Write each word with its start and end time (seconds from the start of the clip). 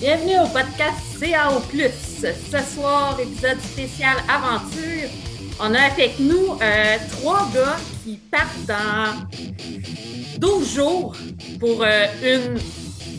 Bienvenue 0.00 0.38
au 0.38 0.46
podcast 0.46 1.20
CAO+. 1.20 1.60
Ce 2.20 2.58
soir, 2.74 3.20
épisode 3.20 3.60
spécial 3.60 4.16
aventure. 4.26 4.89
On 5.62 5.74
a 5.74 5.80
avec 5.82 6.18
nous 6.18 6.54
euh, 6.62 6.96
trois 7.10 7.46
gars 7.52 7.76
qui 8.02 8.16
partent 8.16 8.66
dans 8.66 9.28
12 10.38 10.74
jours 10.74 11.14
pour 11.58 11.82
euh, 11.82 12.06
une 12.22 12.58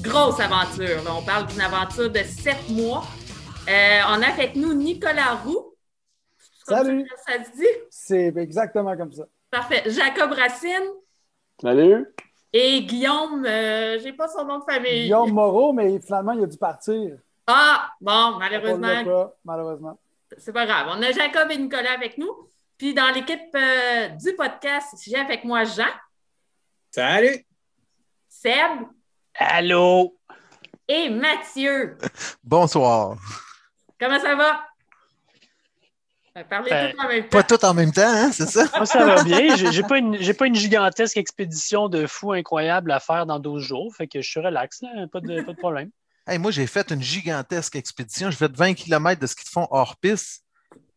grosse 0.02 0.40
aventure. 0.40 1.04
on 1.08 1.24
parle 1.24 1.46
d'une 1.46 1.62
aventure 1.62 2.10
de 2.10 2.18
7 2.18 2.70
mois. 2.70 3.04
Euh, 3.70 4.00
on 4.10 4.24
a 4.24 4.28
avec 4.28 4.56
nous 4.56 4.74
Nicolas 4.74 5.36
Roux. 5.46 5.76
Salut! 6.66 7.08
Ça 7.28 7.44
se 7.44 7.52
dit? 7.52 7.68
C'est 7.92 8.36
exactement 8.36 8.98
comme 8.98 9.12
ça. 9.12 9.26
Parfait. 9.52 9.84
Jacob 9.86 10.32
Racine. 10.32 10.90
Salut! 11.62 12.08
Et 12.54 12.82
Guillaume, 12.82 13.46
euh, 13.46 14.00
j'ai 14.00 14.14
pas 14.14 14.28
son 14.28 14.46
nom 14.46 14.58
de 14.58 14.64
famille. 14.64 15.04
Guillaume 15.04 15.32
Moreau, 15.32 15.74
mais 15.74 16.00
finalement, 16.00 16.32
il 16.32 16.44
a 16.44 16.48
dû 16.48 16.58
partir. 16.58 17.18
Ah, 17.46 17.92
bon, 18.02 18.38
malheureusement. 18.40 19.06
Pas, 19.06 19.36
malheureusement. 19.46 19.98
C'est 20.38 20.54
pas 20.54 20.66
grave. 20.66 20.88
On 20.90 21.02
a 21.02 21.12
Jacob 21.12 21.52
et 21.52 21.58
Nicolas 21.58 21.94
avec 21.94 22.18
nous. 22.18 22.50
Puis 22.78 22.94
dans 22.94 23.10
l'équipe 23.14 23.54
euh, 23.56 24.08
du 24.10 24.34
podcast, 24.36 24.96
j'ai 25.06 25.18
avec 25.18 25.44
moi 25.44 25.64
Jean. 25.64 25.86
Salut! 26.90 27.46
Seb. 28.28 28.88
Allô! 29.36 30.18
Et 30.88 31.10
Mathieu. 31.10 31.98
Bonsoir. 32.44 33.18
Comment 34.00 34.20
ça 34.20 34.36
va? 34.36 34.66
Parlez 36.50 36.70
Ben, 36.70 36.92
tout 36.94 37.00
en 37.00 37.08
même 37.08 37.24
temps. 37.24 37.30
Pas 37.30 37.44
tout 37.44 37.66
en 37.66 37.74
même 37.74 37.92
temps, 37.92 38.02
hein, 38.04 38.32
c'est 38.32 38.48
ça? 38.48 38.66
Moi, 38.76 38.86
ça 38.86 39.06
va 39.06 39.24
bien. 39.24 39.56
J'ai 39.72 39.84
pas, 39.84 39.98
une, 39.98 40.34
pas 40.34 40.48
une 40.48 40.56
gigantesque 40.56 41.18
expédition 41.18 41.90
de 41.90 42.08
fou 42.08 42.32
incroyable 42.32 42.92
à 42.92 43.00
faire 43.00 43.26
dans 43.26 43.40
12 43.40 43.62
jours. 43.62 43.94
Fait 43.96 44.08
que 44.08 44.22
je 44.22 44.30
suis 44.30 44.40
relax, 44.40 44.82
là, 44.82 45.08
pas, 45.12 45.20
de, 45.20 45.42
pas 45.42 45.52
de 45.52 45.58
problème. 45.58 45.92
Hey, 46.28 46.38
moi, 46.38 46.52
j'ai 46.52 46.68
fait 46.68 46.92
une 46.92 47.02
gigantesque 47.02 47.76
expédition. 47.76 48.30
J'ai 48.30 48.38
fait 48.38 48.56
20 48.56 48.74
km 48.76 49.20
de 49.20 49.28
ski 49.28 49.44
de 49.44 49.50
fond 49.50 49.68
hors 49.72 49.98
piste. 49.98 50.44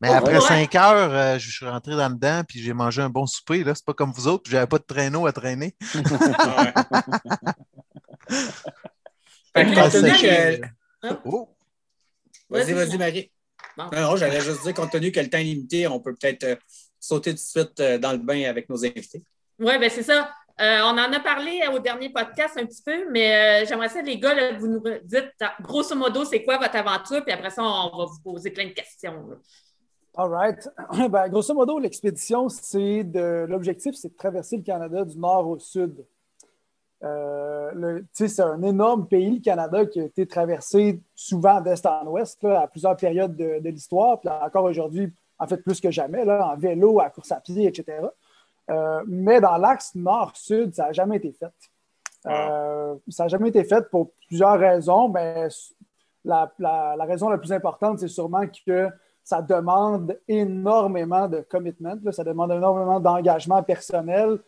Mais 0.01 0.09
Oh, 0.11 0.15
après 0.15 0.35
ouais. 0.35 0.41
5 0.41 0.75
heures, 0.75 1.13
euh, 1.13 1.39
je 1.39 1.51
suis 1.51 1.67
rentré 1.67 1.93
dans 1.97 2.11
dedans 2.11 2.43
puis 2.47 2.61
j'ai 2.63 2.73
mangé 2.73 3.01
un 3.03 3.09
bon 3.09 3.27
souper. 3.27 3.65
Là. 3.65 3.75
C'est 3.75 3.85
pas 3.85 3.95
comme 3.95 4.13
vous 4.13 4.29
autres, 4.29 4.51
j'avais 4.51 4.67
pas 4.67 4.79
de 4.79 4.85
traîneau 4.85 5.27
à 5.27 5.33
traîner. 5.33 5.75
Fait 9.57 9.65
que 9.65 9.71
Ah, 9.71 9.83
compte 9.83 9.93
tenu 9.93 10.11
c'est- 10.15 10.61
que- 10.61 11.17
Oh, 11.25 11.57
Vas-y, 12.51 12.73
vas-y, 12.73 12.99
Marie. 12.99 13.31
Non, 13.79 14.17
j'allais 14.17 14.41
juste 14.41 14.63
dire, 14.63 14.75
compte 14.75 14.91
tenu 14.93 15.11
que 15.11 15.21
le 15.21 15.31
temps 15.31 15.39
est 15.39 15.45
limité, 15.45 15.87
on 15.89 16.01
peut 16.01 16.15
peut-être 16.15 16.45
euh, 16.45 16.57
sauter 17.01 17.31
tout 17.31 17.37
de 17.37 17.41
suite 17.41 17.81
euh, 17.81 17.99
dans 17.99 18.13
le 18.13 18.19
bain 18.19 18.45
avec 18.49 18.69
nos 18.69 18.85
invités. 18.85 19.23
Oui, 19.59 19.79
bien 19.79 19.89
c'est 19.89 20.03
ça. 20.03 20.33
Euh, 20.61 20.81
on 20.85 20.91
en 20.91 21.13
a 21.13 21.21
parlé 21.21 21.63
au 21.75 21.81
dernier 21.81 22.11
podcast 22.11 22.57
un 22.57 22.65
petit 22.65 22.83
peu, 22.83 23.11
mais 23.11 23.63
euh, 23.63 23.67
j'aimerais 23.67 23.89
ça, 23.89 24.01
les 24.03 24.19
gars, 24.19 24.57
vous 24.57 24.69
nous 24.69 24.83
dites 25.03 25.33
grosso 25.61 25.97
modo, 25.97 26.25
c'est 26.25 26.45
quoi 26.45 26.59
votre 26.59 26.77
aventure, 26.77 27.25
puis 27.25 27.33
après 27.33 27.51
ça, 27.51 27.63
on 27.63 27.97
va 27.97 28.05
vous 28.05 28.21
poser 28.23 28.51
plein 28.51 28.67
de 28.67 28.73
questions. 28.73 29.27
là. 29.29 29.37
All 30.17 30.31
right. 30.31 30.69
Ben, 31.11 31.29
grosso 31.29 31.55
modo, 31.55 31.81
l'expédition, 31.81 32.49
c'est 32.49 33.03
de 33.03 33.47
l'objectif, 33.49 33.97
c'est 33.97 34.11
de 34.11 34.17
traverser 34.17 34.59
le 34.59 34.63
Canada 34.63 35.05
du 35.05 35.19
nord 35.19 35.49
au 35.49 35.59
sud. 35.59 36.07
Euh, 37.03 38.01
c'est 38.13 38.41
un 38.41 38.63
énorme 38.63 39.09
pays, 39.09 39.39
le 39.39 39.41
Canada, 39.41 39.85
qui 39.87 40.01
a 40.01 40.05
été 40.05 40.25
traversé 40.27 41.01
souvent 41.17 41.61
d'est 41.61 41.85
en 41.85 42.07
ouest, 42.07 42.43
à 42.45 42.69
plusieurs 42.69 42.97
périodes 42.97 43.37
de, 43.37 43.59
de 43.59 43.69
l'histoire. 43.71 44.21
Puis 44.21 44.29
encore 44.29 44.65
aujourd'hui, 44.65 45.13
en 45.39 45.49
fait, 45.49 45.59
plus 45.59 45.81
que 45.81 45.91
jamais, 45.91 46.25
là, 46.25 46.47
en 46.47 46.57
vélo, 46.57 47.01
à 47.01 47.11
course 47.11 47.33
à 47.33 47.41
pied, 47.41 47.67
etc. 47.67 48.07
Euh, 48.71 49.03
mais 49.07 49.41
dans 49.41 49.57
l'axe 49.59 49.95
nord-sud, 49.95 50.75
ça 50.75 50.87
n'a 50.87 50.93
jamais 50.93 51.17
été 51.17 51.33
fait. 51.33 51.53
Euh, 52.27 52.95
ça 53.09 53.25
n'a 53.25 53.29
jamais 53.29 53.51
été 53.51 53.65
fait 53.65 53.89
pour 53.91 54.13
plusieurs 54.27 54.59
raisons. 54.59 55.09
Mais 55.09 55.49
la, 56.25 56.51
la- 56.59 56.95
la 56.97 57.05
raison 57.05 57.29
la 57.29 57.39
plus 57.39 57.53
importante, 57.53 57.99
c'est 57.99 58.09
sûrement 58.09 58.45
que 58.67 58.89
ça 59.23 59.43
demande 59.43 60.19
énormément 60.29 61.29
de 61.29 61.41
commitment. 61.41 61.97
là. 62.03 62.13
ça 62.13 62.25
demande 62.25 62.53
énormément 62.53 63.01
d'engagement 63.01 63.63
personnel, 63.63 64.39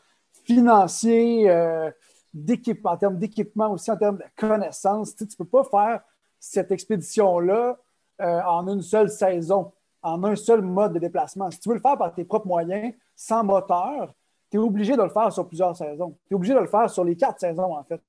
financier, 0.45 1.51
euh, 1.51 1.91
d'équipement, 2.33 2.91
en 2.93 2.97
termes 2.97 3.19
d'équipement 3.19 3.71
aussi, 3.73 3.91
en 3.91 3.97
termes 3.97 4.19
de 4.19 4.25
connaissances. 4.37 5.15
Tu 5.17 5.25
ne 5.25 5.29
peux 5.39 5.45
pas 5.45 5.65
faire 5.65 6.01
cette 6.39 6.71
expédition-là 6.71 7.77
euh, 8.21 8.41
en 8.43 8.67
une 8.69 8.83
seule 8.83 9.11
saison, 9.11 9.73
en 10.03 10.23
un 10.25 10.37
seul 10.37 10.61
mode 10.63 10.95
de 10.95 10.99
déplacement. 10.99 11.51
Si 11.51 11.61
tu 11.61 11.69
veux 11.69 11.75
le 11.77 11.81
faire 11.81 11.97
par 11.99 12.15
tes 12.15 12.25
propres 12.25 12.47
moyens, 12.47 12.95
sans 13.17 13.43
moteur, 13.43 14.15
tu 14.51 14.59
es 14.59 14.61
obligé 14.61 14.97
de 14.97 15.03
le 15.03 15.09
faire 15.09 15.33
sur 15.33 15.49
plusieurs 15.49 15.75
saisons. 15.75 16.17
Tu 16.27 16.35
es 16.35 16.37
obligé 16.37 16.55
de 16.55 16.61
le 16.61 16.67
faire 16.67 16.89
sur 16.89 17.03
les 17.03 17.17
quatre 17.17 17.41
saisons, 17.41 17.75
en 17.75 17.83
fait. 17.83 18.01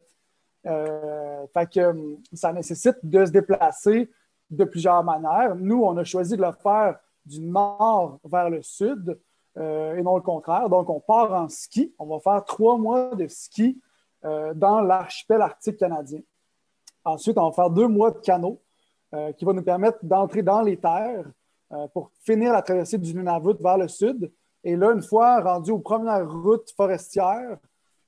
Euh, 0.67 1.45
euh, 1.77 2.15
ça 2.33 2.51
nécessite 2.51 2.97
de 3.03 3.25
se 3.25 3.31
déplacer 3.31 4.09
de 4.49 4.63
plusieurs 4.65 5.03
manières. 5.03 5.55
Nous, 5.55 5.81
on 5.81 5.95
a 5.97 6.03
choisi 6.03 6.35
de 6.35 6.41
le 6.41 6.51
faire 6.51 6.99
du 7.25 7.41
nord 7.41 8.19
vers 8.23 8.49
le 8.49 8.61
sud 8.61 9.17
euh, 9.57 9.95
et 9.95 10.01
non 10.01 10.15
le 10.17 10.21
contraire. 10.21 10.69
Donc, 10.69 10.89
on 10.89 10.99
part 10.99 11.33
en 11.33 11.49
ski. 11.49 11.93
On 11.97 12.05
va 12.05 12.19
faire 12.19 12.43
trois 12.43 12.77
mois 12.77 13.15
de 13.15 13.27
ski 13.27 13.79
euh, 14.25 14.53
dans 14.53 14.81
l'archipel 14.81 15.41
arctique 15.41 15.77
canadien. 15.77 16.19
Ensuite, 17.05 17.37
on 17.37 17.49
va 17.49 17.51
faire 17.51 17.69
deux 17.69 17.87
mois 17.87 18.11
de 18.11 18.19
canot 18.19 18.61
qui 19.37 19.45
va 19.45 19.53
nous 19.53 19.63
permettre 19.63 19.99
d'entrer 20.03 20.43
dans 20.43 20.61
les 20.61 20.75
terres 20.75 21.23
pour 21.93 22.11
finir 22.19 22.51
la 22.51 22.61
traversée 22.61 22.97
du 22.97 23.15
Nunavut 23.15 23.55
vers 23.61 23.77
le 23.77 23.87
sud. 23.87 24.29
Et 24.63 24.75
là, 24.75 24.91
une 24.91 25.01
fois 25.01 25.41
rendu 25.41 25.71
aux 25.71 25.79
premières 25.79 26.29
routes 26.29 26.71
forestières, 26.75 27.57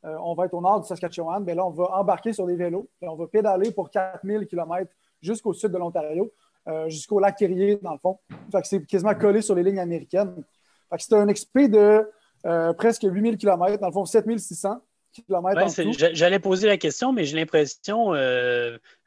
euh, 0.05 0.15
on 0.23 0.33
va 0.33 0.45
être 0.45 0.53
au 0.53 0.61
nord 0.61 0.81
du 0.81 0.87
Saskatchewan. 0.87 1.43
Mais 1.43 1.55
là, 1.55 1.65
on 1.65 1.71
va 1.71 1.97
embarquer 1.97 2.33
sur 2.33 2.45
des 2.45 2.55
vélos 2.55 2.89
et 3.01 3.07
on 3.07 3.15
va 3.15 3.27
pédaler 3.27 3.71
pour 3.71 3.89
4000 3.89 4.47
km 4.47 4.91
jusqu'au 5.21 5.53
sud 5.53 5.71
de 5.71 5.77
l'Ontario, 5.77 6.31
euh, 6.67 6.89
jusqu'au 6.89 7.19
lac 7.19 7.41
Erie, 7.41 7.77
dans 7.81 7.93
le 7.93 7.99
fond. 7.99 8.19
Fait 8.51 8.61
que 8.61 8.67
c'est 8.67 8.85
quasiment 8.85 9.15
collé 9.15 9.41
sur 9.41 9.55
les 9.55 9.63
lignes 9.63 9.79
américaines. 9.79 10.43
Fait 10.89 10.97
que 10.97 11.03
c'est 11.03 11.15
un 11.15 11.27
expé 11.27 11.67
de 11.67 12.09
euh, 12.45 12.73
presque 12.73 13.03
8000 13.03 13.37
km, 13.37 13.79
dans 13.79 13.87
le 13.87 13.93
fond 13.93 14.05
7600 14.05 14.81
km 15.11 15.57
Ouais, 15.57 16.13
J'allais 16.13 16.39
poser 16.39 16.67
la 16.67 16.77
question, 16.77 17.11
mais 17.11 17.25
j'ai 17.25 17.35
l'impression, 17.35 18.13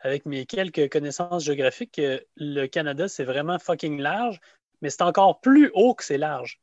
avec 0.01 0.27
mes 0.27 0.45
quelques 0.45 0.91
connaissances 0.93 1.45
géographiques, 1.45 1.93
que 1.93 2.23
le 2.37 2.67
Canada, 2.67 3.09
c'est 3.09 3.25
vraiment 3.25 3.59
fucking 3.59 3.99
large, 4.01 4.41
mais 4.83 4.91
c'est 4.91 5.03
encore 5.03 5.41
plus 5.41 5.71
haut 5.75 5.95
que 5.95 6.05
c'est 6.05 6.19
large. 6.19 6.61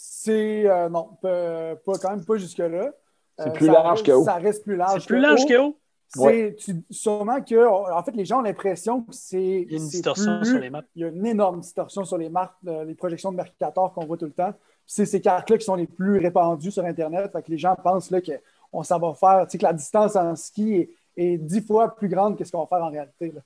C'est 0.00 0.64
euh, 0.70 0.88
non, 0.88 1.08
pas, 1.20 1.74
pas- 1.74 1.98
quand 2.00 2.10
même 2.10 2.24
pas 2.24 2.36
jusque-là. 2.36 2.92
C'est 3.36 3.48
Euh, 3.48 3.50
plus 3.52 3.66
large 3.66 3.90
reste- 3.98 4.06
que 4.06 4.12
haut. 4.12 4.24
Ça 4.24 4.34
reste 4.34 4.62
plus 4.62 4.76
large. 4.76 5.00
C'est 5.00 5.06
plus 5.08 5.18
large 5.18 5.40
haut. 5.42 5.46
que 5.48 5.58
haut. 5.58 5.76
C'est 6.14 6.54
tu- 6.56 6.84
sûrement 6.88 7.40
que, 7.42 7.66
en 7.92 8.02
fait, 8.04 8.12
les 8.14 8.24
gens 8.24 8.38
ont 8.38 8.42
l'impression 8.42 9.02
que 9.02 9.12
c'est. 9.12 9.42
Il 9.42 9.72
y 9.72 9.74
a 9.74 9.78
une 9.78 9.88
distorsion 9.88 10.38
plus- 10.38 10.50
sur 10.50 10.58
les 10.60 10.70
maps. 10.70 10.84
Il 10.94 11.02
y 11.02 11.04
a 11.04 11.08
une 11.08 11.26
énorme 11.26 11.58
distorsion 11.60 12.04
sur 12.04 12.16
les 12.16 12.28
marques, 12.28 12.54
euh, 12.68 12.84
les 12.84 12.94
projections 12.94 13.32
de 13.32 13.36
Mercator 13.36 13.92
qu'on 13.92 14.06
voit 14.06 14.16
tout 14.16 14.24
le 14.26 14.30
temps. 14.30 14.54
C'est 14.86 15.04
ces 15.04 15.20
cartes-là 15.20 15.58
qui 15.58 15.64
sont 15.64 15.74
les 15.74 15.88
plus 15.88 16.18
répandues 16.20 16.70
sur 16.70 16.84
Internet. 16.84 17.32
Fait 17.32 17.42
que 17.42 17.50
les 17.50 17.58
gens 17.58 17.74
pensent 17.74 18.12
là, 18.12 18.20
qu'on 18.22 18.84
s'en 18.84 19.00
va 19.00 19.14
faire, 19.14 19.46
tu 19.46 19.50
sais, 19.52 19.58
que 19.58 19.64
la 19.64 19.72
distance 19.72 20.14
en 20.14 20.36
ski 20.36 20.74
est, 20.76 20.90
est 21.16 21.38
dix 21.38 21.60
fois 21.60 21.92
plus 21.96 22.08
grande 22.08 22.38
que 22.38 22.44
ce 22.44 22.52
qu'on 22.52 22.60
va 22.60 22.66
faire 22.68 22.84
en 22.84 22.90
réalité. 22.90 23.32
là. 23.32 23.40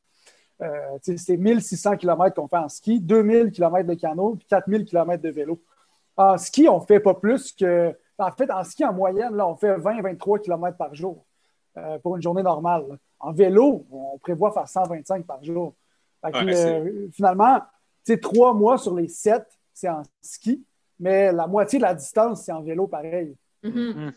Euh, 0.61 0.99
c'est 1.17 1.37
1600 1.39 1.97
km 1.97 2.37
qu'on 2.37 2.47
fait 2.47 2.59
en 2.59 2.69
ski, 2.69 3.01
2000 3.01 3.51
km 3.51 3.89
de 3.89 3.95
canot, 3.95 4.37
puis 4.37 4.47
4000 4.47 4.85
km 4.85 5.21
de 5.23 5.31
vélo. 5.31 5.59
En 6.17 6.37
ski, 6.39 6.69
on 6.69 6.81
ne 6.81 6.85
fait 6.85 7.01
pas 7.01 7.15
plus 7.15 7.53
que. 7.53 7.95
En 8.19 8.31
fait, 8.33 8.51
en 8.51 8.63
ski, 8.65 8.85
en 8.85 8.93
moyenne, 8.93 9.35
là, 9.35 9.49
on 9.49 9.57
fait 9.57 9.77
20-23 9.77 10.41
km 10.41 10.77
par 10.77 10.95
jour 10.95 11.25
euh, 11.77 11.99
pour 11.99 12.17
une 12.17 12.23
journée 12.23 12.43
normale. 12.43 12.85
En 13.19 13.33
vélo, 13.33 13.87
on 13.91 14.19
prévoit 14.19 14.53
faire 14.53 14.69
125 14.69 15.27
par 15.27 15.43
jour. 15.43 15.75
Fait 16.25 16.31
que, 16.33 16.45
Ouais, 16.45 16.55
c'est- 16.55 16.81
euh, 16.81 17.09
finalement, 17.13 17.59
tu 18.05 18.13
sais, 18.13 18.19
trois 18.19 18.53
mois 18.55 18.79
sur 18.79 18.95
les 18.95 19.09
sept, 19.09 19.45
c'est 19.73 19.89
en 19.89 20.03
ski, 20.21 20.63
mais 21.01 21.33
la 21.33 21.47
moitié 21.47 21.79
de 21.79 21.85
la 21.85 21.95
distance, 21.95 22.45
c'est 22.45 22.53
en 22.53 22.63
vélo 22.63 22.87
pareil. 22.87 23.35
Mhm. 23.63 24.13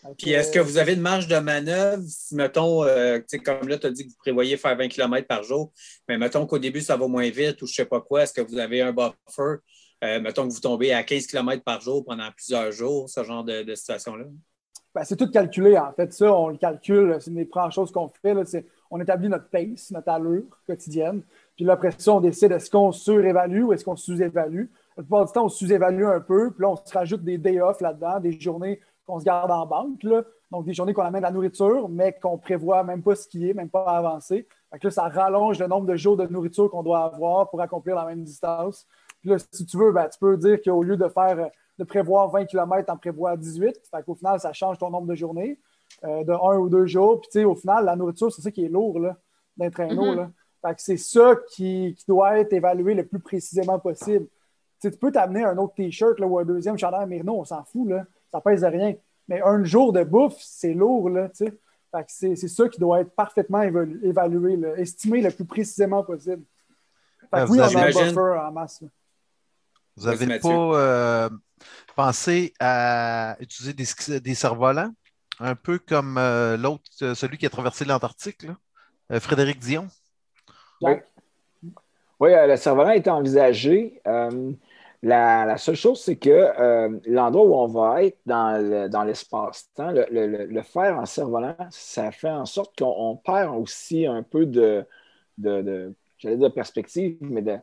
Fait 0.00 0.14
Puis 0.16 0.30
est-ce 0.30 0.52
que 0.52 0.60
vous 0.60 0.78
avez 0.78 0.94
une 0.94 1.00
marge 1.00 1.26
de 1.26 1.36
manœuvre 1.38 2.02
si, 2.06 2.34
mettons, 2.36 2.84
euh, 2.84 3.18
tu 3.18 3.24
sais, 3.26 3.38
comme 3.40 3.66
là, 3.68 3.76
tu 3.78 3.86
as 3.88 3.90
dit 3.90 4.04
que 4.06 4.10
vous 4.10 4.18
prévoyez 4.18 4.56
faire 4.56 4.76
20 4.76 4.88
km 4.88 5.26
par 5.26 5.42
jour, 5.42 5.72
mais 6.08 6.16
mettons 6.16 6.46
qu'au 6.46 6.58
début, 6.58 6.80
ça 6.80 6.96
va 6.96 7.08
moins 7.08 7.28
vite 7.28 7.60
ou 7.62 7.66
je 7.66 7.72
ne 7.72 7.74
sais 7.74 7.84
pas 7.84 8.00
quoi, 8.00 8.22
est-ce 8.22 8.32
que 8.32 8.40
vous 8.40 8.58
avez 8.58 8.80
un 8.80 8.92
buffer? 8.92 9.56
Euh, 10.04 10.20
mettons 10.20 10.46
que 10.46 10.52
vous 10.52 10.60
tombez 10.60 10.92
à 10.92 11.02
15 11.02 11.26
km 11.26 11.62
par 11.62 11.80
jour 11.80 12.04
pendant 12.04 12.30
plusieurs 12.34 12.70
jours, 12.70 13.08
ce 13.08 13.24
genre 13.24 13.42
de, 13.42 13.74
situation-là? 13.74 14.24
Ben, 14.94 15.04
c'est 15.04 15.16
tout 15.16 15.30
calculé, 15.30 15.76
en 15.76 15.92
fait. 15.92 16.12
Ça, 16.12 16.32
on 16.32 16.48
le 16.48 16.56
calcule. 16.56 17.16
C'est 17.20 17.30
une 17.30 17.36
des 17.36 17.44
premières 17.44 17.72
choses 17.72 17.90
qu'on 17.90 18.08
fait. 18.08 18.34
là, 18.34 18.42
on 18.90 19.00
établit 19.00 19.28
notre 19.28 19.50
pace, 19.50 19.90
notre 19.90 20.08
allure 20.08 20.44
quotidienne. 20.66 21.22
Puis 21.56 21.64
là, 21.64 21.74
après 21.74 21.90
ça, 21.98 22.12
on 22.12 22.20
décide 22.20 22.52
est-ce 22.52 22.70
qu'on 22.70 22.92
surévalue 22.92 23.64
ou 23.64 23.72
est-ce 23.72 23.84
qu'on 23.84 23.96
sous-évalue? 23.96 24.66
La 24.96 25.02
plupart 25.02 25.26
du 25.26 25.32
temps, 25.32 25.44
on 25.44 25.48
sous-évalue 25.48 26.04
un 26.04 26.20
peu, 26.20 26.50
puis 26.50 26.62
là, 26.62 26.70
on 26.70 26.76
se 26.76 26.92
rajoute 26.92 27.22
des 27.22 27.38
day 27.38 27.60
off 27.60 27.80
là-dedans, 27.80 28.18
des 28.20 28.38
journées 28.40 28.80
qu'on 29.06 29.20
se 29.20 29.24
garde 29.24 29.50
en 29.50 29.66
banque. 29.66 30.02
Là. 30.02 30.22
Donc, 30.50 30.64
des 30.64 30.74
journées 30.74 30.94
qu'on 30.94 31.02
amène 31.02 31.20
de 31.20 31.26
la 31.26 31.32
nourriture, 31.32 31.88
mais 31.88 32.16
qu'on 32.20 32.38
prévoit 32.38 32.82
même 32.82 33.02
pas 33.02 33.14
skier, 33.14 33.54
même 33.54 33.68
pas 33.68 33.84
avancer. 33.84 34.46
Fait 34.70 34.78
que 34.78 34.86
là, 34.86 34.90
ça 34.90 35.08
rallonge 35.08 35.58
le 35.58 35.66
nombre 35.66 35.86
de 35.86 35.96
jours 35.96 36.16
de 36.16 36.26
nourriture 36.26 36.70
qu'on 36.70 36.82
doit 36.82 37.04
avoir 37.04 37.50
pour 37.50 37.60
accomplir 37.60 37.96
la 37.96 38.06
même 38.06 38.22
distance. 38.22 38.86
Puis 39.20 39.30
là, 39.30 39.36
si 39.52 39.66
tu 39.66 39.76
veux, 39.76 39.92
ben, 39.92 40.08
tu 40.08 40.18
peux 40.18 40.36
dire 40.36 40.60
qu'au 40.62 40.82
lieu 40.82 40.96
de 40.96 41.08
faire 41.08 41.50
de 41.78 41.84
prévoir 41.84 42.28
20 42.30 42.44
km, 42.46 42.92
en 42.92 42.96
prévois 42.96 43.36
18. 43.36 43.80
Fait 43.90 44.02
qu'au 44.02 44.14
final, 44.14 44.40
ça 44.40 44.52
change 44.52 44.78
ton 44.78 44.90
nombre 44.90 45.06
de 45.06 45.14
journées 45.14 45.58
euh, 46.04 46.24
de 46.24 46.32
un 46.32 46.58
ou 46.58 46.68
deux 46.68 46.86
jours. 46.86 47.20
Puis, 47.20 47.28
tu 47.30 47.38
sais, 47.40 47.44
au 47.44 47.54
final, 47.54 47.84
la 47.84 47.96
nourriture, 47.96 48.32
c'est 48.32 48.42
ça 48.42 48.50
qui 48.50 48.64
est 48.64 48.68
lourd 48.68 48.98
là, 48.98 49.16
d'un 49.56 49.70
traîneau. 49.70 50.12
Mhm. 50.12 50.16
là. 50.16 50.30
Fait 50.64 50.74
que 50.74 50.82
c'est 50.82 50.96
ça 50.96 51.36
qui, 51.50 51.94
qui 51.96 52.04
doit 52.06 52.38
être 52.38 52.52
évalué 52.52 52.94
le 52.94 53.06
plus 53.06 53.20
précisément 53.20 53.78
possible. 53.78 54.26
Tu 54.80 54.90
peux 54.90 55.12
t'amener 55.12 55.44
un 55.44 55.56
autre 55.56 55.74
T-shirt 55.74 56.18
là, 56.18 56.26
ou 56.26 56.38
un 56.38 56.44
deuxième 56.44 56.76
chandail 56.78 57.06
Myrno, 57.06 57.40
on 57.40 57.44
s'en 57.44 57.62
fout, 57.64 57.88
là. 57.88 58.04
ça 58.30 58.40
pèse 58.40 58.64
rien. 58.64 58.94
Mais 59.28 59.40
un 59.42 59.62
jour 59.62 59.92
de 59.92 60.02
bouffe, 60.02 60.36
c'est 60.38 60.74
lourd. 60.74 61.10
Là, 61.10 61.28
tu 61.28 61.46
sais. 61.46 61.52
fait 61.92 62.00
que 62.04 62.08
c'est, 62.08 62.36
c'est 62.36 62.48
ça 62.48 62.68
qui 62.68 62.80
doit 62.80 63.00
être 63.00 63.10
parfaitement 63.10 63.60
évalu- 63.62 64.02
évalué, 64.04 64.56
là, 64.56 64.76
estimé 64.76 65.20
le 65.20 65.30
plus 65.30 65.44
précisément 65.44 66.02
possible. 66.02 66.42
Fait 67.30 67.44
que 67.44 67.50
oui, 67.50 67.58
on 67.60 67.62
a 67.62 67.82
un 67.82 67.86
buffer 67.88 68.38
en 68.40 68.52
masse. 68.52 68.80
là. 68.82 68.88
Vous 69.98 70.06
n'avez 70.06 70.28
pas 70.30 70.48
euh, 70.78 71.30
pensé 71.96 72.54
à 72.60 73.36
utiliser 73.40 73.74
des, 73.74 74.34
cerfs-volants, 74.34 74.92
un 75.40 75.54
peu 75.56 75.78
comme 75.78 76.18
euh, 76.18 76.56
l'autre, 76.56 76.84
euh, 77.02 77.14
celui 77.14 77.38
qui 77.38 77.46
a 77.46 77.50
traversé 77.50 77.84
l'Antarctique, 77.84 78.46
euh, 79.12 79.20
Frédéric 79.20 79.60
Dion? 79.60 79.88
Oui, 82.20 82.32
euh, 82.32 82.46
le 82.46 82.56
cerf-volant 82.56 82.90
est 82.90 83.08
envisagé. 83.08 84.00
Euh, 84.06 84.52
la, 85.02 85.44
la 85.46 85.56
seule 85.56 85.76
chose, 85.76 86.00
c'est 86.02 86.16
que 86.16 86.30
euh, 86.30 86.98
l'endroit 87.06 87.44
où 87.46 87.54
on 87.54 87.66
va 87.68 88.02
être 88.04 88.18
dans, 88.26 88.60
le- 88.60 88.88
dans 88.88 89.04
l'espace-temps, 89.04 89.92
le, 89.92 90.06
le- 90.10 90.26
le- 90.26 90.46
le 90.46 90.62
faire 90.62 90.98
en 90.98 91.06
cerf-volant, 91.06 91.56
ça 91.70 92.10
fait 92.10 92.30
en 92.30 92.44
sorte 92.46 92.76
qu'on 92.78 92.86
on 92.96 93.16
perd 93.16 93.54
aussi 93.56 94.06
un 94.06 94.22
peu 94.24 94.46
de, 94.46 94.84
de, 95.38 95.62
de- 95.62 95.94
j'allais 96.18 96.36
dire 96.36 96.52
perspective, 96.52 97.16
mais 97.20 97.42
de, 97.42 97.56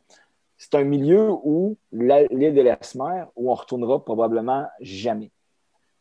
c'est 0.66 0.78
un 0.78 0.84
milieu 0.84 1.30
où 1.44 1.78
l'île 1.92 2.28
de 2.32 2.62
l'Esmer, 2.62 3.26
où 3.36 3.52
on 3.52 3.54
retournera 3.54 4.04
probablement 4.04 4.66
jamais. 4.82 5.32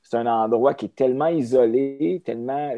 C'est 0.03 0.17
un 0.17 0.27
endroit 0.27 0.73
qui 0.73 0.87
est 0.87 0.95
tellement 0.95 1.27
isolé, 1.27 2.23
tellement, 2.25 2.73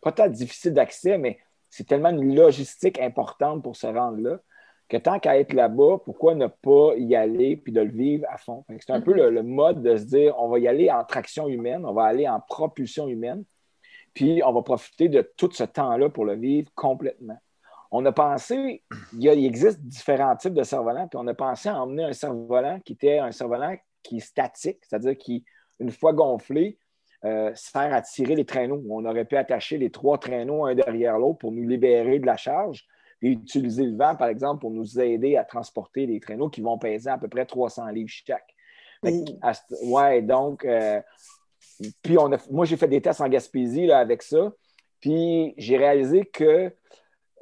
peut-être 0.00 0.32
difficile 0.32 0.74
d'accès, 0.74 1.16
mais 1.16 1.38
c'est 1.70 1.86
tellement 1.86 2.10
une 2.10 2.34
logistique 2.34 2.98
importante 2.98 3.62
pour 3.62 3.76
se 3.76 3.86
rendre 3.86 4.18
là 4.18 4.40
que 4.88 4.96
tant 4.96 5.20
qu'à 5.20 5.38
être 5.38 5.52
là-bas, 5.52 5.98
pourquoi 6.04 6.34
ne 6.34 6.48
pas 6.48 6.94
y 6.96 7.14
aller 7.14 7.56
puis 7.56 7.72
de 7.72 7.82
le 7.82 7.92
vivre 7.92 8.26
à 8.30 8.38
fond? 8.38 8.64
C'est 8.80 8.90
un 8.90 9.00
peu 9.00 9.12
le, 9.12 9.30
le 9.30 9.42
mode 9.44 9.82
de 9.82 9.96
se 9.96 10.04
dire 10.04 10.34
on 10.38 10.48
va 10.48 10.58
y 10.58 10.66
aller 10.66 10.90
en 10.90 11.04
traction 11.04 11.46
humaine, 11.46 11.84
on 11.84 11.92
va 11.92 12.04
aller 12.04 12.28
en 12.28 12.40
propulsion 12.40 13.06
humaine, 13.06 13.44
puis 14.12 14.42
on 14.44 14.52
va 14.52 14.62
profiter 14.62 15.08
de 15.08 15.22
tout 15.36 15.50
ce 15.52 15.62
temps-là 15.62 16.08
pour 16.08 16.24
le 16.24 16.34
vivre 16.34 16.68
complètement. 16.74 17.38
On 17.90 18.04
a 18.04 18.12
pensé, 18.12 18.82
il, 19.14 19.22
y 19.22 19.28
a- 19.28 19.34
il 19.34 19.46
existe 19.46 19.80
différents 19.80 20.36
types 20.36 20.54
de 20.54 20.62
cerfs-volants, 20.62 21.08
puis 21.08 21.18
on 21.22 21.26
a 21.26 21.34
pensé 21.34 21.68
à 21.68 21.80
emmener 21.82 22.04
un 22.04 22.12
cerf-volant 22.12 22.80
qui 22.84 22.92
était 22.94 23.18
un 23.18 23.32
cerf-volant 23.32 23.76
qui 24.02 24.18
est 24.18 24.20
statique, 24.20 24.78
c'est-à-dire 24.82 25.16
qui, 25.16 25.44
une 25.80 25.90
fois 25.90 26.12
gonflé, 26.12 26.78
euh, 27.24 27.50
sert 27.54 27.92
à 27.92 28.02
tirer 28.02 28.36
les 28.36 28.44
traîneaux. 28.44 28.82
On 28.88 29.04
aurait 29.04 29.24
pu 29.24 29.36
attacher 29.36 29.78
les 29.78 29.90
trois 29.90 30.18
traîneaux 30.18 30.66
un 30.66 30.74
derrière 30.74 31.18
l'autre 31.18 31.38
pour 31.38 31.50
nous 31.52 31.66
libérer 31.66 32.18
de 32.18 32.26
la 32.26 32.36
charge 32.36 32.86
et 33.22 33.28
utiliser 33.30 33.84
le 33.84 33.96
vent, 33.96 34.14
par 34.14 34.28
exemple, 34.28 34.60
pour 34.60 34.70
nous 34.70 35.00
aider 35.00 35.36
à 35.36 35.44
transporter 35.44 36.06
les 36.06 36.20
traîneaux 36.20 36.48
qui 36.48 36.60
vont 36.60 36.78
peser 36.78 37.10
à 37.10 37.18
peu 37.18 37.26
près 37.28 37.44
300 37.46 37.88
livres 37.88 38.08
chaque. 38.10 38.54
Fait 39.04 39.12
que, 39.12 39.30
à 39.42 39.54
ce- 39.54 39.84
ouais, 39.86 40.22
donc, 40.22 40.64
euh, 40.64 41.00
puis 42.02 42.18
on 42.18 42.32
a, 42.32 42.38
moi, 42.50 42.64
j'ai 42.64 42.76
fait 42.76 42.88
des 42.88 43.00
tests 43.00 43.20
en 43.20 43.28
Gaspésie 43.28 43.86
là, 43.86 43.98
avec 43.98 44.22
ça, 44.22 44.52
puis 45.00 45.54
j'ai 45.56 45.76
réalisé 45.76 46.24
que, 46.24 46.72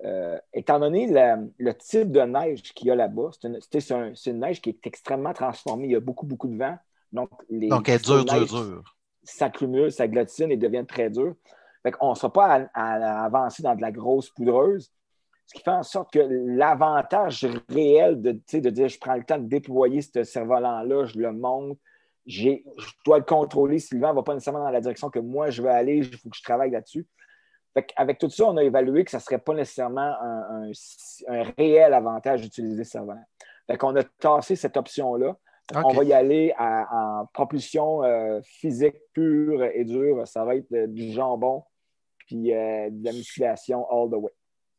euh, 0.06 0.38
étant 0.52 0.78
donné 0.78 1.06
la- 1.08 1.38
le 1.58 1.74
type 1.74 2.10
de 2.12 2.20
neige 2.20 2.62
qu'il 2.62 2.86
y 2.88 2.90
a 2.90 2.94
là-bas, 2.94 3.30
c'est 3.32 3.48
une, 3.48 3.58
un- 3.96 4.38
neige 4.38 4.60
qui 4.62 4.70
est 4.70 4.86
extrêmement 4.86 5.32
transformée. 5.32 5.86
Il 5.86 5.92
y 5.92 5.96
a 5.96 6.00
beaucoup, 6.00 6.26
beaucoup 6.26 6.48
de 6.48 6.56
vent. 6.56 6.76
Donc, 7.12 7.30
les 7.50 7.68
Donc, 7.68 7.88
elle 7.88 7.96
est 7.96 8.04
dure, 8.04 8.24
dure, 8.24 8.46
dure. 8.46 8.94
s'accumulent, 9.24 9.90
s'agglutinent 9.92 10.50
et 10.50 10.56
deviennent 10.56 10.86
très. 10.86 11.10
Fait 11.82 11.92
qu'on 11.92 12.10
ne 12.10 12.14
sera 12.14 12.32
pas 12.32 12.68
à, 12.74 12.94
à 13.20 13.24
avancer 13.24 13.62
dans 13.62 13.74
de 13.74 13.80
la 13.80 13.90
grosse 13.92 14.30
poudreuse, 14.30 14.90
ce 15.46 15.54
qui 15.54 15.62
fait 15.62 15.70
en 15.70 15.82
sorte 15.84 16.12
que 16.12 16.18
l'avantage 16.20 17.46
réel 17.68 18.20
de, 18.20 18.32
de 18.32 18.70
dire 18.70 18.88
je 18.88 18.98
prends 18.98 19.14
le 19.14 19.22
temps 19.24 19.38
de 19.38 19.46
déployer 19.48 20.02
ce 20.02 20.24
cerf-volant-là, 20.24 21.04
je 21.06 21.18
le 21.18 21.32
monte, 21.32 21.78
je 22.26 22.50
dois 23.04 23.18
le 23.18 23.24
contrôler 23.24 23.78
si 23.78 23.94
le 23.94 24.00
vent 24.00 24.10
ne 24.10 24.14
va 24.16 24.22
pas 24.24 24.34
nécessairement 24.34 24.64
dans 24.64 24.70
la 24.70 24.80
direction 24.80 25.08
que 25.10 25.20
moi 25.20 25.50
je 25.50 25.62
veux 25.62 25.70
aller, 25.70 25.98
il 25.98 26.16
faut 26.18 26.28
que 26.28 26.36
je 26.36 26.42
travaille 26.42 26.70
là-dessus. 26.72 27.06
Fait 27.76 27.87
Avec 27.96 28.19
tout 28.19 28.31
ça, 28.31 28.44
on 28.46 28.56
a 28.56 28.64
évalué 28.64 29.05
que 29.05 29.11
ça 29.11 29.19
ne 29.19 29.23
serait 29.23 29.38
pas 29.38 29.52
nécessairement 29.55 30.00
un, 30.00 30.70
un- 30.70 30.73
un 31.28 31.43
réel 31.58 31.93
avantage 31.93 32.40
d'utiliser 32.40 32.84
ce 32.84 32.93
cerf-volant. 32.93 33.25
Fait 33.67 33.76
qu'on 33.76 33.94
a 33.96 34.02
tassé 34.02 34.56
cette 34.56 34.76
option-là. 34.76 35.37
On 35.84 35.93
va 35.93 36.05
y 36.05 36.12
aller 36.12 36.55
à- 36.56 36.87
en 37.20 37.26
propulsion 37.26 38.02
euh, 38.05 38.40
physique 38.44 38.96
pure 39.12 39.64
et 39.64 39.84
dure. 39.84 40.26
Ça 40.26 40.44
va 40.44 40.55
être 40.56 40.73
euh, 40.73 40.87
du 40.87 41.11
jambon 41.12 41.64
puis 42.26 42.55
euh, 42.55 42.88
de 42.90 43.05
la 43.05 43.12
musculation 43.12 43.87
all 43.90 44.08
the 44.11 44.14
way. 44.14 44.32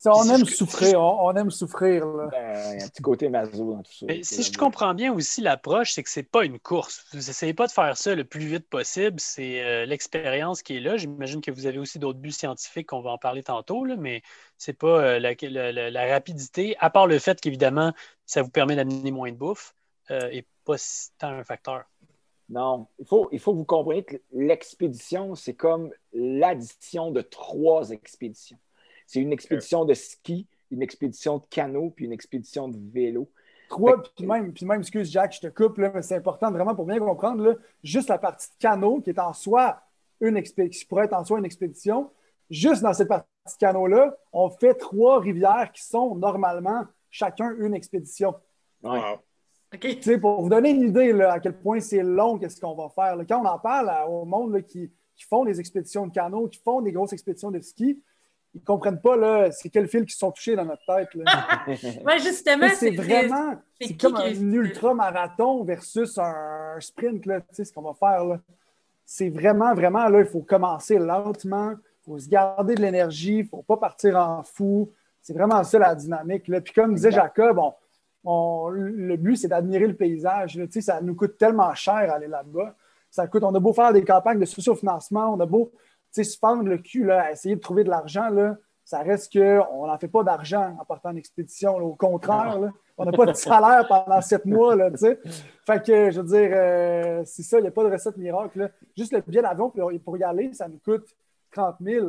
On 0.06 0.24
Si 0.24 0.30
aime 0.32 0.46
je- 0.46 0.54
souffrir, 0.56 1.02
on, 1.02 1.28
on 1.28 1.36
aime 1.36 1.50
souffrir. 1.50 2.06
Là. 2.06 2.28
Ben, 2.28 2.74
il 2.74 2.80
y 2.80 2.82
a 2.82 2.86
un 2.86 2.88
petit 2.88 3.02
côté 3.02 3.30
maso 3.30 3.74
dans 3.74 3.82
tout 3.82 3.92
ça. 3.92 4.06
Mais 4.08 4.22
si 4.24 4.44
je 4.44 4.56
comprends 4.58 4.94
bien 4.94 5.12
aussi, 5.12 5.42
l'approche, 5.42 5.94
c'est 5.94 6.04
que 6.04 6.10
c'est 6.10 6.22
pas 6.24 6.46
une 6.46 6.60
course. 6.60 7.04
Vous 7.12 7.18
n'essayez 7.18 7.54
pas 7.56 7.66
de 7.66 7.72
faire 7.72 7.98
ça 7.98 8.14
le 8.14 8.24
plus 8.24 8.46
vite 8.46 8.70
possible. 8.70 9.20
C'est 9.20 9.64
euh, 9.64 9.86
l'expérience 9.88 10.62
qui 10.62 10.78
est 10.78 10.80
là. 10.80 10.98
J'imagine 10.98 11.42
que 11.42 11.50
vous 11.52 11.66
avez 11.66 11.80
aussi 11.80 11.98
d'autres 11.98 12.20
buts 12.20 12.32
scientifiques 12.32 12.88
qu'on 12.90 13.02
va 13.02 13.10
en 13.12 13.18
parler 13.18 13.42
tantôt, 13.42 13.86
là, 13.86 13.96
mais 13.98 14.22
c'est 14.58 14.74
pas 14.78 14.88
euh, 15.02 15.20
la, 15.20 15.34
la- 15.42 15.72
la- 15.72 15.90
la 15.90 16.08
rapidité, 16.14 16.76
à 16.80 16.90
part 16.92 17.08
le 17.08 17.18
fait 17.18 17.42
qu'évidemment, 17.42 17.92
ça 18.28 18.44
vous 18.44 18.50
permet 18.52 18.76
d'amener 18.76 19.12
moins 19.12 19.32
de 19.32 19.38
bouffe, 19.38 19.74
euh, 20.12 20.30
et 20.32 20.46
pas 20.64 20.78
si- 20.78 21.10
tant 21.18 21.30
un 21.30 21.44
facteur. 21.44 21.84
Non, 22.50 22.88
il 23.00 23.06
faut, 23.06 23.28
il 23.32 23.40
faut 23.40 23.52
que 23.52 23.58
vous 23.58 23.66
compreniez 23.66 24.04
que 24.04 24.16
l'expédition, 24.32 25.36
c'est 25.36 25.54
comme 25.56 25.92
l'addition 26.14 27.12
de 27.12 27.22
trois 27.22 27.90
expéditions. 27.90 28.58
C'est 29.07 29.19
une 29.19 29.33
expédition 29.33 29.86
de 29.86 29.94
ski, 29.94 30.48
une 30.69 30.81
expédition 30.81 31.38
de 31.38 31.44
canot, 31.50 31.92
puis 31.95 32.06
une 32.06 32.12
expédition 32.12 32.68
de 32.68 32.77
vélo. 32.94 33.30
Trois, 33.69 34.01
puis 34.15 34.25
même, 34.25 34.54
puis 34.54 34.65
même, 34.65 34.81
excuse 34.81 35.12
Jack, 35.12 35.33
je 35.33 35.39
te 35.39 35.48
coupe, 35.48 35.77
là, 35.77 35.92
mais 35.94 36.01
c'est 36.01 36.15
important 36.15 36.51
vraiment 36.51 36.75
pour 36.75 36.86
bien 36.86 37.00
comprendre, 37.00 37.43
là, 37.43 37.55
juste 37.84 38.10
la 38.10 38.17
partie 38.17 38.50
de 38.50 38.55
canot 38.60 39.01
qui 39.01 39.10
est 39.10 39.20
en 39.20 39.34
soi 39.34 39.82
une 40.22 40.38
expédition, 40.38 40.79
qui 40.79 40.86
pourrait 40.86 41.05
être 41.05 41.13
en 41.13 41.24
soi 41.24 41.39
une 41.39 41.46
expédition, 41.46 42.12
juste 42.50 42.82
dans 42.82 42.93
cette 42.93 43.08
partie 43.08 43.27
de 43.46 43.60
canot-là, 43.60 44.17
on 44.32 44.50
fait 44.50 44.74
trois 44.74 45.20
rivières 45.20 45.72
qui 45.74 45.84
sont 45.84 46.15
normalement 46.15 46.86
chacun 47.10 47.55
une 47.60 47.74
expédition. 47.74 48.36
Ouais. 48.84 49.00
Wow. 49.00 49.20
OK. 49.74 49.82
Tu 49.82 50.01
sais, 50.01 50.17
pour 50.17 50.41
vous 50.41 50.50
donner 50.50 50.70
une 50.70 50.84
idée 50.84 51.12
là, 51.12 51.34
à 51.34 51.39
quel 51.39 51.58
point 51.58 51.79
c'est 51.79 52.03
long, 52.03 52.38
qu'est-ce 52.38 52.60
qu'on 52.60 52.75
va 52.75 52.89
faire. 52.89 53.15
là. 53.15 53.25
Quand 53.25 53.41
on 53.41 53.46
en 53.46 53.60
parle 53.60 53.91
au 54.10 54.24
monde 54.25 54.53
là, 54.53 54.62
qui, 54.62 54.91
qui 55.15 55.25
font 55.25 55.43
des 55.43 55.60
expéditions 55.60 56.08
de 56.08 56.13
canot, 56.13 56.48
qui 56.48 56.60
font 56.60 56.82
des 56.82 56.91
grosses 56.91 57.13
expéditions 57.13 57.51
de 57.51 57.60
ski, 57.60 58.01
ils 58.54 58.62
ne 58.62 58.66
comprennent 58.66 59.00
pas 59.01 59.16
là, 59.16 59.51
c'est 59.51 59.70
quels 59.70 59.88
fils 59.88 60.06
qui 60.06 60.18
sont 60.18 60.32
touchés 60.32 60.56
dans 60.56 60.66
notre 60.66 60.84
tête. 60.86 61.10
là. 61.13 61.50
Ouais, 62.06 62.20
justement, 62.20 62.68
c'est 62.75 62.92
vraiment, 62.96 63.56
c'est 63.80 63.96
comme 64.00 64.16
un 64.16 64.32
ultra-marathon 64.51 65.63
versus 65.63 66.18
un 66.18 66.75
sprint, 66.80 67.25
là, 67.25 67.42
tu 67.42 67.48
sais, 67.51 67.66
ce 67.66 67.74
qu'on 67.74 67.82
va 67.82 67.94
faire. 67.94 68.24
là. 68.25 68.39
C'est 69.06 69.30
vraiment, 69.30 69.74
vraiment, 69.74 70.08
là, 70.10 70.20
il 70.20 70.25
faut 70.25 70.42
commencer 70.42 70.98
lentement, 70.98 71.72
il 71.72 72.06
faut 72.06 72.20
se 72.20 72.27
garder 72.27 72.75
de 72.75 72.82
l'énergie, 72.82 73.38
il 73.39 73.44
ne 73.44 73.48
faut 73.48 73.62
pas 73.63 73.77
partir 73.77 74.16
en 74.18 74.44
fou. 74.44 74.89
C'est 75.22 75.34
vraiment 75.34 75.63
ça 75.63 75.77
la 75.80 75.94
dynamique. 75.96 76.48
Là. 76.48 76.62
Puis 76.62 76.74
comme 76.74 76.96
disait. 76.96 77.12
Jacob, 77.12 77.58
on- 77.60 77.74
on- 78.24 78.70
le 78.70 79.16
but, 79.18 79.36
c'est 79.38 79.48
d'admirer 79.50 79.88
le 79.88 79.96
paysage. 79.96 80.58
là. 80.58 80.66
Tu 80.66 80.74
sais, 80.74 80.82
Ça 80.82 81.00
nous 81.01 81.16
coûte 81.16 81.38
tellement 81.38 81.74
cher 81.75 82.12
aller 82.13 82.27
là-bas. 82.27 82.75
Ça 83.10 83.27
coûte, 83.27 83.44
on 83.44 83.54
a 83.56 83.60
beau 83.60 83.74
faire 83.74 83.94
des 83.94 84.04
campagnes 84.04 84.39
de 84.39 84.46
sociofinancement, 84.46 85.34
on 85.34 85.39
a 85.39 85.46
beau 85.46 85.72
se 86.24 86.38
fendre 86.38 86.63
le 86.63 86.77
cul 86.77 87.03
là, 87.05 87.24
à 87.24 87.31
essayer 87.31 87.55
de 87.55 87.62
trouver 87.62 87.83
de 87.83 87.89
l'argent. 87.89 88.29
là. 88.29 88.55
Ça 88.86 89.00
reste 89.00 89.33
qu'on 89.33 89.86
n'en 89.88 89.97
fait 89.97 90.07
pas 90.07 90.24
d'argent 90.24 90.75
en 90.79 90.86
partant 90.86 91.09
en 91.09 91.15
expédition. 91.17 91.77
là. 91.77 91.86
Au 91.86 91.95
contraire, 91.95 92.57
là. 92.59 92.71
on 92.97 93.03
n'a 93.05 93.12
pas 93.12 93.25
de 93.25 93.33
salaire 93.33 93.86
pendant 93.88 94.21
sept 94.21 94.45
mois. 94.45 94.75
Là, 94.75 94.89
fait 94.95 95.83
que, 95.86 96.09
je 96.12 96.21
veux 96.21 96.27
dire, 96.27 96.50
euh, 96.53 97.21
c'est 97.25 97.43
ça, 97.43 97.59
il 97.59 97.63
n'y 97.63 97.67
a 97.67 97.71
pas 97.71 97.83
de 97.83 97.91
recette 97.91 98.15
miracle. 98.17 98.59
là. 98.59 98.69
Juste 98.95 99.12
le 99.12 99.19
billet 99.21 99.41
d'avion 99.41 99.69
pour, 99.69 100.17
y 100.17 100.24
aller, 100.24 100.53
ça 100.53 100.67
nous 100.67 100.79
coûte 100.79 101.05
30 101.51 101.75
000. 101.81 102.07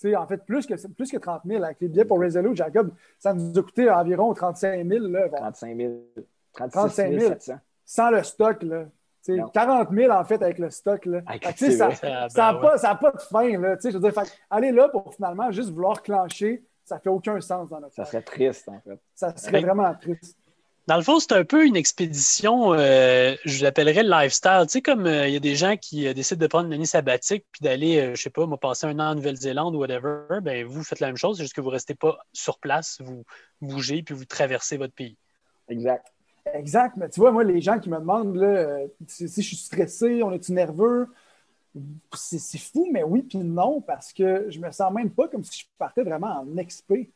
Tu 0.00 0.10
sais, 0.10 0.16
en 0.16 0.26
fait, 0.26 0.38
plus 0.46 0.64
que, 0.64 0.74
plus 0.88 1.10
que 1.10 1.16
30 1.18 1.42
000. 1.44 1.62
Avec 1.62 1.78
les 1.80 1.88
billets 1.88 2.04
pour 2.04 2.20
Resolute, 2.20 2.56
Jacob, 2.56 2.90
ça 3.18 3.34
nous 3.34 3.58
a 3.58 3.62
coûté 3.62 3.90
environ 3.90 4.32
35 4.32 4.86
000. 4.86 5.06
Là, 5.08 5.28
Bon, 5.28 5.36
35 5.36 5.76
000. 5.76 5.92
36 6.54 6.72
35 6.72 7.10
000. 7.10 7.28
700. 7.32 7.54
sans 7.84 8.10
le 8.10 8.22
stock. 8.22 8.62
Là. 8.62 8.84
Tu 9.24 9.34
sais, 9.34 9.40
Non. 9.40 9.48
40 9.48 9.88
000 9.92 10.12
en 10.12 10.24
fait 10.24 10.42
avec 10.42 10.58
le 10.58 10.70
stock. 10.70 11.04
Là. 11.06 11.20
Fait 11.42 11.52
que, 11.52 11.70
ça. 11.70 11.88
Ah, 12.02 12.28
ça 12.28 12.52
n'a 12.52 12.52
ben 12.54 12.60
pas, 12.60 12.94
pas 12.94 13.10
de 13.10 13.20
fin. 13.20 13.58
Là, 13.58 13.76
tu 13.76 13.82
sais, 13.82 13.90
je 13.90 13.98
veux 13.98 14.02
dire, 14.02 14.12
fait, 14.12 14.32
aller 14.50 14.72
là 14.72 14.88
pour 14.88 15.14
finalement 15.14 15.50
juste 15.50 15.70
vouloir 15.70 16.02
clencher 16.02 16.62
Ça 16.84 16.98
fait 16.98 17.10
aucun 17.10 17.40
sens 17.40 17.68
dans 17.68 17.80
notre 17.80 17.94
Ça 17.94 18.04
serait 18.04 18.22
triste, 18.22 18.68
en 18.68 18.80
fait. 18.80 18.98
Ça 19.14 19.36
serait 19.36 19.60
vraiment 19.60 19.94
triste. 19.94 20.36
Dans 20.88 20.96
le 20.96 21.02
fond, 21.02 21.20
c'est 21.20 21.32
un 21.32 21.44
peu 21.44 21.66
une 21.66 21.76
expédition, 21.76 22.72
euh, 22.72 23.34
je 23.44 23.62
l'appellerais 23.62 24.04
le 24.04 24.08
lifestyle. 24.08 24.62
Tu 24.62 24.68
sais, 24.70 24.80
comme 24.80 25.04
euh, 25.06 25.28
il 25.28 25.34
y 25.34 25.36
a 25.36 25.40
des 25.40 25.54
gens 25.54 25.76
qui 25.76 26.08
euh, 26.08 26.14
décident 26.14 26.40
de 26.40 26.46
prendre 26.46 26.64
une 26.64 26.72
année 26.72 26.86
sabbatique 26.86 27.44
puis 27.52 27.60
d'aller, 27.60 27.98
euh, 27.98 28.14
je 28.14 28.22
sais 28.22 28.30
pas, 28.30 28.46
moi, 28.46 28.56
passer 28.56 28.86
un 28.86 28.98
an 28.98 29.10
en 29.10 29.14
Nouvelle-Zélande 29.14 29.74
ou 29.74 29.80
whatever, 29.80 30.40
ben 30.40 30.64
vous 30.64 30.82
faites 30.82 31.00
la 31.00 31.08
même 31.08 31.18
chose, 31.18 31.36
c'est 31.36 31.42
juste 31.42 31.54
que 31.54 31.60
vous 31.60 31.68
restez 31.68 31.94
pas 31.94 32.18
sur 32.32 32.58
place, 32.58 33.02
vous 33.02 33.22
bougez 33.60 34.02
puis 34.02 34.14
vous 34.14 34.24
traversez 34.24 34.78
votre 34.78 34.94
pays. 34.94 35.18
Exact. 35.68 36.06
Exact. 36.54 36.96
Mais 36.96 37.08
tu 37.08 37.20
vois, 37.20 37.32
moi, 37.32 37.44
les 37.44 37.60
gens 37.60 37.78
qui 37.78 37.88
me 37.90 37.98
demandent 37.98 38.36
là, 38.36 38.46
euh, 38.46 38.86
si, 39.06 39.28
si 39.28 39.42
je 39.42 39.46
suis 39.48 39.56
stressé, 39.56 40.22
on 40.22 40.32
est-tu 40.32 40.52
nerveux? 40.52 41.08
C'est 42.14 42.58
fou, 42.58 42.88
mais 42.90 43.02
oui, 43.04 43.22
puis 43.22 43.38
non, 43.38 43.80
parce 43.80 44.12
que 44.12 44.46
je 44.48 44.58
me 44.58 44.70
sens 44.72 44.92
même 44.92 45.10
pas 45.10 45.28
comme 45.28 45.44
si 45.44 45.60
je 45.60 45.66
partais 45.78 46.02
vraiment 46.02 46.40
en 46.40 46.56
expé. 46.56 47.10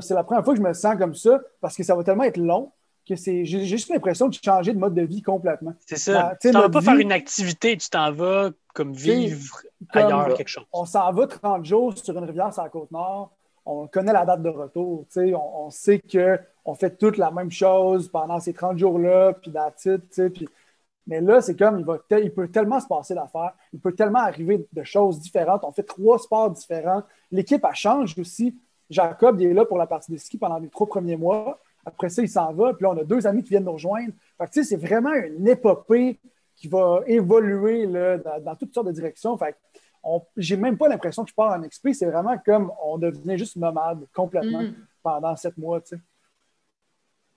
C'est 0.00 0.14
la 0.14 0.24
première 0.24 0.44
fois 0.44 0.54
que 0.54 0.58
je 0.60 0.64
me 0.64 0.72
sens 0.72 0.96
comme 0.96 1.14
ça, 1.14 1.40
parce 1.60 1.76
que 1.76 1.82
ça 1.82 1.94
va 1.94 2.02
tellement 2.04 2.24
être 2.24 2.36
long 2.36 2.72
que 3.08 3.16
c'est 3.16 3.44
j'ai 3.46 3.64
juste 3.64 3.88
l'impression 3.88 4.28
de 4.28 4.34
changer 4.34 4.74
de 4.74 4.78
mode 4.78 4.94
de 4.94 5.02
vie 5.02 5.22
complètement. 5.22 5.72
C'est 5.86 5.96
ça. 5.96 6.30
Ben, 6.30 6.36
tu 6.40 6.50
t'en 6.50 6.60
vas 6.60 6.68
pas 6.68 6.82
faire 6.82 6.98
une 6.98 7.12
activité, 7.12 7.76
tu 7.76 7.88
t'en 7.88 8.12
vas 8.12 8.50
comme 8.74 8.92
vivre 8.92 9.62
comme- 9.92 10.02
ailleurs 10.02 10.34
quelque 10.34 10.48
chose. 10.48 10.66
on 10.72 10.84
s'en 10.84 11.10
va 11.12 11.26
30 11.26 11.64
jours 11.64 11.96
sur 11.96 12.16
une 12.18 12.24
rivière 12.24 12.52
sur 12.52 12.62
la 12.62 12.68
côte 12.68 12.90
nord. 12.90 13.32
On 13.64 13.86
connaît 13.86 14.12
la 14.12 14.24
date 14.24 14.42
de 14.42 14.48
retour. 14.50 15.06
tu 15.12 15.20
sais, 15.20 15.34
On, 15.34 15.66
on 15.66 15.70
sait 15.70 16.00
qu'on 16.68 16.74
fait 16.74 16.98
toute 16.98 17.16
la 17.16 17.30
même 17.30 17.50
chose 17.50 18.08
pendant 18.08 18.38
ces 18.40 18.52
30 18.52 18.76
jours-là, 18.76 19.32
puis 19.32 19.50
tu 19.82 19.90
sais, 20.10 20.28
puis- 20.30 20.48
Mais 21.06 21.22
là, 21.22 21.40
c'est 21.40 21.56
comme 21.56 21.78
il, 21.78 21.84
va 21.86 21.96
tel- 22.06 22.22
il 22.24 22.30
peut 22.34 22.48
tellement 22.48 22.78
se 22.80 22.86
passer 22.86 23.14
d'affaires, 23.14 23.54
il 23.72 23.80
peut 23.80 23.94
tellement 23.94 24.18
arriver 24.18 24.66
de 24.70 24.82
choses 24.84 25.18
différentes. 25.18 25.64
On 25.64 25.72
fait 25.72 25.82
trois 25.82 26.18
sports 26.18 26.50
différents. 26.50 27.02
L'équipe, 27.30 27.64
elle 27.66 27.74
change 27.74 28.18
aussi. 28.18 28.54
Jacob, 28.90 29.40
il 29.40 29.46
est 29.46 29.54
là 29.54 29.64
pour 29.64 29.78
la 29.78 29.86
partie 29.86 30.12
de 30.12 30.18
ski 30.18 30.36
pendant 30.36 30.58
les 30.58 30.68
trois 30.68 30.86
premiers 30.86 31.16
mois. 31.16 31.58
Après 31.86 32.10
ça, 32.10 32.20
il 32.20 32.28
s'en 32.28 32.52
va. 32.52 32.74
Puis 32.74 32.82
là, 32.82 32.90
on 32.90 32.98
a 32.98 33.04
deux 33.04 33.26
amis 33.26 33.42
qui 33.42 33.48
viennent 33.48 33.64
nous 33.64 33.72
rejoindre. 33.72 34.12
Fait 34.36 34.44
que, 34.46 34.50
tu 34.52 34.62
sais, 34.62 34.68
c'est 34.68 34.86
vraiment 34.86 35.14
une 35.14 35.48
épopée 35.48 36.20
qui 36.54 36.68
va 36.68 37.00
évoluer 37.06 37.86
là, 37.86 38.18
dans, 38.18 38.40
dans 38.40 38.54
toutes 38.56 38.74
sortes 38.74 38.88
de 38.88 38.92
directions. 38.92 39.34
Fait 39.38 39.56
on- 40.02 40.20
j'ai 40.36 40.58
même 40.58 40.76
pas 40.76 40.88
l'impression 40.88 41.24
que 41.24 41.30
je 41.30 41.34
pars 41.34 41.58
en 41.58 41.62
XP. 41.62 41.94
C'est 41.94 42.04
vraiment 42.06 42.36
comme 42.44 42.70
on 42.84 42.98
devenait 42.98 43.38
juste 43.38 43.56
nomade 43.56 44.04
complètement 44.14 44.60
Mhm. 44.60 44.74
pendant 45.02 45.34
sept 45.36 45.56
mois. 45.56 45.80
tu 45.80 45.96
sais. 45.96 46.02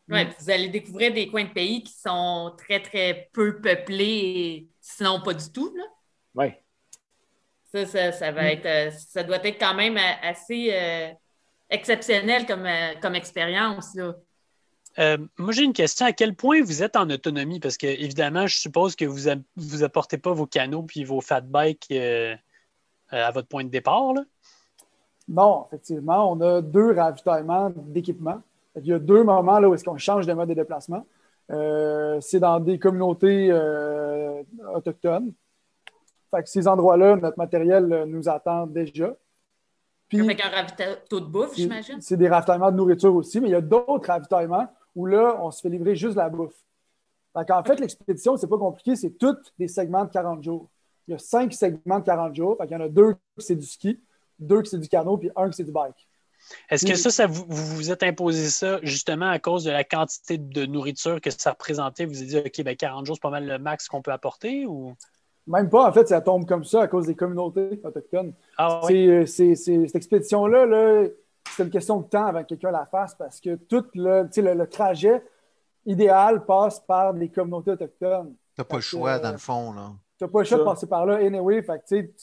Ouais, 0.10 0.25
puis 0.25 0.36
vous 0.39 0.50
allez 0.50 0.67
découvrir 0.67 1.13
des 1.13 1.29
coins 1.29 1.46
de 1.46 1.53
pays 1.53 1.84
qui 1.84 1.93
sont 1.93 2.53
très, 2.58 2.81
très 2.81 3.29
peu 3.31 3.62
peuplés, 3.62 4.67
sinon 4.81 5.22
pas 5.22 5.34
du 5.34 5.50
tout. 5.51 5.74
Là. 5.75 5.84
Oui. 6.36 6.48
Ça, 7.72 7.86
ça, 7.86 8.12
ça 8.12 8.31
va 8.34 8.51
être, 8.51 8.65
euh, 8.65 8.91
ça 8.91 9.24
doit 9.24 9.38
être 9.38 9.58
quand 9.58 9.74
même 9.74 9.96
euh, 9.96 10.13
assez 10.22 10.70
euh, 10.74 11.10
exceptionnel 11.70 12.46
comme, 12.46 12.67
comme 13.01 13.15
expérience. 13.15 13.96
Là. 13.96 14.15
Euh, 15.00 15.17
moi, 15.38 15.53
j'ai 15.53 15.63
une 15.63 15.72
question. 15.72 16.05
À 16.05 16.12
quel 16.12 16.36
point 16.36 16.62
vous 16.62 16.84
êtes 16.84 16.98
en 16.98 17.10
autonomie? 17.10 17.62
Parce 17.62 17.77
que, 17.77 17.88
évidemment, 17.88 18.48
je 18.48 18.58
suppose 18.58 18.98
que 18.98 19.05
vous 19.05 19.29
am- 19.29 19.43
vous 19.55 19.84
apportez 19.84 20.17
pas 20.17 20.34
vos 20.34 20.48
canaux 20.48 20.84
puis 20.84 21.05
vos 21.05 21.22
fat 21.22 21.39
bikes 21.39 21.88
euh, 21.91 22.36
euh, 23.13 23.25
à 23.25 23.31
votre 23.31 23.48
point 23.48 23.63
de 23.63 23.70
départ. 23.70 24.13
Là. 24.13 24.25
Non, 25.29 25.67
effectivement, 25.67 26.29
on 26.29 26.41
a 26.41 26.62
deux 26.62 26.91
ravitaillements 26.91 27.72
d'équipement. 27.74 28.41
Il 28.78 28.86
y 28.88 28.94
a 28.94 29.00
deux 29.00 29.24
moments 29.24 29.60
là, 29.60 29.70
où 29.70 29.74
est-ce 29.74 29.84
qu'on 29.84 29.98
change 29.98 30.25
de 30.25 30.34
mode 30.34 30.50
de 30.50 30.54
déplacement. 30.54 31.06
Euh, 31.50 32.20
c'est 32.22 32.40
dans 32.40 32.60
des 32.60 32.80
communautés 32.80 33.50
euh, 33.51 34.42
autochtones. 34.74 35.34
Fait 36.34 36.44
que 36.44 36.50
ces 36.50 36.68
endroits-là, 36.68 37.18
notre 37.18 37.38
matériel 37.38 37.92
euh, 37.92 38.06
nous 38.06 38.30
attend 38.30 38.66
déjà. 38.68 39.13
Puis, 40.08 40.22
Avec 40.22 40.44
un 40.46 40.50
ravitaillement 40.50 40.96
de 41.12 41.20
bouffe, 41.20 41.50
c'est- 41.50 41.62
j'imagine? 41.63 42.01
c'est 42.01 42.18
des 42.18 42.30
ravitaillements 42.30 42.72
de 42.72 42.78
nourriture 42.78 43.13
aussi, 43.16 43.42
mais 43.42 43.50
il 43.50 43.51
y 43.51 43.56
a 43.56 43.62
d'autres 43.62 44.08
ravitaillements 44.08 44.68
où 44.96 45.06
là, 45.06 45.38
on 45.42 45.51
se 45.51 45.62
fait 45.62 45.70
livrer 45.70 45.96
juste 45.96 46.16
la 46.16 46.30
bouffe. 46.30 46.56
Fait 47.34 47.50
en 47.51 47.63
fait, 47.63 47.80
l'expédition, 47.80 48.36
c'est 48.38 48.48
pas 48.48 48.58
compliqué, 48.58 48.96
c'est 48.96 49.12
tous 49.12 49.38
des 49.58 49.68
segments 49.70 50.04
de 50.06 50.10
40 50.10 50.44
jours. 50.44 50.70
Il 51.08 51.12
y 51.12 51.16
a 51.16 51.18
cinq 51.18 51.54
segments 51.54 52.00
de 52.00 52.06
40 52.06 52.36
jours. 52.36 52.58
Fait 52.58 52.66
il 52.66 52.72
y 52.72 52.75
en 52.75 52.82
a 52.82 52.90
deux 52.90 53.13
qui 53.13 53.20
c'est 53.46 53.56
du 53.56 53.66
ski, 53.66 54.00
deux 54.38 54.62
qui 54.62 54.70
c'est 54.70 54.78
du 54.80 54.88
canot, 54.90 55.18
puis 55.18 55.30
un 55.36 55.50
qui 55.50 55.56
c'est 55.58 55.63
du 55.63 55.72
bike. 55.72 56.08
Est-ce 56.70 56.86
que 56.86 56.96
ça, 56.96 57.10
ça 57.10 57.27
vous, 57.27 57.46
vous 57.48 57.91
êtes 57.91 58.03
imposé 58.03 58.50
ça 58.50 58.79
justement 58.84 59.29
à 59.29 59.39
cause 59.39 59.63
de 59.63 59.72
la 59.72 59.84
quantité 59.84 60.38
de 60.38 60.65
nourriture 60.65 61.20
que 61.22 61.29
ça 61.29 61.51
représentait? 61.51 62.05
Vous 62.05 62.13
vous 62.13 62.22
avez 62.36 62.50
dit, 62.50 62.62
OK, 62.62 62.65
ben 62.65 62.75
40 62.75 63.05
jours, 63.05 63.15
c'est 63.15 63.22
pas 63.22 63.29
mal 63.29 63.46
le 63.46 63.58
max 63.60 63.88
qu'on 63.88 64.01
peut 64.01 64.12
apporter? 64.12 64.65
Ou... 64.65 64.93
Même 65.48 65.70
pas, 65.70 65.88
en 65.88 65.93
fait, 65.93 66.08
ça 66.08 66.22
tombe 66.22 66.46
comme 66.46 66.63
ça 66.63 66.84
à 66.84 66.88
cause 66.88 67.08
des 67.08 67.15
communautés 67.15 67.79
autochtones. 67.84 68.34
Ah, 68.58 68.81
oui. 68.84 68.88
C'est, 68.88 69.10
euh, 69.10 69.25
c'est- 69.25 69.55
c'est- 69.55 69.88
cette 69.88 69.96
expédition-là, 69.96 70.65
là, 70.65 71.08
c'est 71.55 71.63
une 71.63 71.70
question 71.70 72.00
de 72.00 72.08
temps 72.08 72.25
avant 72.25 72.43
que 72.43 72.50
quelqu'un 72.50 72.72
la 72.72 72.86
fasse 72.86 73.15
parce 73.15 73.39
que 73.39 73.55
tout 73.55 73.86
le, 73.96 74.65
trajet 74.65 75.24
idéal 75.86 76.46
passe 76.46 76.79
par 76.79 77.13
les 77.13 77.29
communautés 77.29 77.72
autochtones. 77.72 78.36
T'as 78.55 78.63
pas 78.63 78.75
le 78.75 78.81
choix, 78.81 79.17
que, 79.17 79.24
dans 79.24 79.31
le 79.31 79.38
fond. 79.38 79.74
Là. 79.74 79.91
Tu 80.17 80.24
n'as 80.24 80.29
pas 80.29 80.39
le 80.39 80.46
choix 80.46 80.60
de 80.60 80.63
passer 80.63 80.88
par 80.88 81.05
là 81.05 81.15
anyway. 81.15 81.62
Fait 81.63 81.79
que, 81.79 81.96
tu 81.96 82.13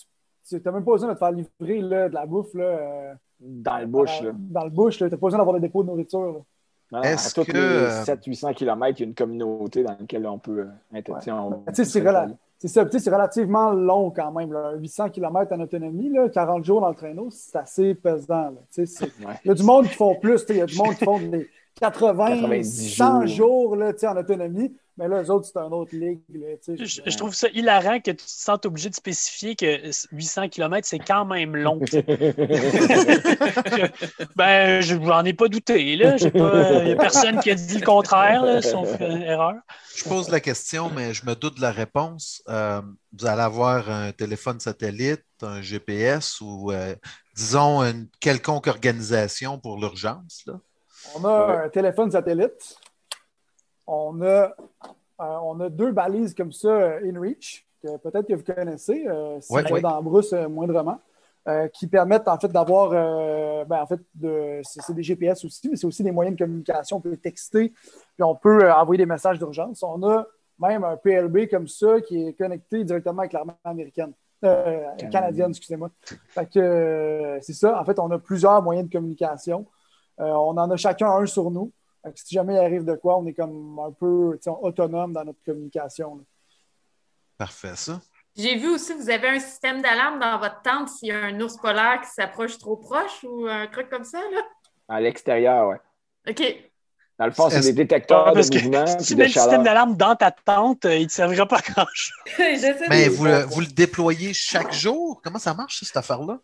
sais, 0.42 0.60
tu 0.60 0.64
n'as 0.64 0.72
même 0.72 0.84
pas 0.84 0.92
besoin 0.92 1.08
de 1.08 1.14
te 1.14 1.18
faire 1.18 1.32
livrer 1.32 1.80
là, 1.80 2.08
de 2.08 2.14
la 2.14 2.26
bouffe 2.26 2.54
là, 2.54 2.64
euh, 2.64 3.14
Dans 3.40 3.78
le 3.78 3.86
bush, 3.86 4.22
là. 4.22 4.30
dans 4.34 4.64
le 4.64 4.70
bush. 4.70 4.98
Tu 4.98 5.04
n'as 5.04 5.10
pas 5.10 5.16
besoin 5.16 5.38
d'avoir 5.38 5.54
des 5.54 5.60
dépôts 5.62 5.82
de 5.82 5.88
nourriture. 5.88 6.20
là. 6.32 6.38
Non, 6.90 7.02
Est-ce 7.02 7.28
à 7.38 7.44
tous 7.44 7.50
que, 7.52 7.56
les 7.56 7.62
euh, 7.62 8.02
700-800 8.04 8.54
km, 8.54 8.98
il 8.98 9.02
y 9.02 9.04
a 9.04 9.08
une 9.08 9.14
communauté 9.14 9.82
dans 9.82 9.94
laquelle 9.98 10.26
on 10.26 10.38
peut 10.38 10.60
euh, 10.60 10.66
Ouais. 10.92 11.04
on- 11.32 11.62
c'est 11.84 12.00
rela- 12.00 12.28
c'est 12.58 12.68
ça, 12.68 12.84
c'est 12.90 13.10
relativement 13.10 13.70
long 13.72 14.10
quand 14.10 14.32
même. 14.32 14.52
là. 14.52 14.72
800 14.74 15.10
km 15.10 15.52
en 15.52 15.60
autonomie, 15.60 16.08
là, 16.08 16.28
40 16.30 16.64
jours 16.64 16.80
dans 16.80 16.88
le 16.88 16.94
traîneau, 16.94 17.28
c'est 17.30 17.58
assez 17.58 17.94
pesant. 17.94 18.26
là. 18.50 18.52
Ouais. 18.78 19.34
Il 19.44 19.48
y 19.48 19.50
a 19.50 19.54
du 19.54 19.62
monde 19.62 19.86
qui 19.86 19.94
font 19.94 20.14
plus. 20.16 20.44
Il 20.48 20.56
y 20.56 20.60
a 20.62 20.66
du 20.66 20.76
monde 20.76 20.94
qui 20.94 21.04
font 21.04 21.18
des 21.20 21.48
80, 21.78 22.28
90 22.40 22.96
100 22.96 23.26
jours. 23.26 23.36
jours 23.36 23.76
là, 23.76 23.92
tu 23.92 24.00
sais, 24.00 24.08
en 24.08 24.16
autonomie. 24.16 24.74
Mais 24.98 25.06
là, 25.06 25.22
eux 25.22 25.30
autres, 25.30 25.46
c'est 25.46 25.58
un 25.58 25.70
autre 25.70 25.94
ligue. 25.94 26.18
là. 26.34 26.48
Je, 26.66 27.00
je 27.06 27.16
trouve 27.16 27.32
ça 27.32 27.46
hilarant 27.54 28.00
que 28.00 28.10
tu 28.10 28.16
te 28.16 28.22
sentes 28.26 28.66
obligé 28.66 28.90
de 28.90 28.96
spécifier 28.96 29.54
que 29.54 29.92
800 30.10 30.48
km, 30.48 30.88
c'est 30.88 30.98
quand 30.98 31.24
même 31.24 31.54
long. 31.54 31.78
sais. 31.86 32.02
ben, 34.34 34.80
je 34.80 34.96
n'en 34.96 35.24
ai 35.24 35.34
pas 35.34 35.46
douté. 35.46 35.92
Il 35.92 36.00
n'y 36.00 36.04
a 36.04 36.16
personne 36.96 37.38
qui 37.38 37.52
a 37.52 37.54
dit 37.54 37.78
le 37.78 37.86
contraire, 37.86 38.44
là, 38.44 38.60
sauf 38.60 38.88
euh, 39.00 39.20
erreur. 39.20 39.54
Je 39.94 40.02
pose 40.02 40.30
la 40.30 40.40
question, 40.40 40.90
mais 40.90 41.14
je 41.14 41.24
me 41.24 41.36
doute 41.36 41.58
de 41.58 41.62
la 41.62 41.70
réponse. 41.70 42.42
Euh, 42.48 42.82
vous 43.16 43.26
allez 43.26 43.42
avoir 43.42 43.88
un 43.88 44.10
téléphone 44.10 44.58
satellite, 44.58 45.22
un 45.42 45.62
GPS 45.62 46.40
ou, 46.40 46.72
euh, 46.72 46.96
disons, 47.36 47.82
une 47.82 48.08
quelconque 48.18 48.66
organisation 48.66 49.60
pour 49.60 49.78
l'urgence. 49.78 50.42
là? 50.46 50.54
On 51.14 51.24
a 51.24 51.64
un 51.64 51.68
téléphone 51.68 52.10
satellite. 52.10 52.76
On 53.90 54.20
a, 54.22 54.26
euh, 54.26 54.50
on 55.18 55.58
a 55.60 55.68
deux 55.70 55.92
balises 55.92 56.34
comme 56.34 56.52
ça, 56.52 56.68
euh, 56.68 57.00
InReach, 57.10 57.66
que 57.82 57.96
peut-être 57.96 58.28
que 58.28 58.34
vous 58.34 58.44
connaissez, 58.44 59.06
euh, 59.08 59.40
si 59.40 59.52
Ouais, 59.52 59.62
vous 59.62 59.68
ouais. 59.70 59.78
êtes 59.78 59.82
dans 59.82 59.94
la 59.96 60.02
brousse 60.02 60.32
moindrement, 60.32 61.00
euh, 61.48 61.66
qui 61.68 61.86
permettent 61.86 62.28
en 62.28 62.38
fait 62.38 62.48
d'avoir, 62.48 62.90
euh, 62.92 63.64
ben, 63.64 63.80
en 63.80 63.86
fait, 63.86 64.00
de, 64.14 64.60
c'est, 64.64 64.92
des 64.92 65.02
GPS 65.02 65.46
aussi, 65.46 65.70
mais 65.70 65.76
c'est 65.76 65.86
aussi 65.86 66.02
des 66.02 66.12
moyens 66.12 66.36
de 66.36 66.44
communication. 66.44 66.98
On 66.98 67.00
peut 67.00 67.16
texter, 67.16 67.70
puis 67.70 68.22
on 68.22 68.34
peut 68.34 68.64
euh, 68.64 68.74
envoyer 68.74 68.98
des 68.98 69.06
messages 69.06 69.38
d'urgence. 69.38 69.82
On 69.82 70.06
a 70.06 70.26
même 70.58 70.84
un 70.84 70.98
PLB 70.98 71.48
comme 71.48 71.66
ça 71.66 72.02
qui 72.02 72.26
est 72.28 72.34
connecté 72.34 72.84
directement 72.84 73.20
avec 73.20 73.32
l'armée 73.32 73.54
américaine. 73.64 74.12
Canadienne. 75.10 75.50
excusez-moi. 75.50 75.90
Fait 76.28 76.46
que 76.52 77.38
c'est 77.40 77.54
ça. 77.54 77.80
En 77.80 77.84
fait, 77.84 77.98
on 77.98 78.10
a 78.10 78.18
plusieurs 78.18 78.62
moyens 78.62 78.86
de 78.86 78.92
communication. 78.92 79.64
On 80.18 80.56
en 80.56 80.70
a 80.70 80.76
chacun 80.76 81.10
un 81.10 81.26
sur 81.26 81.50
nous. 81.50 81.72
Fait 82.04 82.12
que 82.12 82.20
si 82.20 82.34
jamais 82.34 82.54
il 82.54 82.58
arrive 82.58 82.84
de 82.84 82.94
quoi, 82.94 83.18
on 83.18 83.26
est 83.26 83.34
comme 83.34 83.78
un 83.80 83.92
peu 83.92 84.38
autonome 84.62 85.12
dans 85.12 85.24
notre 85.24 85.42
communication. 85.44 86.16
là. 86.16 86.22
Parfait, 87.36 87.74
ça. 87.76 88.00
J'ai 88.36 88.56
vu 88.56 88.68
aussi, 88.68 88.94
vous 88.94 89.10
avez 89.10 89.28
un 89.28 89.40
système 89.40 89.82
d'alarme 89.82 90.18
dans 90.20 90.38
votre 90.38 90.62
tente 90.62 90.88
s'il 90.90 91.08
y 91.08 91.12
a 91.12 91.18
un 91.24 91.40
ours 91.40 91.56
polaire 91.56 92.00
qui 92.02 92.10
s'approche 92.10 92.56
trop 92.58 92.76
proche 92.76 93.24
ou 93.24 93.46
un 93.46 93.66
truc 93.66 93.90
comme 93.90 94.04
ça, 94.04 94.18
là? 94.32 94.40
À 94.88 95.00
l'extérieur, 95.00 95.68
oui. 95.68 95.76
OK. 96.30 96.42
Dans 97.18 97.26
le 97.26 97.32
fond, 97.32 97.50
c'est 97.50 97.56
des 97.62 97.72
détecteurs 97.72 98.32
parce 98.32 98.48
de 98.48 98.58
que 98.58 98.64
mouvement 98.64 98.86
si 98.86 98.96
tu 99.06 99.16
mets 99.16 99.24
le 99.24 99.30
système 99.30 99.62
d'alarme 99.64 99.96
dans 99.96 100.14
ta 100.14 100.30
tente, 100.30 100.84
euh, 100.84 100.94
il 100.96 101.02
ne 101.02 101.06
te 101.08 101.12
servira 101.12 101.46
pas 101.46 101.56
à 101.58 101.62
grand-chose. 101.62 102.12
Mais 102.88 103.08
vous, 103.08 103.24
le- 103.24 103.42
vous 103.46 103.60
le 103.60 103.66
déployez 103.66 104.32
chaque 104.32 104.72
jour? 104.72 105.20
Comment 105.24 105.40
ça 105.40 105.52
marche, 105.52 105.82
cette 105.82 105.96
affaire-là? 105.96 106.38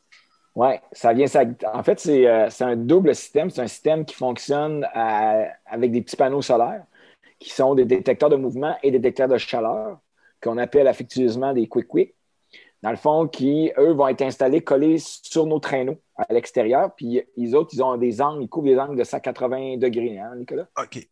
Oui, 0.57 0.69
ça 0.93 1.13
vient. 1.13 1.27
Ça, 1.27 1.43
en 1.73 1.83
fait, 1.83 1.99
c'est 1.99 2.27
euh, 2.29 2.49
c'est 2.49 2.65
un 2.65 2.77
double 2.77 3.15
système. 3.15 3.51
C'est 3.51 3.63
un 3.63 3.67
système 3.67 4.05
qui 4.05 4.15
fonctionne 4.15 4.87
à- 4.93 5.47
avec 5.67 5.91
des 5.91 6.01
petits 6.01 6.17
panneaux 6.17 6.43
solaires 6.43 6.85
qui 7.41 7.51
sont 7.51 7.75
des 7.75 7.85
détecteurs 7.85 8.31
de 8.31 8.37
mouvement 8.37 8.77
et 8.83 8.91
des 8.91 8.99
détecteurs 8.99 9.29
de 9.29 9.37
chaleur 9.37 9.99
qu'on 10.41 10.57
appelle 10.59 10.87
affectueusement 10.87 11.53
des 11.53 11.67
Quick 11.67 11.89
Quick. 11.89 12.15
Dans 12.83 12.91
le 12.91 12.97
fond, 12.97 13.27
qui, 13.27 13.73
eux, 13.79 13.93
vont 13.93 14.09
être 14.09 14.23
installés 14.23 14.61
collés 14.61 14.99
sur 14.99 15.47
nos 15.47 15.59
traîneaux 15.59 15.97
à 16.17 16.33
l'extérieur. 16.33 16.95
Puis, 16.95 17.23
les 17.37 17.55
autres, 17.55 17.71
ils 17.73 17.83
ont 17.83 17.97
des 17.97 18.21
angles, 18.21 18.43
ils 18.43 18.49
couvrent 18.49 18.67
des 18.67 18.79
angles 18.79 18.97
de 18.97 19.05
180 19.05 19.79
degrés, 19.79 20.19
hein, 20.19 20.35
Nicolas? 20.37 20.67
OK. 20.79 21.09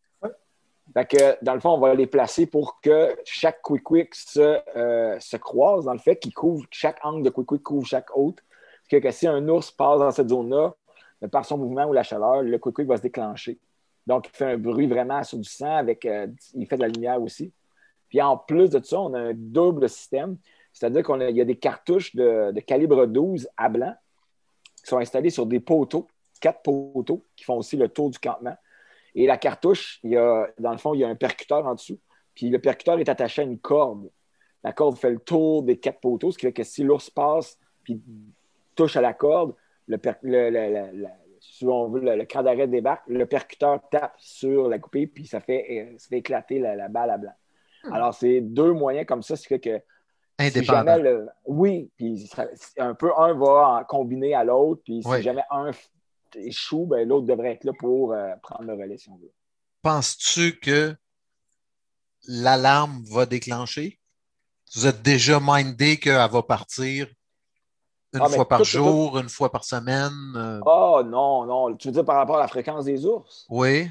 Fait 0.93 1.05
que, 1.05 1.43
dans 1.43 1.55
le 1.55 1.59
fond, 1.59 1.71
on 1.71 1.79
va 1.79 1.95
les 1.95 2.05
placer 2.05 2.45
pour 2.45 2.79
que 2.79 3.15
chaque 3.25 3.61
Quick 3.63 3.83
Quick 3.83 4.13
se, 4.13 4.59
euh, 4.77 5.19
se 5.19 5.37
croise, 5.37 5.85
dans 5.85 5.93
le 5.93 5.99
fait 5.99 6.17
qu'il 6.17 6.33
couvre, 6.33 6.63
chaque 6.69 7.03
angle 7.03 7.23
de 7.23 7.29
Quick 7.31 7.47
Quick 7.47 7.63
couvre 7.63 7.87
chaque 7.87 8.15
autre. 8.15 8.43
Ce 8.83 8.89
qui 8.89 8.95
fait 8.95 9.01
que 9.01 9.11
si 9.11 9.27
un 9.27 9.47
ours 9.47 9.71
passe 9.71 9.99
dans 9.99 10.11
cette 10.11 10.29
zone-là, 10.29 10.75
mais 11.21 11.27
par 11.27 11.45
son 11.45 11.57
mouvement 11.57 11.85
ou 11.85 11.93
la 11.93 12.03
chaleur, 12.03 12.41
le 12.41 12.57
quick 12.57 12.85
va 12.85 12.97
se 12.97 13.01
déclencher. 13.01 13.57
Donc, 14.05 14.27
il 14.27 14.35
fait 14.35 14.51
un 14.51 14.57
bruit 14.57 14.87
vraiment 14.87 15.23
sur 15.23 15.37
du 15.37 15.49
sang, 15.49 15.75
avec, 15.77 16.05
euh, 16.05 16.27
il 16.53 16.67
fait 16.67 16.75
de 16.75 16.81
la 16.81 16.89
lumière 16.89 17.21
aussi. 17.21 17.53
Puis 18.09 18.21
en 18.21 18.37
plus 18.37 18.69
de 18.69 18.83
ça, 18.83 18.99
on 18.99 19.13
a 19.13 19.19
un 19.19 19.33
double 19.33 19.87
système, 19.87 20.37
c'est-à-dire 20.73 21.03
qu'il 21.03 21.35
y 21.35 21.41
a 21.41 21.45
des 21.45 21.55
cartouches 21.55 22.13
de, 22.15 22.51
de, 22.51 22.59
calibre 22.59 23.07
12 23.07 23.47
à 23.55 23.69
blanc 23.69 23.95
qui 24.75 24.87
sont 24.87 24.97
installées 24.97 25.29
sur 25.29 25.45
des 25.45 25.61
poteaux, 25.61 26.07
quatre 26.41 26.61
poteaux 26.61 27.25
qui 27.35 27.45
font 27.45 27.57
aussi 27.57 27.77
le 27.77 27.87
tour 27.87 28.09
du 28.09 28.19
campement. 28.19 28.55
Et 29.15 29.25
la 29.25 29.37
cartouche, 29.37 29.99
il 30.03 30.11
y 30.11 30.17
a, 30.17 30.47
dans 30.59 30.71
le 30.71 30.77
fond, 30.77 30.93
il 30.93 30.99
y 30.99 31.03
a 31.03 31.07
un 31.07 31.15
percuteur 31.15 31.65
en 31.65 31.75
dessous. 31.75 31.99
Puis 32.35 32.49
le 32.49 32.59
percuteur 32.59 32.99
est 32.99 33.07
attaché 33.07 33.43
à 33.43 33.45
une 33.45 33.59
corde. 33.59 34.09
La 34.63 34.73
corde 34.73 34.97
fait 34.97 35.11
le 35.11 35.19
tour 35.19 35.63
des 35.63 35.77
quatre 35.77 35.99
poteaux, 35.99 36.31
ce 36.31 36.37
qui 36.37 36.45
fait 36.45 36.53
que 36.53 36.63
si 36.63 36.83
l'ours 36.83 37.09
passe 37.09 37.57
puis 37.83 38.01
touche 38.75 38.95
à 38.95 39.01
la 39.01 39.13
corde, 39.13 39.55
le, 39.87 39.97
le, 40.23 40.49
le, 40.49 41.07
si 41.39 41.65
on 41.65 41.89
veut, 41.89 41.99
le, 42.01 42.25
cran 42.25 42.43
d'arrêt 42.43 42.67
débarque, 42.67 43.03
le 43.07 43.25
percuteur 43.25 43.79
tape 43.89 44.15
sur 44.17 44.69
la 44.69 44.79
coupée, 44.79 45.07
puis 45.07 45.27
ça 45.27 45.39
fait, 45.39 45.65
euh, 45.69 45.97
ça 45.97 46.07
fait 46.07 46.19
éclater 46.19 46.59
la, 46.59 46.87
balle 46.87 47.09
à 47.09 47.17
blanc. 47.17 47.33
Hmm. 47.83 47.93
Alors, 47.93 48.13
c'est 48.13 48.41
deux 48.41 48.71
moyens 48.71 49.05
comme 49.05 49.21
ça, 49.21 49.35
ce 49.35 49.43
qui 49.43 49.47
fait 49.49 49.59
que. 49.59 49.81
Indépendant. 50.39 50.97
oui, 51.45 51.91
puis 51.95 52.27
un 52.77 52.95
peu 52.95 53.11
un 53.17 53.35
va 53.35 53.85
combiner 53.87 54.33
à 54.33 54.43
l'autre, 54.43 54.81
puis 54.83 55.03
si 55.03 55.21
jamais 55.21 55.43
un 55.51 55.69
échoue, 56.35 56.87
ben, 56.87 57.07
l'autre 57.07 57.27
devrait 57.27 57.51
être 57.51 57.65
là 57.65 57.71
pour 57.77 58.13
euh, 58.13 58.33
prendre 58.41 58.63
le 58.63 58.73
relais, 58.73 58.97
si 58.97 59.09
on 59.09 59.17
veut. 59.17 59.31
Penses-tu 59.83 60.59
que 60.59 60.95
l'alarme 62.27 63.03
va 63.11 63.27
déclencher? 63.27 63.99
Vous 64.73 64.87
êtes 64.87 65.03
déjà 65.03 65.39
mindé 65.39 65.97
qu'elle 65.97 66.15
va 66.31 66.41
partir 66.41 67.07
une 68.13 68.21
ah, 68.21 68.29
fois 68.29 68.47
par 68.47 68.63
jour, 68.63 69.17
une 69.17 69.29
fois 69.29 69.51
par 69.51 69.63
semaine? 69.63 70.61
Oh 70.65 71.01
non, 71.05 71.45
non. 71.45 71.75
Tu 71.75 71.87
veux 71.87 71.93
dire 71.93 72.05
par 72.05 72.17
rapport 72.17 72.37
à 72.37 72.41
la 72.41 72.47
fréquence 72.47 72.85
des 72.85 73.05
ours? 73.05 73.45
Oui. 73.49 73.89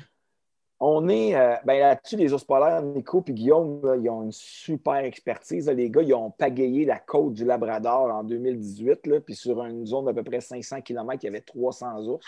On 0.84 1.08
est 1.08 1.36
euh, 1.36 1.54
ben 1.64 1.78
là-dessus, 1.78 2.16
les 2.16 2.32
ours 2.32 2.42
polaires, 2.42 2.82
Nico 2.82 3.22
et 3.28 3.32
Guillaume, 3.32 3.80
ils 4.02 4.10
ont 4.10 4.22
une 4.22 4.32
super 4.32 4.96
expertise. 4.96 5.68
Les 5.68 5.88
gars, 5.88 6.02
ils 6.02 6.12
ont 6.12 6.32
pagayé 6.32 6.84
la 6.84 6.98
côte 6.98 7.34
du 7.34 7.44
Labrador 7.44 8.12
en 8.12 8.24
2018, 8.24 9.06
là, 9.06 9.20
puis 9.20 9.36
sur 9.36 9.62
une 9.64 9.86
zone 9.86 10.06
d'à 10.06 10.12
peu 10.12 10.24
près 10.24 10.40
500 10.40 10.80
km, 10.80 11.22
il 11.22 11.26
y 11.26 11.28
avait 11.28 11.40
300 11.40 12.04
ours. 12.08 12.26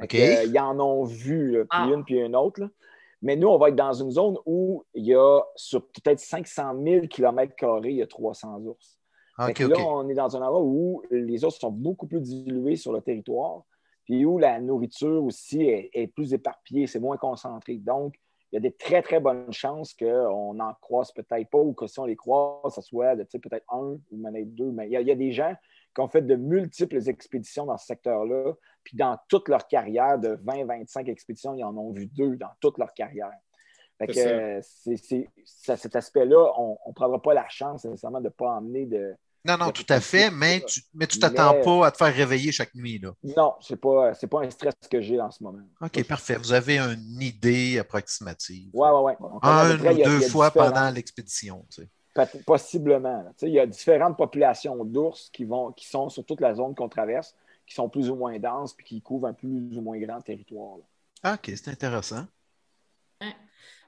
OK. 0.00 0.14
Euh, 0.14 0.44
ils 0.44 0.58
en 0.60 0.78
ont 0.78 1.02
vu, 1.02 1.54
puis 1.58 1.66
ah. 1.70 1.88
une 1.92 2.04
puis 2.04 2.20
une 2.20 2.36
autre. 2.36 2.70
Mais 3.20 3.34
nous, 3.34 3.48
on 3.48 3.58
va 3.58 3.70
être 3.70 3.76
dans 3.76 3.92
une 3.92 4.12
zone 4.12 4.36
où 4.46 4.84
il 4.94 5.06
y 5.06 5.14
a 5.16 5.40
sur 5.56 5.84
peut-être 5.84 6.20
500 6.20 6.74
000 6.84 7.06
km, 7.08 7.52
il 7.82 7.96
y 7.96 8.02
a 8.02 8.06
300 8.06 8.60
ours. 8.60 8.96
Là, 9.38 9.76
on 9.78 10.08
est 10.08 10.14
dans 10.14 10.36
un 10.36 10.42
endroit 10.42 10.62
où 10.62 11.02
les 11.10 11.44
ours 11.44 11.58
sont 11.58 11.70
beaucoup 11.70 12.06
plus 12.06 12.20
dilués 12.20 12.76
sur 12.76 12.92
le 12.92 13.00
territoire, 13.00 13.62
puis 14.04 14.24
où 14.24 14.38
la 14.38 14.60
nourriture 14.60 15.24
aussi 15.24 15.62
est, 15.62 16.06
plus 16.14 16.34
éparpillée, 16.34 16.86
c'est 16.86 17.00
moins 17.00 17.16
concentré. 17.16 17.76
Donc, 17.76 18.14
il 18.50 18.56
y 18.56 18.58
a 18.58 18.60
des 18.60 18.72
très, 18.72 19.00
très 19.00 19.18
bonnes 19.18 19.52
chances 19.52 19.94
qu'on 19.94 20.54
n'en 20.54 20.74
croise 20.74 21.10
peut-être 21.12 21.48
pas 21.48 21.58
ou 21.58 21.72
que 21.72 21.86
si 21.86 21.98
on 22.00 22.04
les 22.04 22.16
croise, 22.16 22.74
ça 22.74 22.82
soit 22.82 23.16
peut-être 23.16 23.64
un 23.72 23.96
ou 24.10 24.16
même 24.16 24.44
deux. 24.50 24.70
Mais 24.70 24.88
il 24.88 24.92
y, 24.92 25.10
a, 25.10 25.14
des 25.14 25.32
gens 25.32 25.54
qui 25.94 26.00
ont 26.02 26.08
fait 26.08 26.20
de 26.20 26.36
multiples 26.36 27.08
expéditions 27.08 27.64
dans 27.64 27.78
ce 27.78 27.86
secteur-là, 27.86 28.52
puis 28.84 28.98
dans 28.98 29.16
toute 29.28 29.48
leur 29.48 29.66
carrière 29.66 30.18
de 30.18 30.36
20-25 30.44 31.08
expéditions, 31.08 31.54
ils 31.54 31.64
en 31.64 31.74
ont 31.78 31.92
vu 31.92 32.06
deux 32.06 32.36
dans 32.36 32.50
toute 32.60 32.76
leur 32.76 32.92
carrière. 32.92 33.32
Fait 34.06 34.12
que 34.12 34.60
c'est, 34.62 35.30
cet 35.44 35.96
aspect-là, 35.96 36.52
on 36.58 36.78
ne 36.88 36.92
prendra 36.92 37.20
pas 37.20 37.34
la 37.34 37.48
chance 37.48 37.84
nécessairement 37.84 38.20
de 38.20 38.24
ne 38.24 38.30
pas 38.30 38.50
emmener 38.50 38.86
de, 38.86 39.14
non, 39.44 39.56
non, 39.58 39.72
tout 39.72 39.86
à 39.88 40.00
fait, 40.00 40.30
mais 40.30 40.60
tu 40.60 40.80
mais 40.94 41.06
tu 41.06 41.18
t'attends 41.18 41.60
pas 41.62 41.86
à 41.86 41.90
te 41.90 41.96
faire 41.96 42.14
réveiller 42.14 42.52
chaque 42.52 42.74
nuit. 42.76 43.00
Là. 43.00 43.12
Non, 43.36 43.54
ce 43.60 43.72
n'est 43.72 43.76
pas, 43.76 44.12
pas 44.12 44.40
un 44.44 44.50
stress 44.50 44.74
que 44.88 45.00
j'ai 45.00 45.20
en 45.20 45.32
ce 45.32 45.42
moment. 45.42 45.66
OK, 45.80 46.06
parfait. 46.06 46.36
Vous 46.36 46.52
avez 46.52 46.78
une 46.78 47.20
idée 47.20 47.78
approximative. 47.78 48.70
Oui, 48.72 48.88
oui, 48.92 49.12
oui. 49.20 49.28
Un 49.42 49.76
ou 49.76 49.94
deux 50.04 50.20
fois 50.28 50.52
pendant 50.52 50.88
l'expédition. 50.90 51.66
Tu 51.74 51.82
sais. 51.82 52.42
Possiblement. 52.46 53.24
Tu 53.30 53.32
sais, 53.38 53.46
il 53.48 53.54
y 53.54 53.58
a 53.58 53.66
différentes 53.66 54.16
populations 54.16 54.84
d'ours 54.84 55.28
qui, 55.32 55.44
vont, 55.44 55.72
qui 55.72 55.88
sont 55.88 56.08
sur 56.08 56.24
toute 56.24 56.40
la 56.40 56.54
zone 56.54 56.74
qu'on 56.76 56.88
traverse, 56.88 57.34
qui 57.66 57.74
sont 57.74 57.88
plus 57.88 58.10
ou 58.10 58.14
moins 58.14 58.38
denses 58.38 58.74
puis 58.74 58.84
qui 58.86 59.02
couvrent 59.02 59.26
un 59.26 59.32
plus 59.32 59.76
ou 59.76 59.80
moins 59.80 59.98
grand 59.98 60.20
territoire. 60.20 60.76
OK, 61.24 61.52
c'est 61.56 61.68
intéressant. 61.68 62.26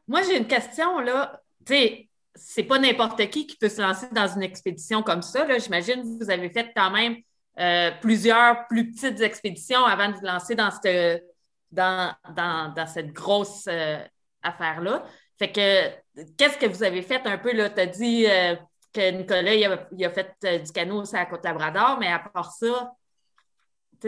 Moi, 0.08 0.22
j'ai 0.22 0.36
une 0.36 0.46
question. 0.46 0.98
là. 1.00 1.40
Tu 1.66 1.74
sais, 1.74 2.08
c'est 2.34 2.64
pas 2.64 2.78
n'importe 2.78 3.28
qui 3.30 3.46
qui 3.46 3.56
peut 3.56 3.68
se 3.68 3.80
lancer 3.80 4.06
dans 4.12 4.28
une 4.28 4.42
expédition 4.42 5.02
comme 5.02 5.22
ça. 5.22 5.46
J'imagine 5.58 6.02
que 6.02 6.24
vous 6.24 6.30
avez 6.30 6.50
fait 6.50 6.72
quand 6.74 6.90
même 6.90 7.16
euh, 7.58 7.90
plusieurs 8.00 8.66
plus 8.66 8.90
petites 8.90 9.20
expéditions 9.20 9.84
avant 9.84 10.08
de 10.08 10.14
vous 10.14 10.26
lancer 10.26 10.54
dans 10.54 10.70
cette, 10.70 11.24
dans, 11.70 12.14
dans, 12.34 12.86
cette 12.86 13.12
grosse 13.12 13.66
euh, 13.68 13.98
affaire-là. 14.42 15.04
Fait 15.38 15.52
que, 15.52 16.24
qu'est-ce 16.36 16.58
que 16.58 16.66
vous 16.66 16.82
avez 16.82 17.02
fait 17.02 17.24
un 17.26 17.38
peu? 17.38 17.52
Tu 17.52 17.80
as 17.80 17.86
dit 17.86 18.26
euh, 18.26 18.56
que 18.92 19.10
Nicolas, 19.10 19.54
il 19.54 20.04
a, 20.04 20.10
fait 20.10 20.62
du 20.64 20.72
canot 20.72 21.02
à 21.14 21.18
la 21.18 21.26
Côte-Labrador, 21.26 21.98
mais 21.98 22.08
à 22.08 22.18
part 22.18 22.52
ça, 22.52 22.92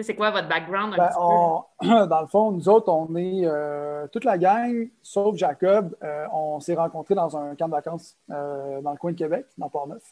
c'est 0.02 0.14
quoi 0.14 0.30
votre 0.30 0.48
background 0.48 0.94
un 0.94 0.96
ben, 0.96 1.08
petit 1.08 1.88
peu? 1.88 2.06
Dans 2.06 2.20
le 2.20 2.26
fond, 2.26 2.52
nous 2.52 2.68
autres, 2.68 2.92
on 2.92 3.14
est 3.16 3.42
euh, 3.44 4.06
toute 4.08 4.24
la 4.24 4.38
gang, 4.38 4.88
sauf 5.02 5.36
Jacob, 5.36 5.96
euh, 6.02 6.26
on 6.32 6.60
s'est 6.60 6.74
rencontrés 6.74 7.14
dans 7.14 7.36
un 7.36 7.54
camp 7.54 7.66
de 7.66 7.72
vacances 7.72 8.16
euh, 8.30 8.80
dans 8.80 8.92
le 8.92 8.96
coin 8.96 9.12
de 9.12 9.16
Québec, 9.16 9.46
dans 9.58 9.68
Port-Neuf, 9.68 10.02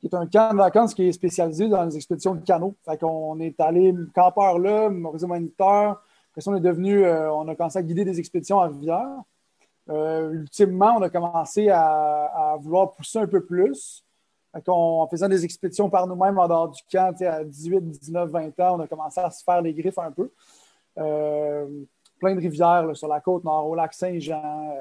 qui 0.00 0.06
est 0.06 0.14
un 0.14 0.26
camp 0.26 0.52
de 0.52 0.58
vacances 0.58 0.94
qui 0.94 1.06
est 1.06 1.12
spécialisé 1.12 1.68
dans 1.68 1.84
les 1.84 1.96
expéditions 1.96 2.34
de 2.34 2.44
canot. 2.44 2.74
Fait 2.84 2.98
qu'on 2.98 3.38
est 3.40 3.58
allé 3.60 3.94
campeur 4.14 4.58
là, 4.58 4.88
Maurice 4.88 5.22
moniteur. 5.22 6.02
Après 6.30 6.40
ça, 6.40 6.50
on 6.50 6.56
est 6.56 6.60
devenu, 6.60 7.06
on 7.06 7.46
a 7.48 7.54
commencé 7.54 7.78
à 7.78 7.82
guider 7.82 8.04
des 8.04 8.18
expéditions 8.18 8.58
en 8.58 8.68
rivière. 8.68 9.22
ultimement, 9.88 10.94
on 10.98 11.02
a 11.02 11.10
commencé 11.10 11.68
à, 11.68 12.24
à 12.24 12.56
vouloir 12.56 12.92
pousser 12.92 13.18
un 13.18 13.26
peu 13.26 13.44
plus 13.44 14.04
en 14.66 15.08
faisant 15.08 15.28
des 15.28 15.44
expéditions 15.44 15.88
par 15.88 16.06
nous-mêmes 16.06 16.38
en 16.38 16.46
dehors 16.46 16.68
du 16.68 16.82
camp, 16.90 17.14
à 17.22 17.44
18, 17.44 17.80
19, 17.80 18.30
20 18.30 18.60
ans, 18.60 18.76
on 18.76 18.80
a 18.80 18.86
commencé 18.86 19.20
à 19.20 19.30
se 19.30 19.42
faire 19.42 19.62
les 19.62 19.72
griffes 19.72 19.98
un 19.98 20.12
peu. 20.12 20.30
Euh, 20.98 21.66
plein 22.18 22.34
de 22.34 22.40
rivières 22.40 22.94
sur 22.94 23.08
la 23.08 23.20
côte 23.20 23.44
nord, 23.44 23.66
au 23.66 23.74
lac 23.74 23.94
Saint-Jean, 23.94 24.76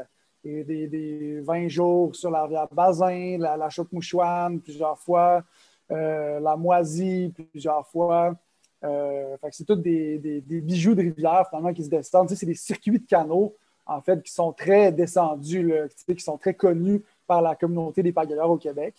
euh, 0.45 0.63
des, 0.63 1.41
20 1.41 1.67
jours 1.69 2.15
sur 2.15 2.29
la 2.29 2.43
rivière 2.43 2.67
Bazin, 2.71 3.37
la, 3.39 3.57
la 3.57 3.69
Choupe-Mouchouane 3.69 4.59
plusieurs 4.59 4.99
fois, 4.99 5.43
euh, 5.91 6.39
la 6.39 6.55
Moisie 6.55 7.33
plusieurs 7.51 7.87
fois. 7.87 8.35
c'est 8.81 9.65
tous 9.65 9.75
des, 9.75 10.43
bijoux 10.45 10.95
de 10.95 11.01
rivière 11.01 11.47
finalement 11.49 11.73
qui 11.73 11.83
se 11.83 11.89
descendent. 11.89 12.29
c'est 12.29 12.45
des 12.45 12.55
circuits 12.55 12.99
de 12.99 13.07
canaux 13.07 13.55
en 13.85 14.01
fait 14.01 14.21
qui 14.21 14.31
sont 14.31 14.51
très 14.51 14.91
descendus, 14.91 15.73
qui 16.07 16.23
sont 16.23 16.37
très 16.37 16.53
connus 16.53 17.03
par 17.25 17.41
la 17.41 17.55
communauté 17.55 18.03
des 18.03 18.11
pagayeurs 18.11 18.49
au 18.49 18.57
Québec. 18.57 18.95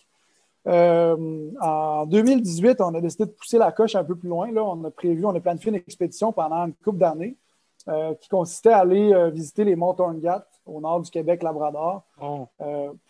Euh, 0.65 1.51
en 1.59 2.05
2018, 2.05 2.79
on 2.81 2.95
a 2.95 3.01
décidé 3.01 3.25
de 3.25 3.31
pousser 3.31 3.57
la 3.57 3.71
coche 3.71 3.95
un 3.95 4.03
peu 4.03 4.15
plus 4.15 4.29
loin. 4.29 4.51
Là, 4.51 4.63
on 4.63 4.83
a 4.85 4.91
prévu, 4.91 5.25
on 5.25 5.35
a 5.35 5.39
planifié 5.39 5.69
une 5.69 5.75
expédition 5.75 6.31
pendant 6.31 6.65
une 6.65 6.73
couple 6.73 6.99
d'années 6.99 7.35
euh, 7.89 8.13
qui 8.15 8.29
consistait 8.29 8.71
à 8.71 8.79
aller 8.79 9.13
euh, 9.13 9.29
visiter 9.29 9.65
les 9.65 9.75
monts 9.75 9.93
Torngat 9.93 10.45
au 10.65 10.79
nord 10.79 11.01
du 11.01 11.11
Québec, 11.11 11.43
Labrador, 11.43 12.03
oh. 12.21 12.47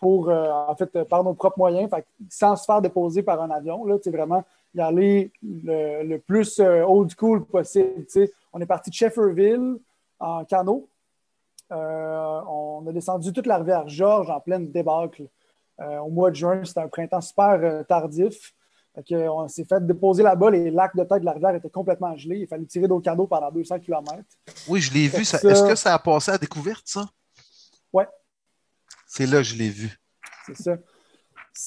pour, 0.00 0.28
en 0.28 0.74
fait, 0.74 1.04
par 1.04 1.22
nos 1.22 1.34
propres 1.34 1.58
moyens, 1.58 1.88
sans 2.28 2.56
se 2.56 2.64
faire 2.64 2.82
déposer 2.82 3.22
par 3.22 3.40
un 3.40 3.50
avion. 3.50 3.84
Là, 3.84 3.96
vraiment 4.06 4.42
y 4.74 4.80
aller 4.80 5.30
le, 5.40 6.16
plus 6.16 6.58
old 6.58 7.12
school 7.16 7.44
possible. 7.44 8.04
On 8.52 8.60
est 8.60 8.66
parti 8.66 8.90
de 8.90 8.94
Shefferville 8.96 9.76
en 10.18 10.44
canot. 10.44 10.88
on 11.70 12.84
a 12.88 12.92
descendu 12.92 13.32
toute 13.32 13.46
la 13.46 13.58
rivière 13.58 13.86
Georges 13.86 14.30
en 14.30 14.40
pleine 14.40 14.72
débâcle. 14.72 15.28
Euh, 15.80 15.98
au 15.98 16.10
mois 16.10 16.30
de 16.30 16.36
juin, 16.36 16.64
c'était 16.64 16.80
un 16.80 16.88
printemps 16.88 17.20
super 17.20 17.58
euh, 17.62 17.82
tardif. 17.82 18.54
on 19.10 19.48
s'est 19.48 19.64
fait 19.64 19.84
déposer 19.84 20.22
là-bas. 20.22 20.50
Les 20.50 20.70
lacs 20.70 20.94
de 20.96 21.04
tête 21.04 21.20
de 21.20 21.24
la 21.24 21.32
rivière 21.32 21.54
étaient 21.54 21.70
complètement 21.70 22.16
gelés. 22.16 22.38
Il 22.40 22.46
fallait 22.46 22.66
tirer 22.66 22.86
d'eau 22.86 23.00
cadeau 23.00 23.26
pendant 23.26 23.50
200 23.50 23.80
km. 23.80 24.12
Oui, 24.68 24.80
je 24.80 24.92
l'ai 24.94 25.08
vu. 25.08 25.22
Est-ce 25.22 25.68
que 25.68 25.74
ça 25.74 25.94
a 25.94 25.98
passé 25.98 26.30
à 26.30 26.38
découverte, 26.38 26.84
ça? 26.86 27.06
Oui. 27.92 28.04
C'est 29.06 29.26
là 29.26 29.38
que 29.38 29.44
je 29.44 29.56
l'ai 29.56 29.70
vu. 29.70 29.96
C'est 30.46 30.56
ça. 30.56 30.76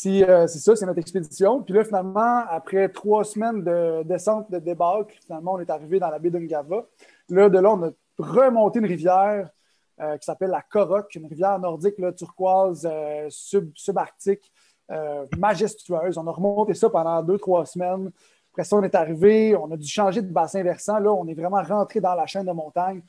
Euh, 0.06 0.48
c'est 0.48 0.60
ça, 0.60 0.76
c'est 0.76 0.86
notre 0.86 1.00
expédition. 1.00 1.63
Puis 1.63 1.74
là, 1.74 1.84
finalement, 1.84 2.43
après 2.50 2.89
trois 2.89 3.24
semaines 3.24 3.63
de 3.63 4.04
descente 4.04 4.52
de 4.52 4.60
débâcle, 4.60 5.17
finalement, 5.26 5.54
on 5.54 5.60
est 5.60 5.70
arrivé 5.70 6.00
dans 6.00 6.10
la 6.10 6.20
baie 6.20 6.30
d'Ungava. 6.30 6.86
Là, 7.30 7.50
de 7.50 7.58
là, 7.58 7.72
on 7.72 7.84
a 7.84 7.91
remonté 8.17 8.80
une 8.80 8.86
rivière 8.86 9.50
qui 9.98 10.26
s'appelle 10.26 10.52
la 10.52 10.62
Korok, 10.62 11.16
une 11.16 11.26
rivière 11.26 11.58
nordique 11.60 11.96
turquoise 12.16 12.88
euh, 12.90 13.28
sub, 13.30 13.72
subarctique, 13.76 14.52
euh, 14.92 15.26
majestueuse. 15.38 16.18
On 16.18 16.28
a 16.28 16.32
remonté 16.32 16.74
ça 16.74 16.90
pendant 16.90 17.22
deux, 17.24 17.38
trois 17.38 17.66
semaines. 17.66 18.12
Après 18.52 18.64
ça, 18.64 18.76
on 18.76 18.84
est 18.84 18.96
arrivé, 18.96 19.56
on 19.56 19.72
a 19.72 19.78
dû 19.78 19.88
changer 19.88 20.22
de 20.22 20.32
bassin 20.32 20.64
versant. 20.64 21.00
Là, 21.00 21.12
on 21.12 21.28
est 21.28 21.34
vraiment 21.34 21.62
rentré 21.62 22.00
dans 22.00 22.16
la 22.16 22.26
chaîne 22.26 22.46
de 22.46 22.52
montagne, 22.52 23.02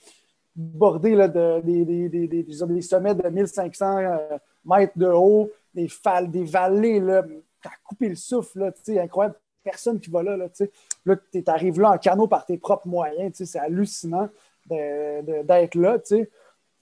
bordé 0.57 1.15
là, 1.15 1.29
de, 1.29 1.61
des, 1.61 2.83
sommets 2.83 3.15
de 3.15 3.29
1500 3.29 4.19
mètres 4.65 4.93
de 4.97 5.07
haut, 5.07 5.51
des, 5.75 5.89
des 6.29 6.45
vallées 6.45 7.01
là, 7.01 7.23
à 7.65 7.71
couper 7.85 8.09
le 8.09 8.17
souffle, 8.17 8.59
là, 8.59 9.03
incroyable. 9.03 9.37
personne 9.63 10.01
qui 10.01 10.11
va 10.11 10.23
là. 10.23 10.37
Là, 10.37 10.49
là 11.05 11.17
tu 11.33 11.43
arrives 11.47 11.81
là 11.81 11.93
en 11.93 11.99
canot 11.99 12.29
par 12.29 12.45
tes 12.45 12.59
propres 12.59 12.89
moyens. 12.89 13.33
C'est 13.35 13.59
hallucinant 13.59 14.29
d'être 14.67 15.75
là. 15.75 15.99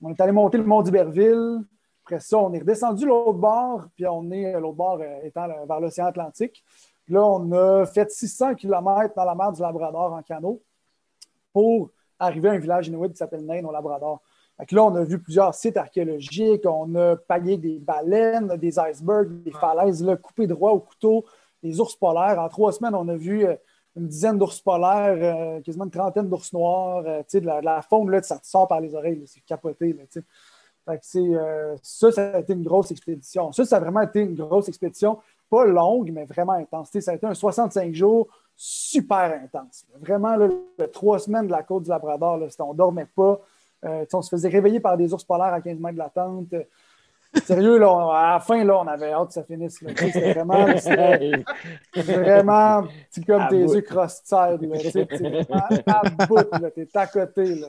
On 0.02 0.10
est 0.10 0.20
allé 0.20 0.32
monter 0.32 0.58
le 0.58 0.64
mont 0.64 0.82
d'Iberville. 0.82 1.60
Après 2.04 2.20
ça, 2.20 2.38
on 2.38 2.52
est 2.52 2.58
redescendu 2.60 3.06
l'autre 3.06 3.32
bord, 3.38 3.86
puis 3.94 4.06
on 4.06 4.30
est 4.30 4.52
l'autre 4.60 4.76
bord 4.76 4.98
euh, 5.00 5.18
étant 5.24 5.46
le- 5.46 5.66
vers 5.66 5.80
l'océan 5.80 6.06
Atlantique. 6.06 6.62
Là, 7.08 7.24
on 7.26 7.50
a 7.52 7.86
fait 7.86 8.10
600 8.10 8.54
km 8.54 9.14
dans 9.16 9.24
la 9.24 9.34
mer 9.34 9.52
du 9.52 9.60
Labrador 9.60 10.12
en 10.12 10.22
canot 10.22 10.60
pour 11.52 11.90
arriver 12.18 12.48
à 12.48 12.52
un 12.52 12.58
village 12.58 12.88
inuit 12.88 13.10
qui 13.10 13.16
s'appelle 13.16 13.44
Nain 13.44 13.64
au 13.64 13.72
Labrador. 13.72 14.20
Là, 14.70 14.84
on 14.84 14.94
a 14.94 15.04
vu 15.04 15.18
plusieurs 15.20 15.54
sites 15.54 15.76
archéologiques, 15.76 16.64
on 16.64 16.94
a 16.94 17.16
paillé 17.16 17.58
des 17.58 17.78
baleines, 17.78 18.56
des 18.56 18.78
icebergs, 18.78 19.42
des 19.42 19.50
falaises 19.52 20.02
là, 20.02 20.16
coupées 20.16 20.46
droit 20.46 20.70
au 20.70 20.80
couteau, 20.80 21.24
des 21.62 21.78
ours 21.78 21.94
polaires. 21.96 22.38
En 22.40 22.48
trois 22.48 22.72
semaines, 22.72 22.94
on 22.94 23.06
a 23.08 23.16
vu 23.16 23.44
euh, 23.46 23.54
une 23.96 24.08
dizaine 24.08 24.38
d'ours 24.38 24.60
polaires, 24.60 25.16
euh, 25.18 25.60
quasiment 25.62 25.84
une 25.84 25.90
trentaine 25.90 26.28
d'ours 26.28 26.52
noirs. 26.52 27.02
euh, 27.06 27.22
de, 27.32 27.46
la, 27.46 27.60
de 27.60 27.64
la 27.64 27.82
faune, 27.82 28.10
là, 28.10 28.22
ça 28.22 28.38
te 28.38 28.46
sort 28.46 28.68
par 28.68 28.80
les 28.80 28.94
oreilles, 28.94 29.22
c'est 29.26 29.40
capoté. 29.40 29.92
Là. 29.94 30.02
Fait 30.84 30.98
que 30.98 31.18
euh, 31.18 31.76
ça, 31.82 32.12
ça 32.12 32.30
a 32.36 32.38
été 32.40 32.52
une 32.52 32.62
grosse 32.62 32.90
expédition. 32.90 33.50
Ça, 33.52 33.64
ça 33.64 33.76
a 33.78 33.80
vraiment 33.80 34.02
été 34.02 34.20
une 34.20 34.34
grosse 34.34 34.68
expédition. 34.68 35.18
Pas 35.48 35.64
longue, 35.64 36.10
mais 36.12 36.24
vraiment 36.24 36.52
intense. 36.52 36.90
Ça 37.00 37.12
a 37.12 37.14
été 37.14 37.26
un 37.26 37.34
65 37.34 37.94
jours 37.94 38.28
super 38.54 39.40
intense. 39.42 39.84
Vraiment, 40.00 40.36
là, 40.36 40.48
trois 40.92 41.18
semaines 41.18 41.46
de 41.46 41.52
la 41.52 41.62
côte 41.62 41.84
du 41.84 41.90
Labrador, 41.90 42.36
là, 42.36 42.46
on 42.60 42.72
ne 42.72 42.76
dormait 42.76 43.08
pas. 43.16 43.40
On 44.12 44.22
se 44.22 44.28
faisait 44.28 44.48
réveiller 44.48 44.80
par 44.80 44.96
des 44.96 45.12
ours 45.12 45.22
polaires 45.24 45.52
à 45.52 45.60
15 45.60 45.78
mètres 45.78 45.94
de 45.94 45.98
la 45.98 46.08
tente. 46.08 46.54
Sérieux, 47.44 47.78
là, 47.78 47.92
on- 47.92 48.10
à 48.10 48.32
la 48.34 48.40
fin, 48.40 48.62
là, 48.64 48.78
on 48.78 48.86
avait 48.86 49.12
hâte 49.12 49.28
que 49.28 49.34
ça 49.34 49.44
finisse. 49.44 49.78
C'était 49.78 50.32
vraiment, 50.32 50.66
c'était 50.78 52.12
vraiment 52.12 52.84
c'est 53.10 53.24
comme 53.24 53.42
À 53.42 53.48
tes 53.48 53.64
bout. 53.64 53.74
yeux 53.74 53.82
sais, 54.90 55.06
t'es 55.06 55.16
vraiment 55.18 55.62
à 55.86 56.26
bout, 56.26 56.70
t'es 56.74 56.88
à 56.94 57.06
côté. 57.06 57.54
Là. 57.56 57.68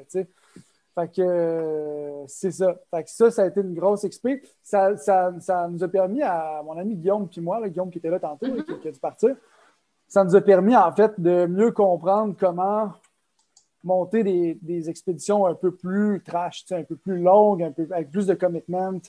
Fait 0.95 1.11
que 1.15 1.21
euh, 1.21 2.23
c'est 2.27 2.51
ça. 2.51 2.75
Fait 2.89 3.03
que 3.03 3.09
ça, 3.11 3.29
ça 3.29 3.43
a 3.43 3.47
été 3.47 3.61
une 3.61 3.75
grosse 3.75 4.03
expé. 4.03 4.41
Ça, 4.63 4.97
ça, 4.97 5.31
ça 5.39 5.67
nous 5.69 5.83
a 5.83 5.87
permis 5.87 6.23
à 6.23 6.61
mon 6.65 6.75
ami 6.77 6.95
Guillaume 6.95 7.27
puis 7.27 7.39
moi, 7.39 7.59
là, 7.59 7.69
Guillaume 7.69 7.91
qui 7.91 7.99
était 7.99 8.09
là 8.09 8.19
tantôt, 8.19 8.47
là, 8.47 8.63
qui, 8.63 8.79
qui 8.79 8.87
a 8.87 8.91
dû 8.91 8.99
partir, 8.99 9.35
ça 10.07 10.23
nous 10.23 10.35
a 10.35 10.41
permis 10.41 10.75
en 10.75 10.91
fait 10.91 11.13
de 11.19 11.45
mieux 11.45 11.71
comprendre 11.71 12.35
comment 12.39 12.93
monter 13.83 14.23
des, 14.23 14.57
des 14.61 14.89
expéditions 14.89 15.45
un 15.45 15.53
peu 15.53 15.71
plus 15.71 16.21
trash, 16.25 16.65
un 16.71 16.83
peu 16.83 16.95
plus 16.95 17.21
longues, 17.21 17.61
un 17.63 17.71
peu, 17.71 17.87
avec 17.91 18.09
plus 18.09 18.25
de 18.25 18.33
commitment. 18.33 18.99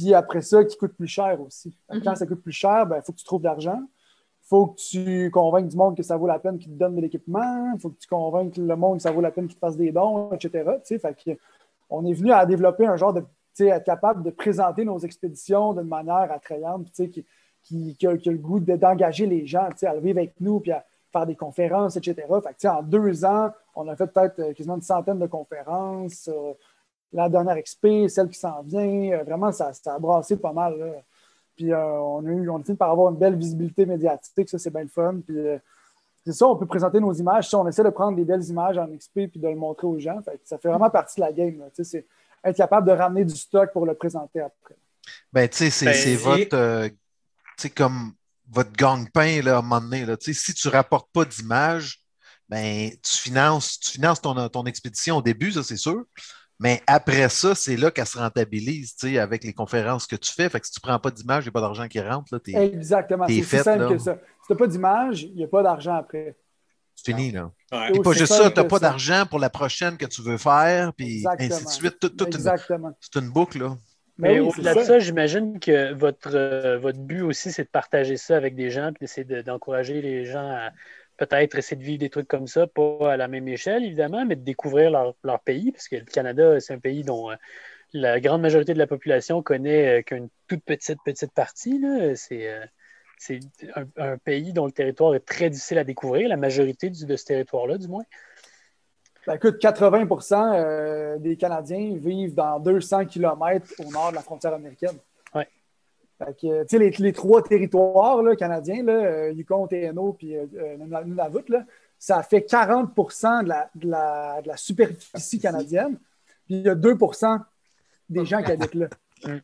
Puis 0.00 0.14
après 0.14 0.40
ça, 0.42 0.64
qui 0.64 0.76
coûte 0.76 0.92
plus 0.94 1.06
cher 1.06 1.38
aussi. 1.40 1.76
Que 1.90 1.98
Quand 1.98 2.10
Mhm. 2.10 2.16
ça 2.16 2.26
coûte 2.26 2.42
plus 2.42 2.52
cher, 2.52 2.86
il 2.96 3.02
faut 3.02 3.12
que 3.12 3.18
tu 3.18 3.24
trouves 3.24 3.40
de 3.40 3.46
l'argent. 3.46 3.80
Il 3.82 4.48
faut 4.48 4.66
que 4.68 4.76
tu 4.80 5.30
convainques 5.30 5.68
du 5.68 5.76
monde 5.76 5.96
que 5.96 6.02
ça 6.02 6.16
vaut 6.16 6.26
la 6.26 6.38
peine 6.38 6.58
qu'il 6.58 6.72
te 6.72 6.78
donne 6.78 6.96
de 6.96 7.00
l'équipement. 7.00 7.72
Il 7.74 7.80
faut 7.80 7.90
que 7.90 7.98
tu 8.00 8.08
convainques 8.08 8.56
le 8.56 8.76
monde 8.76 8.96
que 8.96 9.02
ça 9.02 9.12
vaut 9.12 9.20
la 9.20 9.30
peine 9.30 9.46
qu'il 9.46 9.54
te 9.56 9.60
fasse 9.60 9.76
des 9.76 9.92
dons, 9.92 10.32
etc. 10.32 10.70
Fait 10.84 11.14
que 11.24 11.38
on 11.90 12.04
est 12.04 12.12
venu 12.14 12.32
à 12.32 12.46
développer 12.46 12.86
un 12.86 12.96
genre 12.96 13.12
de. 13.12 13.22
être 13.60 13.84
capable 13.84 14.22
de 14.22 14.30
présenter 14.30 14.84
nos 14.86 14.98
expéditions 15.00 15.74
d'une 15.74 15.82
manière 15.88 16.32
attrayante, 16.32 16.90
qui, 16.92 17.24
qui, 17.62 17.94
qui 17.96 18.06
a, 18.06 18.16
qui 18.16 18.28
a 18.30 18.32
le 18.32 18.38
goût 18.38 18.58
de- 18.58 18.76
d'engager 18.76 19.26
les 19.26 19.44
gens 19.46 19.68
à 19.82 19.94
vivre 19.96 20.18
avec 20.18 20.34
nous 20.40 20.60
puis 20.60 20.72
à 20.72 20.82
faire 21.12 21.26
des 21.26 21.36
conférences, 21.36 21.96
etc. 21.96 22.14
Fait 22.42 22.54
que, 22.58 22.68
en 22.68 22.82
deux 22.82 23.24
ans, 23.24 23.50
on 23.76 23.86
a 23.88 23.96
fait 23.96 24.06
peut-être 24.06 24.38
euh, 24.38 24.52
quasiment 24.54 24.76
une 24.76 24.82
centaine 24.82 25.18
de 25.18 25.26
conférences. 25.26 26.28
euh, 26.32 26.54
la 27.12 27.28
dernière 27.28 27.56
XP, 27.62 28.08
celle 28.08 28.28
qui 28.28 28.38
s'en 28.38 28.62
vient, 28.62 29.18
euh, 29.18 29.24
vraiment, 29.24 29.50
ça, 29.52 29.72
ça 29.72 29.94
a 29.94 29.98
brassé 29.98 30.36
pas 30.36 30.52
mal. 30.52 30.78
là. 30.78 30.86
Puis 31.56 31.72
euh, 31.72 32.00
on, 32.00 32.24
a 32.24 32.30
eu, 32.30 32.48
on 32.48 32.60
a 32.60 32.62
fini 32.62 32.76
par 32.76 32.90
avoir 32.90 33.12
une 33.12 33.18
belle 33.18 33.36
visibilité 33.36 33.84
médiatique, 33.84 34.48
ça 34.48 34.58
c'est 34.58 34.70
bien 34.70 34.82
le 34.82 34.88
fun. 34.88 35.16
Puis 35.26 35.38
euh, 35.38 35.58
c'est 36.24 36.32
ça, 36.32 36.46
on 36.46 36.56
peut 36.56 36.66
présenter 36.66 37.00
nos 37.00 37.12
images. 37.12 37.48
Ça, 37.48 37.58
on 37.58 37.66
essaie 37.68 37.82
de 37.82 37.90
prendre 37.90 38.16
des 38.16 38.24
belles 38.24 38.44
images 38.44 38.78
en 38.78 38.86
XP 38.86 39.28
puis 39.30 39.40
de 39.40 39.48
le 39.48 39.56
montrer 39.56 39.86
aux 39.86 39.98
gens. 39.98 40.20
Fait 40.22 40.40
ça 40.44 40.58
fait 40.58 40.68
vraiment 40.68 40.90
partie 40.90 41.20
de 41.20 41.26
la 41.26 41.32
game. 41.32 41.58
là. 41.58 41.66
Tu 41.74 41.84
sais, 41.84 41.84
C'est 41.84 42.06
être 42.50 42.56
capable 42.56 42.86
de 42.86 42.92
ramener 42.92 43.24
du 43.24 43.36
stock 43.36 43.72
pour 43.72 43.86
le 43.86 43.94
présenter 43.94 44.40
après. 44.40 44.76
Ben, 45.32 45.48
tu 45.48 45.70
sais, 45.70 45.70
c'est 45.70 46.16
Ben, 46.16 46.16
votre, 46.16 46.56
euh, 46.56 46.88
tu 46.88 46.96
sais, 47.58 47.70
comme 47.70 48.12
votre 48.50 48.72
gang-pain, 48.72 49.42
là, 49.42 49.56
à 49.56 49.58
un 49.58 49.62
moment 49.62 49.80
donné, 49.80 50.04
là. 50.04 50.16
Tu 50.16 50.32
sais, 50.32 50.40
si 50.40 50.54
tu 50.54 50.68
ne 50.68 50.72
rapportes 50.72 51.10
pas 51.12 51.24
d'images, 51.24 52.00
ben, 52.48 52.90
tu 53.02 53.16
finances, 53.16 53.78
tu 53.78 53.90
finances 53.90 54.20
ton, 54.20 54.48
ton 54.48 54.64
expédition 54.64 55.18
au 55.18 55.22
début, 55.22 55.52
ça, 55.52 55.62
c'est 55.62 55.76
sûr. 55.76 56.04
Mais 56.62 56.82
après 56.86 57.28
ça, 57.30 57.54
c'est 57.54 57.76
là 57.76 57.90
qu'elle 57.90 58.06
se 58.06 58.18
rentabilise, 58.18 58.94
tu 58.94 59.08
sais, 59.12 59.18
avec 59.18 59.42
les 59.44 59.52
conférences 59.54 60.06
que 60.06 60.14
tu 60.16 60.30
fais. 60.32 60.48
Fait 60.50 60.60
que 60.60 60.66
si 60.66 60.72
tu 60.72 60.78
ne 60.84 60.88
prends 60.88 60.98
pas 61.00 61.10
d'images, 61.10 61.44
il 61.44 61.46
n'y 61.46 61.48
a 61.48 61.52
pas 61.52 61.60
d'argent 61.62 61.88
qui 61.88 62.00
rentre, 62.00 62.32
là, 62.32 62.38
t'es 62.38 62.52
Exactement. 62.52 63.24
t'es 63.26 63.32
C'est 63.34 63.40
aussi 63.40 63.48
fait, 63.48 63.62
simple 63.62 63.82
là. 63.84 63.88
que 63.88 63.98
ça. 63.98 64.14
Si 64.42 64.46
tu 64.46 64.52
n'as 64.52 64.58
pas 64.58 64.66
d'image, 64.66 65.22
il 65.22 65.34
n'y 65.34 65.44
a 65.44 65.48
pas 65.48 65.62
d'argent 65.62 65.94
après. 65.94 66.36
c'est 66.94 67.12
fini, 67.14 67.32
là. 67.32 67.50
Ouais. 67.72 67.92
Et 67.96 68.00
pas 68.00 68.12
juste 68.12 68.32
ça, 68.34 68.50
tu 68.50 68.60
n'as 68.60 68.64
pas 68.64 68.78
d'argent 68.78 69.24
pour 69.28 69.38
la 69.38 69.48
prochaine 69.48 69.96
que 69.96 70.04
tu 70.04 70.20
veux 70.20 70.36
faire, 70.36 70.92
puis 70.92 71.24
ainsi 71.38 71.64
de 71.64 71.68
suite. 71.70 71.98
Tout- 71.98 72.10
toute 72.10 72.28
une- 72.28 72.34
Exactement. 72.34 72.92
C'est 73.00 73.18
une 73.20 73.30
boucle, 73.30 73.58
là. 73.58 73.76
Mais 74.18 74.38
oui, 74.38 74.48
au-delà 74.50 74.74
de 74.74 74.82
ça, 74.82 74.98
j'imagine 74.98 75.58
que 75.60 75.94
votre, 75.94 76.34
euh, 76.34 76.78
votre 76.78 76.98
but 76.98 77.22
aussi, 77.22 77.52
c'est 77.52 77.64
de 77.64 77.70
partager 77.70 78.18
ça 78.18 78.36
avec 78.36 78.54
des 78.54 78.70
gens, 78.70 78.88
puis 78.92 79.00
d'essayer 79.06 79.24
de- 79.24 79.40
d'encourager 79.40 80.02
les 80.02 80.26
gens 80.26 80.46
à 80.46 80.72
peut-être 81.20 81.58
essayer 81.58 81.76
de 81.76 81.84
vivre 81.84 81.98
des 81.98 82.08
trucs 82.08 82.28
comme 82.28 82.46
ça, 82.46 82.66
pas 82.66 83.12
à 83.12 83.16
la 83.18 83.28
même 83.28 83.46
échelle, 83.46 83.84
évidemment, 83.84 84.24
mais 84.24 84.36
de 84.36 84.42
découvrir 84.42 84.90
leur, 84.90 85.40
pays, 85.40 85.70
parce 85.70 85.86
que 85.86 85.96
le 85.96 86.06
Canada, 86.06 86.58
c'est 86.60 86.72
un 86.72 86.78
pays 86.78 87.04
dont 87.04 87.30
euh, 87.30 87.34
la 87.92 88.20
grande 88.20 88.40
majorité 88.40 88.72
de 88.72 88.78
la 88.78 88.86
population 88.86 89.42
connaît 89.42 89.98
euh, 89.98 90.02
qu'une 90.02 90.30
toute 90.48 90.64
petite, 90.64 90.98
petite 91.04 91.32
partie. 91.32 91.78
C'est 92.16 92.48
euh, 92.48 93.38
un 93.98 94.16
pays 94.16 94.54
dont 94.54 94.64
le 94.64 94.72
territoire 94.72 95.14
est 95.14 95.20
très 95.20 95.50
difficile 95.50 95.76
à 95.76 95.84
découvrir, 95.84 96.26
la 96.26 96.38
majorité 96.38 96.88
du- 96.88 97.04
de 97.04 97.16
ce 97.16 97.24
territoire-là, 97.26 97.76
du 97.76 97.86
moins. 97.86 98.04
Ben, 99.26 99.34
écoute, 99.34 99.58
80% 99.60 100.54
euh, 100.54 101.18
des 101.18 101.36
Canadiens 101.36 101.96
vivent 101.96 102.34
dans 102.34 102.58
200 102.58 103.04
km 103.04 103.66
au 103.78 103.90
nord 103.90 104.10
de 104.10 104.14
la 104.14 104.22
frontière 104.22 104.54
américaine. 104.54 104.96
Fait 106.22 106.34
que, 106.34 106.62
tu 106.64 106.68
sais, 106.68 106.78
les, 106.78 106.90
les 106.90 107.12
trois 107.14 107.42
territoires 107.42 108.22
là, 108.22 108.36
canadiens, 108.36 108.82
là, 108.82 108.92
euh, 108.92 109.32
Yukon, 109.32 109.66
TNO 109.66 110.12
puis 110.12 110.36
euh, 110.36 110.44
euh, 110.54 110.76
Nunavut, 111.04 111.48
là, 111.48 111.64
ça 111.98 112.22
fait 112.22 112.44
40 112.44 112.94
de 112.94 113.48
la, 113.48 113.70
de 113.74 113.88
la, 113.88 114.42
de 114.42 114.48
la 114.48 114.56
superficie 114.58 115.40
canadienne. 115.40 115.98
Puis 116.44 116.56
il 116.56 116.62
y 116.62 116.68
a 116.68 116.74
2% 116.74 117.40
des 118.10 118.26
gens 118.26 118.42
qui 118.42 118.52
habitent 118.52 118.74
là. 118.74 118.88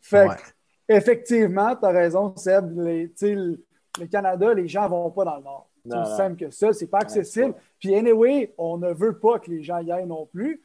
Fait 0.00 0.28
que, 0.28 0.94
effectivement, 0.94 1.76
tu 1.76 1.86
as 1.86 1.90
raison, 1.90 2.34
Seb. 2.36 2.78
Les, 2.80 3.10
le, 3.22 3.64
le 4.00 4.06
Canada, 4.06 4.52
les 4.54 4.66
gens 4.66 4.84
ne 4.84 4.88
vont 4.88 5.10
pas 5.10 5.24
dans 5.24 5.36
le 5.36 5.42
nord. 5.42 5.68
C'est 5.88 5.96
aussi 5.96 6.16
simple 6.16 6.36
que 6.36 6.50
ça. 6.50 6.72
C'est 6.72 6.86
pas 6.86 6.98
accessible. 6.98 7.54
Puis, 7.78 7.94
anyway, 7.94 8.52
on 8.58 8.76
ne 8.78 8.92
veut 8.92 9.18
pas 9.18 9.38
que 9.38 9.50
les 9.50 9.62
gens 9.62 9.78
y 9.78 9.90
aillent 9.92 10.06
non 10.06 10.26
plus. 10.26 10.60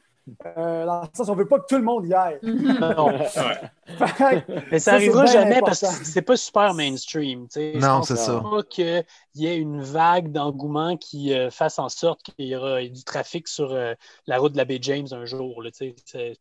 Euh, 0.56 0.86
dans 0.86 1.02
le 1.02 1.08
sens, 1.14 1.28
on 1.28 1.32
ne 1.34 1.38
veut 1.38 1.46
pas 1.48 1.58
que 1.60 1.66
tout 1.68 1.76
le 1.76 1.82
monde 1.82 2.06
y 2.06 2.14
aille. 2.14 2.38
Non. 2.42 3.06
Ouais. 3.18 3.28
Fait 3.86 4.44
que, 4.46 4.70
Mais 4.70 4.78
ça 4.78 4.90
Ça, 4.90 4.92
n'arrivera 4.92 5.26
jamais 5.26 5.60
parce 5.60 5.80
que 5.80 5.86
c'est 6.04 6.22
pas 6.22 6.36
super 6.36 6.74
mainstream. 6.74 7.48
tu 7.48 7.54
sais. 7.54 7.72
Je 7.74 7.78
Non, 7.78 8.02
c'est 8.02 8.16
ça. 8.16 8.40
pas 8.40 8.62
qu'il 8.62 9.04
y 9.34 9.46
ait 9.46 9.56
une 9.56 9.80
vague 9.82 10.30
d'engouement 10.32 10.96
qui 10.96 11.32
euh, 11.34 11.50
fasse 11.50 11.78
en 11.78 11.88
sorte 11.88 12.22
qu'il 12.22 12.46
y 12.46 12.54
aura 12.56 12.82
du 12.82 13.04
trafic 13.04 13.48
sur 13.48 13.72
euh, 13.72 13.94
la 14.26 14.38
route 14.38 14.52
de 14.52 14.58
la 14.58 14.64
baie 14.64 14.78
James 14.80 15.06
un 15.12 15.24
jour. 15.24 15.62
là, 15.62 15.70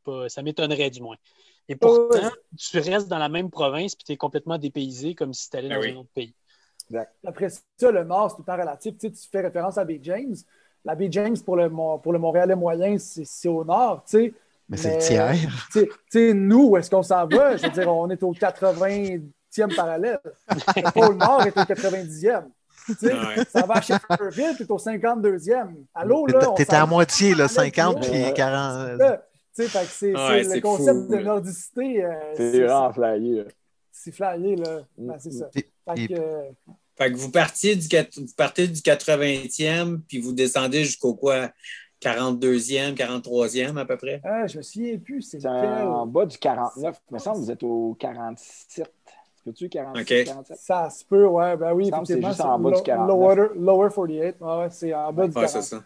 pas- 0.04 0.30
ça 0.30 0.42
m'étonnerait 0.42 0.90
du 0.90 1.02
moins. 1.02 1.16
Et 1.70 1.76
pourtant, 1.76 2.18
Ouais. 2.18 2.30
tu 2.58 2.80
restes 2.80 3.08
dans 3.10 3.18
la 3.18 3.30
même 3.30 3.50
province 3.50 3.96
puis 3.96 4.06
tu 4.06 4.12
es 4.14 4.18
complètement 4.18 4.58
dépaysé 4.58 5.16
comme 5.16 5.34
si 5.34 5.50
tu 5.50 5.58
allais 5.58 5.70
Ben 5.70 5.76
dans 5.76 5.82
oui. 5.82 5.92
un 5.92 5.98
autre 5.98 6.10
pays. 6.14 6.34
Après 7.26 7.50
ça, 7.50 7.92
le 7.92 8.04
Nord, 8.06 8.30
c'est 8.32 8.36
tout 8.38 8.42
le 8.44 8.46
temps 8.46 8.58
relatif. 8.58 8.98
Tu, 8.98 9.08
sais, 9.08 9.12
tu 9.14 9.30
fais 9.30 9.42
référence 9.42 9.78
à 9.78 9.84
Bay 9.84 10.00
James. 10.02 10.36
La 10.88 10.96
baie 10.96 11.10
James, 11.12 11.36
pour 11.46 11.56
le, 11.58 11.70
pour 11.70 12.14
le 12.14 12.18
Montréalais 12.20 12.56
moyen, 12.56 12.98
c'est 12.98 13.50
au 13.50 13.64
Nord. 13.64 14.04
tu 14.10 14.18
sais. 14.18 14.34
Mais 14.70 14.78
c'est 14.78 14.96
le 14.96 15.02
tiers. 15.02 15.32
Tu 15.72 15.80
sais- 15.82 15.90
tu 16.12 16.34
nous, 16.34 16.70
où 16.70 16.78
est-ce 16.78 16.90
qu'on 16.90 17.04
s'en 17.04 17.26
va? 17.28 17.56
Je 17.58 17.64
veux 17.68 17.70
dire, 17.72 17.88
on 17.94 18.10
est 18.10 18.22
au 18.24 18.34
80e 18.34 19.76
parallèle. 19.76 20.20
Le 20.50 20.92
pôle 20.92 21.16
Nord 21.18 21.44
est 21.46 21.58
au 21.58 21.62
90e. 21.66 22.46
Tu 22.86 22.94
sais, 22.96 23.14
Ouais. 23.14 23.44
Ça 23.50 23.62
va 23.66 23.76
à 23.76 23.82
Shefferville, 23.82 24.56
tu 24.58 24.64
es 24.64 24.72
au 24.72 24.78
52e. 24.78 25.68
Allô, 25.94 26.26
là? 26.28 26.52
on 26.52 26.54
T'étais 26.54 26.76
s'en 26.76 26.84
à 26.84 26.86
moitié, 26.86 27.32
là, 27.36 27.44
va- 27.44 27.48
50 27.50 27.96
Ouais. 27.96 28.24
puis 28.26 28.34
40. 28.34 28.98
Là, 28.98 29.24
tu 29.56 29.64
sais, 29.64 29.68
fait 29.70 29.80
que 29.86 29.92
c'est 29.92 30.14
Ouais, 30.16 30.44
le 30.44 30.62
concept 30.62 31.06
fou, 31.08 31.16
de 31.16 31.18
nordicité. 31.22 32.04
euh, 32.06 32.12
C'est 32.36 32.64
vraiment 32.64 32.94
flyé. 32.94 33.36
là. 33.40 33.44
c'est 33.92 34.12
flyé, 34.12 34.56
là. 34.58 34.80
Mm, 34.98 35.08
Ben, 35.08 35.16
c'est 35.20 35.32
ça. 35.32 35.46
Puis- 35.54 35.66
Fait 35.96 36.08
que, 36.08 36.14
euh, 36.14 36.42
Fait 36.98 37.12
que 37.12 37.18
vous 37.18 37.32
partiez 37.32 37.76
du, 37.76 37.88
vous 38.18 38.34
partez 38.36 38.68
du 38.68 38.82
80e, 38.82 40.00
puis 40.08 40.20
vous 40.20 40.34
descendez 40.34 40.84
jusqu'au 40.84 41.14
quoi? 41.16 41.52
42e, 42.02 42.96
43e 42.96 43.78
à 43.78 43.86
peu 43.86 43.98
près? 43.98 44.22
ah, 44.24 44.46
je 44.48 44.58
me 44.58 44.62
souviens 44.64 44.98
plus, 45.00 45.22
c'est 45.24 45.44
en 45.48 46.06
bas 46.06 46.26
du 46.26 46.38
49. 46.38 46.96
Il 47.10 47.14
me 47.14 47.20
semble 47.20 47.38
que 47.40 47.42
vous 47.46 47.52
êtes 47.52 47.64
au 47.64 47.96
47. 48.00 48.88
Peux-tu 49.44 49.70
47, 49.70 50.02
Ok. 50.02 50.26
47? 50.26 50.58
Ça 50.60 50.90
se 50.90 51.06
peut, 51.06 51.26
ouais, 51.26 51.56
ben 51.58 51.74
oui, 51.74 51.90
c'est 52.06 52.22
juste 52.22 52.42
en 52.42 52.60
bas 52.60 52.72
du 52.72 52.84
49. 52.84 53.08
Lower, 53.08 53.50
lower 53.56 53.90
48, 53.90 54.36
ouais, 54.40 54.58
ouais, 54.58 54.68
c'est 54.70 54.94
en 54.94 55.12
bas 55.14 55.28
du 55.28 55.36
Ouais, 55.38 55.46
40. 55.46 55.50
c'est 55.50 55.62
ça. 55.76 55.84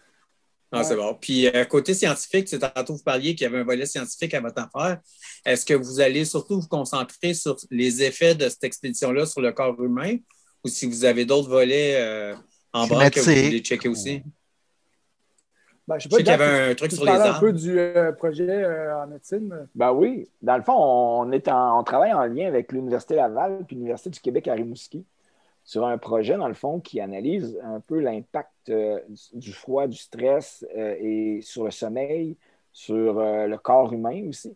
Ah, 0.73 0.83
c'est 0.85 0.95
bon. 0.95 1.13
Puis, 1.19 1.47
euh, 1.47 1.65
côté 1.65 1.93
scientifique, 1.93 2.47
c'est 2.47 2.59
tantôt 2.59 2.95
vous 2.95 3.03
parliez 3.03 3.35
qu'il 3.35 3.43
y 3.43 3.47
avait 3.47 3.59
un 3.59 3.63
volet 3.65 3.85
scientifique 3.85 4.33
à 4.33 4.39
votre 4.39 4.61
affaire. 4.61 4.99
Est-ce 5.45 5.65
que 5.65 5.73
vous 5.73 5.99
allez 5.99 6.23
surtout 6.23 6.61
vous 6.61 6.67
concentrer 6.67 7.33
sur 7.33 7.57
les 7.69 8.01
effets 8.03 8.35
de 8.35 8.47
cette 8.47 8.63
expédition-là 8.63 9.25
sur 9.25 9.41
le 9.41 9.51
corps 9.51 9.81
humain? 9.83 10.15
Ou 10.63 10.69
si 10.69 10.85
vous 10.85 11.05
avez 11.05 11.25
d'autres 11.25 11.49
volets 11.49 11.95
euh, 11.97 12.35
en 12.73 12.87
bas 12.87 13.09
que 13.09 13.19
vous 13.19 13.25
voulez 13.25 13.59
checker 13.59 13.89
aussi. 13.89 14.23
Ben, 15.87 15.97
je 15.97 16.03
sais 16.03 16.09
pas, 16.09 16.17
qu'il 16.17 16.27
y 16.27 16.29
avait 16.29 16.71
un 16.71 16.75
truc 16.75 16.91
sur 16.91 17.03
les 17.03 17.11
arbres. 17.11 17.35
un 17.35 17.39
peu 17.39 17.53
du 17.53 17.77
euh, 17.77 18.11
projet 18.11 18.47
euh, 18.49 19.03
en 19.03 19.07
médecine. 19.07 19.67
Ben 19.75 19.91
oui. 19.91 20.29
Dans 20.41 20.55
le 20.55 20.63
fond, 20.63 20.75
on, 20.75 21.31
est 21.31 21.49
on 21.49 21.83
travaille 21.83 22.13
en 22.13 22.25
lien 22.25 22.47
avec 22.47 22.71
l'Université 22.71 23.15
Laval 23.15 23.65
et 23.69 23.73
l'Université 23.73 24.09
du 24.11 24.19
Québec 24.19 24.47
à 24.47 24.53
Rimouski 24.53 25.03
sur 25.63 25.85
un 25.85 25.97
projet, 25.97 26.37
dans 26.37 26.47
le 26.47 26.53
fond, 26.53 26.79
qui 26.79 27.01
analyse 27.01 27.59
un 27.63 27.79
peu 27.81 27.99
l'impact 27.99 28.71
du 29.33 29.53
froid, 29.53 29.87
du 29.87 29.97
stress 29.97 30.65
et 30.75 31.39
sur 31.43 31.65
le 31.65 31.71
sommeil, 31.71 32.35
sur 32.71 33.13
le 33.19 33.55
corps 33.57 33.93
humain 33.93 34.27
aussi. 34.27 34.55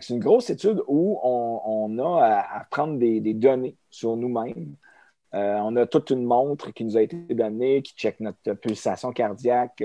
C'est 0.00 0.14
une 0.14 0.20
grosse 0.20 0.48
étude 0.48 0.82
où 0.86 1.18
on, 1.22 1.98
a 1.98 2.24
à, 2.24 2.64
prendre 2.70 2.98
des, 2.98 3.34
données 3.34 3.76
sur 3.90 4.16
nous-mêmes. 4.16 4.74
Euh, 5.34 5.58
on 5.60 5.76
a 5.76 5.86
toute 5.86 6.10
une 6.10 6.24
montre 6.24 6.72
qui 6.72 6.84
nous 6.84 6.96
a 6.96 7.02
été 7.02 7.16
donnée, 7.16 7.82
qui 7.82 7.94
check 7.94 8.20
notre 8.20 8.54
pulsation 8.54 9.12
cardiaque. 9.12 9.82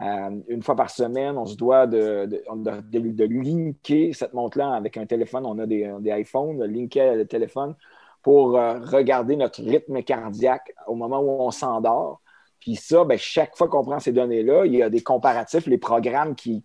Euh, 0.00 0.30
une 0.48 0.62
fois 0.62 0.76
par 0.76 0.90
semaine, 0.90 1.36
on 1.36 1.44
se 1.44 1.56
doit 1.56 1.86
de, 1.86 2.26
de, 2.26 3.24
linker 3.24 4.14
cette 4.14 4.32
montre-là 4.32 4.72
avec 4.72 4.96
un 4.96 5.06
téléphone. 5.06 5.44
On 5.44 5.58
a 5.58 5.66
des, 5.66 5.92
des 6.00 6.10
iPhones, 6.10 6.62
linker 6.64 7.16
le 7.16 7.26
téléphone 7.26 7.74
pour 8.22 8.56
euh, 8.56 8.78
regarder 8.80 9.36
notre 9.36 9.62
rythme 9.62 10.02
cardiaque 10.02 10.72
au 10.86 10.94
moment 10.94 11.20
où 11.20 11.30
on 11.42 11.50
s'endort. 11.50 12.20
Puis 12.60 12.76
ça, 12.76 13.04
ben, 13.04 13.18
chaque 13.18 13.56
fois 13.56 13.68
qu'on 13.68 13.84
prend 13.84 14.00
ces 14.00 14.12
données-là, 14.12 14.66
il 14.66 14.74
y 14.74 14.82
a 14.82 14.90
des 14.90 15.02
comparatifs. 15.02 15.66
Les 15.66 15.78
programmes 15.78 16.34
qui, 16.34 16.62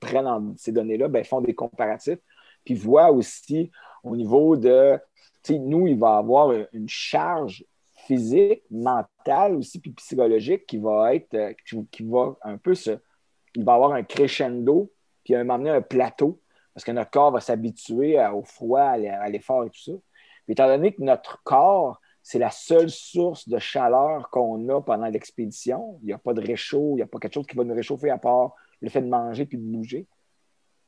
prennent 0.00 0.54
ces 0.56 0.72
données-là 0.72 1.08
ben, 1.08 1.24
font 1.24 1.40
des 1.40 1.54
comparatifs, 1.54 2.18
puis 2.64 2.74
voient 2.74 3.12
aussi 3.12 3.70
au 4.02 4.16
niveau 4.16 4.56
de, 4.56 4.98
nous, 5.50 5.86
il 5.86 5.98
va 5.98 6.16
avoir 6.16 6.52
une 6.72 6.88
charge 6.88 7.64
physique, 8.06 8.62
mentale 8.70 9.56
aussi, 9.56 9.80
puis 9.80 9.92
psychologique 9.92 10.66
qui 10.66 10.78
va 10.78 11.14
être, 11.14 11.34
euh, 11.34 11.52
qui, 11.90 12.04
va 12.04 12.36
un 12.42 12.58
peu 12.58 12.74
se, 12.74 12.98
il 13.54 13.64
va 13.64 13.74
avoir 13.74 13.92
un 13.92 14.02
crescendo, 14.02 14.90
puis 15.24 15.34
un 15.34 15.44
moment 15.44 15.58
donné, 15.58 15.70
un 15.70 15.82
plateau, 15.82 16.40
parce 16.74 16.84
que 16.84 16.92
notre 16.92 17.10
corps 17.10 17.30
va 17.30 17.40
s'habituer 17.40 18.18
au 18.28 18.42
froid, 18.42 18.80
à 18.80 19.28
l'effort 19.28 19.64
et 19.64 19.70
tout 19.70 19.80
ça. 19.80 19.92
Puis 20.44 20.52
étant 20.52 20.66
donné 20.66 20.92
que 20.92 21.02
notre 21.02 21.42
corps, 21.44 22.00
c'est 22.22 22.38
la 22.38 22.50
seule 22.50 22.90
source 22.90 23.48
de 23.48 23.58
chaleur 23.58 24.28
qu'on 24.30 24.68
a 24.70 24.80
pendant 24.80 25.06
l'expédition. 25.06 25.98
Il 26.02 26.06
n'y 26.06 26.12
a 26.12 26.18
pas 26.18 26.34
de 26.34 26.40
réchaud, 26.40 26.92
il 26.92 26.96
n'y 26.96 27.02
a 27.02 27.06
pas 27.06 27.18
quelque 27.18 27.34
chose 27.34 27.46
qui 27.46 27.56
va 27.56 27.64
nous 27.64 27.74
réchauffer 27.74 28.10
à 28.10 28.18
part 28.18 28.54
le 28.80 28.90
fait 28.90 29.02
de 29.02 29.08
manger 29.08 29.46
puis 29.46 29.58
de 29.58 29.62
bouger. 29.62 30.06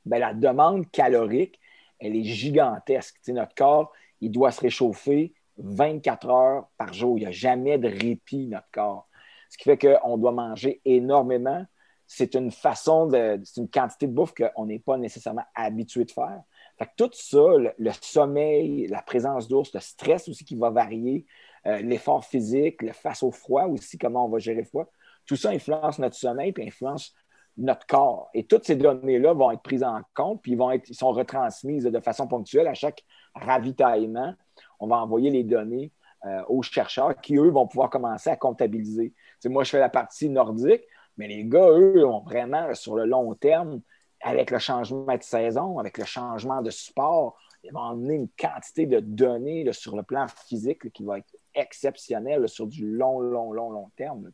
Bien, 0.04 0.18
la 0.18 0.34
demande 0.34 0.90
calorique, 0.90 1.60
elle 1.98 2.16
est 2.16 2.24
gigantesque. 2.24 3.16
notre 3.28 3.54
corps, 3.54 3.92
il 4.20 4.30
doit 4.30 4.50
se 4.50 4.60
réchauffer 4.60 5.34
24 5.58 6.28
heures 6.28 6.68
par 6.76 6.92
jour. 6.92 7.18
Il 7.18 7.22
n'y 7.22 7.26
a 7.26 7.32
jamais 7.32 7.78
de 7.78 7.88
répit, 7.88 8.46
notre 8.46 8.70
corps. 8.72 9.08
Ce 9.50 9.56
qui 9.56 9.64
fait 9.64 9.78
qu'on 9.78 10.18
doit 10.18 10.32
manger 10.32 10.80
énormément. 10.84 11.64
C'est 12.08 12.34
une 12.34 12.52
façon 12.52 13.06
de. 13.06 13.40
C'est 13.44 13.60
une 13.60 13.68
quantité 13.68 14.06
de 14.06 14.12
bouffe 14.12 14.32
qu'on 14.32 14.66
n'est 14.66 14.78
pas 14.78 14.96
nécessairement 14.96 15.44
habitué 15.54 16.04
de 16.04 16.10
faire. 16.10 16.40
Fait 16.78 16.88
tout 16.96 17.10
ça, 17.12 17.44
le, 17.78 17.90
sommeil, 18.00 18.86
la 18.86 19.02
présence 19.02 19.48
d'ours, 19.48 19.72
le 19.74 19.80
stress 19.80 20.28
aussi 20.28 20.44
qui 20.44 20.54
va 20.54 20.70
varier, 20.70 21.26
euh, 21.66 21.80
l'effort 21.80 22.24
physique, 22.24 22.82
le 22.82 22.92
face 22.92 23.22
au 23.22 23.32
froid 23.32 23.64
aussi, 23.64 23.98
comment 23.98 24.26
on 24.26 24.28
va 24.28 24.38
gérer 24.38 24.60
le 24.60 24.66
froid, 24.66 24.88
tout 25.26 25.36
ça 25.36 25.50
influence 25.50 25.98
notre 25.98 26.14
sommeil 26.14 26.52
puis 26.52 26.66
influence 26.66 27.12
notre 27.56 27.86
corps. 27.86 28.28
Et 28.34 28.46
toutes 28.46 28.64
ces 28.64 28.76
données-là 28.76 29.32
vont 29.32 29.50
être 29.50 29.62
prises 29.62 29.82
en 29.82 30.00
compte, 30.14 30.42
puis 30.42 30.54
vont 30.54 30.70
être, 30.70 30.92
sont 30.92 31.12
retransmises 31.12 31.84
de 31.84 32.00
façon 32.00 32.28
ponctuelle 32.28 32.68
à 32.68 32.74
chaque 32.74 33.02
ravitaillement. 33.36 34.34
On 34.80 34.86
va 34.86 34.96
envoyer 34.96 35.30
les 35.30 35.44
données 35.44 35.92
euh, 36.24 36.42
aux 36.48 36.62
chercheurs 36.62 37.20
qui, 37.20 37.36
eux, 37.36 37.50
vont 37.50 37.66
pouvoir 37.66 37.90
commencer 37.90 38.30
à 38.30 38.36
comptabiliser. 38.36 39.12
moi, 39.44 39.64
je 39.64 39.70
fais 39.70 39.78
la 39.78 39.88
partie 39.88 40.28
nordique, 40.28 40.82
mais 41.16 41.28
les 41.28 41.44
gars, 41.44 41.70
eux, 41.70 42.04
ont 42.06 42.20
vraiment, 42.20 42.74
sur 42.74 42.96
le 42.96 43.04
long 43.04 43.34
terme, 43.34 43.80
avec 44.22 44.50
le 44.50 44.58
changement 44.58 45.16
de 45.16 45.22
saison, 45.22 45.78
avec 45.78 45.98
le 45.98 46.04
changement 46.04 46.62
de 46.62 46.70
sport, 46.70 47.36
ils 47.62 47.72
vont 47.72 47.80
emmener 47.80 48.14
une 48.14 48.28
quantité 48.28 48.86
de 48.86 49.00
données 49.00 49.72
sur 49.72 49.96
le 49.96 50.02
plan 50.02 50.26
physique 50.28 50.92
qui 50.92 51.04
va 51.04 51.18
être 51.18 51.36
exceptionnelle 51.54 52.48
sur 52.48 52.66
du 52.66 52.90
long, 52.90 53.20
long, 53.20 53.52
long, 53.52 53.70
long 53.70 53.90
terme. 53.96 54.30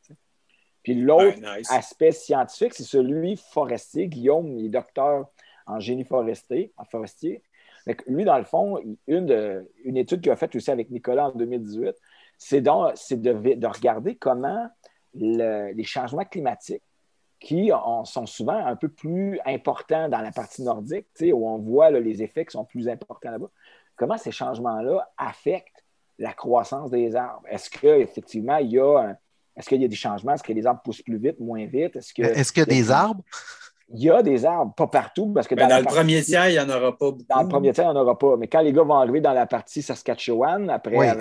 Puis 0.82 0.94
l'autre 0.94 1.38
aspect 1.70 2.12
scientifique, 2.12 2.74
c'est 2.74 2.82
celui 2.82 3.36
forestier. 3.36 4.08
Guillaume 4.08 4.58
il 4.58 4.66
est 4.66 4.68
docteur 4.68 5.26
en 5.66 5.80
génie 5.80 6.04
forestier. 6.04 6.72
En 6.76 6.84
forestier. 6.84 7.42
Lui, 8.06 8.24
dans 8.24 8.38
le 8.38 8.44
fond, 8.44 8.78
une, 9.06 9.66
une 9.84 9.96
étude 9.96 10.20
qu'il 10.20 10.32
a 10.32 10.36
faite 10.36 10.54
aussi 10.54 10.70
avec 10.70 10.90
Nicolas 10.90 11.28
en 11.28 11.32
2018, 11.32 11.94
c'est 12.38 12.60
de, 12.60 13.54
de, 13.54 13.66
regarder 13.66 14.16
comment 14.16 14.68
les 15.14 15.84
changements 15.84 16.24
climatiques 16.24 16.82
qui 17.38 17.70
sont 18.04 18.26
souvent 18.26 18.64
un 18.64 18.76
peu 18.76 18.88
plus 18.88 19.40
importants 19.44 20.08
dans 20.08 20.20
la 20.20 20.30
partie 20.30 20.62
nordique, 20.62 21.06
où 21.20 21.48
on 21.48 21.58
voit 21.58 21.90
les 21.90 22.22
effets 22.22 22.44
qui 22.44 22.52
sont 22.52 22.64
plus 22.64 22.88
importants 22.88 23.30
là-bas. 23.30 23.50
Comment 23.96 24.16
ces 24.16 24.30
changements-là 24.30 25.12
affectent 25.18 25.84
la 26.18 26.32
croissance 26.32 26.90
des 26.90 27.16
arbres? 27.16 27.46
Est-ce 27.48 27.68
qu'effectivement, 27.68 28.58
il 28.58 28.70
y 28.70 28.78
a 28.78 29.16
est-ce 29.56 29.68
qu'il 29.68 29.82
y 29.82 29.84
a 29.84 29.88
des 29.88 29.96
changements? 29.96 30.32
Est-ce 30.32 30.42
que 30.42 30.52
les 30.52 30.66
arbres 30.66 30.80
poussent 30.82 31.02
plus 31.02 31.18
vite, 31.18 31.38
moins 31.38 31.66
vite? 31.66 31.96
Est-ce 31.96 32.14
qu'il 32.14 32.24
est 32.24 32.56
y 32.56 32.60
a 32.60 32.64
des 32.64 32.90
arbres? 32.90 33.22
Il 33.94 34.02
y 34.02 34.10
a 34.10 34.22
des 34.22 34.44
arbres, 34.44 34.74
pas 34.74 34.86
partout. 34.86 35.32
Parce 35.32 35.46
que 35.46 35.54
dans, 35.54 35.78
le 35.78 35.84
premier 35.84 36.22
tiers, 36.22 36.48
il 36.48 36.52
n'y 36.52 36.60
en 36.60 36.68
aura 36.68 36.96
pas 36.96 37.10
beaucoup. 37.10 37.24
Dans 37.28 37.42
le 37.42 37.48
premier 37.48 37.72
tiers, 37.72 37.86
il 37.86 37.92
n'y 37.92 37.98
en 37.98 38.02
aura 38.02 38.18
pas. 38.18 38.36
Mais 38.36 38.48
quand 38.48 38.60
les 38.60 38.72
gars 38.72 38.82
vont 38.82 38.94
arriver 38.94 39.20
dans 39.20 39.32
la 39.32 39.46
partie 39.46 39.82
Saskatchewan, 39.82 40.70
après 40.70 41.16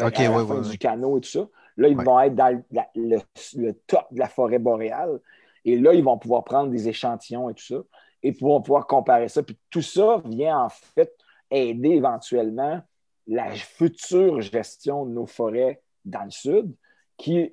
du 0.70 0.78
canot 0.78 1.18
et 1.18 1.22
tout 1.22 1.30
ça, 1.30 1.48
là, 1.78 1.88
ils 1.88 1.98
vont 1.98 2.20
être 2.20 2.36
dans 2.36 2.62
le, 2.96 3.72
top 3.88 4.06
de 4.12 4.20
la 4.20 4.28
forêt 4.28 4.60
boréale. 4.60 5.20
Et 5.66 5.78
là, 5.78 5.94
ils 5.94 6.04
vont 6.04 6.18
pouvoir 6.18 6.44
prendre 6.44 6.72
des 6.72 6.88
échantillons 6.88 7.50
et 7.50 7.54
tout 7.54 7.66
ça, 7.66 7.82
et 8.24 8.32
vont 8.32 8.62
pouvoir 8.62 8.88
comparer 8.88 9.28
ça. 9.28 9.44
Puis 9.44 9.58
tout 9.70 9.82
ça 9.82 10.22
vient 10.26 10.60
en 10.60 10.70
fait 10.70 11.14
aider 11.52 11.90
éventuellement 11.90 12.82
la 13.28 13.52
future 13.52 14.42
gestion 14.42 15.06
de 15.06 15.12
nos 15.12 15.28
forêts 15.28 15.82
dans 16.06 16.24
le 16.24 16.32
sud, 16.32 16.74
qui, 17.18 17.50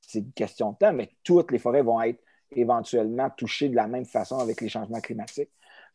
c'est 0.00 0.18
une 0.18 0.32
question 0.32 0.72
de 0.72 0.76
temps, 0.78 0.92
mais 0.92 1.10
toutes 1.22 1.52
les 1.52 1.58
forêts 1.58 1.82
vont 1.82 2.02
être 2.02 2.20
éventuellement 2.56 3.30
touchées 3.30 3.68
de 3.68 3.76
la 3.76 3.86
même 3.86 4.04
façon 4.04 4.38
avec 4.38 4.60
les 4.60 4.68
changements 4.68 5.00
climatiques. 5.00 5.50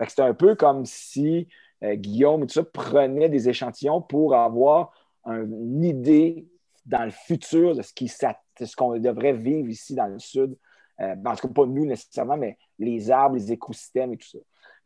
C'est 0.07 0.21
un 0.21 0.33
peu 0.33 0.55
comme 0.55 0.85
si 0.85 1.47
euh, 1.83 1.95
Guillaume 1.95 2.43
et 2.43 2.47
tout 2.47 2.53
ça 2.53 2.63
prenaient 2.63 3.29
des 3.29 3.49
échantillons 3.49 4.01
pour 4.01 4.35
avoir 4.35 4.91
une 5.25 5.83
idée 5.83 6.47
dans 6.85 7.03
le 7.03 7.11
futur 7.11 7.75
de 7.75 7.81
ce 7.81 8.75
qu'on 8.77 8.97
devrait 8.97 9.33
vivre 9.33 9.67
ici 9.67 9.93
dans 9.93 10.07
le 10.07 10.19
sud 10.19 10.55
euh, 10.99 11.15
ben, 11.15 11.31
en 11.31 11.35
tout 11.35 11.47
cas, 11.47 11.53
pas 11.53 11.65
nous 11.65 11.85
nécessairement, 11.85 12.37
mais 12.37 12.57
les 12.79 13.11
arbres, 13.11 13.35
les 13.35 13.51
écosystèmes 13.51 14.13
et 14.13 14.17
tout 14.17 14.27
ça. 14.27 14.39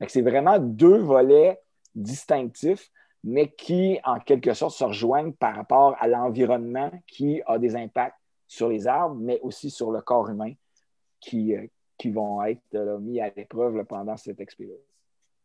C'est 0.07 0.21
vraiment 0.21 0.59
deux 0.59 0.97
volets 0.97 1.61
distinctifs, 1.95 2.91
mais 3.23 3.49
qui, 3.49 3.99
en 4.03 4.19
quelque 4.19 4.53
sorte, 4.53 4.75
se 4.75 4.83
rejoignent 4.83 5.31
par 5.31 5.55
rapport 5.55 5.95
à 5.99 6.07
l'environnement 6.07 6.91
qui 7.07 7.41
a 7.45 7.59
des 7.59 7.75
impacts 7.75 8.17
sur 8.47 8.67
les 8.67 8.87
arbres, 8.87 9.15
mais 9.15 9.39
aussi 9.41 9.69
sur 9.69 9.91
le 9.91 10.01
corps 10.01 10.29
humain 10.29 10.53
qui, 11.21 11.55
euh, 11.55 11.65
qui 11.97 12.09
vont 12.09 12.43
être 12.43 12.99
mis 12.99 13.21
à 13.21 13.31
l'épreuve 13.35 13.83
pendant 13.85 14.17
cette 14.17 14.39
expérience. 14.39 14.79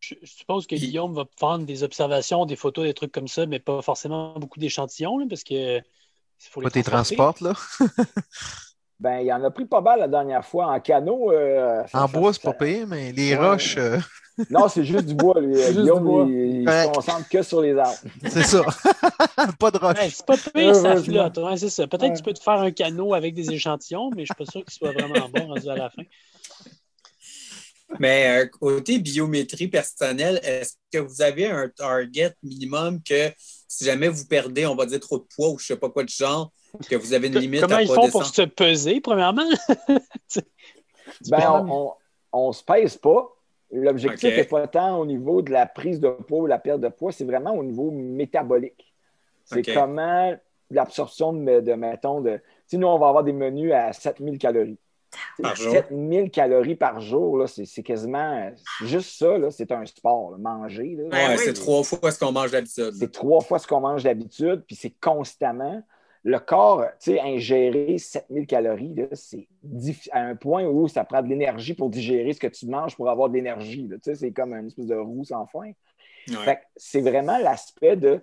Je, 0.01 0.15
suppose 0.25 0.67
que 0.67 0.75
Guillaume 0.75 1.15
va 1.15 1.25
prendre 1.25 1.65
des 1.65 1.83
observations, 1.83 2.45
des 2.45 2.57
photos, 2.57 2.85
des 2.85 2.95
trucs 2.95 3.13
comme 3.13 3.29
ça, 3.29 3.47
mais 3.47 3.59
pas 3.59 3.81
forcément 3.83 4.39
beaucoup 4.39 4.59
d'échantillons, 4.59 5.27
parce 5.29 5.43
que. 5.43 5.81
faut 6.39 6.61
les 6.61 6.83
transportes, 6.83 7.41
là? 7.41 7.55
Ben, 8.99 9.21
il 9.21 9.31
en 9.31 9.45
a 9.45 9.51
pris 9.51 9.67
pas 9.67 9.83
mal 9.83 10.01
la 10.01 10.09
dernière 10.09 10.45
fois 10.45 10.69
en 10.69 10.81
canot. 10.81 11.31
Euh, 11.31 11.85
en 11.93 12.09
bois, 12.09 12.33
c'est 12.33 12.43
pas 12.43 12.55
payé, 12.55 12.87
mais 12.87 13.13
les 13.13 13.37
roches. 13.37 13.77
Euh, 13.77 13.99
non, 14.51 14.69
c'est 14.69 14.85
juste 14.85 15.07
du 15.07 15.15
bois. 15.15 15.41
Lui. 15.41 15.55
juste 15.63 15.81
Guillaume, 15.81 15.99
du 15.99 16.05
bois. 16.05 16.27
il, 16.29 16.65
ne 16.65 16.71
se 16.71 16.93
concentre 16.93 17.29
que 17.29 17.43
sur 17.43 17.61
les 17.61 17.77
arbres. 17.77 17.99
C'est 18.29 18.43
ça. 18.43 18.63
pas 19.59 19.71
de 19.71 19.79
roches. 19.79 20.15
c'est 20.15 20.27
pas 20.27 20.37
payé, 20.37 20.75
ça 20.75 21.03
flotte. 21.03 21.39
c'est 21.57 21.71
ça. 21.71 21.87
Peut-être 21.87 22.13
que 22.13 22.19
tu 22.19 22.23
peux 22.23 22.33
te 22.33 22.43
faire 22.43 22.61
un 22.61 22.71
canot 22.71 23.15
avec 23.15 23.35
des 23.35 23.51
échantillons, 23.51 24.11
mais 24.15 24.25
je 24.25 24.33
suis 24.33 24.45
pas 24.45 24.51
sûr 24.51 24.65
qu'il 24.65 24.75
soit 24.75 24.93
vraiment 24.93 25.29
bon 25.29 25.49
rendu 25.49 25.69
à 25.69 25.77
la 25.77 25.91
fin. 25.91 26.03
Mais 28.01 28.43
euh, 28.43 28.47
côté 28.47 28.99
biométrie 28.99 29.69
personnelle, 29.69 30.41
est-ce 30.43 30.75
que 30.93 30.99
vous 30.99 31.23
avez 31.23 31.47
un 31.47 31.69
target 31.69 32.35
minimum 32.43 33.01
que 33.03 33.31
si 33.69 33.85
jamais 33.85 34.09
vous 34.09 34.27
perdez, 34.27 34.67
on 34.67 34.75
va 34.75 34.87
dire 34.87 35.01
trop 35.01 35.19
de 35.19 35.27
poids 35.35 35.51
ou 35.51 35.59
je 35.59 35.65
ne 35.65 35.67
sais 35.67 35.77
pas 35.77 35.89
quoi 35.89 36.03
de 36.03 36.09
genre, 36.09 36.51
que 36.89 36.97
vous 36.97 37.13
avez 37.13 37.29
une 37.29 37.39
limite 37.39 37.61
Comment 37.61 37.79
ils 37.79 37.87
font 37.87 38.11
pour 38.11 38.27
se 38.27 38.43
peser, 38.43 39.01
premièrement? 39.01 39.49
ben, 41.29 41.65
on 42.33 42.49
ne 42.49 42.53
se 42.53 42.65
pèse 42.65 42.97
pas. 42.97 43.36
L'objectif 43.73 44.37
n'est 44.37 44.45
pas 44.45 44.67
tant 44.69 44.99
au 44.99 45.07
niveau 45.07 45.43
de 45.43 45.51
la 45.51 45.67
prise 45.67 46.01
de 46.01 46.09
poids 46.09 46.41
ou 46.41 46.47
la 46.47 46.59
perte 46.59 46.81
de 46.81 46.89
poids, 46.89 47.13
c'est 47.13 47.25
vraiment 47.25 47.53
au 47.53 47.65
niveau 47.65 47.91
métabolique. 47.91 48.95
C'est 49.45 49.63
comment 49.63 50.35
l'absorption 50.71 51.33
de, 51.33 51.61
de, 51.61 51.73
mettons, 51.75 52.21
de. 52.21 52.41
Si 52.67 52.79
nous, 52.79 52.87
on 52.87 52.99
va 52.99 53.09
avoir 53.09 53.25
des 53.25 53.33
menus 53.33 53.73
à 53.73 53.93
7000 53.93 54.39
calories. 54.39 54.79
7000 55.55 56.31
calories 56.31 56.75
par 56.75 57.01
jour, 57.01 57.45
c'est 57.49 57.83
quasiment. 57.83 58.51
Juste 58.83 59.19
ça, 59.19 59.51
c'est 59.51 59.73
un 59.73 59.87
sport, 59.87 60.37
manger. 60.39 60.97
Là. 60.99 61.37
c'est 61.37 61.53
trois 61.53 61.83
fois 61.83 62.11
ce 62.11 62.19
qu'on 62.19 62.33
mange 62.33 62.51
d'habitude. 62.51 62.93
C'est 62.99 63.13
trois 63.13 63.41
fois 63.41 63.59
ce 63.59 63.67
qu'on 63.67 63.81
mange 63.81 64.03
d'habitude, 64.03 64.65
puis 64.67 64.77
c'est 64.77 64.95
constamment. 65.01 65.83
Le 66.27 66.41
corps, 66.41 66.83
tu 66.99 67.13
sais, 67.13 67.21
ingérer 67.21 67.99
7000 67.99 68.49
calories, 68.49 68.97
c'est 69.13 69.47
à 70.11 70.23
un 70.23 70.35
point 70.35 70.65
où 70.65 70.89
ça 70.89 71.05
prend 71.05 71.23
de 71.23 71.29
l'énergie 71.29 71.75
pour 71.75 71.89
digérer 71.89 72.33
ce 72.33 72.41
que 72.41 72.49
tu 72.49 72.67
manges 72.67 72.97
pour 72.97 73.09
avoir 73.09 73.29
de 73.29 73.35
l'énergie. 73.35 73.89
Tu 73.89 73.99
sais, 74.03 74.17
c'est 74.17 74.33
comme 74.33 74.53
une 74.53 74.67
espèce 74.67 74.87
de 74.87 74.97
roue 74.97 75.23
sans 75.23 75.47
fin. 75.47 75.71
Ouais. 76.29 76.57
Que 76.57 76.61
c'est 76.75 77.01
vraiment 77.01 77.39
l'aspect 77.39 77.95
de 77.95 78.21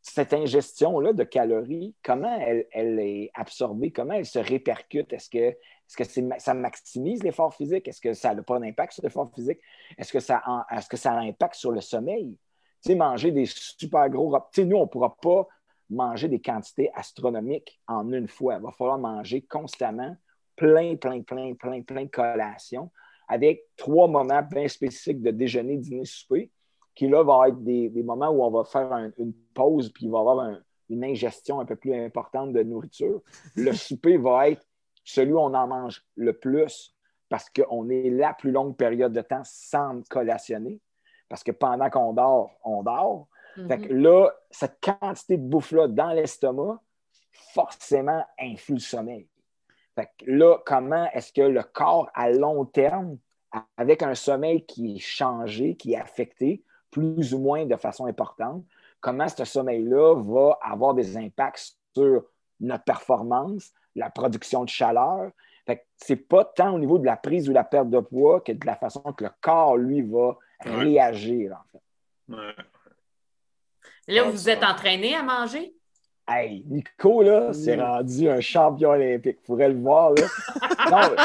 cette 0.00 0.32
ingestion-là 0.32 1.12
de 1.12 1.22
calories, 1.22 1.94
comment 2.02 2.34
elle, 2.40 2.66
elle 2.72 2.98
est 2.98 3.30
absorbée, 3.34 3.90
comment 3.90 4.14
elle 4.14 4.24
se 4.24 4.38
répercute. 4.38 5.12
Est-ce 5.12 5.28
que, 5.28 5.38
est-ce 5.38 5.96
que 5.98 6.04
c'est 6.04 6.22
ma- 6.22 6.38
ça 6.38 6.54
maximise 6.54 7.22
l'effort 7.22 7.54
physique? 7.54 7.86
Est-ce 7.86 8.00
que 8.00 8.14
ça 8.14 8.34
n'a 8.34 8.42
pas 8.42 8.58
d'impact 8.58 8.94
sur 8.94 9.02
l'effort 9.02 9.30
physique? 9.34 9.58
Est-ce 9.98 10.14
que, 10.14 10.20
ça 10.20 10.38
que 10.38 11.08
a 11.08 11.10
un 11.12 11.28
impact 11.28 11.56
sur 11.56 11.72
le 11.72 11.82
sommeil? 11.82 12.38
Tu 12.82 12.92
sais, 12.92 12.94
manger 12.94 13.32
des 13.32 13.44
super 13.44 14.08
gros 14.08 14.30
repas. 14.30 14.48
Tu 14.54 14.62
sais, 14.62 14.66
nous, 14.66 14.78
on 14.78 14.82
ne 14.82 14.88
pourra 14.88 15.14
pas 15.16 15.46
manger 15.90 16.28
des 16.28 16.40
quantités 16.40 16.90
astronomiques 16.94 17.80
en 17.86 18.10
une 18.12 18.28
fois. 18.28 18.56
Il 18.56 18.62
va 18.62 18.70
falloir 18.72 18.98
manger 18.98 19.42
constamment 19.42 20.16
plein, 20.56 20.96
plein, 20.96 21.22
plein, 21.22 21.54
plein, 21.54 21.82
plein 21.82 22.04
de 22.04 22.10
collations 22.10 22.90
avec 23.28 23.64
trois 23.76 24.06
moments 24.06 24.42
bien 24.42 24.68
spécifiques 24.68 25.22
de 25.22 25.30
déjeuner, 25.30 25.76
dîner, 25.78 26.04
souper 26.04 26.50
qui 26.94 27.08
là 27.08 27.22
vont 27.22 27.44
être 27.44 27.62
des, 27.62 27.88
des 27.88 28.02
moments 28.02 28.28
où 28.28 28.44
on 28.44 28.50
va 28.50 28.64
faire 28.64 28.92
un- 28.92 29.10
une 29.18 29.32
pause, 29.52 29.90
puis 29.92 30.04
il 30.04 30.10
va 30.10 30.18
y 30.18 30.20
avoir 30.20 30.40
un- 30.40 30.60
une 30.88 31.02
ingestion 31.04 31.58
un 31.58 31.64
peu 31.64 31.74
plus 31.74 31.94
importante 31.94 32.52
de 32.52 32.62
nourriture. 32.62 33.20
Le 33.56 33.72
souper 33.72 34.16
va 34.16 34.50
être 34.50 34.64
celui 35.02 35.32
où 35.32 35.38
on 35.38 35.54
en 35.54 35.66
mange 35.66 36.04
le 36.14 36.32
plus 36.38 36.94
parce 37.28 37.50
qu'on 37.50 37.88
est 37.88 38.10
la 38.10 38.32
plus 38.34 38.52
longue 38.52 38.76
période 38.76 39.12
de 39.12 39.22
temps 39.22 39.42
sans 39.44 40.02
collationner. 40.08 40.80
Parce 41.28 41.42
que 41.42 41.50
pendant 41.52 41.90
qu'on 41.90 42.12
dort, 42.12 42.50
on 42.62 42.82
dort. 42.82 43.26
Fait 43.68 43.78
que 43.80 43.92
là, 43.92 44.30
cette 44.50 44.78
quantité 44.80 45.36
de 45.36 45.42
bouffe-là 45.46 45.88
dans 45.88 46.10
l'estomac, 46.10 46.80
forcément, 47.52 48.24
influe 48.38 48.74
le 48.74 48.80
sommeil. 48.80 49.28
Fait 49.94 50.08
que 50.18 50.30
là, 50.30 50.58
comment 50.66 51.08
est-ce 51.12 51.32
que 51.32 51.42
le 51.42 51.62
corps, 51.62 52.10
à 52.14 52.30
long 52.30 52.64
terme, 52.64 53.18
avec 53.76 54.02
un 54.02 54.14
sommeil 54.14 54.64
qui 54.66 54.96
est 54.96 55.00
changé, 55.00 55.76
qui 55.76 55.92
est 55.92 56.00
affecté, 56.00 56.62
plus 56.90 57.34
ou 57.34 57.38
moins 57.38 57.64
de 57.64 57.76
façon 57.76 58.06
importante, 58.06 58.64
comment 59.00 59.28
ce 59.28 59.44
sommeil-là 59.44 60.14
va 60.16 60.58
avoir 60.62 60.94
des 60.94 61.16
impacts 61.16 61.76
sur 61.94 62.24
notre 62.60 62.84
performance, 62.84 63.72
la 63.94 64.10
production 64.10 64.64
de 64.64 64.68
chaleur? 64.68 65.30
Fait 65.66 65.78
que 65.78 65.82
c'est 65.96 66.16
pas 66.16 66.44
tant 66.44 66.74
au 66.74 66.78
niveau 66.78 66.98
de 66.98 67.06
la 67.06 67.16
prise 67.16 67.48
ou 67.48 67.52
la 67.52 67.64
perte 67.64 67.88
de 67.90 68.00
poids 68.00 68.40
que 68.40 68.52
de 68.52 68.66
la 68.66 68.74
façon 68.76 69.00
que 69.00 69.24
le 69.24 69.30
corps, 69.40 69.76
lui, 69.76 70.02
va 70.02 70.36
Ouais. 70.64 70.76
réagir, 70.76 71.52
en 71.52 71.64
fait. 71.72 71.82
Ouais. 72.34 72.54
Là, 74.08 74.24
vous 74.24 74.32
vous 74.32 74.48
êtes 74.48 74.62
entraîné 74.62 75.14
à 75.14 75.22
manger? 75.22 75.74
Hey, 76.26 76.64
Nico, 76.66 77.22
là, 77.22 77.52
c'est 77.52 77.76
rendu 77.76 78.30
un 78.30 78.40
champion 78.40 78.90
olympique. 78.90 79.38
Il 79.42 79.46
faudrait 79.46 79.68
le 79.68 79.78
voir, 79.78 80.12
là. 80.14 80.26
Non, 80.90 81.16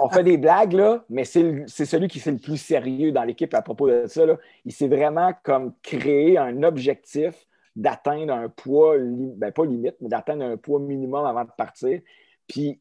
on 0.00 0.08
fait 0.08 0.24
des 0.24 0.38
blagues, 0.38 0.72
là, 0.72 1.04
mais 1.10 1.24
c'est 1.24 1.66
celui 1.66 2.08
qui 2.08 2.20
fait 2.20 2.30
le 2.30 2.38
plus 2.38 2.56
sérieux 2.56 3.12
dans 3.12 3.22
l'équipe 3.22 3.52
à 3.52 3.60
propos 3.60 3.88
de 3.88 4.06
ça. 4.06 4.24
Là. 4.24 4.38
Il 4.64 4.72
s'est 4.72 4.88
vraiment 4.88 5.32
comme 5.42 5.74
créé 5.82 6.38
un 6.38 6.62
objectif 6.62 7.46
d'atteindre 7.76 8.32
un 8.32 8.48
poids, 8.48 8.96
ben 8.98 9.52
pas 9.52 9.66
limite, 9.66 9.96
mais 10.00 10.08
d'atteindre 10.08 10.44
un 10.44 10.56
poids 10.56 10.80
minimum 10.80 11.24
avant 11.26 11.44
de 11.44 11.50
partir. 11.56 12.00
Puis 12.48 12.80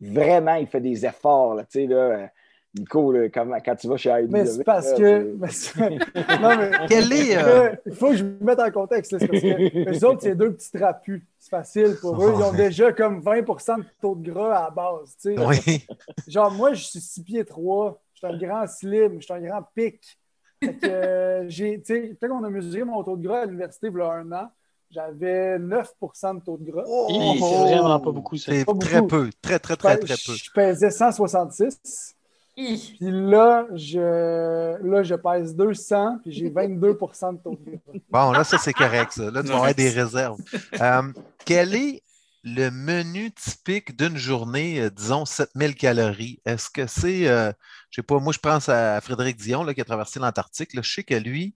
vraiment, 0.00 0.56
il 0.56 0.66
fait 0.66 0.80
des 0.80 1.06
efforts, 1.06 1.54
là, 1.54 1.64
tu 1.64 1.80
sais, 1.80 1.86
là. 1.86 2.30
Nico, 2.74 3.12
là, 3.12 3.28
quand, 3.28 3.46
quand 3.64 3.76
tu 3.76 3.86
vas 3.86 3.96
chez 3.98 4.08
AEW, 4.10 4.28
Mais 4.30 4.46
c'est 4.46 4.64
parce 4.64 4.90
là, 4.92 4.96
que. 4.96 5.36
mais 5.38 5.98
non, 6.40 6.56
mais. 6.56 6.70
Quel 6.88 7.12
est. 7.12 7.36
euh, 7.36 7.74
Il 7.84 7.94
faut 7.94 8.10
que 8.10 8.16
je 8.16 8.24
me 8.24 8.38
mette 8.40 8.60
en 8.60 8.70
contexte. 8.70 9.12
là, 9.12 9.18
parce 9.18 9.40
que 9.42 9.90
eux 9.90 10.04
autres, 10.08 10.20
c'est 10.22 10.34
deux 10.34 10.52
petits 10.54 10.70
trapus. 10.72 11.22
C'est 11.38 11.50
facile 11.50 11.96
pour 12.00 12.22
eux. 12.24 12.32
Ils 12.36 12.42
ont 12.42 12.52
déjà 12.52 12.92
comme 12.92 13.20
20% 13.20 13.78
de 13.78 13.84
taux 14.00 14.14
de 14.14 14.30
gras 14.30 14.56
à 14.56 14.64
la 14.64 14.70
base. 14.70 15.16
tu 15.20 15.34
sais. 15.34 15.46
oui. 15.46 15.86
Genre, 16.26 16.50
moi, 16.50 16.72
je 16.72 16.82
suis 16.84 17.00
6 17.00 17.22
pieds 17.24 17.44
3. 17.44 18.00
Je 18.14 18.18
suis 18.26 18.34
un 18.34 18.38
grand 18.38 18.66
slim. 18.66 19.16
Je 19.20 19.24
suis 19.24 19.34
un 19.34 19.40
grand 19.40 19.62
pic. 19.74 20.18
Fait 20.64 20.74
que, 20.74 20.86
euh, 20.86 21.44
j'ai, 21.48 21.78
tu 21.82 21.92
sais, 21.92 22.16
quand 22.22 22.40
on 22.40 22.44
a 22.44 22.48
mesuré 22.48 22.84
mon 22.84 23.02
taux 23.02 23.16
de 23.16 23.26
gras 23.26 23.40
à 23.40 23.44
l'université, 23.46 23.88
il 23.92 23.98
y 23.98 24.00
a 24.00 24.12
un 24.12 24.30
an, 24.32 24.48
j'avais 24.90 25.58
9% 25.58 26.38
de 26.38 26.44
taux 26.44 26.56
de 26.56 26.70
gras. 26.70 26.84
Hi, 27.08 27.38
C'est 27.38 27.76
vraiment 27.76 27.98
pas 28.00 28.12
beaucoup. 28.12 28.36
C'est 28.36 28.64
très 28.64 29.00
beaucoup. 29.00 29.06
peu. 29.08 29.30
Très, 29.42 29.58
très, 29.58 29.76
très, 29.76 29.96
très 29.98 30.14
peu. 30.14 30.32
Je 30.34 30.50
pesais 30.54 30.90
166. 30.90 32.14
Puis 32.54 32.98
là, 33.00 33.66
je, 33.74 34.82
là, 34.82 35.02
je 35.02 35.14
pèse 35.14 35.56
200, 35.56 36.18
puis 36.22 36.32
j'ai 36.32 36.50
22 36.50 36.92
de 36.92 37.42
taux 37.42 37.58
de. 37.64 37.78
Bon, 38.10 38.32
là, 38.32 38.44
ça, 38.44 38.58
c'est 38.58 38.74
correct, 38.74 39.12
ça. 39.12 39.30
Là, 39.30 39.42
tu 39.42 39.48
vas 39.48 39.54
avoir 39.54 39.74
des 39.74 39.88
réserves. 39.88 40.38
Euh, 40.80 41.02
quel 41.44 41.74
est 41.74 42.02
le 42.44 42.70
menu 42.70 43.30
typique 43.32 43.96
d'une 43.96 44.16
journée, 44.16 44.80
euh, 44.80 44.90
disons, 44.90 45.24
7000 45.24 45.74
calories? 45.74 46.40
Est-ce 46.44 46.68
que 46.68 46.86
c'est, 46.86 47.28
euh, 47.28 47.52
je 47.90 48.00
sais 48.00 48.02
pas, 48.02 48.18
moi, 48.18 48.32
je 48.32 48.38
pense 48.38 48.68
à 48.68 49.00
Frédéric 49.00 49.36
Dion, 49.36 49.64
là, 49.64 49.72
qui 49.72 49.80
a 49.80 49.84
traversé 49.84 50.20
l'Antarctique. 50.20 50.70
Je 50.74 50.82
sais 50.82 51.04
que 51.04 51.14
lui, 51.14 51.54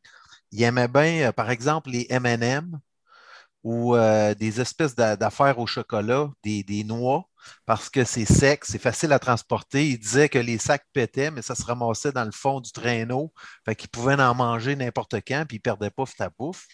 il 0.53 0.63
aimait 0.63 0.89
bien, 0.89 1.29
euh, 1.29 1.33
par 1.33 1.51
exemple, 1.51 1.91
les 1.91 2.07
M&M 2.09 2.79
ou 3.67 3.97
euh, 3.97 4.33
des 4.37 4.61
espèces 4.61 4.95
d'a- 4.95 5.17
d'affaires 5.17 5.59
au 5.59 5.67
chocolat, 5.67 6.31
des, 6.45 6.85
noix, 6.85 7.29
parce 7.65 7.91
que 7.91 8.05
c'est 8.05 8.25
sec, 8.25 8.65
c'est 8.65 8.79
facile 8.79 9.13
à 9.13 9.19
transporter. 9.19 9.89
Il 9.89 9.99
disait 9.99 10.29
que 10.29 10.39
les 10.39 10.59
sacs 10.59 10.87
pétaient, 10.93 11.33
mais 11.33 11.43
ça 11.43 11.57
se 11.57 11.65
ramassait 11.65 12.13
dans 12.13 12.25
le 12.25 12.31
fond 12.31 12.61
du 12.61 12.71
traîneau. 12.71 13.33
Fait 13.65 13.75
qu'il 13.75 13.91
pouvait 13.91 14.15
en 14.15 14.35
manger 14.37 14.77
n'importe 14.77 15.17
quand, 15.27 15.45
puis 15.49 15.57
il 15.57 15.59
ne 15.59 15.63
perdait 15.63 15.91
pas 15.91 16.05
ta 16.17 16.31
bouffe. 16.31 16.65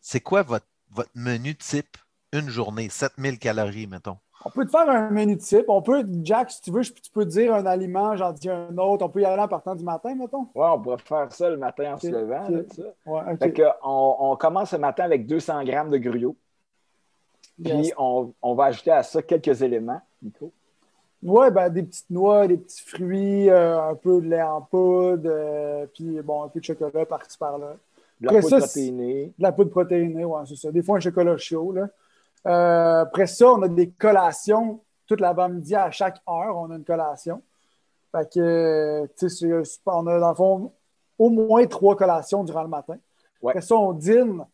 C'est 0.00 0.20
quoi 0.20 0.42
votre, 0.44 0.66
votre 0.90 1.10
menu 1.16 1.56
type? 1.56 1.96
Une 2.32 2.48
journée? 2.48 2.90
7000 2.90 3.38
calories, 3.40 3.88
mettons. 3.88 4.18
On 4.44 4.50
peut 4.50 4.66
te 4.66 4.70
faire 4.70 4.88
un 4.88 5.10
menu 5.10 5.38
type. 5.38 5.64
On 5.68 5.80
peut, 5.80 6.04
Jack, 6.22 6.50
si 6.50 6.60
tu 6.60 6.70
veux, 6.70 6.82
tu 6.82 7.10
peux 7.12 7.24
dire 7.24 7.54
un 7.54 7.64
aliment, 7.64 8.14
j'en 8.16 8.32
dis 8.32 8.50
un 8.50 8.76
autre. 8.76 9.04
On 9.04 9.08
peut 9.08 9.22
y 9.22 9.24
aller 9.24 9.40
en 9.40 9.48
partant 9.48 9.74
du 9.74 9.84
matin, 9.84 10.14
mettons. 10.14 10.46
Ouais, 10.54 10.66
on 10.66 10.80
pourrait 10.80 10.98
faire 10.98 11.32
ça 11.32 11.48
le 11.48 11.56
matin 11.56 11.94
en 11.94 11.98
se 11.98 12.08
levant. 12.08 12.44
ok. 12.44 12.50
là, 12.50 12.60
ça. 12.74 12.82
Ouais, 13.06 13.32
OK. 13.32 13.38
Fait 13.38 13.64
on, 13.82 14.16
on 14.20 14.36
commence 14.36 14.70
ce 14.70 14.76
matin 14.76 15.04
avec 15.04 15.26
200 15.26 15.64
grammes 15.64 15.90
de 15.90 15.98
gruau. 15.98 16.36
Puis 17.62 17.92
on, 17.96 18.32
on 18.42 18.54
va 18.54 18.64
ajouter 18.64 18.90
à 18.90 19.02
ça 19.02 19.22
quelques 19.22 19.62
éléments, 19.62 20.00
Nico. 20.22 20.52
Ouais, 21.22 21.50
ben, 21.50 21.70
des 21.70 21.84
petites 21.84 22.10
noix, 22.10 22.46
des 22.46 22.58
petits 22.58 22.82
fruits, 22.82 23.48
euh, 23.48 23.80
un 23.80 23.94
peu 23.94 24.20
de 24.20 24.28
lait 24.28 24.42
en 24.42 24.60
poudre, 24.60 25.22
euh, 25.24 25.86
puis 25.94 26.20
bon, 26.20 26.42
un 26.42 26.48
peu 26.48 26.60
de 26.60 26.64
chocolat 26.64 27.06
par-ci 27.06 27.38
par-là. 27.38 27.76
De 28.20 28.26
la 28.26 28.32
Après 28.32 28.40
poudre 28.42 28.60
ça, 28.60 28.66
protéinée. 28.66 29.32
De 29.38 29.42
la 29.42 29.52
poudre 29.52 29.70
protéinée, 29.70 30.24
ouais, 30.24 30.42
c'est 30.46 30.56
ça. 30.56 30.70
Des 30.70 30.82
fois, 30.82 30.98
un 30.98 31.00
chocolat 31.00 31.38
chaud. 31.38 31.72
Là. 31.72 31.88
Euh, 32.46 33.02
après 33.02 33.26
ça, 33.26 33.48
on 33.48 33.62
a 33.62 33.68
des 33.68 33.90
collations 33.90 34.80
toute 35.06 35.20
l'avant-midi 35.20 35.74
à 35.74 35.90
chaque 35.90 36.20
heure. 36.28 36.56
On 36.56 36.70
a 36.70 36.76
une 36.76 36.84
collation. 36.84 37.42
Fait 38.12 38.32
que, 38.32 39.08
tu 39.18 39.28
sais, 39.28 39.50
on 39.86 40.06
a 40.06 40.18
dans 40.20 40.28
le 40.28 40.34
fond 40.34 40.72
au 41.18 41.30
moins 41.30 41.66
trois 41.66 41.96
collations 41.96 42.44
durant 42.44 42.62
le 42.62 42.68
matin. 42.68 42.96
Ouais. 43.42 43.52
Après 43.52 43.60
ça, 43.60 43.76
on 43.76 43.92
dîne. 43.92 44.44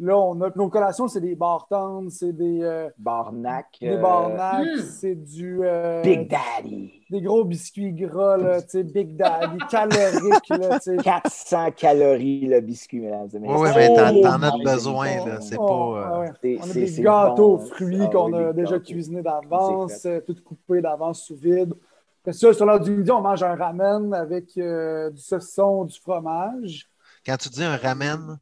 Là, 0.00 0.18
on 0.18 0.40
a 0.40 0.50
nos 0.56 0.68
collations, 0.70 1.08
c'est 1.08 1.20
des 1.20 1.34
barres 1.36 1.66
tendres, 1.68 2.10
c'est 2.10 2.32
des, 2.32 2.62
euh, 2.62 2.88
Barnac. 2.98 3.66
des 3.82 3.88
euh, 3.90 3.96
barnacs, 3.96 4.66
Hmm. 4.76 4.80
c'est 4.80 5.14
du. 5.14 5.60
euh, 5.62 6.02
Big 6.02 6.28
Daddy. 6.28 6.90
Des 7.10 7.20
gros 7.20 7.44
biscuits 7.44 7.92
gras, 7.92 8.36
là, 8.38 8.62
tu 8.62 8.70
sais, 8.70 8.82
Big 8.84 9.16
Daddy, 9.16 9.58
caloriques, 9.68 10.48
là, 10.48 10.74
tu 10.74 10.82
sais. 10.84 11.00
400 11.00 11.70
calories 11.72 12.46
le 12.46 12.60
biscuit, 12.60 13.00
mesdames 13.00 13.28
et 13.34 13.38
Oui, 13.44 13.52
messieurs. 13.52 13.64
oui, 13.64 13.72
mais 13.74 13.90
t'en, 13.90 14.12
Oh 14.12 14.20
t'en 14.20 14.42
as 14.42 14.52
my 14.52 14.64
besoin, 14.64 15.20
là. 15.24 15.40
C'est 15.40 15.58
Oh, 15.58 15.66
pas. 15.66 15.98
ah 16.02 16.18
euh, 16.18 16.20
ouais. 16.20 16.32
C'est- 16.42 16.56
On 16.62 16.70
a 16.70 16.74
des 16.74 16.92
gâteaux 17.00 17.58
bon. 17.58 17.58
fruits 17.58 17.98
Ah 17.98 18.10
qu'on 18.10 18.32
oui, 18.32 18.34
a 18.34 18.52
des 18.52 18.62
déjà 18.62 18.78
cuisinés 18.80 19.22
d'avance, 19.22 20.06
euh, 20.06 20.20
tout 20.20 20.36
coupé 20.44 20.80
d'avance 20.80 21.24
sous 21.24 21.36
vide. 21.36 21.74
Après 22.22 22.32
ça, 22.32 22.52
sur 22.52 22.66
l'heure 22.66 22.80
du 22.80 22.90
midi, 22.90 23.10
on 23.10 23.20
mange 23.22 23.42
un 23.42 23.54
ramen 23.56 24.12
avec 24.14 24.56
euh, 24.58 25.10
du 25.10 25.20
saucisson, 25.20 25.84
du 25.84 25.98
fromage. 25.98 26.88
Quand 27.24 27.36
tu 27.38 27.48
dis 27.48 27.64
un 27.64 27.76
ramen, 27.76 28.38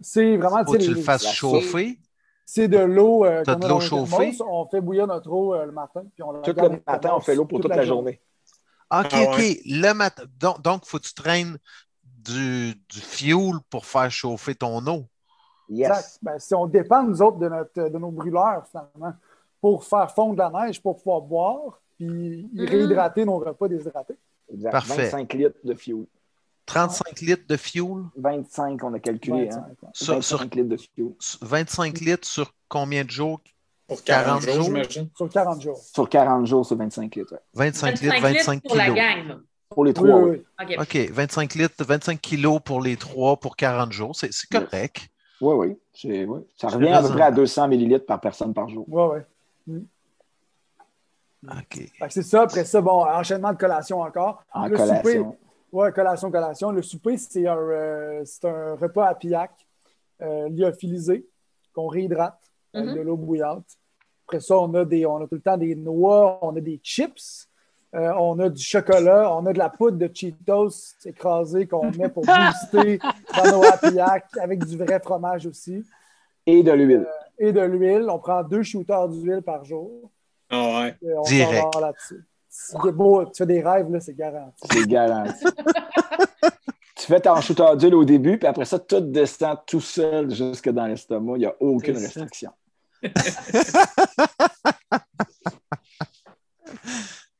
C'est 0.00 0.36
vraiment, 0.36 0.64
faut 0.64 0.72
que 0.72 0.78
tu 0.78 0.94
le 0.94 1.00
fasses 1.02 1.26
chauffer. 1.32 1.98
c'est 2.46 2.68
de 2.68 2.78
l'eau. 2.78 3.24
euh, 3.24 3.42
de 3.44 3.68
l'eau 3.68 3.80
chauffée? 3.80 4.36
On 4.46 4.66
fait 4.66 4.80
bouillir 4.80 5.06
notre 5.06 5.30
eau 5.30 5.54
euh, 5.54 5.66
le 5.66 5.72
matin. 5.72 6.02
Puis 6.14 6.22
on 6.22 6.32
la 6.32 6.40
Tout 6.40 6.50
le 6.50 6.54
dans 6.54 6.68
le 6.68 6.82
matin, 6.86 7.10
on 7.16 7.20
fait 7.20 7.34
l'eau 7.34 7.44
pour 7.44 7.60
toute 7.60 7.70
la 7.74 7.84
journée. 7.84 8.20
OK, 8.92 9.06
Ah 9.12 9.22
OK. 9.22 9.38
ouais. 9.38 9.60
Le 9.66 9.92
matin. 9.92 10.24
Donc, 10.38 10.62
donc, 10.62 10.84
faut 10.84 10.98
que 10.98 11.04
tu 11.04 11.14
traînes 11.14 11.58
du, 12.04 12.74
du 12.88 13.00
fuel 13.00 13.54
pour 13.68 13.86
faire 13.86 14.10
chauffer 14.10 14.54
ton 14.54 14.84
eau. 14.86 15.06
Exact. 15.70 15.94
Yes. 15.96 16.18
Ben, 16.22 16.38
si 16.38 16.54
on 16.54 16.66
dépend, 16.66 17.02
nous 17.04 17.22
autres, 17.22 17.38
de, 17.38 17.48
notre, 17.48 17.88
de 17.88 17.98
nos 17.98 18.10
brûleurs, 18.10 18.66
finalement, 18.66 19.12
pour 19.60 19.84
faire 19.84 20.10
fondre 20.10 20.36
la 20.38 20.50
neige, 20.66 20.82
pour 20.82 20.96
pouvoir 20.96 21.20
boire, 21.20 21.80
puis 21.96 22.48
Mhm. 22.52 22.64
réhydrater 22.66 23.24
nos 23.24 23.38
repas 23.38 23.68
déshydratés. 23.68 24.16
Exact. 24.52 24.70
Parfait. 24.72 25.04
25 25.04 25.32
litres 25.34 25.58
de 25.62 25.74
fuel. 25.74 26.06
35 26.74 27.20
litres 27.20 27.46
de 27.48 27.56
fuel? 27.56 28.04
25, 28.16 28.84
on 28.84 28.94
a 28.94 28.98
calculé. 29.00 29.46
25, 29.46 29.58
Hein? 29.60 29.66
ouais. 29.82 29.88
Sur, 29.92 30.14
25 30.14 30.22
sur 30.22 30.40
litres 30.56 30.68
de 30.68 30.76
fuel. 30.76 31.12
25 31.42 32.00
litres 32.00 32.28
sur 32.28 32.52
combien 32.68 33.04
de 33.04 33.10
jours? 33.10 33.40
Pour 33.88 34.04
40, 34.04 34.24
40 34.24 34.42
jours, 34.42 34.54
jours? 34.54 34.64
j'imagine. 34.64 35.08
Sur 35.16 35.28
40 35.28 35.60
jours. 35.62 35.76
Sur 35.78 36.08
40 36.08 36.46
jours, 36.46 36.64
c'est 36.66 36.74
25 36.76 37.14
litres. 37.16 37.32
ouais. 37.32 37.40
25 37.54 38.00
litres, 38.00 38.20
25 38.20 38.32
25 38.36 38.62
pour 38.62 38.76
la 38.76 38.84
kilos. 38.84 38.96
gang. 38.98 39.38
Pour 39.68 39.84
les 39.84 39.90
Oui, 39.90 39.94
trois, 39.94 40.18
oui, 40.20 40.30
oui. 40.30 40.44
oui. 40.68 40.76
OK. 40.78 40.80
OK, 41.06 41.10
25 41.12 41.54
litres, 41.54 41.84
25 41.84 42.20
kilos 42.20 42.60
pour 42.64 42.80
les 42.80 42.96
trois 42.96 43.36
pour 43.36 43.56
40 43.56 43.92
jours. 43.92 44.14
C'est 44.16 44.30
correct. 44.50 45.08
Oui, 45.40 45.54
oui. 46.04 46.24
oui. 46.24 46.40
Ça 46.56 46.68
revient 46.68 46.88
à 46.90 47.02
peu 47.02 47.08
près 47.08 47.22
à 47.22 47.30
200 47.32 47.66
millilitres 47.68 48.06
par 48.06 48.20
personne 48.20 48.52
par 48.54 48.68
jour. 48.68 48.84
Ouais, 48.88 49.24
ouais. 49.68 49.80
OK. 51.48 51.74
Fait 51.98 52.06
que 52.06 52.12
c'est 52.12 52.22
ça. 52.22 52.42
Après 52.42 52.64
ça, 52.64 52.80
bon, 52.80 53.04
enchaînement 53.06 53.52
de 53.52 53.58
collation 53.58 54.00
encore. 54.02 54.44
En 54.52 54.66
Le 54.66 54.76
collation. 54.76 55.02
souper, 55.32 55.38
ouais, 55.72 55.92
collation, 55.92 56.30
collation. 56.30 56.70
Le 56.70 56.82
souper, 56.82 57.16
c'est 57.16 57.46
un, 57.46 57.56
euh, 57.56 58.22
c'est 58.24 58.44
un 58.46 58.74
repas 58.76 59.06
à 59.06 59.14
pillac 59.14 59.50
euh, 60.22 60.48
lyophilisé 60.50 61.26
qu'on 61.74 61.86
réhydrate 61.88 62.38
avec 62.74 62.88
Mhm. 62.90 62.94
de 62.96 63.00
l'eau 63.00 63.16
bouillante. 63.16 63.66
Après 64.26 64.40
ça, 64.40 64.56
on 64.58 64.72
a, 64.74 64.84
des, 64.84 65.06
on 65.06 65.16
a 65.22 65.26
tout 65.26 65.34
le 65.36 65.40
temps 65.40 65.56
des 65.56 65.74
noix, 65.74 66.38
on 66.42 66.54
a 66.56 66.60
des 66.60 66.78
chips, 66.82 67.48
euh, 67.96 68.12
on 68.16 68.38
a 68.38 68.48
du 68.48 68.62
chocolat, 68.62 69.34
on 69.36 69.44
a 69.46 69.52
de 69.52 69.58
la 69.58 69.68
poudre 69.70 69.96
de 69.98 70.08
Cheetos 70.14 70.94
écrasée 71.04 71.66
qu'on 71.66 71.90
met 71.98 72.08
pour 72.08 72.24
booster 72.24 72.98
dans 73.36 73.50
nos 73.50 73.64
hacks 74.00 74.36
avec 74.40 74.64
du 74.64 74.76
vrai 74.76 75.00
fromage 75.00 75.46
aussi. 75.46 75.84
Et 76.46 76.62
de 76.62 76.70
l'huile. 76.72 77.08
Et 77.38 77.52
de 77.52 77.60
l'huile. 77.60 78.06
On 78.08 78.18
prend 78.18 78.42
deux 78.44 78.62
shooters 78.62 79.08
d'huile 79.08 79.42
par 79.42 79.64
jour. 79.64 80.10
Ah 80.48 80.80
ouais. 80.82 80.96
Et 81.02 81.12
on 81.14 81.22
Direct. 81.22 81.72
s'en 81.74 81.82
C'est 82.52 82.92
beau, 82.92 83.24
tu 83.26 83.30
fais 83.38 83.46
des 83.46 83.62
rêves, 83.62 83.88
là, 83.90 84.00
c'est 84.00 84.14
garanti. 84.14 84.60
C'est 84.72 84.86
garanti. 84.88 85.44
tu 86.96 87.06
fais 87.06 87.20
ton 87.20 87.40
shooter 87.40 87.76
d'huile 87.76 87.94
au 87.94 88.04
début, 88.04 88.38
puis 88.38 88.48
après 88.48 88.64
ça, 88.64 88.78
tout 88.80 89.00
descend 89.00 89.58
tout 89.66 89.80
seul 89.80 90.30
jusque 90.34 90.68
dans 90.68 90.86
l'estomac. 90.86 91.34
Il 91.36 91.40
n'y 91.40 91.46
a 91.46 91.54
aucune 91.60 91.96
restriction. 91.96 92.50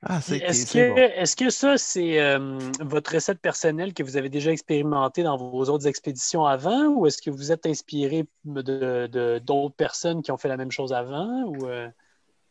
Ah, 0.02 0.20
c'est 0.22 0.38
Est-ce 0.38 0.66
c'est 0.66 0.78
que, 0.78 0.88
bon. 0.88 0.96
est-ce 0.96 1.36
que 1.36 1.50
ça, 1.50 1.76
c'est 1.76 2.18
euh, 2.20 2.58
votre 2.80 3.12
recette 3.14 3.38
personnelle 3.38 3.92
que 3.92 4.02
vous 4.02 4.16
avez 4.16 4.30
déjà 4.30 4.50
expérimentée 4.50 5.22
dans 5.22 5.36
vos 5.36 5.64
autres 5.68 5.86
expéditions 5.86 6.46
avant 6.46 6.86
ou 6.88 7.06
est-ce 7.06 7.20
que 7.20 7.30
vous 7.30 7.52
êtes 7.52 7.66
inspiré 7.66 8.24
de, 8.46 9.06
de- 9.06 9.38
d'autres 9.44 9.74
personnes 9.74 10.22
qui 10.22 10.32
ont 10.32 10.38
fait 10.38 10.48
la 10.48 10.56
même 10.56 10.70
chose 10.70 10.94
avant? 10.94 11.42
Ou, 11.44 11.66
euh, 11.66 11.86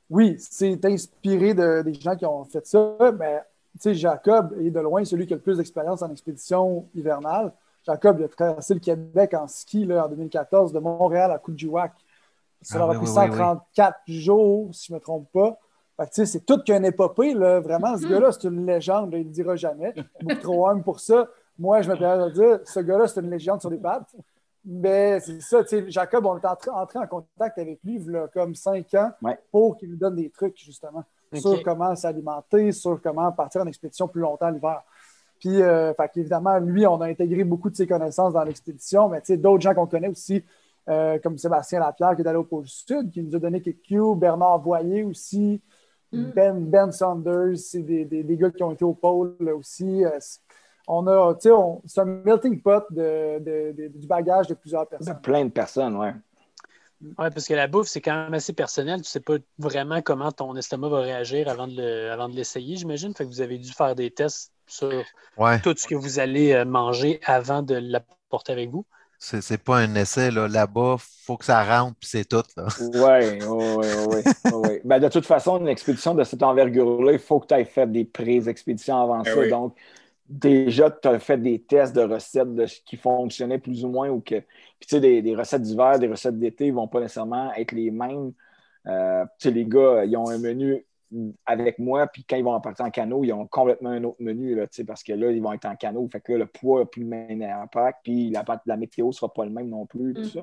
Oui, 0.09 0.35
c'est 0.39 0.83
inspiré 0.85 1.53
de, 1.53 1.81
des 1.83 1.93
gens 1.93 2.15
qui 2.15 2.25
ont 2.25 2.43
fait 2.45 2.65
ça, 2.65 2.95
mais 3.17 3.43
tu 3.73 3.81
sais, 3.81 3.93
Jacob 3.93 4.55
est 4.59 4.71
de 4.71 4.79
loin 4.79 5.05
celui 5.05 5.27
qui 5.27 5.33
a 5.33 5.35
le 5.35 5.41
plus 5.41 5.57
d'expérience 5.57 6.01
en 6.01 6.11
expédition 6.11 6.87
hivernale. 6.95 7.53
Jacob 7.85 8.17
il 8.19 8.25
a 8.25 8.27
traversé 8.27 8.73
le 8.73 8.79
Québec 8.79 9.33
en 9.33 9.47
ski 9.47 9.85
là, 9.85 10.05
en 10.05 10.09
2014 10.09 10.73
de 10.73 10.79
Montréal 10.79 11.31
à 11.31 11.37
Coudjouac. 11.37 11.93
Ça 12.61 12.75
Ah 12.75 12.77
leur 12.79 12.89
a 12.89 12.91
oui, 12.91 12.97
pris 12.97 13.07
oui, 13.07 13.13
oui, 13.15 13.23
oui. 13.29 13.37
134 13.37 13.99
jours, 14.07 14.69
si 14.73 14.87
je 14.87 14.93
ne 14.93 14.97
me 14.97 15.01
trompe 15.01 15.31
pas. 15.31 15.57
C'est 16.11 16.45
tout 16.45 16.59
qu'un 16.63 16.83
épopée. 16.83 17.33
Là. 17.33 17.59
Vraiment, 17.59 17.97
ce 17.97 18.07
gars-là, 18.07 18.31
c'est 18.31 18.47
une 18.47 18.65
légende. 18.65 19.09
il 19.13 19.19
ne 19.19 19.23
le 19.23 19.29
dira 19.29 19.55
jamais. 19.55 19.93
Beaucoup 20.21 20.41
trop 20.41 20.69
homme 20.69 20.83
pour 20.83 20.99
ça. 20.99 21.27
Moi, 21.57 21.81
je 21.81 21.89
me 21.89 21.97
permets 21.97 22.25
de 22.25 22.29
dire, 22.31 22.59
ce 22.63 22.79
gars-là, 22.79 23.07
c'est 23.07 23.19
une 23.19 23.29
légende 23.29 23.59
sur 23.59 23.69
des 23.69 23.77
pattes. 23.77 24.15
Mais 24.71 25.19
c'est 25.19 25.41
ça, 25.41 25.63
tu 25.63 25.69
sais, 25.69 25.85
Jacob, 25.89 26.25
on 26.25 26.37
est 26.37 26.45
entré, 26.45 26.69
entré 26.69 26.99
en 26.99 27.07
contact 27.07 27.57
avec 27.57 27.79
lui 27.83 27.95
il 27.95 28.11
y 28.11 28.15
a 28.15 28.27
comme 28.27 28.53
cinq 28.53 28.93
ans 28.93 29.11
Ouais. 29.21 29.37
pour 29.51 29.77
qu'il 29.77 29.89
nous 29.89 29.97
donne 29.97 30.15
des 30.15 30.29
trucs, 30.29 30.57
justement, 30.57 31.03
sur 31.33 31.63
comment 31.63 31.95
s'alimenter, 31.95 32.71
sur 32.71 33.01
comment 33.01 33.31
partir 33.31 33.61
en 33.61 33.65
expédition 33.67 34.07
plus 34.07 34.21
longtemps 34.21 34.49
l'hiver. 34.49 34.81
Puis, 35.39 35.61
euh, 35.61 35.93
fait 35.93 36.09
qu'évidemment, 36.13 36.59
lui, 36.59 36.85
on 36.85 37.01
a 37.01 37.07
intégré 37.07 37.43
beaucoup 37.43 37.69
de 37.69 37.75
ses 37.75 37.87
connaissances 37.87 38.33
dans 38.33 38.43
l'expédition, 38.43 39.09
mais 39.09 39.21
tu 39.21 39.27
sais, 39.27 39.37
d'autres 39.37 39.61
gens 39.61 39.73
qu'on 39.73 39.87
connaît 39.87 40.09
aussi, 40.09 40.43
euh, 40.89 41.17
comme 41.19 41.37
Sébastien 41.37 41.79
Lapierre 41.79 42.15
qui 42.15 42.21
est 42.21 42.27
allé 42.27 42.37
au 42.37 42.43
pôle 42.43 42.67
Sud, 42.67 43.09
qui 43.11 43.23
nous 43.23 43.35
a 43.35 43.39
donné 43.39 43.61
quelques 43.61 43.81
cues, 43.81 44.15
Bernard 44.15 44.59
Voyer 44.59 45.03
aussi, 45.03 45.61
Mm. 46.11 46.31
Ben, 46.31 46.65
ben 46.65 46.91
Saunders, 46.91 47.57
c'est 47.57 47.83
des, 47.83 48.05
des, 48.05 48.23
des 48.23 48.37
gars 48.37 48.49
qui 48.49 48.63
ont 48.63 48.71
été 48.71 48.83
au 48.83 48.93
pôle 48.93 49.35
aussi. 49.55 50.03
Euh, 50.05 50.17
on 50.89 51.07
a, 51.07 51.33
tu 51.35 51.41
sais, 51.43 51.51
on- 51.51 51.81
c'est 51.85 52.01
un 52.01 52.05
melting 52.05 52.61
pot 52.61 52.83
de, 52.91 53.39
de- 53.39 53.71
de- 53.77 53.87
du 53.99 54.07
bagage 54.07 54.47
de 54.47 54.55
plusieurs 54.55 54.85
De 54.85 54.89
personnes. 54.89 55.21
plein 55.21 55.45
de 55.45 55.51
personnes, 55.51 55.95
ouais. 55.97 56.13
Ouais, 57.17 57.29
parce 57.31 57.47
que 57.47 57.53
la 57.53 57.67
bouffe, 57.67 57.87
c'est 57.87 58.01
quand 58.01 58.25
même 58.25 58.33
assez 58.33 58.51
personnel. 58.51 59.01
Tu 59.01 59.09
sais 59.09 59.21
pas 59.21 59.35
vraiment 59.57 60.01
comment 60.01 60.31
ton 60.33 60.55
estomac 60.57 60.89
va 60.89 60.99
réagir 60.99 61.47
avant 61.47 61.67
de, 61.67 61.75
le- 61.77 62.11
avant 62.11 62.27
de 62.27 62.35
l'essayer, 62.35 62.75
j'imagine. 62.75 63.13
Fait 63.15 63.23
que 63.23 63.29
vous 63.29 63.41
avez 63.41 63.57
dû 63.57 63.71
faire 63.71 63.95
des 63.95 64.11
tests 64.11 64.51
sur 64.67 65.05
Ouais, 65.37 65.59
tout 65.61 65.73
ce 65.77 65.87
que 65.87 65.95
vous 65.95 66.19
allez 66.19 66.51
euh, 66.53 66.65
manger 66.65 67.21
avant 67.25 67.61
de 67.63 67.75
l'apporter 67.75 68.51
avec 68.51 68.69
vous. 68.69 68.85
c'est 69.17 69.41
c'est 69.41 69.57
pas 69.57 69.77
un 69.77 69.95
essai. 69.95 70.31
Là. 70.31 70.47
Là-bas, 70.47 70.95
il 70.99 71.25
faut 71.25 71.37
que 71.37 71.45
ça 71.45 71.63
rentre, 71.63 71.97
puis 71.99 72.09
c'est 72.09 72.25
tout. 72.25 72.43
Là. 72.57 72.67
Oui, 72.79 73.39
oui, 73.45 73.85
oui, 74.07 74.21
oui. 74.53 74.79
Ben, 74.85 74.99
de 74.99 75.09
toute 75.09 75.25
façon, 75.25 75.59
une 75.59 75.67
expédition 75.67 76.15
de 76.15 76.23
cette 76.23 76.43
envergure-là, 76.43 77.13
il 77.13 77.19
faut 77.19 77.39
que 77.39 77.47
tu 77.47 77.53
aies 77.55 77.65
fait 77.65 77.91
des 77.91 78.05
pré-expéditions 78.05 79.01
avant 79.01 79.23
Ben 79.23 79.33
ça. 79.33 79.39
oui. 79.39 79.49
Donc, 79.49 79.75
déjà, 80.29 80.91
tu 80.91 81.07
as 81.07 81.19
fait 81.19 81.37
des 81.37 81.61
tests 81.63 81.95
de 81.95 82.01
recettes 82.01 82.53
de 82.53 82.65
ce 82.65 82.79
qui 82.85 82.97
fonctionnait 82.97 83.57
plus 83.59 83.83
ou 83.83 83.89
moins. 83.89 84.09
ou 84.09 84.21
que 84.21 84.35
Puis, 84.35 84.87
tu 84.87 84.89
sais, 84.89 84.99
des, 85.01 85.21
des 85.21 85.35
recettes 85.35 85.63
d'hiver, 85.63 85.97
des 85.99 86.07
recettes 86.07 86.37
d'été 86.39 86.67
ne 86.69 86.75
vont 86.75 86.87
pas 86.87 86.99
nécessairement 87.01 87.51
être 87.55 87.71
les 87.71 87.91
mêmes. 87.91 88.31
Euh, 88.87 89.25
tu 89.39 89.49
sais, 89.49 89.51
les 89.51 89.65
gars, 89.65 90.05
ils 90.05 90.15
ont 90.15 90.29
un 90.29 90.37
menu 90.37 90.85
avec 91.47 91.79
moi, 91.79 92.05
puis 92.05 92.23
quand 92.23 92.35
ils 92.35 92.43
vont 92.43 92.59
partir 92.61 92.85
en 92.85 92.91
canot, 92.91 93.23
ils 93.23 93.33
ont 93.33 93.47
complètement 93.47 93.89
un 93.89 94.03
autre 94.03 94.21
menu, 94.21 94.53
là, 94.53 94.67
parce 94.85 95.01
que 95.03 95.13
là, 95.13 95.31
ils 95.31 95.41
vont 95.41 95.53
être 95.53 95.65
en 95.65 95.75
canot. 95.75 96.07
Fait 96.11 96.21
que 96.21 96.33
là, 96.33 96.37
le 96.39 96.45
poids 96.45 96.81
n'a 96.81 96.85
plus 96.85 97.01
le 97.01 97.07
même 97.07 97.41
impact, 97.41 97.99
puis 98.03 98.29
la, 98.29 98.45
la 98.67 98.77
météo 98.77 99.07
ne 99.07 99.11
sera 99.11 99.33
pas 99.33 99.43
le 99.43 99.49
même 99.51 99.69
non 99.69 99.87
plus, 99.87 100.13
tout 100.13 100.21
Mm. 100.21 100.25
ça. 100.25 100.41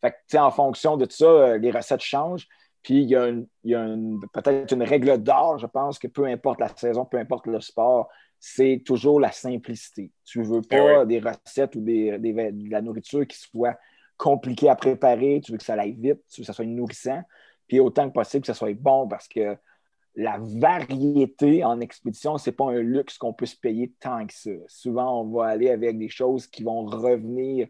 Fait 0.00 0.10
que, 0.10 0.16
tu 0.16 0.22
sais, 0.32 0.38
en 0.38 0.50
fonction 0.50 0.96
de 0.96 1.04
tout 1.04 1.14
ça, 1.16 1.26
euh, 1.26 1.58
les 1.58 1.70
recettes 1.70 2.00
changent. 2.02 2.48
Puis 2.82 3.02
il 3.02 3.08
y 3.08 3.16
a, 3.16 3.28
une- 3.28 3.46
il 3.62 3.70
y 3.70 3.74
a 3.74 3.82
une- 3.84 4.20
peut-être 4.32 4.72
une 4.72 4.82
règle 4.82 5.16
d'or, 5.22 5.58
je 5.58 5.66
pense, 5.66 5.98
que 5.98 6.08
peu 6.08 6.26
importe 6.26 6.60
la 6.60 6.68
saison, 6.76 7.04
peu 7.06 7.16
importe 7.18 7.46
le 7.46 7.60
sport, 7.60 8.08
c'est 8.46 8.82
toujours 8.84 9.20
la 9.20 9.32
simplicité. 9.32 10.12
Tu 10.26 10.40
ne 10.40 10.44
veux 10.44 10.60
pas 10.60 10.76
Eh 10.76 10.98
oui. 10.98 11.06
des 11.06 11.20
recettes 11.20 11.76
ou 11.76 11.80
des, 11.80 12.18
des- 12.18 12.52
de 12.52 12.70
la 12.70 12.82
nourriture 12.82 13.26
qui 13.26 13.38
soit 13.38 13.78
compliquée 14.18 14.68
à 14.68 14.76
préparer, 14.76 15.40
tu 15.42 15.52
veux 15.52 15.56
que 15.56 15.64
ça 15.64 15.72
aille 15.80 15.94
vite, 15.98 16.20
tu 16.30 16.40
veux 16.40 16.42
que 16.42 16.46
ça 16.46 16.52
soit 16.52 16.66
nourrissant, 16.66 17.22
puis 17.66 17.80
autant 17.80 18.06
que 18.06 18.12
possible 18.12 18.42
que 18.42 18.48
ça 18.48 18.52
soit 18.52 18.74
bon 18.74 19.08
parce 19.08 19.28
que 19.28 19.56
la 20.14 20.38
variété 20.38 21.64
en 21.64 21.80
expédition, 21.80 22.36
ce 22.36 22.50
n'est 22.50 22.54
pas 22.56 22.66
un 22.66 22.82
luxe 22.82 23.16
qu'on 23.16 23.32
peut 23.32 23.46
se 23.46 23.56
payer 23.56 23.94
tant 23.98 24.26
que 24.26 24.34
ça. 24.34 24.50
Souvent, 24.68 25.22
on 25.22 25.30
va 25.30 25.46
aller 25.46 25.70
avec 25.70 25.96
des 25.96 26.10
choses 26.10 26.46
qui 26.46 26.62
vont 26.64 26.84
revenir 26.84 27.66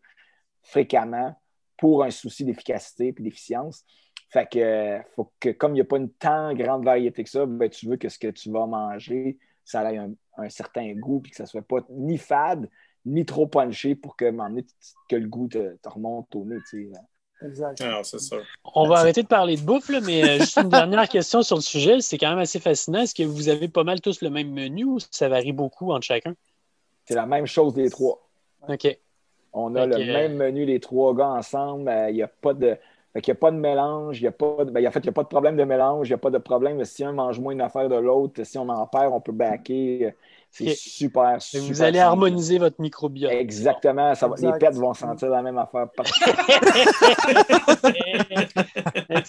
fréquemment 0.65 1.41
pour 1.77 2.03
un 2.03 2.11
souci 2.11 2.45
d'efficacité 2.45 3.09
et 3.09 3.13
d'efficience. 3.13 3.85
Fait 4.29 4.49
que, 4.51 4.99
faut 5.15 5.31
que 5.39 5.51
comme 5.51 5.71
il 5.73 5.75
n'y 5.77 5.81
a 5.83 5.85
pas 5.85 5.99
une 5.99 6.11
tant 6.11 6.53
grande 6.53 6.85
variété 6.85 7.23
que 7.23 7.31
ça, 7.31 7.47
ben, 7.47 7.71
tu 7.71 7.87
veux 7.87 7.97
que 7.97 8.09
ce 8.09 8.19
que 8.19 8.27
tu 8.27 8.51
vas 8.51 8.67
manger, 8.67 9.39
ça 9.65 9.91
ait 9.93 9.99
un, 9.99 10.13
un 10.37 10.49
certain 10.49 10.93
goût 10.95 11.21
puis 11.21 11.31
que 11.31 11.37
ça 11.37 11.45
ne 11.45 11.49
soit 11.49 11.63
pas 11.63 11.79
ni 11.91 12.19
fade, 12.19 12.69
ni 13.05 13.25
trop 13.25 13.47
punché 13.47 13.95
pour 13.95 14.17
que, 14.17 14.31
donné, 14.31 14.65
que 15.09 15.17
le 15.17 15.29
goût 15.29 15.49
te, 15.49 15.77
te 15.77 15.89
remonte 15.89 16.35
au 16.35 16.45
nez. 16.45 16.57
tu 16.71 16.91
sais. 16.93 16.99
Exact. 17.47 17.81
Alors, 17.83 17.99
Ah, 18.01 18.05
c'est 18.05 18.21
ça. 18.21 18.37
On 18.75 18.89
va 18.89 18.97
arrêter 18.99 19.23
de 19.23 19.29
parler 19.29 19.57
de 19.57 19.63
bouffe, 19.63 19.89
là, 19.91 20.01
mais 20.01 20.23
euh, 20.25 20.39
juste 20.39 20.57
une 20.57 20.69
dernière 20.71 21.09
question 21.09 21.43
sur 21.43 21.57
le 21.57 21.63
sujet. 21.63 22.01
C'est 22.01 22.17
quand 22.17 22.31
même 22.31 22.39
assez 22.39 22.61
fascinant. 22.61 23.01
Est-ce 23.03 23.15
que 23.15 23.23
vous 23.25 23.49
avez 23.49 23.69
pas 23.69 23.85
mal 23.85 24.01
tous 24.01 24.23
le 24.23 24.31
même 24.31 24.51
menu 24.51 24.85
ou 24.85 24.99
ça 25.11 25.29
varie 25.29 25.53
beaucoup 25.53 25.93
entre 25.93 26.07
chacun? 26.07 26.35
C'est 27.07 27.15
la 27.15 27.27
même 27.27 27.47
chose 27.47 27.75
des 27.75 27.91
trois. 27.91 28.27
OK. 28.69 28.99
On 29.53 29.75
a 29.77 29.87
le 29.87 29.99
même 29.99 30.37
menu, 30.37 30.65
les 30.65 30.81
trois 30.81 31.15
gars 31.15 31.29
ensemble. 31.29 31.89
Euh, 31.89 32.11
Il 32.11 32.15
n'y 32.17 32.23
a 32.23 32.29
pas 32.29 32.55
de. 32.55 32.77
Fait 33.15 33.21
qu'il 33.21 33.33
y 33.33 33.37
a 33.37 33.39
pas 33.39 33.53
de 33.53 33.57
mélange, 33.57 34.21
il 34.21 34.25
y 34.25 34.27
a 34.27 34.33
pas 34.33 34.65
de, 34.65 34.71
ben, 34.73 34.85
en 34.87 34.91
fait, 34.91 34.99
il 34.99 35.05
n'y 35.05 35.09
a 35.11 35.13
pas 35.13 35.23
de 35.23 35.29
problème 35.29 35.57
de 35.57 35.63
mélange, 35.63 36.09
il 36.09 36.11
n'y 36.11 36.15
a 36.15 36.19
pas 36.19 36.31
de 36.31 36.39
problème. 36.39 36.85
Si 36.85 37.05
un 37.05 37.13
mange 37.13 37.39
moins 37.39 37.53
une 37.53 37.61
affaire 37.61 37.89
de 37.89 37.95
l'autre, 37.95 38.43
si 38.43 38.59
on 38.59 38.69
en 38.69 38.87
perd, 38.89 39.13
on 39.13 39.21
peut 39.21 39.31
backer. 39.31 40.15
C'est 40.51 40.75
super, 40.75 41.41
super. 41.41 41.69
Vous 41.69 41.83
allez 41.83 41.99
simple. 41.99 42.09
harmoniser 42.09 42.59
votre 42.59 42.81
microbiote. 42.81 43.31
Exactement. 43.33 44.15
Ça 44.17 44.27
va- 44.29 44.35
les 44.37 44.59
pets 44.59 44.75
vont 44.75 44.95
sentir 44.95 45.29
la 45.29 45.43
même 45.43 45.59
affaire. 45.59 45.89
partout. 45.91 46.13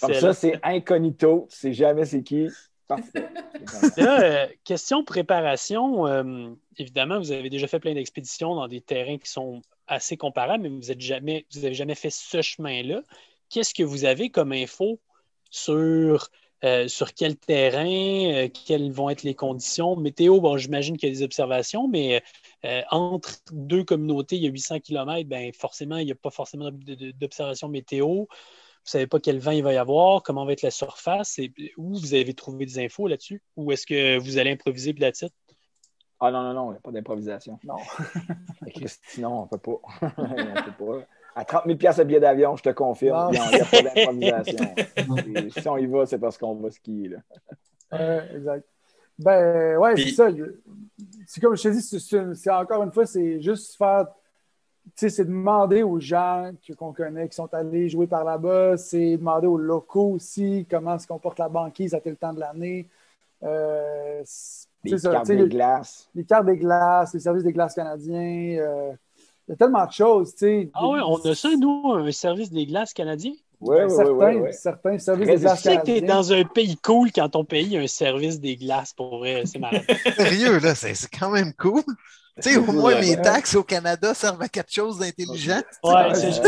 Comme 0.02 0.14
ça, 0.14 0.34
c'est 0.34 0.60
incognito. 0.64 1.48
Tu 1.52 1.58
sais 1.58 1.74
jamais 1.74 2.06
c'est 2.06 2.24
qui. 2.24 2.48
Parfait. 2.88 3.28
Là, 3.98 4.22
euh, 4.22 4.48
question 4.64 5.04
préparation. 5.04 6.06
euh, 6.08 6.50
évidemment, 6.78 7.18
vous 7.18 7.32
avez 7.32 7.50
déjà 7.50 7.68
fait 7.68 7.80
plein 7.80 7.94
d'expéditions 7.96 8.56
dans 8.56 8.68
des 8.68 8.82
terrains 8.82 9.18
qui 9.18 9.30
sont 9.30 9.62
assez 9.88 10.18
comparables, 10.18 10.64
mais 10.64 10.70
vous 10.70 10.80
n'avez 10.80 11.00
jamais, 11.00 11.46
vous 11.54 11.66
avez 11.66 11.74
jamais 11.74 11.96
fait 11.96 12.12
ce 12.12 12.42
chemin-là. 12.42 13.02
Qu'est-ce 13.50 13.74
que 13.74 13.84
vous 13.84 14.06
avez 14.06 14.30
comme 14.30 14.52
info 14.52 15.00
sur, 15.50 16.30
euh, 16.64 16.88
sur 16.88 17.14
quel 17.14 17.38
terrain, 17.38 17.86
euh, 17.86 18.50
quelles 18.50 18.92
vont 18.92 19.10
être 19.10 19.24
les 19.24 19.36
conditions? 19.36 19.96
Météo, 19.96 20.42
bon, 20.42 20.58
j'imagine 20.58 20.98
qu'il 20.98 21.10
y 21.10 21.12
a 21.12 21.16
des 21.16 21.24
observations, 21.24 21.88
mais 21.88 22.24
euh, 22.66 22.82
entre 22.92 23.32
deux 23.52 23.84
communautés, 23.84 24.36
il 24.38 24.44
y 24.44 24.48
a 24.48 24.52
800 24.52 24.80
km, 24.80 25.28
ben, 25.30 25.52
forcément, 25.54 25.98
il 25.98 26.06
n'y 26.06 26.12
a 26.12 26.16
pas 26.16 26.32
forcément 26.32 26.70
d'observation 26.72 27.70
météo. 27.70 28.08
Vous 28.08 28.90
ne 28.90 28.90
savez 28.90 29.08
pas 29.08 29.20
quel 29.20 29.40
vent 29.40 29.52
il 29.52 29.64
va 29.64 29.74
y 29.74 29.78
avoir, 29.78 30.22
comment 30.24 30.46
va 30.46 30.54
être 30.54 30.62
la 30.62 30.72
surface, 30.72 31.40
et 31.40 31.52
où 31.78 31.96
vous 31.96 32.14
avez 32.14 32.34
trouvé 32.34 32.66
des 32.66 32.80
infos 32.80 33.08
là-dessus? 33.08 33.42
Ou 33.56 33.72
est-ce 33.72 33.86
que 33.86 34.18
vous 34.18 34.38
allez 34.38 34.52
improviser 34.52 34.94
puis 34.94 35.02
that's 35.02 35.22
it? 35.22 35.34
Ah 36.20 36.32
non, 36.32 36.44
non, 36.44 36.54
non, 36.54 36.66
il 36.70 36.72
n'y 36.72 36.78
a 36.78 36.82
pas 36.82 36.92
d'improvisation. 36.92 37.60
Non, 37.64 37.76
on 39.24 39.44
ne 39.44 39.48
peut 39.48 39.58
pas. 39.58 39.82
on 40.18 40.28
peut 40.64 40.86
pas. 40.86 41.08
À 41.36 41.44
30 41.44 41.64
000 41.66 41.78
de 41.78 42.04
billet 42.06 42.20
d'avion, 42.22 42.56
je 42.56 42.64
te 42.64 42.70
confirme, 42.70 43.34
Non. 43.34 43.40
il 43.52 43.56
n'y 43.56 43.62
a, 43.62 43.66
pas 43.66 43.82
d'improvisation. 44.46 44.66
Si 45.50 45.68
on 45.68 45.78
y 45.78 45.86
va, 45.86 46.06
c'est 46.06 46.18
parce 46.20 46.38
qu'on 46.38 46.56
va 46.56 46.72
skier. 46.72 47.10
Là. 47.10 47.18
Ouais, 47.92 48.36
exact. 48.36 48.66
Ben, 49.20 49.78
ouais, 49.78 49.94
Puis- 49.96 50.10
c'est 50.12 50.16
ça. 50.16 50.28
C'est 51.28 51.42
comme 51.42 51.56
je 51.58 51.64
te 51.64 51.68
dis, 51.70 51.82
c'est- 51.82 52.00
c'est 52.00 52.34
c'est- 52.36 52.50
encore 52.50 52.84
une 52.84 52.92
fois, 52.92 53.06
c'est 53.06 53.42
juste 53.42 53.76
faire 53.78 54.08
c'est 54.96 55.26
demander 55.26 55.82
aux 55.84 56.00
gens 56.00 56.52
qu'on 56.78 56.94
connaît 56.94 57.28
qui 57.28 57.36
sont 57.36 57.52
allés 57.54 57.90
jouer 57.90 58.06
par 58.08 58.24
là-bas, 58.24 58.78
c'est 58.78 59.18
demander 59.18 59.48
aux 59.48 59.58
locaux 59.58 60.12
aussi 60.12 60.66
comment 60.70 60.98
se 61.00 61.08
comporte 61.08 61.40
la 61.40 61.50
banquise 61.50 61.94
à 61.96 62.00
tel 62.00 62.16
temps 62.18 62.34
de 62.34 62.40
l'année. 62.40 62.88
Euh, 63.44 64.24
les 64.84 65.00
cartes 65.00 65.28
des 65.28 65.48
glaces. 65.50 66.08
Les 66.14 66.24
cartes 66.24 66.46
des 66.46 66.58
glaces, 66.58 67.14
les 67.16 67.20
services 67.20 67.44
des 67.44 67.52
glaces 67.52 67.74
canadiens. 67.74 68.58
Euh, 68.60 68.94
il 69.48 69.52
y 69.52 69.54
a 69.54 69.58
tellement 69.58 69.86
de 69.86 69.92
choses. 69.92 70.34
Ah 70.74 70.88
oui, 70.88 71.00
on 71.06 71.18
a 71.18 71.36
ça, 71.36 71.50
nous, 71.58 71.92
un 71.94 72.12
service 72.12 72.52
des 72.52 72.66
glaces 72.66 72.94
canadiens? 72.94 73.34
Oui, 73.62 73.78
oui, 73.84 73.90
certains, 73.90 74.36
oui, 74.36 74.54
certains 74.54 75.00
services 75.00 75.28
des 75.28 75.36
glaces 75.38 75.62
canadiens. 75.62 75.82
Tu 75.84 75.92
sais 75.92 75.94
que 75.94 76.00
tu 76.00 76.06
es 76.06 76.08
dans 76.08 76.34
un 76.34 76.44
pays 76.44 76.78
cool 76.78 77.12
quand 77.12 77.30
ton 77.30 77.46
pays 77.46 77.78
a 77.78 77.82
un 77.82 77.88
service 77.88 78.40
des 78.40 78.56
glaces, 78.56 78.94
pour 78.94 79.20
vrai. 79.20 79.44
C'est 79.46 79.60
marrant. 79.60 79.78
Sérieux, 80.18 80.60
là, 80.60 80.76
c'est 80.76 80.94
quand 81.18 81.30
même 81.30 81.54
cool. 81.54 81.84
Tu 82.42 82.50
sais, 82.50 82.58
au 82.58 82.70
moins, 82.72 83.00
mes 83.00 83.16
taxes 83.16 83.56
au 83.56 83.64
Canada 83.64 84.14
servent 84.14 84.42
à 84.42 84.50
quelque 84.50 84.74
chose 84.74 85.00
d'intelligent. 85.00 85.62
Ouais, 85.84 86.14
c'est 86.16 86.42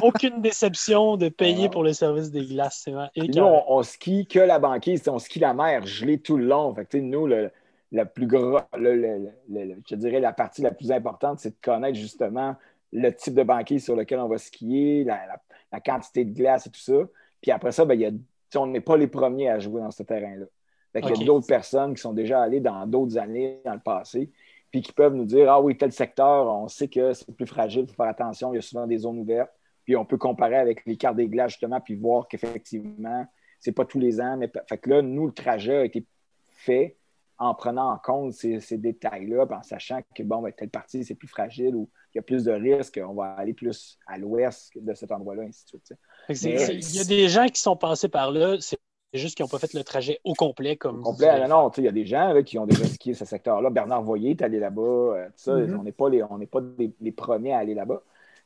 Aucune 0.00 0.40
déception 0.40 1.16
de 1.16 1.28
payer 1.28 1.68
pour 1.68 1.82
le 1.82 1.92
service 1.92 2.30
des 2.30 2.44
glaces. 2.46 2.86
Nous, 3.16 3.42
on, 3.42 3.64
on, 3.66 3.82
skie 3.82 4.26
que 4.26 4.38
la 4.38 4.60
banquise, 4.60 5.02
on 5.08 5.18
skie 5.18 5.40
la 5.40 5.54
mer 5.54 5.84
gelée 5.86 6.18
tout 6.18 6.36
le 6.36 6.44
long. 6.44 6.72
Fait 6.72 6.84
que, 6.84 6.98
nous, 6.98 7.26
le, 7.26 7.50
la 7.96 8.04
plus 8.04 8.26
gros, 8.26 8.58
je 8.74 9.94
dirais 9.94 10.20
la 10.20 10.32
partie 10.32 10.62
la 10.62 10.70
plus 10.70 10.92
importante, 10.92 11.40
c'est 11.40 11.50
de 11.50 11.60
connaître 11.62 11.98
justement 11.98 12.54
le 12.92 13.10
type 13.10 13.34
de 13.34 13.42
banquise 13.42 13.84
sur 13.84 13.96
lequel 13.96 14.20
on 14.20 14.28
va 14.28 14.38
skier, 14.38 15.04
la, 15.04 15.80
quantité 15.80 16.24
de 16.24 16.32
glace 16.32 16.66
et 16.66 16.70
tout 16.70 16.80
ça. 16.80 16.98
Puis 17.40 17.50
après 17.50 17.72
ça, 17.72 17.84
ben, 17.84 17.98
y 17.98 18.06
a, 18.06 18.10
on 18.56 18.66
n'est 18.66 18.80
pas 18.80 18.96
les 18.96 19.06
premiers 19.06 19.50
à 19.50 19.58
jouer 19.58 19.80
dans 19.80 19.90
ce 19.90 20.02
terrain-là. 20.02 20.46
Il 20.94 21.04
y 21.04 21.22
a 21.22 21.24
d'autres 21.26 21.46
personnes 21.46 21.94
qui 21.94 22.00
sont 22.00 22.14
déjà 22.14 22.42
allées 22.42 22.60
dans 22.60 22.86
d'autres 22.86 23.18
années 23.18 23.60
dans 23.64 23.74
le 23.74 23.80
passé 23.80 24.30
puis 24.70 24.82
qui 24.82 24.92
peuvent 24.92 25.14
nous 25.14 25.24
dire 25.24 25.50
Ah 25.50 25.60
oui, 25.60 25.76
tel 25.76 25.92
secteur, 25.92 26.46
on 26.46 26.68
sait 26.68 26.88
que 26.88 27.12
c'est 27.12 27.34
plus 27.34 27.46
fragile, 27.46 27.82
il 27.82 27.88
faut 27.88 27.94
faire 27.94 28.10
attention, 28.10 28.52
il 28.52 28.56
y 28.56 28.58
a 28.58 28.62
souvent 28.62 28.86
des 28.86 28.98
zones 28.98 29.18
ouvertes. 29.18 29.52
Puis 29.84 29.96
on 29.96 30.04
peut 30.04 30.18
comparer 30.18 30.56
avec 30.56 30.84
les 30.86 30.96
cartes 30.96 31.16
des 31.16 31.28
glaces, 31.28 31.52
justement, 31.52 31.80
puis 31.80 31.94
voir 31.94 32.26
qu'effectivement, 32.28 33.24
c'est 33.60 33.72
pas 33.72 33.84
tous 33.84 34.00
les 34.00 34.20
ans. 34.20 34.36
Mais 34.36 34.50
fait 34.68 34.78
que 34.78 34.90
là, 34.90 35.02
nous, 35.02 35.26
le 35.26 35.32
trajet 35.32 35.76
a 35.76 35.84
été 35.84 36.04
fait 36.44 36.96
en 37.38 37.54
prenant 37.54 37.90
en 37.90 37.98
compte 37.98 38.32
ces, 38.32 38.60
détails-là, 38.78 39.46
en 39.50 39.62
sachant 39.62 40.00
que 40.14 40.22
bon, 40.22 40.42
ben, 40.42 40.52
telle 40.52 40.70
partie, 40.70 41.04
c'est 41.04 41.14
plus 41.14 41.28
fragile 41.28 41.74
ou 41.74 41.90
qu'il 42.10 42.16
y 42.16 42.20
a 42.20 42.22
plus 42.22 42.44
de 42.44 42.52
risques, 42.52 43.00
on 43.06 43.14
va 43.14 43.32
aller 43.32 43.52
plus 43.52 43.98
à 44.06 44.18
l'ouest 44.18 44.72
de 44.74 44.94
cet 44.94 45.12
endroit-là, 45.12 45.42
ainsi 45.42 45.64
de 45.64 45.68
suite. 45.68 45.92
il 46.44 46.96
y 46.96 47.00
a 47.00 47.04
des 47.04 47.28
gens 47.28 47.46
qui 47.46 47.60
sont 47.60 47.76
passés 47.76 48.08
par 48.08 48.30
là, 48.30 48.56
c'est 48.60 48.78
juste 49.12 49.36
qu'ils 49.36 49.44
n'ont 49.44 49.48
pas 49.48 49.58
fait 49.58 49.72
le 49.74 49.84
trajet 49.84 50.20
au 50.24 50.34
complet 50.34 50.76
comme. 50.76 51.00
complet, 51.02 51.40
non, 51.40 51.48
non. 51.48 51.70
Il 51.76 51.84
y 51.84 51.88
a 51.88 51.92
des 51.92 52.06
gens 52.06 52.42
qui 52.44 52.58
ont 52.58 52.66
déjà 52.66 52.84
skié 52.84 53.14
ce 53.14 53.24
secteur-là. 53.24 53.70
Bernard 53.70 54.02
Voyer 54.02 54.30
est 54.30 54.42
allé 54.42 54.58
là-bas. 54.58 54.82
Euh, 54.82 55.28
mm-hmm. 55.46 55.76
On 55.78 55.82
n'est 55.82 55.92
pas, 55.92 56.08
les, 56.08 56.22
on 56.22 56.38
pas 56.46 56.60
les, 57.00 57.12
premiers 57.12 57.52
à 57.52 57.58
aller 57.58 57.74
là-bas. 57.74 58.02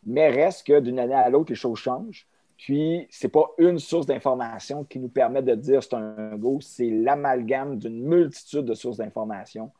Mais 0.06 0.30
reste 0.30 0.66
que 0.66 0.80
d'une 0.80 0.98
année 0.98 1.14
à 1.14 1.28
l'autre, 1.30 1.50
les 1.50 1.56
choses 1.56 1.78
changent. 1.78 2.26
Puis, 2.60 3.06
ce 3.10 3.26
n'est 3.26 3.30
pas 3.30 3.50
une 3.56 3.78
source 3.78 4.04
d'information 4.04 4.84
qui 4.84 4.98
nous 4.98 5.08
permet 5.08 5.42
de 5.42 5.54
dire 5.54 5.82
c'est 5.82 5.94
un 5.94 6.36
go, 6.36 6.58
c'est 6.60 6.90
l'amalgame 6.90 7.78
d'une 7.78 8.02
multitude 8.02 8.66
de 8.66 8.74
sources 8.74 8.98
d'informations, 8.98 9.72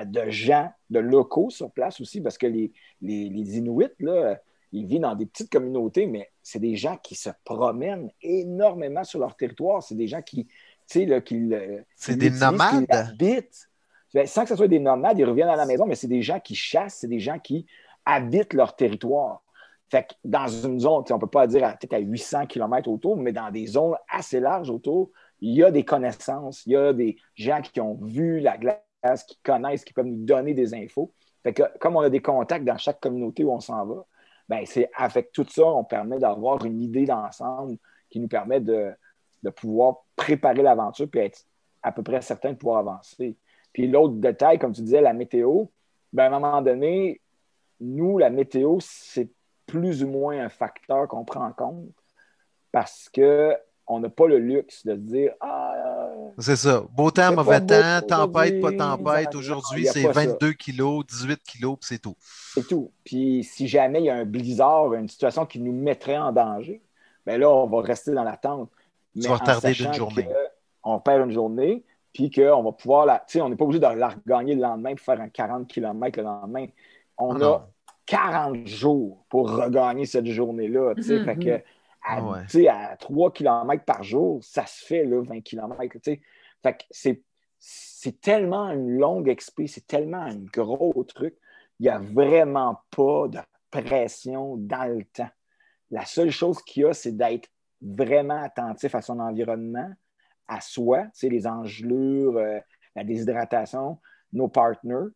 de 0.00 0.30
gens, 0.30 0.70
de 0.90 1.00
locaux 1.00 1.50
sur 1.50 1.72
place 1.72 2.00
aussi, 2.00 2.20
parce 2.20 2.38
que 2.38 2.46
les, 2.46 2.72
les, 3.02 3.28
les 3.28 3.58
Inuits, 3.58 3.88
là, 3.98 4.40
ils 4.70 4.86
vivent 4.86 5.00
dans 5.00 5.16
des 5.16 5.26
petites 5.26 5.50
communautés, 5.50 6.06
mais 6.06 6.30
c'est 6.40 6.60
des 6.60 6.76
gens 6.76 6.96
qui 6.98 7.16
se 7.16 7.30
promènent 7.42 8.12
énormément 8.22 9.02
sur 9.02 9.18
leur 9.18 9.36
territoire. 9.36 9.82
C'est 9.82 9.96
des 9.96 10.06
gens 10.06 10.22
qui, 10.22 10.44
tu 10.44 10.52
sais, 10.86 11.06
là, 11.06 11.20
qui. 11.20 11.50
C'est 11.96 12.14
des 12.14 12.30
nomades. 12.30 12.86
habitent. 12.90 13.68
Ben, 14.14 14.24
sans 14.28 14.42
que 14.42 14.50
ce 14.50 14.56
soit 14.56 14.68
des 14.68 14.78
nomades, 14.78 15.18
ils 15.18 15.24
reviennent 15.24 15.48
à 15.48 15.56
la 15.56 15.66
maison, 15.66 15.84
mais 15.84 15.96
c'est 15.96 16.06
des 16.06 16.22
gens 16.22 16.38
qui 16.38 16.54
chassent, 16.54 16.98
c'est 17.00 17.08
des 17.08 17.18
gens 17.18 17.40
qui 17.40 17.66
habitent 18.04 18.52
leur 18.52 18.76
territoire. 18.76 19.42
Fait 19.90 20.04
que 20.04 20.14
dans 20.24 20.46
une 20.46 20.78
zone, 20.78 21.02
on 21.10 21.14
ne 21.14 21.20
peut 21.20 21.26
pas 21.26 21.48
dire 21.48 21.62
peut-être 21.78 21.94
à 21.94 21.98
800 21.98 22.46
km 22.46 22.88
autour, 22.88 23.16
mais 23.16 23.32
dans 23.32 23.50
des 23.50 23.66
zones 23.66 23.96
assez 24.08 24.38
larges 24.38 24.70
autour, 24.70 25.10
il 25.40 25.54
y 25.56 25.64
a 25.64 25.70
des 25.72 25.84
connaissances, 25.84 26.64
il 26.66 26.72
y 26.72 26.76
a 26.76 26.92
des 26.92 27.16
gens 27.34 27.60
qui 27.60 27.80
ont 27.80 27.98
vu 28.00 28.38
la 28.38 28.56
glace, 28.56 29.24
qui 29.26 29.36
connaissent, 29.42 29.84
qui 29.84 29.92
peuvent 29.92 30.06
nous 30.06 30.24
donner 30.24 30.54
des 30.54 30.74
infos. 30.74 31.12
Fait 31.42 31.52
que 31.52 31.62
comme 31.80 31.96
on 31.96 32.00
a 32.00 32.10
des 32.10 32.20
contacts 32.20 32.64
dans 32.64 32.78
chaque 32.78 33.00
communauté 33.00 33.42
où 33.42 33.50
on 33.50 33.58
s'en 33.58 33.84
va, 33.84 34.06
ben, 34.48 34.64
c'est 34.64 34.90
avec 34.96 35.32
tout 35.32 35.46
ça, 35.48 35.64
on 35.64 35.84
permet 35.84 36.18
d'avoir 36.18 36.64
une 36.64 36.80
idée 36.80 37.06
d'ensemble 37.06 37.76
qui 38.10 38.20
nous 38.20 38.28
permet 38.28 38.60
de, 38.60 38.92
pouvoir 39.56 40.04
préparer 40.14 40.62
l'aventure 40.62 41.08
et 41.14 41.18
être 41.18 41.46
à 41.82 41.90
peu 41.92 42.02
près 42.02 42.20
certain 42.20 42.52
de 42.52 42.56
pouvoir 42.56 42.80
avancer. 42.80 43.36
Puis 43.72 43.88
l'autre 43.88 44.14
détail, 44.14 44.58
comme 44.58 44.72
tu 44.72 44.82
disais, 44.82 45.00
la 45.00 45.14
météo, 45.14 45.64
ben, 46.12 46.24
à 46.24 46.36
un 46.36 46.40
moment 46.40 46.62
donné, 46.62 47.20
nous, 47.80 48.18
la 48.18 48.30
météo, 48.30 48.78
c'est 48.80 49.30
plus 49.70 50.02
ou 50.02 50.08
moins 50.08 50.44
un 50.44 50.48
facteur 50.48 51.08
qu'on 51.08 51.24
prend 51.24 51.46
en 51.46 51.52
compte 51.52 51.86
parce 52.72 53.08
que 53.12 53.56
on 53.86 53.98
n'a 53.98 54.08
pas 54.08 54.28
le 54.28 54.38
luxe 54.38 54.86
de 54.86 54.94
se 54.94 55.00
dire 55.00 55.32
Ah. 55.40 56.06
C'est 56.38 56.56
ça. 56.56 56.84
Beau 56.92 57.10
temps, 57.10 57.34
mauvais 57.34 57.60
temps, 57.60 58.00
tempête, 58.06 58.60
pas 58.60 58.72
tempête. 58.72 59.34
Aujourd'hui, 59.34 59.86
c'est 59.86 60.06
22 60.06 60.52
kilos, 60.52 61.04
18 61.06 61.42
kilos, 61.42 61.76
puis 61.78 61.88
c'est 61.88 61.98
tout. 61.98 62.14
C'est 62.54 62.66
tout. 62.66 62.92
Puis 63.04 63.42
si 63.44 63.66
jamais 63.66 64.00
il 64.00 64.04
y 64.04 64.10
a 64.10 64.14
un 64.14 64.24
blizzard, 64.24 64.94
une 64.94 65.08
situation 65.08 65.44
qui 65.44 65.58
nous 65.58 65.72
mettrait 65.72 66.18
en 66.18 66.32
danger, 66.32 66.80
bien 67.26 67.38
là, 67.38 67.50
on 67.50 67.66
va 67.66 67.82
rester 67.82 68.12
dans 68.12 68.22
l'attente. 68.22 68.70
Tu 69.20 69.26
vas 69.26 69.36
retarder 69.36 69.72
d'une 69.72 69.92
journée. 69.92 70.28
On 70.84 71.00
perd 71.00 71.26
une 71.26 71.32
journée, 71.32 71.84
puis 72.12 72.30
qu'on 72.30 72.62
va 72.62 72.72
pouvoir 72.72 73.06
la. 73.06 73.18
Tu 73.26 73.38
sais, 73.38 73.40
on 73.40 73.48
n'est 73.48 73.56
pas 73.56 73.64
obligé 73.64 73.80
de 73.80 73.86
la 73.86 74.08
regagner 74.08 74.54
le 74.54 74.62
lendemain 74.62 74.94
pour 74.94 75.04
faire 75.04 75.20
un 75.20 75.28
40 75.28 75.66
km 75.66 76.18
le 76.18 76.24
lendemain. 76.24 76.66
On 77.18 77.40
a 77.42 77.68
40 78.10 78.66
jours 78.66 79.24
pour 79.28 79.48
regagner 79.48 80.04
cette 80.04 80.26
journée-là. 80.26 80.94
Tu 80.96 81.04
sais, 81.04 81.18
mm-hmm. 81.18 81.24
fait 81.24 81.36
que 81.36 82.68
à, 82.68 82.90
à 82.90 82.96
3 82.96 83.32
km 83.32 83.84
par 83.84 84.02
jour, 84.02 84.42
ça 84.42 84.66
se 84.66 84.84
fait, 84.84 85.04
là, 85.04 85.22
20 85.22 85.42
km. 85.42 85.76
Fait 86.02 86.76
que 86.76 86.84
c'est 86.90 88.20
tellement 88.20 88.68
une 88.70 88.98
longue 88.98 89.28
expé, 89.28 89.68
c'est 89.68 89.86
tellement 89.86 90.22
un 90.22 90.34
gros 90.34 91.04
truc. 91.04 91.36
Il 91.78 91.84
n'y 91.84 91.88
a 91.88 91.98
vraiment 91.98 92.80
pas 92.90 93.28
de 93.28 93.38
pression 93.70 94.56
dans 94.56 94.92
le 94.92 95.04
temps. 95.04 95.30
La 95.92 96.04
seule 96.04 96.30
chose 96.30 96.60
qu'il 96.62 96.82
y 96.82 96.86
a, 96.86 96.92
c'est 96.92 97.16
d'être 97.16 97.48
vraiment 97.80 98.42
attentif 98.42 98.92
à 98.96 99.02
son 99.02 99.20
environnement, 99.20 99.90
à 100.48 100.60
soi, 100.60 101.04
les 101.22 101.46
engelures, 101.46 102.36
euh, 102.38 102.58
la 102.96 103.04
déshydratation, 103.04 104.00
nos 104.32 104.48
partenaires, 104.48 105.08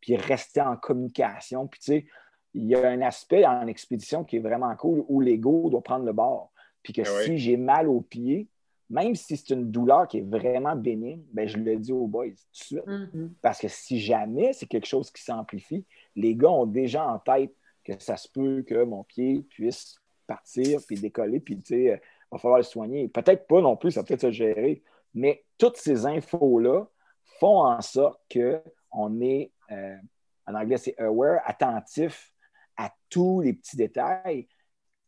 puis 0.00 0.16
rester 0.16 0.60
en 0.60 0.76
communication. 0.76 1.66
Puis, 1.66 1.80
tu 1.80 1.86
sais, 1.86 2.06
il 2.54 2.64
y 2.66 2.74
a 2.74 2.88
un 2.88 3.00
aspect 3.00 3.46
en 3.46 3.66
expédition 3.66 4.24
qui 4.24 4.36
est 4.36 4.40
vraiment 4.40 4.74
cool 4.76 5.04
où 5.08 5.20
l'ego 5.20 5.70
doit 5.70 5.82
prendre 5.82 6.04
le 6.04 6.12
bord. 6.12 6.52
Puis 6.82 6.92
que 6.92 7.02
ah 7.02 7.24
si 7.24 7.38
j'ai 7.38 7.56
mal 7.56 7.88
aux 7.88 8.00
pieds, 8.00 8.48
même 8.90 9.14
si 9.14 9.36
c'est 9.36 9.54
une 9.54 9.70
douleur 9.70 10.06
qui 10.06 10.18
est 10.18 10.28
vraiment 10.28 10.76
bénigne, 10.76 11.22
ben 11.32 11.48
je 11.48 11.56
le 11.56 11.76
dis 11.76 11.92
aux 11.92 12.06
boys 12.06 12.26
tout 12.26 12.32
de 12.32 12.36
suite. 12.52 12.86
Mm-hmm. 12.86 13.30
Parce 13.40 13.58
que 13.58 13.68
si 13.68 14.00
jamais 14.00 14.52
c'est 14.52 14.66
quelque 14.66 14.86
chose 14.86 15.10
qui 15.10 15.22
s'amplifie, 15.22 15.86
les 16.14 16.34
gars 16.34 16.50
ont 16.50 16.66
déjà 16.66 17.06
en 17.06 17.18
tête 17.18 17.54
que 17.84 17.92
ça 17.98 18.16
se 18.16 18.28
peut 18.28 18.62
que 18.66 18.84
mon 18.84 19.02
pied 19.04 19.46
puisse 19.48 19.96
partir 20.26 20.80
puis 20.86 21.00
décoller, 21.00 21.40
puis 21.40 21.56
tu 21.58 21.64
sais, 21.66 21.82
il 21.84 22.00
va 22.30 22.38
falloir 22.38 22.58
le 22.58 22.64
soigner. 22.64 23.08
Peut-être 23.08 23.46
pas 23.46 23.60
non 23.60 23.76
plus, 23.76 23.92
ça 23.92 24.04
peut 24.04 24.14
être 24.14 24.20
se 24.20 24.30
gérer, 24.30 24.82
mais 25.14 25.44
toutes 25.58 25.76
ces 25.76 26.06
infos-là 26.06 26.86
font 27.38 27.64
en 27.64 27.80
sorte 27.80 28.20
qu'on 28.32 29.20
est, 29.20 29.50
euh, 29.70 29.96
en 30.46 30.54
anglais 30.54 30.76
c'est 30.76 30.98
aware, 31.00 31.40
attentif 31.44 32.31
à 32.82 32.92
tous 33.08 33.40
les 33.40 33.52
petits 33.52 33.76
détails, 33.76 34.48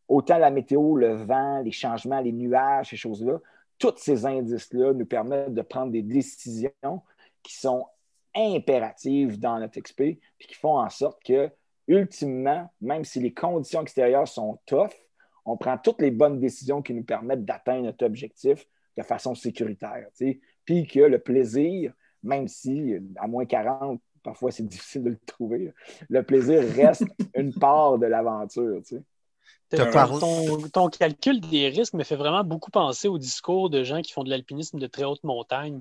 autant 0.09 0.39
la 0.39 0.51
météo, 0.51 0.97
le 0.97 1.15
vent, 1.15 1.61
les 1.61 1.73
changements, 1.73 2.21
les 2.21 2.33
nuages, 2.33 2.91
ces 2.91 2.97
choses-là, 2.97 3.41
tous 3.79 3.95
ces 3.97 4.27
indices-là 4.27 4.93
nous 4.93 5.07
permettent 5.07 5.55
de 5.55 5.63
prendre 5.63 5.93
des 5.93 6.03
décisions 6.03 7.03
qui 7.43 7.57
sont 7.57 7.87
impératives 8.35 9.39
dans 9.39 9.59
notre 9.59 9.81
XP, 9.81 9.97
puis 10.39 10.49
qui 10.49 10.55
font 10.55 10.79
en 10.79 10.91
sorte 10.91 11.23
que, 11.25 11.51
ultimement, 11.87 12.71
même 12.81 13.05
si 13.05 13.21
les 13.21 13.33
conditions 13.33 13.83
extérieures 13.83 14.29
sont 14.29 14.59
tough, 14.67 14.93
on 15.45 15.57
prend 15.57 15.77
toutes 15.77 16.01
les 16.01 16.11
bonnes 16.11 16.41
décisions 16.41 16.83
qui 16.83 16.95
nous 16.95 17.05
permettent 17.05 17.45
d'atteindre 17.45 17.85
notre 17.85 18.07
objectif 18.07 18.67
de 18.97 19.03
façon 19.03 19.35
sécuritaire. 19.35 20.09
Puis 20.65 20.87
que 20.87 21.01
le 21.01 21.19
plaisir, 21.19 21.93
même 22.23 22.49
si 22.49 22.95
à 23.17 23.27
moins 23.27 23.45
40, 23.45 24.01
parfois 24.25 24.51
c'est 24.51 24.63
difficile 24.67 25.05
de 25.05 25.11
le 25.11 25.19
trouver. 25.27 25.73
Le 26.09 26.23
plaisir 26.25 26.63
reste 26.75 27.05
une 27.37 27.55
part 27.55 27.99
de 27.99 28.07
l'aventure. 28.07 28.81
Tu 28.89 29.01
ton, 30.73 30.89
calcul 30.89 31.41
des 31.41 31.69
risques 31.69 31.95
me 31.95 32.05
fait 32.05 32.17
vraiment 32.17 32.45
beaucoup 32.45 32.71
penser 32.71 33.09
au 33.09 33.19
discours 33.19 33.71
de 33.71 33.83
gens 33.83 34.03
qui 34.03 34.13
font 34.13 34.25
de 34.25 34.31
l'alpinisme 34.31 34.79
de 34.79 34.87
très 34.87 35.05
haute 35.05 35.25
montagne. 35.25 35.81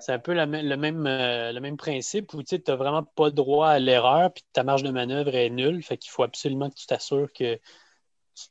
C'est 0.00 0.12
un 0.12 0.18
peu 0.18 0.32
le, 0.32 0.46
même, 0.46 1.06
euh, 1.06 1.52
le 1.52 1.60
même 1.60 1.76
principe 1.76 2.32
où 2.32 2.42
tu 2.42 2.58
n'as 2.66 2.74
vraiment 2.74 3.02
pas 3.02 3.30
droit 3.30 3.68
à 3.68 3.78
l'erreur 3.78 4.32
puis 4.32 4.42
ta 4.54 4.62
marge 4.62 4.82
de 4.82 4.90
manœuvre 4.90 5.34
est 5.34 5.50
nulle. 5.50 5.82
Fait 5.82 5.98
qu'il 5.98 6.10
faut 6.10 6.22
absolument 6.22 6.70
que 6.70 6.74
tu 6.74 6.86
t'assures 6.86 7.30
que 7.32 7.56
tu 7.56 7.60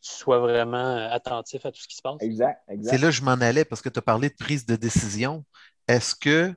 sois 0.01 0.37
vraiment 0.37 1.09
attentif 1.09 1.65
à 1.65 1.71
tout 1.71 1.81
ce 1.81 1.87
qui 1.87 1.95
se 1.95 2.03
passe. 2.03 2.21
Exact, 2.21 2.61
exact. 2.69 2.91
C'est 2.91 3.01
là 3.01 3.07
que 3.07 3.15
je 3.15 3.23
m'en 3.23 3.31
allais 3.31 3.65
parce 3.65 3.81
que 3.81 3.89
tu 3.89 3.97
as 3.97 4.03
parlé 4.03 4.29
de 4.29 4.35
prise 4.35 4.67
de 4.67 4.75
décision. 4.75 5.43
Est-ce 5.87 6.13
que 6.15 6.53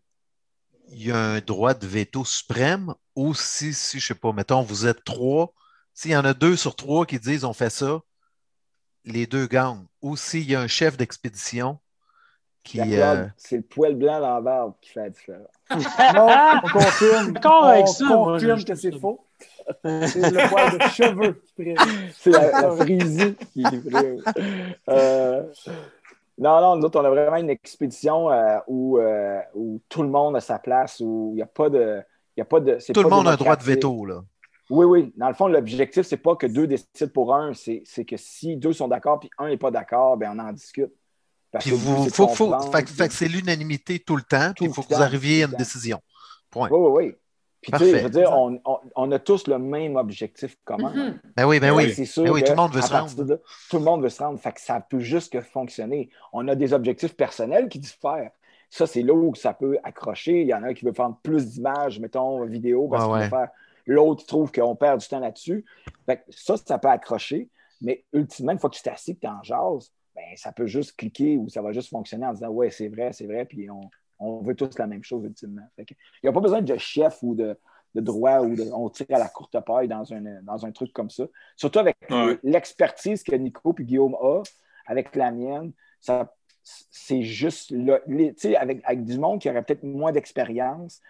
il 0.88 1.06
y 1.06 1.10
a 1.10 1.18
un 1.18 1.40
droit 1.40 1.74
de 1.74 1.86
veto 1.86 2.24
suprême 2.24 2.94
ou 3.14 3.34
si, 3.34 3.74
si 3.74 3.98
je 3.98 4.04
ne 4.04 4.08
sais 4.08 4.20
pas, 4.20 4.32
mettons, 4.32 4.62
vous 4.62 4.86
êtes 4.86 5.04
trois, 5.04 5.52
s'il 5.94 6.10
y 6.12 6.16
en 6.16 6.24
a 6.24 6.34
deux 6.34 6.56
sur 6.56 6.76
trois 6.76 7.06
qui 7.06 7.18
disent 7.18 7.44
on 7.44 7.52
fait 7.52 7.70
ça, 7.70 8.00
les 9.04 9.26
deux 9.26 9.46
gagnent. 9.46 9.86
Ou 10.02 10.16
s'il 10.16 10.48
y 10.48 10.54
a 10.54 10.60
un 10.60 10.66
chef 10.66 10.96
d'expédition 10.96 11.78
qui. 12.62 12.80
Euh, 12.80 13.26
c'est 13.36 13.56
le 13.56 13.62
poil 13.62 13.94
blanc 13.94 14.20
dans 14.20 14.34
la 14.34 14.40
barbe 14.40 14.74
qui 14.80 14.90
fait 14.90 15.00
la 15.00 15.10
différence. 15.10 15.48
non, 15.70 16.60
on 16.62 16.68
confirme. 16.68 17.34
on 17.44 18.24
confirme 18.24 18.64
que 18.64 18.74
c'est 18.74 18.98
faux. 18.98 19.24
C'est 19.82 20.30
le 20.30 20.48
poil 20.48 20.78
de 20.78 20.84
cheveux 20.90 21.42
qui 21.44 21.52
prime. 21.54 22.10
C'est 22.18 22.30
la, 22.30 22.76
frisée 22.76 23.34
qui 23.52 23.62
prime. 23.62 24.22
Euh, 24.88 25.42
non, 26.38 26.60
non, 26.60 26.76
nous 26.76 26.84
autres, 26.84 27.00
on 27.00 27.04
a 27.04 27.10
vraiment 27.10 27.36
une 27.36 27.50
expédition 27.50 28.30
euh, 28.30 28.58
où, 28.66 28.98
où, 29.54 29.80
tout 29.88 30.02
le 30.02 30.08
monde 30.08 30.36
a 30.36 30.40
sa 30.40 30.58
place, 30.58 31.00
où 31.00 31.30
il 31.32 31.36
n'y 31.36 31.42
a 31.42 31.46
pas 31.46 31.70
de. 31.70 32.02
Y 32.36 32.42
a 32.42 32.44
pas 32.44 32.60
de 32.60 32.78
tout 32.92 33.02
le 33.02 33.08
monde 33.08 33.28
a 33.28 33.32
un 33.32 33.36
droit 33.36 33.56
de 33.56 33.64
veto, 33.64 34.04
là. 34.04 34.22
Oui, 34.68 34.84
oui. 34.84 35.12
Dans 35.16 35.28
le 35.28 35.34
fond, 35.34 35.46
l'objectif, 35.46 36.02
c'est 36.02 36.16
pas 36.16 36.34
que 36.34 36.46
deux 36.46 36.66
décident 36.66 37.10
pour 37.14 37.34
un, 37.34 37.52
c'est 37.54 38.04
que 38.04 38.16
si 38.16 38.56
deux 38.56 38.72
sont 38.72 38.88
d'accord 38.88 39.20
puis 39.20 39.30
un 39.38 39.48
n'est 39.48 39.56
pas 39.56 39.70
d'accord, 39.70 40.16
ben 40.16 40.32
on 40.34 40.38
en 40.38 40.52
discute. 40.52 40.92
Puis 41.60 41.70
vous, 41.70 42.10
faut, 42.10 42.28
faut, 42.28 42.54
fait, 42.72 43.12
c'est 43.12 43.28
l'unanimité 43.28 43.98
tout 43.98 44.16
le 44.16 44.22
temps, 44.22 44.52
puis 44.54 44.66
il 44.66 44.72
faut 44.72 44.82
que 44.82 44.94
vous 44.94 45.00
arriviez 45.00 45.44
à 45.44 45.46
une 45.46 45.52
décision. 45.52 46.00
Point. 46.50 46.68
Oui, 46.70 46.78
oui, 46.78 47.06
oui. 47.06 47.14
Puis, 47.66 47.72
tu 47.72 47.90
sais, 47.90 47.98
je 47.98 48.04
veux 48.04 48.10
dire, 48.10 48.30
on, 48.32 48.60
on, 48.94 49.10
a 49.10 49.18
tous 49.18 49.48
le 49.48 49.58
même 49.58 49.96
objectif 49.96 50.56
commun. 50.64 50.92
Mm 50.94 51.20
Ben 51.36 51.46
oui, 51.46 51.58
ben 51.58 51.72
oui. 51.72 51.92
C'est 51.92 52.04
sûr 52.04 52.22
ben 52.22 52.30
oui, 52.30 52.44
tout 52.44 52.52
le 52.52 52.56
monde 52.56 52.72
veut 52.72 52.80
se 52.80 52.92
rendre. 52.92 53.40
tout 53.70 53.78
le 53.78 53.84
monde 53.84 54.02
veut 54.02 54.08
se 54.08 54.22
rendre. 54.22 54.38
Fait 54.38 54.52
que 54.52 54.60
ça 54.60 54.80
peut 54.80 55.00
juste 55.00 55.32
que 55.32 55.40
fonctionner. 55.40 56.10
On 56.32 56.46
a 56.46 56.54
des 56.54 56.72
objectifs 56.72 57.16
personnels 57.16 57.68
qui 57.68 57.80
diffèrent. 57.80 58.30
Ça, 58.70 58.86
c'est 58.86 59.02
là 59.02 59.14
où 59.14 59.34
ça 59.34 59.52
peut 59.52 59.78
accrocher. 59.82 60.42
Il 60.42 60.46
y 60.46 60.54
en 60.54 60.62
a 60.62 60.68
un 60.68 60.74
qui 60.74 60.84
veut 60.84 60.92
faire 60.92 61.10
plus 61.24 61.46
d'images, 61.46 61.98
mettons, 61.98 62.44
vidéo, 62.44 62.86
parce 62.86 63.04
qu'il 63.04 63.14
veut 63.14 63.28
faire 63.28 63.48
L'autre 63.88 64.26
trouve 64.26 64.50
qu'on 64.50 64.74
perd 64.74 65.00
du 65.00 65.08
temps 65.08 65.20
là-dessus. 65.20 65.64
Ça, 66.30 66.56
ça 66.56 66.78
peut 66.78 66.88
accrocher. 66.88 67.48
Mais 67.80 68.04
ultimement, 68.12 68.52
une 68.52 68.58
fois 68.58 68.70
que 68.70 68.76
tu 68.76 68.82
t'assis, 68.82 69.16
que 69.16 69.20
tu 69.20 69.26
en 69.26 69.42
jases, 69.42 69.92
ben, 70.14 70.24
ça 70.36 70.52
peut 70.52 70.66
juste 70.66 70.96
cliquer 70.96 71.36
ou 71.36 71.48
ça 71.48 71.62
va 71.62 71.72
juste 71.72 71.90
fonctionner 71.90 72.26
en 72.26 72.32
disant 72.32 72.48
Ouais, 72.48 72.70
c'est 72.70 72.88
vrai, 72.88 73.12
c'est 73.12 73.26
vrai, 73.26 73.44
puis 73.44 73.70
on, 73.70 73.82
veut 74.42 74.54
tous 74.54 74.78
la 74.78 74.86
même 74.86 75.04
chose 75.04 75.24
ultimement. 75.24 75.68
il 75.78 75.84
n'y 76.22 76.28
a 76.28 76.32
pas 76.32 76.40
besoin 76.40 76.62
de 76.62 76.76
chef 76.76 77.18
ou 77.22 77.34
de, 77.34 77.56
droit 77.94 78.40
ou 78.40 78.54
de, 78.54 78.64
on 78.72 78.88
tire 78.88 79.06
à 79.10 79.18
la 79.18 79.28
courte 79.28 79.58
paille 79.60 79.88
dans 79.88 80.12
un, 80.12 80.42
dans 80.42 80.66
un 80.66 80.72
truc 80.72 80.92
comme 80.92 81.10
ça. 81.10 81.24
Surtout 81.56 81.78
avec 81.78 81.96
l'expertise 82.42 83.22
que 83.22 83.34
Nico 83.34 83.74
et 83.78 83.84
Guillaume 83.84 84.16
a, 84.20 84.42
avec 84.86 85.14
la 85.16 85.30
mienne, 85.30 85.72
ça, 86.00 86.32
c'est 86.62 87.22
juste 87.22 87.70
là, 87.70 88.00
avec, 88.58 88.80
avec 88.84 89.04
du 89.04 89.18
monde 89.18 89.40
qui 89.40 89.48
aurait 89.48 89.62
peut-être 89.62 89.84
moins 89.84 90.12
d'expérience, 90.12 91.00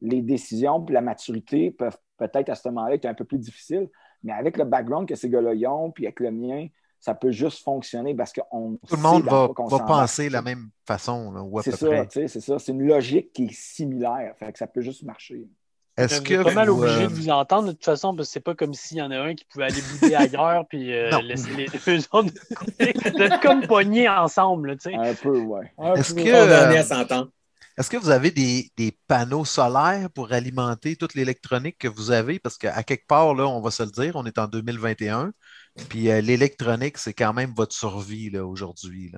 les 0.00 0.22
décisions 0.22 0.84
et 0.86 0.92
la 0.92 1.00
maturité 1.00 1.70
peuvent 1.70 1.98
peut-être 2.18 2.48
à 2.50 2.54
ce 2.54 2.68
moment-là 2.68 2.94
être 2.94 3.06
un 3.06 3.14
peu 3.14 3.24
plus 3.24 3.38
difficile. 3.38 3.88
Mais 4.22 4.32
avec 4.32 4.56
le 4.56 4.64
background 4.64 5.08
que 5.08 5.14
ces 5.14 5.28
gars-là 5.28 5.70
ont, 5.70 5.90
puis 5.90 6.06
avec 6.06 6.20
le 6.20 6.30
mien, 6.30 6.66
ça 7.00 7.14
peut 7.14 7.32
juste 7.32 7.62
fonctionner 7.62 8.14
parce 8.14 8.32
qu'on. 8.32 8.78
Tout 8.88 8.96
le 8.96 9.02
monde 9.02 9.24
va, 9.24 9.48
va 9.56 9.78
penser 9.80 10.28
la 10.28 10.42
même 10.42 10.70
façon. 10.84 11.50
C'est 11.62 11.76
ça, 11.76 12.04
c'est 12.10 12.40
ça. 12.40 12.58
C'est 12.58 12.72
une 12.72 12.86
logique 12.86 13.32
qui 13.32 13.44
est 13.44 13.54
similaire. 13.54 14.34
Fait 14.38 14.52
que 14.52 14.58
ça 14.58 14.66
peut 14.66 14.80
juste 14.80 15.02
marcher. 15.02 15.48
Est-ce 15.96 16.20
que 16.20 16.42
pas 16.42 16.52
mal 16.52 16.68
obligé 16.68 17.04
euh, 17.04 17.08
de 17.08 17.12
vous 17.14 17.30
entendre 17.30 17.68
de 17.68 17.72
toute 17.72 17.84
façon, 17.84 18.14
parce 18.14 18.28
que 18.28 18.32
c'est 18.34 18.40
pas 18.40 18.54
comme 18.54 18.74
s'il 18.74 18.98
y 18.98 19.02
en 19.02 19.10
a 19.10 19.18
un 19.18 19.34
qui 19.34 19.46
pouvait 19.46 19.64
aller 19.64 19.80
bouder 19.92 20.14
ailleurs 20.14 20.66
puis 20.68 20.92
euh, 20.92 21.10
laisser 21.22 21.50
les 21.56 21.66
deux 21.68 22.00
autres 22.12 22.34
de 22.34 22.54
côté. 22.54 22.92
comme 23.40 23.66
poignés 23.66 24.08
ensemble, 24.08 24.76
tu 24.76 24.90
sais. 24.90 24.94
Un 24.94 25.14
peu, 25.14 25.38
ouais. 25.38 25.72
Est-ce 25.96 26.12
que. 26.12 26.28
Euh, 26.28 26.78
à 26.78 26.82
s'entendre. 26.82 27.30
Est-ce 27.78 27.90
que 27.90 27.96
vous 27.98 28.10
avez 28.10 28.30
des, 28.30 28.98
panneaux 29.06 29.44
solaires 29.44 30.08
pour 30.10 30.32
alimenter 30.32 30.96
toute 30.96 31.14
l'électronique 31.14 31.76
que 31.78 31.88
vous 31.88 32.10
avez? 32.10 32.38
Parce 32.38 32.56
qu'à 32.56 32.82
quelque 32.82 33.06
part, 33.06 33.34
là, 33.34 33.46
on 33.46 33.60
va 33.60 33.70
se 33.70 33.82
le 33.82 33.90
dire, 33.90 34.16
on 34.16 34.24
est 34.24 34.38
en 34.38 34.46
2021. 34.46 35.32
Puis 35.88 36.10
euh, 36.10 36.20
l'électronique, 36.20 36.98
c'est 36.98 37.12
quand 37.12 37.32
même 37.32 37.52
votre 37.54 37.74
survie 37.74 38.36
aujourd'hui. 38.38 39.12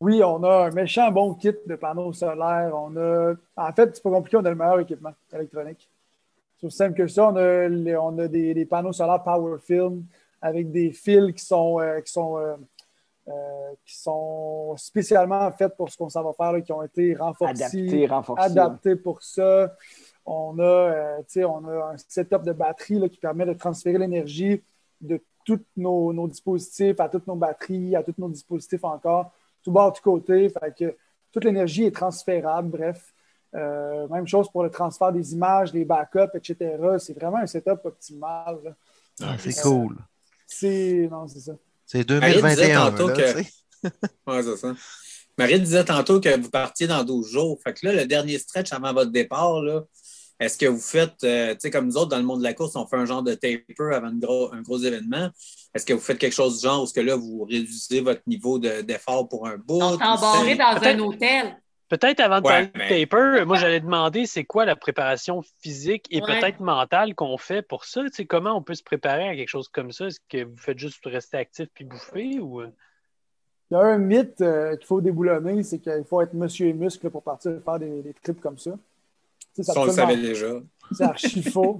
Oui, 0.00 0.22
on 0.22 0.42
a 0.42 0.66
un 0.66 0.70
méchant 0.70 1.10
bon 1.10 1.34
kit 1.34 1.54
de 1.66 1.76
panneaux 1.76 2.12
solaires. 2.12 2.72
On 2.74 2.96
a, 2.96 3.34
en 3.56 3.72
fait, 3.72 3.94
c'est 3.94 4.02
pas 4.02 4.10
compliqué, 4.10 4.36
on 4.36 4.44
a 4.44 4.50
le 4.50 4.56
meilleur 4.56 4.80
équipement 4.80 5.14
électronique. 5.32 5.88
C'est 6.58 6.66
aussi 6.66 6.76
simple 6.76 6.96
que 6.96 7.06
ça. 7.06 7.28
On 7.28 8.18
a, 8.18 8.28
des, 8.28 8.66
panneaux 8.66 8.92
solaires 8.92 9.22
Power 9.22 9.58
Film 9.64 10.04
avec 10.40 10.70
des 10.70 10.90
fils 10.92 11.32
qui 11.34 11.44
sont, 11.44 11.80
euh, 11.80 12.00
qui 12.00 12.12
sont 12.12 12.36
euh, 12.36 12.56
euh, 13.28 13.32
qui 13.86 13.96
sont 13.96 14.74
spécialement 14.76 15.48
faites 15.52 15.76
pour 15.76 15.88
ce 15.88 15.96
qu'on 15.96 16.08
s'en 16.08 16.24
va 16.24 16.32
faire, 16.32 16.60
qui 16.60 16.72
ont 16.72 16.82
été 16.82 17.14
renforcés, 17.14 18.08
adaptés, 18.36 18.96
pour 18.96 19.22
ça. 19.22 19.76
On 20.26 20.58
a, 20.58 20.62
euh, 20.62 21.46
on 21.46 21.68
a 21.68 21.92
un 21.92 21.96
setup 21.96 22.42
de 22.42 22.50
batterie 22.50 23.08
qui 23.10 23.18
permet 23.18 23.46
de 23.46 23.52
transférer 23.52 23.98
l'énergie 23.98 24.60
de 25.02 25.20
tous 25.44 25.60
nos, 25.76 26.28
dispositifs 26.28 26.98
à 27.00 27.08
toutes 27.08 27.26
nos 27.26 27.36
batteries, 27.36 27.96
à 27.96 28.02
tous 28.02 28.14
nos 28.18 28.28
dispositifs 28.28 28.84
encore, 28.84 29.32
tout 29.62 29.72
bord, 29.72 29.92
tout 29.92 30.02
côté. 30.02 30.48
Fait 30.48 30.74
que 30.76 30.96
toute 31.32 31.44
l'énergie 31.44 31.84
est 31.84 31.94
transférable, 31.94 32.70
bref. 32.70 33.12
Euh, 33.54 34.08
même 34.08 34.26
chose 34.26 34.50
pour 34.50 34.62
le 34.62 34.70
transfert 34.70 35.12
des 35.12 35.34
images, 35.34 35.72
des 35.72 35.84
backups, 35.84 36.34
etc. 36.34 36.76
C'est 36.98 37.12
vraiment 37.12 37.36
un 37.38 37.46
setup 37.46 37.80
optimal. 37.84 38.74
Ah, 39.20 39.36
c'est 39.38 39.60
cool. 39.60 39.96
C'est. 40.46 41.08
Non, 41.10 41.26
c'est 41.28 41.40
ça. 41.40 41.52
C'est 41.84 42.04
2021. 42.04 42.94
Marie 45.38 45.60
disait 45.60 45.84
tantôt 45.84 46.20
que 46.20 46.40
vous 46.40 46.50
partiez 46.50 46.86
dans 46.86 47.04
12 47.04 47.30
jours. 47.30 47.58
Fait 47.62 47.74
que 47.74 47.86
là, 47.86 47.92
le 47.92 48.06
dernier 48.06 48.38
stretch 48.38 48.72
avant 48.72 48.92
votre 48.92 49.10
départ, 49.10 49.60
est-ce 50.42 50.58
que 50.58 50.66
vous 50.66 50.80
faites, 50.80 51.22
euh, 51.24 51.52
tu 51.54 51.60
sais, 51.60 51.70
comme 51.70 51.86
nous 51.86 51.96
autres, 51.96 52.08
dans 52.08 52.18
le 52.18 52.24
monde 52.24 52.40
de 52.40 52.44
la 52.44 52.52
course, 52.52 52.74
on 52.76 52.86
fait 52.86 52.96
un 52.96 53.04
genre 53.04 53.22
de 53.22 53.34
taper 53.34 53.64
avant 53.92 54.08
un 54.52 54.62
gros 54.62 54.78
événement. 54.78 55.30
Est-ce 55.74 55.86
que 55.86 55.92
vous 55.92 56.00
faites 56.00 56.18
quelque 56.18 56.34
chose 56.34 56.60
du 56.60 56.66
genre 56.66 56.82
où 56.82 56.86
que 56.92 57.00
là, 57.00 57.16
vous 57.16 57.44
réduisez 57.44 58.00
votre 58.00 58.22
niveau 58.26 58.58
d'effort 58.58 59.28
pour 59.28 59.46
un 59.46 59.56
bout? 59.56 59.80
On 59.80 59.98
s'embarrer 59.98 60.56
dans 60.56 60.82
un 60.82 60.98
hôtel. 60.98 61.56
Peut-être 61.88 62.20
avant 62.20 62.40
de 62.40 62.44
parler 62.44 62.66
de 62.68 62.72
taper, 62.72 63.44
moi 63.44 63.58
j'allais 63.58 63.80
demander 63.80 64.24
c'est 64.24 64.44
quoi 64.44 64.64
la 64.64 64.76
préparation 64.76 65.42
physique 65.60 66.06
et 66.10 66.22
peut-être 66.22 66.60
mentale 66.60 67.14
qu'on 67.14 67.36
fait 67.36 67.60
pour 67.60 67.84
ça? 67.84 68.00
Tu 68.14 68.26
comment 68.26 68.56
on 68.56 68.62
peut 68.62 68.74
se 68.74 68.82
préparer 68.82 69.28
à 69.28 69.36
quelque 69.36 69.50
chose 69.50 69.68
comme 69.68 69.92
ça? 69.92 70.06
Est-ce 70.06 70.18
que 70.26 70.44
vous 70.44 70.56
faites 70.56 70.78
juste 70.78 71.04
rester 71.04 71.36
actif 71.36 71.68
puis 71.74 71.84
bouffer 71.84 72.38
ou. 72.40 72.62
Euh? 72.62 72.70
Il 73.70 73.74
y 73.74 73.76
a 73.76 73.80
un 73.80 73.98
mythe 73.98 74.40
euh, 74.40 74.76
qu'il 74.76 74.86
faut 74.86 75.00
déboulonner, 75.02 75.62
c'est 75.62 75.78
qu'il 75.78 76.04
faut 76.08 76.20
être 76.22 76.34
monsieur 76.34 76.66
et 76.66 76.72
muscle 76.72 77.10
pour 77.10 77.22
partir 77.22 77.52
faire 77.64 77.78
des, 77.78 78.14
trips 78.22 78.40
comme 78.40 78.58
ça. 78.58 78.72
Ça 79.60 79.72
on 79.76 79.84
le 79.84 79.92
savait 79.92 80.16
déjà. 80.16 80.54
C'est 80.92 81.04
archi 81.04 81.42
faux. 81.42 81.78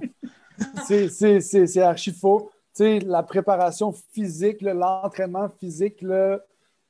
c'est 0.87 1.77
archi 1.81 2.11
faux. 2.11 2.51
la 2.79 3.23
préparation 3.23 3.93
physique, 4.13 4.61
l'entraînement 4.61 5.49
physique, 5.59 6.01
là, 6.01 6.39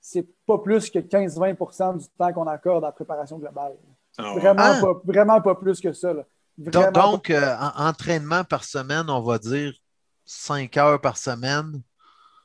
c'est 0.01 0.27
pas 0.45 0.57
plus 0.57 0.89
que 0.89 0.99
15-20% 0.99 1.97
du 1.97 2.05
temps 2.17 2.33
qu'on 2.33 2.47
accorde 2.47 2.83
à 2.83 2.87
la 2.87 2.91
préparation 2.91 3.39
globale. 3.39 3.73
Ah 4.17 4.33
vraiment, 4.35 4.61
ah! 4.61 4.79
pas, 4.81 5.01
vraiment 5.05 5.41
pas 5.41 5.55
plus 5.55 5.79
que 5.79 5.93
ça. 5.93 6.13
donc, 6.57 7.29
euh, 7.29 7.55
entraînement 7.77 8.43
par 8.43 8.63
semaine, 8.63 9.09
on 9.09 9.21
va 9.21 9.39
dire 9.39 9.73
5 10.25 10.75
heures 10.77 11.01
par 11.01 11.17
semaine? 11.17 11.81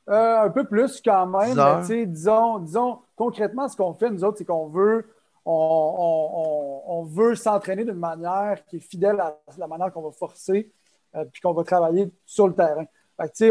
Euh, 0.08 0.42
un 0.42 0.50
peu 0.50 0.64
plus 0.64 1.02
quand 1.04 1.26
même, 1.26 1.54
mais 1.86 2.06
disons, 2.06 2.60
disons, 2.60 3.00
concrètement, 3.14 3.68
ce 3.68 3.76
qu'on 3.76 3.92
fait, 3.92 4.08
nous 4.08 4.24
autres, 4.24 4.38
c'est 4.38 4.46
qu'on 4.46 4.68
veut, 4.68 5.06
on, 5.50 7.04
veut 7.04 7.34
s'entraîner 7.34 7.84
d'une 7.84 7.94
manière 7.94 8.64
qui 8.66 8.76
est 8.76 8.80
fidèle 8.80 9.18
à 9.20 9.38
la 9.56 9.66
manière 9.66 9.92
qu'on 9.92 10.02
va 10.02 10.10
forcer, 10.10 10.70
euh, 11.14 11.24
puis 11.24 11.40
qu'on 11.40 11.52
va 11.52 11.64
travailler 11.64 12.12
sur 12.26 12.46
le 12.46 12.54
terrain 12.54 12.84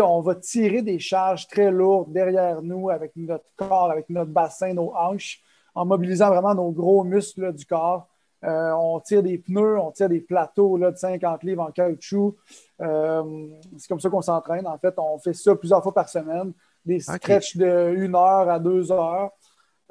on 0.01 0.21
va 0.21 0.35
tirer 0.35 0.81
des 0.81 0.99
charges 0.99 1.47
très 1.47 1.71
lourdes 1.71 2.11
derrière 2.11 2.61
nous 2.61 2.89
avec 2.89 3.11
notre 3.15 3.45
corps, 3.55 3.91
avec 3.91 4.09
notre 4.09 4.31
bassin, 4.31 4.73
nos 4.73 4.93
hanches, 4.95 5.41
en 5.75 5.85
mobilisant 5.85 6.29
vraiment 6.29 6.55
nos 6.55 6.71
gros 6.71 7.03
muscles 7.03 7.53
du 7.53 7.65
corps. 7.65 8.07
Euh, 8.43 8.71
on 8.71 8.99
tire 8.99 9.23
des 9.23 9.39
pneus, 9.39 9.79
on 9.79 9.91
tire 9.91 10.09
des 10.09 10.21
plateaux 10.21 10.77
là, 10.77 10.91
de 10.91 10.97
50 10.97 11.43
livres 11.43 11.63
en 11.63 11.71
caoutchouc. 11.71 12.35
Euh, 12.81 13.47
c'est 13.77 13.87
comme 13.87 13.99
ça 13.99 14.09
qu'on 14.09 14.21
s'entraîne. 14.21 14.67
En 14.67 14.77
fait, 14.77 14.93
on 14.97 15.17
fait 15.17 15.33
ça 15.33 15.55
plusieurs 15.55 15.83
fois 15.83 15.93
par 15.93 16.07
semaine, 16.07 16.53
des 16.85 16.99
stretches 16.99 17.57
de 17.57 17.65
1 17.65 18.13
heure 18.13 18.49
à 18.49 18.59
2 18.59 18.91
heures. 18.91 19.31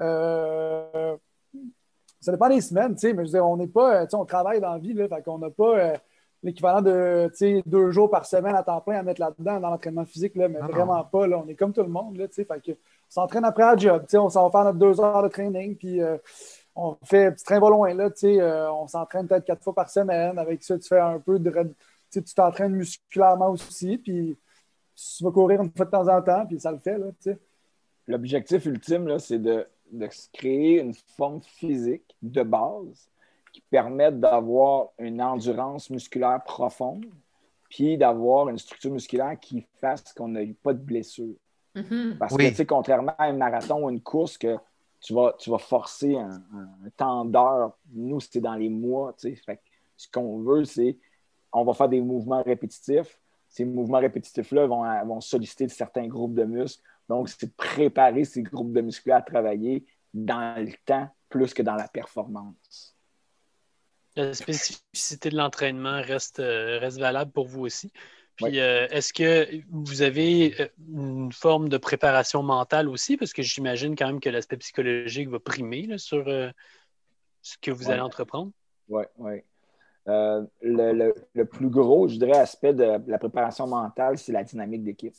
Euh, 0.01 1.17
ça 2.27 2.33
dépend 2.33 2.49
des 2.49 2.61
semaines, 2.61 2.97
mais 3.01 3.11
je 3.13 3.15
veux 3.15 3.25
dire, 3.25 3.47
on 3.47 3.57
n'est 3.57 3.69
pas, 3.69 4.05
on 4.13 4.25
travaille 4.25 4.61
dans 4.61 4.73
la 4.73 4.79
vie, 4.81 4.93
là, 4.95 5.07
fait 5.07 5.23
qu'on 5.23 5.39
n'a 5.39 5.49
pas 5.49 5.93
l'équivalent 6.43 6.83
de 6.83 7.31
deux 7.65 7.93
jours 7.93 8.11
par 8.11 8.27
semaine 8.27 8.57
à 8.57 8.65
temps 8.65 8.81
plein 8.81 8.99
à 8.99 9.03
mettre 9.05 9.21
là-dedans 9.21 9.61
dans 9.61 9.71
l'entraînement 9.71 10.05
physique, 10.05 10.35
là, 10.35 10.49
mais 10.49 10.59
vraiment 10.59 11.05
pas. 11.05 11.29
Là, 11.29 11.41
on 11.45 11.47
est 11.47 11.55
comme 11.55 11.73
tout 11.73 11.85
le 11.85 11.89
monde. 11.89 12.17
Là, 12.17 12.27
fait 12.27 12.45
que, 12.45 12.73
on 12.73 13.11
s'entraîne 13.11 13.45
après 13.45 13.63
un 13.63 13.77
job. 13.77 14.05
On 14.15 14.29
s'en 14.29 14.49
va 14.49 14.51
faire 14.51 14.65
notre 14.65 14.79
deux 14.79 15.01
heures 15.01 15.23
de 15.23 15.29
training, 15.29 15.77
puis 15.77 16.03
euh, 16.03 16.19
on 16.75 16.97
fait 17.05 17.31
petit 17.31 17.45
train 17.45 17.61
va 17.61 17.71
loin. 17.71 17.95
Là, 17.95 18.11
euh, 18.25 18.71
on 18.73 18.89
s'entraîne 18.89 19.29
peut-être 19.29 19.45
quatre 19.45 19.63
fois 19.63 19.77
par 19.77 19.89
semaine. 19.89 20.37
Avec 20.37 20.65
ça, 20.65 20.77
tu 20.77 20.89
fais 20.89 20.99
un 20.99 21.21
peu 21.21 21.39
de. 21.39 21.53
Tu 22.11 22.23
t'entraînes 22.35 22.75
musculairement 22.75 23.51
aussi, 23.51 23.99
puis 23.99 24.37
tu 24.97 25.23
vas 25.23 25.31
courir 25.31 25.63
une 25.63 25.71
fois 25.71 25.87
de 25.87 25.91
temps 25.93 26.09
en 26.09 26.21
temps, 26.21 26.45
puis 26.45 26.59
ça 26.59 26.73
le 26.73 26.79
fait. 26.79 26.99
L'objectif 28.09 28.67
ultime, 28.67 29.17
c'est 29.21 29.39
de, 29.39 29.65
de 29.93 30.09
créer 30.33 30.81
une 30.81 30.95
forme 30.95 31.41
physique 31.43 32.17
de 32.23 32.43
base 32.43 33.09
qui 33.53 33.61
permettent 33.71 34.21
d'avoir 34.21 34.89
une 34.99 35.23
endurance 35.23 35.91
musculaire 35.91 36.43
profonde, 36.45 37.07
puis 37.69 37.97
d'avoir 37.97 38.49
une 38.49 38.59
structure 38.59 38.91
musculaire 38.91 39.39
qui 39.41 39.67
fasse 39.81 40.13
qu'on 40.13 40.29
n'ait 40.29 40.55
pas 40.63 40.73
de 40.73 40.79
blessure. 40.79 41.35
Mhm. 41.75 42.17
Parce 42.19 42.35
Oui. 42.35 42.45
que, 42.45 42.49
tu 42.51 42.55
sais, 42.57 42.67
contrairement 42.67 43.15
à 43.19 43.25
un 43.25 43.33
marathon 43.33 43.85
ou 43.85 43.91
une 43.91 44.01
course, 44.01 44.39
que 44.39 44.57
tu 45.01 45.13
vas, 45.15 45.35
tu 45.39 45.51
vas 45.51 45.59
forcer 45.59 46.17
un, 46.17 46.31
un- 46.55 46.91
temps 46.97 47.25
d'heure, 47.25 47.77
nous, 47.93 48.21
c'est 48.21 48.41
dans 48.41 48.55
les 48.55 48.69
mois, 48.69 49.13
tu 49.19 49.29
sais. 49.29 49.37
Fait 49.37 49.57
que 49.57 49.63
ce 49.97 50.09
qu'on 50.11 50.39
veut, 50.41 50.65
c'est 50.65 50.97
on 51.53 51.65
va 51.65 51.75
faire 51.75 51.89
des 51.89 52.01
mouvements 52.01 52.43
répétitifs. 52.43 53.19
Ces 53.49 53.65
mouvements 53.65 53.99
répétitifs-là 54.01 54.67
vont, 54.67 54.85
vont 55.07 55.21
solliciter 55.21 55.69
certains 55.69 56.07
groupes 56.07 56.35
de 56.35 56.45
muscles. 56.45 56.83
Donc, 57.09 57.29
c'est 57.29 57.55
préparer 57.57 58.25
ces 58.25 58.43
groupes 58.43 58.73
de 58.73 58.81
muscles 58.81 59.13
à 59.13 59.23
travailler 59.23 59.85
dans 60.13 60.61
le 60.61 60.73
temps 60.85 61.09
plus 61.29 61.55
que 61.55 61.63
dans 61.63 61.75
la 61.75 61.89
performance. 61.89 62.97
La 64.17 64.33
spécificité 64.33 65.29
de 65.29 65.37
l'entraînement 65.37 66.01
reste, 66.01 66.41
euh, 66.41 66.79
reste 66.79 66.99
valable 66.99 67.31
pour 67.33 67.47
vous 67.47 67.61
aussi. 67.67 67.93
Puis, 68.37 68.61
euh, 68.61 68.87
est-ce 68.91 69.13
que 69.13 69.63
vous 69.71 70.03
avez 70.03 70.61
euh, 70.61 70.69
une 70.89 71.33
forme 71.33 71.69
de 71.69 71.77
préparation 71.79 72.43
mentale 72.43 72.89
aussi? 72.89 73.17
Parce 73.17 73.33
que 73.33 73.43
j'imagine 73.43 73.95
quand 73.95 74.07
même 74.07 74.21
que 74.21 74.31
l'aspect 74.31 74.57
psychologique 74.59 75.29
va 75.29 75.39
primer 75.39 75.87
là, 75.87 75.99
sur 75.99 76.27
euh, 76.29 76.51
ce 77.43 77.57
que 77.59 77.71
vous 77.71 77.91
allez 77.91 78.01
entreprendre. 78.01 78.53
Oui, 78.89 79.05
oui. 79.19 79.43
Euh, 80.09 80.45
le, 80.63 80.93
le- 80.93 81.15
le 81.35 81.45
plus 81.45 81.69
gros, 81.69 82.09
je 82.09 82.17
dirais, 82.17 82.39
aspect 82.39 82.73
de 82.73 82.99
la 83.07 83.19
préparation 83.19 83.67
mentale, 83.67 84.19
c'est 84.19 84.33
la 84.33 84.45
dynamique 84.45 84.85
d'équipe. 84.85 85.15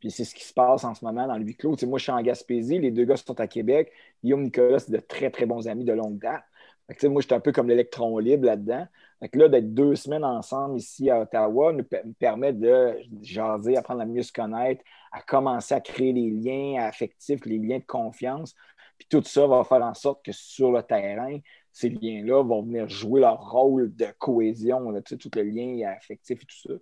Puis 0.00 0.10
c'est 0.10 0.24
ce 0.24 0.34
qui 0.34 0.44
se 0.44 0.52
passe 0.52 0.84
en 0.84 0.94
ce 0.94 1.04
moment 1.04 1.26
dans 1.26 1.36
le 1.36 1.44
huis 1.44 1.56
clos. 1.56 1.76
Moi, 1.86 1.98
je 1.98 2.04
suis 2.04 2.12
en 2.12 2.22
Gaspésie, 2.22 2.78
les 2.78 2.90
deux 2.90 3.04
gars 3.04 3.16
sont 3.16 3.38
à 3.40 3.46
Québec. 3.46 3.92
Guillaume 4.22 4.42
Nicolas, 4.44 4.78
c'est 4.78 4.92
de 4.92 4.98
très, 4.98 5.30
très 5.30 5.46
bons 5.46 5.68
amis 5.68 5.84
de 5.84 5.92
longue 5.92 6.18
date. 6.18 6.44
Fait 6.86 6.94
que, 6.94 7.00
tu 7.00 7.08
moi, 7.08 7.20
je 7.20 7.26
suis 7.26 7.34
un 7.34 7.40
peu 7.40 7.52
comme 7.52 7.68
l'électron 7.68 8.18
libre 8.18 8.46
là-dedans. 8.46 8.86
Fait 9.20 9.34
là, 9.34 9.48
d'être 9.48 9.74
deux 9.74 9.96
semaines 9.96 10.24
ensemble 10.24 10.78
ici 10.78 11.10
à 11.10 11.20
Ottawa 11.22 11.72
nous 11.72 11.82
per- 11.84 12.02
me 12.04 12.12
permet 12.12 12.52
de 12.52 12.96
jaser, 13.22 13.76
apprendre 13.76 14.02
à 14.02 14.06
mieux 14.06 14.22
se 14.22 14.32
connaître, 14.32 14.84
à 15.10 15.22
commencer 15.22 15.74
à 15.74 15.80
créer 15.80 16.12
les 16.12 16.30
liens 16.30 16.84
affectifs, 16.84 17.44
les 17.46 17.58
liens 17.58 17.78
de 17.78 17.86
confiance. 17.86 18.54
Puis 18.98 19.08
tout 19.10 19.22
ça 19.24 19.46
va 19.46 19.64
faire 19.64 19.82
en 19.82 19.94
sorte 19.94 20.24
que 20.24 20.32
sur 20.32 20.70
le 20.70 20.82
terrain, 20.82 21.38
ces 21.72 21.88
liens-là 21.88 22.42
vont 22.42 22.62
venir 22.62 22.88
jouer 22.88 23.20
leur 23.20 23.50
rôle 23.50 23.94
de 23.94 24.06
cohésion, 24.18 24.90
là, 24.90 25.02
tu 25.02 25.14
sais, 25.14 25.18
tout 25.18 25.30
le 25.34 25.42
lien 25.42 25.88
affectif 25.88 26.42
et 26.42 26.46
tout 26.46 26.68
ça. 26.68 26.74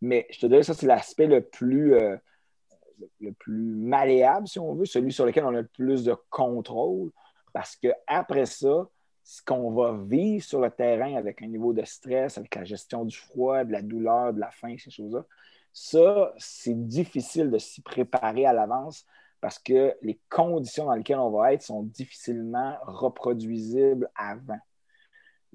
Mais 0.00 0.26
je 0.30 0.40
te 0.40 0.46
dirais, 0.46 0.62
ça, 0.62 0.74
c'est 0.74 0.86
l'aspect 0.86 1.26
le 1.26 1.40
plus, 1.42 1.94
euh, 1.94 2.16
le 3.20 3.32
plus 3.32 3.74
malléable, 3.76 4.48
si 4.48 4.58
on 4.58 4.74
veut, 4.74 4.86
celui 4.86 5.12
sur 5.12 5.26
lequel 5.26 5.44
on 5.44 5.54
a 5.54 5.62
le 5.62 5.66
plus 5.66 6.04
de 6.04 6.16
contrôle. 6.30 7.10
Parce 7.52 7.76
qu'après 7.76 8.46
ça, 8.46 8.88
ce 9.22 9.42
qu'on 9.42 9.72
va 9.72 9.98
vivre 10.06 10.44
sur 10.44 10.60
le 10.60 10.70
terrain 10.70 11.16
avec 11.16 11.42
un 11.42 11.46
niveau 11.46 11.72
de 11.72 11.84
stress, 11.84 12.36
avec 12.36 12.54
la 12.54 12.64
gestion 12.64 13.04
du 13.04 13.16
froid, 13.16 13.64
de 13.64 13.72
la 13.72 13.82
douleur, 13.82 14.34
de 14.34 14.40
la 14.40 14.50
faim, 14.50 14.76
ces 14.78 14.90
choses-là, 14.90 15.24
ça, 15.72 16.32
c'est 16.38 16.86
difficile 16.86 17.50
de 17.50 17.58
s'y 17.58 17.80
préparer 17.82 18.46
à 18.46 18.52
l'avance 18.52 19.04
parce 19.40 19.58
que 19.58 19.94
les 20.02 20.18
conditions 20.30 20.86
dans 20.86 20.94
lesquelles 20.94 21.18
on 21.18 21.30
va 21.30 21.52
être 21.52 21.62
sont 21.62 21.82
difficilement 21.82 22.76
reproduisibles 22.82 24.08
avant. 24.14 24.58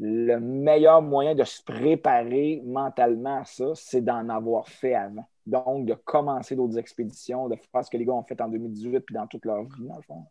Le 0.02 0.40
meilleur 0.40 1.02
moyen 1.02 1.36
de 1.36 1.44
se 1.44 1.62
préparer 1.62 2.62
mentalement 2.66 3.42
à 3.42 3.44
ça, 3.44 3.72
c'est 3.76 4.02
d'en 4.02 4.30
avoir 4.30 4.68
fait 4.68 4.96
avant. 4.96 5.28
Donc, 5.46 5.86
de 5.86 5.94
commencer 5.94 6.56
d'autres 6.56 6.78
expéditions, 6.78 7.50
de 7.50 7.58
faire 7.72 7.84
ce 7.84 7.90
que 7.90 7.98
les 7.98 8.06
gars 8.06 8.14
ont 8.14 8.24
fait 8.24 8.40
en 8.40 8.48
2018 8.48 9.02
puis 9.02 9.16
dans 9.16 9.28
toute 9.28 9.46
leur 9.46 9.64
vie, 9.64 9.88
dans 9.88 9.98
le 9.98 10.02
fond. 10.04 10.26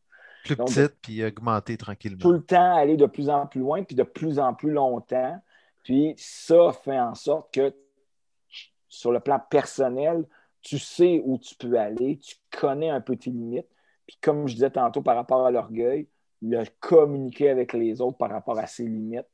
Plus 0.45 0.57
Donc, 0.57 0.69
petite, 0.69 0.95
puis 1.03 1.25
augmenter 1.25 1.77
Tout 1.77 1.85
tranquillement. 1.85 2.31
le 2.31 2.43
temps 2.43 2.77
aller 2.77 2.97
de 2.97 3.07
plus 3.07 3.29
en 3.29 3.47
plus 3.47 3.61
loin 3.61 3.83
puis 3.83 3.97
de 3.97 4.05
plus 4.05 4.39
en 4.39 4.55
plus 4.55 4.71
longtemps. 4.71 5.39
Puis 5.83 6.15
ça 6.17 6.73
fait 6.73 6.99
en 6.99 7.15
sorte 7.15 7.53
que 7.53 7.75
sur 8.89 9.13
le 9.13 9.21
plan 9.21 9.41
personnel, 9.51 10.25
tu 10.63 10.79
sais 10.79 11.23
où 11.25 11.39
tu 11.39 11.55
peux 11.57 11.79
aller, 11.79 12.19
tu 12.19 12.37
connais 12.51 12.89
un 12.89 13.01
peu 13.01 13.17
tes 13.17 13.31
limites. 13.31 13.69
Puis 14.07 14.17
comme 14.23 14.49
je 14.49 14.55
disais 14.55 14.71
tantôt 14.71 15.03
par 15.03 15.17
rapport 15.17 15.45
à 15.45 15.51
l'orgueil, 15.51 16.09
le 16.41 16.65
communiquer 16.81 17.51
avec 17.51 17.73
les 17.73 18.01
autres 18.01 18.17
par 18.17 18.31
rapport 18.31 18.59
à 18.59 18.67
ses 18.67 18.85
limites, 18.85 19.27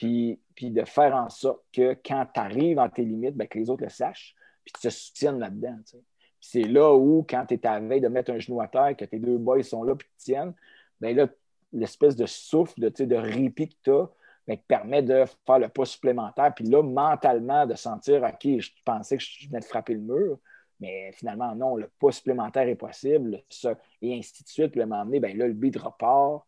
puis, 0.00 0.70
de 0.70 0.84
faire 0.84 1.14
en 1.14 1.28
sorte 1.28 1.62
que 1.72 1.94
quand 2.04 2.26
tu 2.32 2.40
arrives 2.40 2.76
dans 2.76 2.88
tes 2.88 3.04
limites, 3.04 3.36
ben, 3.36 3.46
que 3.46 3.58
les 3.58 3.68
autres 3.68 3.84
le 3.84 3.90
sachent, 3.90 4.34
puis 4.64 4.72
te 4.72 4.88
soutiennent 4.88 5.38
là-dedans. 5.38 5.76
tu 5.86 5.96
c'est 6.42 6.62
là 6.62 6.94
où, 6.94 7.24
quand 7.28 7.44
tu 7.46 7.54
es 7.54 7.66
à 7.66 7.78
la 7.78 7.86
veille 7.86 8.00
de 8.00 8.08
mettre 8.08 8.30
un 8.30 8.38
genou 8.38 8.62
à 8.62 8.68
terre, 8.68 8.96
que 8.96 9.04
tes 9.04 9.18
deux 9.18 9.36
boys 9.36 9.62
sont 9.62 9.82
là 9.82 9.94
puis 9.94 10.08
te 10.08 10.24
tiennent, 10.24 10.54
ben 10.98 11.14
là, 11.14 11.28
l'espèce 11.72 12.16
de 12.16 12.24
souffle, 12.24 12.80
de, 12.80 12.88
tu 12.88 13.06
de 13.06 13.16
répit 13.16 13.68
que 13.68 13.74
tu 13.82 13.90
as, 13.90 14.08
ben, 14.46 14.56
te 14.56 14.62
permet 14.66 15.02
de 15.02 15.24
faire 15.46 15.58
le 15.58 15.68
pas 15.68 15.84
supplémentaire. 15.84 16.54
Puis 16.54 16.64
là, 16.64 16.82
mentalement, 16.82 17.66
de 17.66 17.74
sentir, 17.74 18.22
OK, 18.22 18.58
je 18.58 18.70
pensais 18.86 19.18
que 19.18 19.22
je 19.22 19.48
venais 19.48 19.60
de 19.60 19.64
frapper 19.64 19.92
le 19.92 20.00
mur, 20.00 20.38
mais 20.80 21.12
finalement, 21.12 21.54
non, 21.54 21.76
le 21.76 21.90
pas 22.00 22.10
supplémentaire 22.10 22.66
est 22.66 22.74
possible, 22.74 23.42
ça, 23.50 23.74
et 24.00 24.16
ainsi 24.16 24.42
de 24.42 24.48
suite. 24.48 24.70
Puis 24.70 24.80
le 24.80 24.86
moment 24.86 25.04
donné, 25.04 25.20
ben 25.20 25.36
là, 25.36 25.46
le 25.46 25.52
beat 25.52 25.76
repart. 25.76 26.46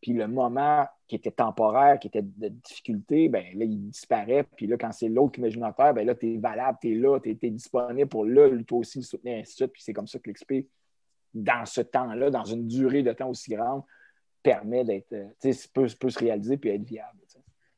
Puis 0.00 0.12
le 0.12 0.26
moment 0.28 0.86
qui 1.06 1.16
était 1.16 1.30
temporaire, 1.30 1.98
qui 1.98 2.08
était 2.08 2.22
de 2.22 2.48
difficulté, 2.48 3.28
ben 3.28 3.44
là, 3.54 3.64
il 3.64 3.90
disparaît. 3.90 4.44
Puis 4.56 4.66
là, 4.66 4.76
quand 4.78 4.92
c'est 4.92 5.08
l'autre 5.08 5.32
qui 5.32 5.40
met 5.40 5.50
le 5.50 5.74
terre, 5.76 5.92
ben 5.94 6.06
là, 6.06 6.14
tu 6.14 6.34
es 6.34 6.38
valable, 6.38 6.78
tu 6.80 6.92
es 6.92 6.94
là, 6.94 7.18
tu 7.20 7.30
es, 7.30 7.50
disponible 7.50 8.08
pour 8.08 8.24
là, 8.24 8.48
toi 8.66 8.78
aussi 8.78 8.98
le 8.98 9.04
soutenir, 9.04 9.38
ainsi 9.38 9.52
de 9.52 9.56
suite. 9.56 9.72
Puis 9.72 9.82
c'est 9.82 9.92
comme 9.92 10.06
ça 10.06 10.18
que 10.18 10.30
l'XP, 10.30 10.66
dans 11.34 11.66
ce 11.66 11.80
temps-là, 11.80 12.30
dans 12.30 12.44
une 12.44 12.66
durée 12.66 13.02
de 13.02 13.12
temps 13.12 13.28
aussi 13.28 13.50
grande, 13.50 13.82
permet 14.42 14.84
d'être, 14.84 15.12
euh, 15.12 15.26
tu 15.40 15.52
sais, 15.52 15.68
peut, 15.72 15.86
peut 15.98 16.10
se 16.10 16.18
réaliser 16.18 16.56
puis 16.56 16.70
être 16.70 16.84
viable. 16.84 17.18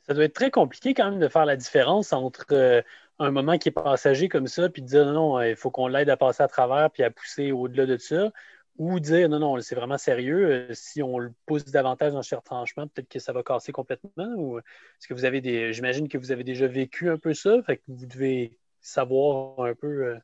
Ça 0.02 0.14
doit 0.14 0.24
être 0.24 0.34
très 0.34 0.50
compliqué 0.50 0.94
quand 0.94 1.10
même 1.10 1.20
de 1.20 1.28
faire 1.28 1.44
la 1.44 1.56
différence 1.56 2.12
entre 2.12 2.44
euh, 2.50 2.82
un 3.20 3.30
moment 3.30 3.56
qui 3.56 3.68
est 3.68 3.72
passager 3.72 4.28
comme 4.28 4.48
ça, 4.48 4.68
puis 4.68 4.82
de 4.82 4.86
dire 4.86 5.06
non, 5.06 5.40
il 5.40 5.56
faut 5.56 5.70
qu'on 5.70 5.86
l'aide 5.86 6.10
à 6.10 6.16
passer 6.16 6.42
à 6.42 6.48
travers 6.48 6.90
puis 6.90 7.02
à 7.02 7.10
pousser 7.10 7.52
au-delà 7.52 7.86
de 7.86 7.96
ça, 7.96 8.32
ou 8.78 9.00
dire 9.00 9.28
non, 9.28 9.38
non, 9.38 9.60
c'est 9.60 9.74
vraiment 9.74 9.98
sérieux. 9.98 10.68
euh, 10.70 10.74
si 10.74 11.02
on 11.02 11.18
le 11.18 11.32
pousse 11.46 11.64
davantage 11.66 12.12
dans 12.12 12.22
ce 12.22 12.34
retranchement, 12.34 12.86
peut-être 12.88 13.08
que 13.08 13.18
ça 13.18 13.32
va 13.32 13.42
casser 13.42 13.72
complètement. 13.72 14.26
Ou 14.36 14.58
est-ce 14.58 15.08
que 15.08 15.14
vous 15.14 15.24
avez 15.24 15.40
des. 15.40 15.72
J'imagine 15.72 16.08
que 16.08 16.18
vous 16.18 16.32
avez 16.32 16.44
déjà 16.44 16.66
vécu 16.66 17.10
un 17.10 17.18
peu 17.18 17.34
ça, 17.34 17.62
fait 17.62 17.78
que 17.78 17.82
vous 17.88 18.06
devez 18.06 18.58
savoir 18.80 19.60
un 19.60 19.74
peu 19.74 20.06
euh, 20.06 20.18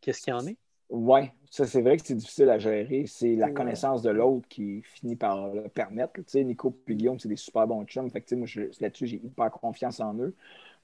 qu'est-ce 0.00 0.22
qu'il 0.22 0.32
y 0.32 0.34
en 0.34 0.46
est? 0.46 0.58
Oui, 0.88 1.20
ça 1.50 1.66
c'est 1.66 1.82
vrai 1.82 1.96
que 1.96 2.06
c'est 2.06 2.14
difficile 2.14 2.48
à 2.48 2.58
gérer. 2.58 3.06
C'est 3.06 3.34
la 3.34 3.48
Ouais. 3.48 3.52
connaissance 3.52 4.02
de 4.02 4.10
l'autre 4.10 4.46
qui 4.48 4.82
finit 4.82 5.16
par 5.16 5.48
le 5.52 5.68
permettre. 5.68 6.14
Tu 6.14 6.24
sais, 6.28 6.44
Nico 6.44 6.80
et 6.86 6.94
Guillaume, 6.94 7.18
c'est 7.18 7.28
des 7.28 7.36
super 7.36 7.66
bons 7.66 7.84
chums. 7.86 8.08
Fait 8.10 8.20
que, 8.20 8.34
moi, 8.36 8.46
là-dessus, 8.80 9.06
j'ai 9.08 9.16
hyper 9.16 9.50
confiance 9.50 9.98
en 10.00 10.14
eux. 10.18 10.34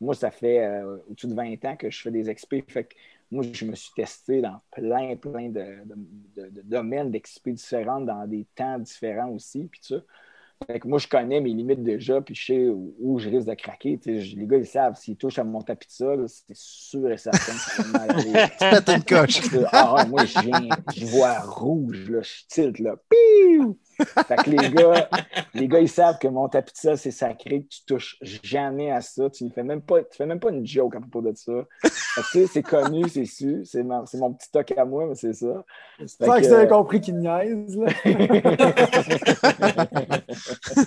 Moi, 0.02 0.14
ça 0.14 0.30
fait 0.30 0.58
euh, 0.64 0.96
au-dessus 1.08 1.28
de 1.28 1.34
20 1.34 1.64
ans 1.64 1.76
que 1.76 1.90
je 1.90 2.02
fais 2.02 2.10
des 2.10 2.28
expés. 2.28 2.64
Fait 2.68 2.84
que 2.84 2.94
moi, 3.30 3.44
je 3.52 3.64
me 3.64 3.74
suis 3.74 3.92
testé 3.96 4.40
dans 4.42 4.60
plein, 4.70 5.16
plein 5.16 5.48
de, 5.48 5.64
de- 5.86 6.42
de- 6.42 6.50
de 6.50 6.62
domaines 6.62 7.10
d'expés 7.10 7.52
différents, 7.52 8.00
dans 8.00 8.26
des 8.26 8.46
temps 8.54 8.78
différents 8.78 9.30
aussi. 9.30 9.68
Puis 9.70 9.80
ça. 9.82 9.96
Fait 10.68 10.78
que 10.78 10.86
moi, 10.86 10.98
je 10.98 11.08
connais 11.08 11.40
mes 11.40 11.50
limites 11.52 11.82
déjà, 11.82 12.20
puis 12.20 12.36
je 12.36 12.44
sais 12.46 12.68
où, 12.68 12.94
où 13.00 13.18
je 13.18 13.28
risque 13.28 13.48
de 13.48 13.54
craquer. 13.54 13.98
Les 14.06 14.46
gars, 14.46 14.58
ils 14.58 14.66
savent, 14.66 14.94
s'ils 14.96 15.16
touchent 15.16 15.40
à 15.40 15.44
mon 15.44 15.60
tapis 15.60 15.88
de 16.00 16.06
là, 16.06 16.24
c'est 16.28 16.54
sûr 16.54 17.10
et 17.10 17.16
certain 17.16 17.52
que 17.52 17.58
ça 17.58 17.82
va 17.82 18.06
mal 18.06 18.10
aller. 18.10 18.32
Une 18.96 19.02
coche. 19.04 19.40
Ah 19.72 20.04
moi, 20.08 20.24
je 20.24 20.38
viens, 20.38 20.68
je 20.94 21.06
vois 21.06 21.40
rouge, 21.40 22.08
là, 22.10 22.22
je 22.22 22.46
tilte, 22.48 22.78
là. 22.78 22.94
Piou! 23.10 23.76
Fait 24.26 24.36
que 24.36 24.50
les 24.50 24.70
gars, 24.70 25.08
les 25.54 25.68
gars, 25.68 25.80
ils 25.80 25.88
savent 25.88 26.18
que 26.18 26.28
mon 26.28 26.48
tapis 26.48 26.72
de 26.72 26.78
ça, 26.78 26.96
c'est 26.96 27.10
sacré, 27.10 27.62
que 27.62 27.68
tu 27.68 27.84
touches 27.86 28.16
jamais 28.22 28.90
à 28.90 29.00
ça. 29.00 29.28
Tu 29.30 29.44
ne 29.44 29.50
fais 29.50 29.62
même 29.62 29.82
pas, 29.82 30.00
tu 30.00 30.16
fais 30.16 30.26
même 30.26 30.40
pas 30.40 30.50
une 30.50 30.66
joke 30.66 30.96
à 30.96 31.00
propos 31.00 31.20
de 31.22 31.32
ça. 31.36 31.52
Fait 31.82 32.20
que, 32.22 32.26
tu 32.32 32.40
sais, 32.40 32.46
c'est 32.46 32.62
connu, 32.62 33.08
c'est 33.08 33.24
su. 33.24 33.62
C'est 33.64 33.82
mon, 33.82 34.04
c'est 34.06 34.18
mon 34.18 34.32
petit 34.32 34.50
toc 34.50 34.72
à 34.76 34.84
moi, 34.84 35.06
mais 35.08 35.14
c'est 35.14 35.32
ça. 35.34 35.46
Fait 35.98 36.04
que, 36.06 36.40
que, 36.40 36.46
vous 36.46 36.52
avez 36.54 36.64
euh, 36.64 36.68
compris 36.68 37.00
qu'il 37.00 37.18
niaise. 37.18 37.76
Là. 37.78 37.86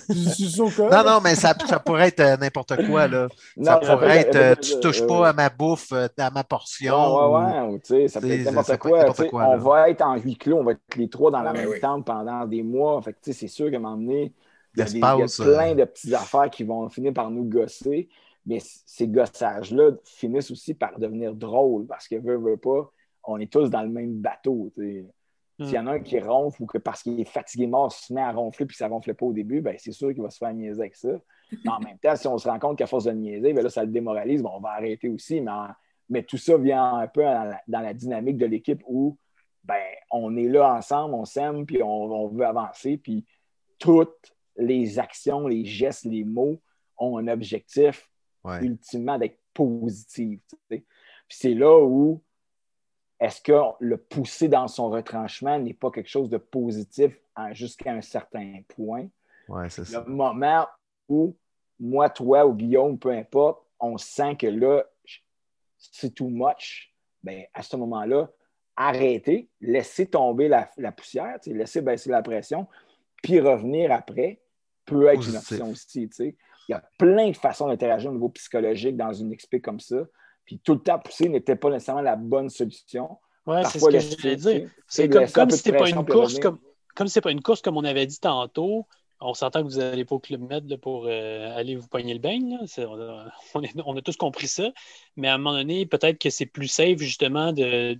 Je 0.08 0.30
suis 0.30 0.50
sûr 0.50 0.66
que- 0.74 0.82
Non, 0.90 1.04
non, 1.10 1.20
mais 1.22 1.34
ça, 1.34 1.54
ça 1.66 1.78
pourrait 1.78 2.08
être 2.08 2.20
euh, 2.20 2.36
n'importe 2.36 2.86
quoi. 2.86 3.06
Là. 3.08 3.28
Ça 3.62 3.74
Non, 3.74 3.80
pourrait 3.80 4.18
être 4.18 4.36
euh, 4.36 4.52
être, 4.52 4.60
tu 4.60 4.80
touches 4.80 5.02
euh, 5.02 5.06
pas 5.06 5.28
à 5.28 5.32
ma 5.32 5.48
bouffe, 5.48 5.92
euh, 5.92 6.08
à 6.18 6.30
ma 6.30 6.44
portion. 6.44 6.94
Ouais, 6.94 7.38
ouais, 7.38 7.52
ouais, 7.52 7.60
ou, 7.68 7.78
tu 7.78 7.86
sais, 7.86 8.08
ça 8.08 8.20
peut 8.20 8.26
tu 8.28 8.34
être 8.34 8.40
sais, 8.44 8.50
n'importe 8.50 8.66
ça 8.66 8.78
peut 8.78 8.88
quoi. 8.88 8.98
être 8.98 9.02
n'importe 9.02 9.16
tu 9.18 9.22
sais, 9.24 9.28
quoi, 9.30 9.44
on 9.48 9.50
là. 9.52 9.56
va 9.58 9.90
être 9.90 10.02
en 10.02 10.16
huis 10.16 10.36
clos, 10.36 10.56
on 10.58 10.64
va 10.64 10.72
être 10.72 10.80
les 10.96 11.08
trois 11.08 11.30
dans 11.30 11.42
la 11.42 11.52
Ouais, 11.52 11.58
même 11.58 11.68
oui. 11.68 11.80
tente 11.80 12.04
pendant 12.04 12.44
des 12.46 12.62
mois. 12.62 12.98
Fait 13.06 13.12
que, 13.14 13.32
c'est 13.32 13.48
sûr 13.48 13.70
qu'à 13.70 13.76
un 13.76 13.80
moment 13.80 13.96
donné, 13.96 14.34
il 14.74 14.80
y 14.80 14.82
a, 14.82 14.90
des- 14.90 14.98
il 14.98 15.00
y 15.00 15.04
a 15.06 15.16
L'espace, 15.16 15.36
plein 15.40 15.70
euh, 15.72 15.74
de 15.74 15.84
petites 15.84 16.12
affaires 16.12 16.50
qui 16.50 16.64
vont 16.64 16.88
finir 16.90 17.12
par 17.14 17.30
nous 17.30 17.44
gosser. 17.44 18.08
Mais 18.44 18.58
ces 18.60 19.08
gossages-là 19.08 19.92
finissent 20.04 20.50
aussi 20.50 20.74
par 20.74 20.98
devenir 20.98 21.34
drôles 21.34 21.86
parce 21.86 22.06
que, 22.06 22.16
veut, 22.16 22.36
veut 22.36 22.58
pas, 22.58 22.90
on 23.24 23.38
est 23.40 23.50
tous 23.50 23.70
dans 23.70 23.82
le 23.82 23.88
même 23.88 24.14
bateau. 24.20 24.70
tu 24.76 24.82
sais. 24.82 25.06
S'il 25.58 25.76
y 25.76 25.78
en 25.78 25.86
a 25.86 25.92
un 25.92 26.00
qui 26.00 26.20
ronfle 26.20 26.62
ou 26.62 26.66
que 26.66 26.78
parce 26.78 27.02
qu'il 27.02 27.18
est 27.18 27.24
fatigué 27.24 27.66
mort, 27.66 27.90
se 27.90 28.12
met 28.12 28.20
à 28.20 28.30
ronfler 28.30 28.66
puis 28.66 28.76
ça 28.76 28.88
ronflait 28.88 29.14
pas 29.14 29.24
au 29.26 29.32
début, 29.32 29.62
ben 29.62 29.74
c'est 29.78 29.90
sûr 29.92 30.12
qu'il 30.12 30.22
va 30.22 30.28
se 30.30 30.36
faire 30.38 30.52
niaiser 30.52 30.80
avec 30.80 30.94
ça. 30.94 31.08
Mais 31.64 31.70
en 31.70 31.80
même 31.80 31.98
temps, 31.98 32.14
si 32.14 32.28
on 32.28 32.36
se 32.38 32.46
rend 32.48 32.58
compte 32.58 32.76
qu'à 32.78 32.86
force 32.86 33.04
de 33.04 33.12
niaiser, 33.12 33.54
ben 33.54 33.64
là, 33.64 33.70
ça 33.70 33.82
le 33.84 33.90
démoralise, 33.90 34.42
ben 34.42 34.50
on 34.54 34.60
va 34.60 34.72
arrêter 34.72 35.08
aussi. 35.08 35.40
Mais, 35.40 35.50
en- 35.50 35.68
mais 36.10 36.22
tout 36.24 36.36
ça 36.36 36.58
vient 36.58 36.96
un 36.96 37.08
peu 37.08 37.22
dans 37.22 37.44
la, 37.44 37.60
dans 37.66 37.80
la 37.80 37.94
dynamique 37.94 38.36
de 38.36 38.46
l'équipe 38.46 38.82
où 38.86 39.16
ben, 39.66 39.82
on 40.10 40.36
est 40.36 40.48
là 40.48 40.74
ensemble, 40.74 41.14
on 41.14 41.24
s'aime, 41.24 41.66
puis 41.66 41.82
on, 41.82 41.88
on 41.88 42.28
veut 42.28 42.46
avancer, 42.46 42.96
puis 42.96 43.24
toutes 43.78 44.34
les 44.56 44.98
actions, 44.98 45.46
les 45.46 45.64
gestes, 45.64 46.04
les 46.04 46.24
mots 46.24 46.60
ont 46.96 47.18
un 47.18 47.28
objectif 47.28 48.08
Ouais. 48.44 48.64
ultimement 48.64 49.18
d'être 49.18 49.40
positif. 49.52 50.40
Puis 50.68 50.84
c'est 51.28 51.54
là 51.54 51.84
où 51.84 52.22
est-ce 53.18 53.40
que 53.40 53.52
le 53.80 53.96
pousser 53.96 54.46
dans 54.46 54.68
son 54.68 54.88
retranchement 54.88 55.58
n'est 55.58 55.74
pas 55.74 55.90
quelque 55.90 56.08
chose 56.08 56.30
de 56.30 56.36
positif 56.38 57.18
jusqu'à 57.52 57.90
un 57.90 58.02
certain 58.02 58.60
point? 58.68 59.08
Ouais, 59.48 59.68
c'est 59.68 59.90
Le 59.90 60.04
moment 60.04 60.68
où 61.08 61.34
moi, 61.80 62.08
toi 62.08 62.46
ou 62.46 62.54
Guillaume, 62.54 62.98
peu 62.98 63.10
importe, 63.10 63.64
on 63.80 63.98
sent 63.98 64.36
que 64.36 64.46
là, 64.46 64.84
c'est 65.76 66.14
too 66.14 66.28
much, 66.28 66.94
bien, 67.22 67.44
à 67.52 67.62
ce 67.62 67.76
moment-là, 67.76 68.30
arrêter, 68.76 69.48
laisser 69.60 70.06
tomber 70.06 70.48
la, 70.48 70.92
poussière, 70.92 71.38
laisser 71.46 71.80
baisser 71.80 72.10
la 72.10 72.22
pression, 72.22 72.66
puis 73.22 73.40
revenir 73.40 73.92
après 73.92 74.40
peut 74.84 75.06
être 75.08 75.28
une 75.28 75.36
option 75.36 75.70
aussi. 75.70 76.08
Il 76.18 76.72
y 76.72 76.74
a 76.74 76.82
plein 76.98 77.30
de 77.30 77.36
façons 77.36 77.68
d'interagir 77.68 78.10
au 78.10 78.14
niveau 78.14 78.28
psychologique 78.30 78.96
dans 78.96 79.12
une 79.12 79.34
XP 79.34 79.60
comme 79.62 79.80
ça. 79.80 79.96
Puis 80.44 80.60
tout 80.60 80.74
le 80.74 80.80
temps 80.80 80.98
pousser 80.98 81.28
n'était 81.28 81.56
pas 81.56 81.70
nécessairement 81.70 82.02
la 82.02 82.16
bonne 82.16 82.48
solution. 82.48 83.18
Oui, 83.46 83.58
c'est 83.64 83.78
ce 83.78 83.84
que 83.84 83.98
je 83.98 84.16
voulais 84.16 84.36
dire. 84.36 84.70
C'est 84.86 85.08
comme, 85.08 85.26
comme 85.28 85.50
si 85.50 85.58
c'était 85.58 85.76
pas 85.76 85.88
une 85.88 86.04
course 86.04 86.38
comme, 86.38 86.58
comme 86.94 87.08
c'est 87.08 87.20
pas 87.20 87.30
une 87.30 87.42
course 87.42 87.62
comme 87.62 87.76
on 87.76 87.84
avait 87.84 88.06
dit 88.06 88.20
tantôt, 88.20 88.86
on 89.20 89.34
s'entend 89.34 89.62
que 89.62 89.68
vous 89.68 89.78
n'allez 89.78 90.04
pas 90.04 90.14
au 90.14 90.18
Club 90.18 90.42
Med 90.42 90.76
pour 90.76 91.06
euh, 91.06 91.56
aller 91.56 91.76
vous 91.76 91.88
pogner 91.88 92.12
le 92.12 92.20
bain. 92.20 92.38
On, 93.84 93.96
a 93.96 94.02
tous 94.02 94.16
compris 94.16 94.48
ça. 94.48 94.70
Mais 95.16 95.28
à 95.28 95.34
un 95.34 95.38
moment 95.38 95.56
donné, 95.56 95.86
peut-être 95.86 96.18
que 96.18 96.30
c'est 96.30 96.46
plus 96.46 96.68
safe 96.68 96.98
justement 96.98 97.52
de, 97.52 97.98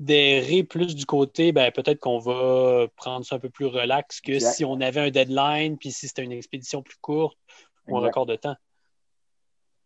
d'errer 0.00 0.64
plus 0.64 0.94
du 0.94 1.06
côté, 1.06 1.52
ben, 1.52 1.70
peut-être 1.70 2.00
qu'on 2.00 2.18
va 2.18 2.88
prendre 2.96 3.24
ça 3.24 3.36
un 3.36 3.38
peu 3.38 3.50
plus 3.50 3.66
relax 3.66 4.20
que 4.20 4.38
si 4.38 4.64
on 4.64 4.80
avait 4.80 5.00
un 5.00 5.10
deadline, 5.10 5.78
puis 5.78 5.92
si 5.92 6.08
c'était 6.08 6.24
une 6.24 6.32
expédition 6.32 6.82
plus 6.82 6.98
courte 7.00 7.38
ou 7.86 7.96
un 7.96 8.00
record 8.00 8.26
de 8.26 8.36
temps. 8.36 8.56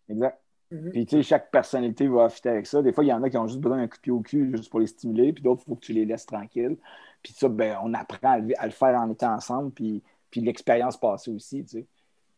Exact. 0.09 0.44
Mm-hmm. 0.75 0.91
Puis, 0.91 1.07
tu 1.07 1.17
sais, 1.17 1.23
chaque 1.23 1.51
personnalité 1.51 2.09
va 2.09 2.25
affiter 2.25 2.49
avec 2.49 2.67
ça. 2.67 2.83
Des 2.83 2.93
fois, 2.93 3.05
il 3.05 3.09
y 3.09 3.13
en 3.13 3.23
a 3.23 3.31
qui 3.31 3.37
ont 3.37 3.47
juste 3.47 3.61
besoin 3.61 3.79
d'un 3.79 3.89
coup 3.89 3.97
de 3.97 4.03
pied 4.03 4.13
au 4.13 4.21
cul 4.21 4.51
juste 4.57 4.71
pour 4.71 4.81
les 4.81 4.87
stimuler, 4.87 5.33
puis 5.33 5.43
d'autres, 5.43 5.63
il 5.67 5.71
faut 5.71 5.77
que 5.77 5.85
tu 5.85 5.93
les 5.93 6.05
laisses 6.05 6.27
tranquilles. 6.27 6.77
Puis 7.23 7.33
ça, 7.37 7.49
ben, 7.49 7.79
on 7.83 7.95
apprend 7.95 8.43
à, 8.59 8.67
le 8.67 8.73
faire 8.73 8.99
en 8.99 9.11
étant 9.11 9.35
ensemble, 9.35 9.71
puis, 9.71 10.03
puis 10.31 10.41
l'expérience 10.41 10.99
passée 10.99 11.31
aussi, 11.31 11.65
tu 11.65 11.79
sais. 11.79 11.87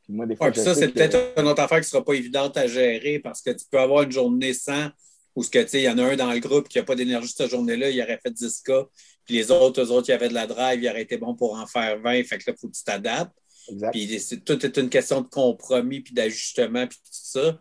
Puis 0.02 0.12
moi, 0.12 0.26
des 0.26 0.36
fois, 0.36 0.52
ça, 0.52 0.74
c'est 0.74 0.88
peut-être 0.88 1.18
une 1.36 1.48
autre 1.48 1.62
affaire 1.62 1.78
qui 1.78 1.86
ne 1.86 1.90
sera 1.90 2.04
pas 2.04 2.14
évidente 2.14 2.56
à 2.56 2.68
gérer 2.68 3.18
parce 3.18 3.42
que 3.42 3.50
tu 3.50 3.64
peux 3.68 3.80
avoir 3.80 4.02
une 4.02 4.12
journée 4.12 4.52
sans 4.52 4.88
ou 5.34 5.42
ce 5.42 5.50
que, 5.50 5.58
tu 5.58 5.68
sais, 5.68 5.80
il 5.80 5.84
y 5.84 5.88
en 5.88 5.98
a 5.98 6.04
un 6.04 6.16
dans 6.16 6.32
le 6.32 6.38
groupe 6.38 6.68
qui 6.68 6.78
n'a 6.78 6.84
pas 6.84 6.94
d'énergie 6.94 7.28
cette 7.28 7.50
journée-là, 7.50 7.90
il 7.90 8.00
aurait 8.00 8.18
fait 8.22 8.30
10 8.30 8.62
cas, 8.62 8.86
puis 9.24 9.34
les 9.34 9.50
autres, 9.50 9.82
eux 9.82 9.90
autres, 9.90 10.06
qui 10.06 10.12
avaient 10.12 10.28
de 10.28 10.34
la 10.34 10.46
drive, 10.46 10.82
ils 10.82 10.88
auraient 10.88 11.02
été 11.02 11.18
bons 11.18 11.34
pour 11.34 11.58
en 11.58 11.66
faire 11.66 12.00
20, 12.00 12.22
fait 12.24 12.38
que 12.38 12.44
là, 12.50 12.54
il 12.56 12.60
faut 12.60 12.68
que 12.68 12.76
tu 12.76 12.84
t'adaptes. 12.84 13.36
Puis 13.92 14.22
tout 14.46 14.64
est 14.64 14.76
une 14.78 14.88
question 14.88 15.20
de 15.20 15.26
compromis, 15.26 16.00
puis 16.00 16.14
d'ajustement, 16.14 16.86
puis 16.86 16.98
tout 16.98 17.10
ça. 17.10 17.60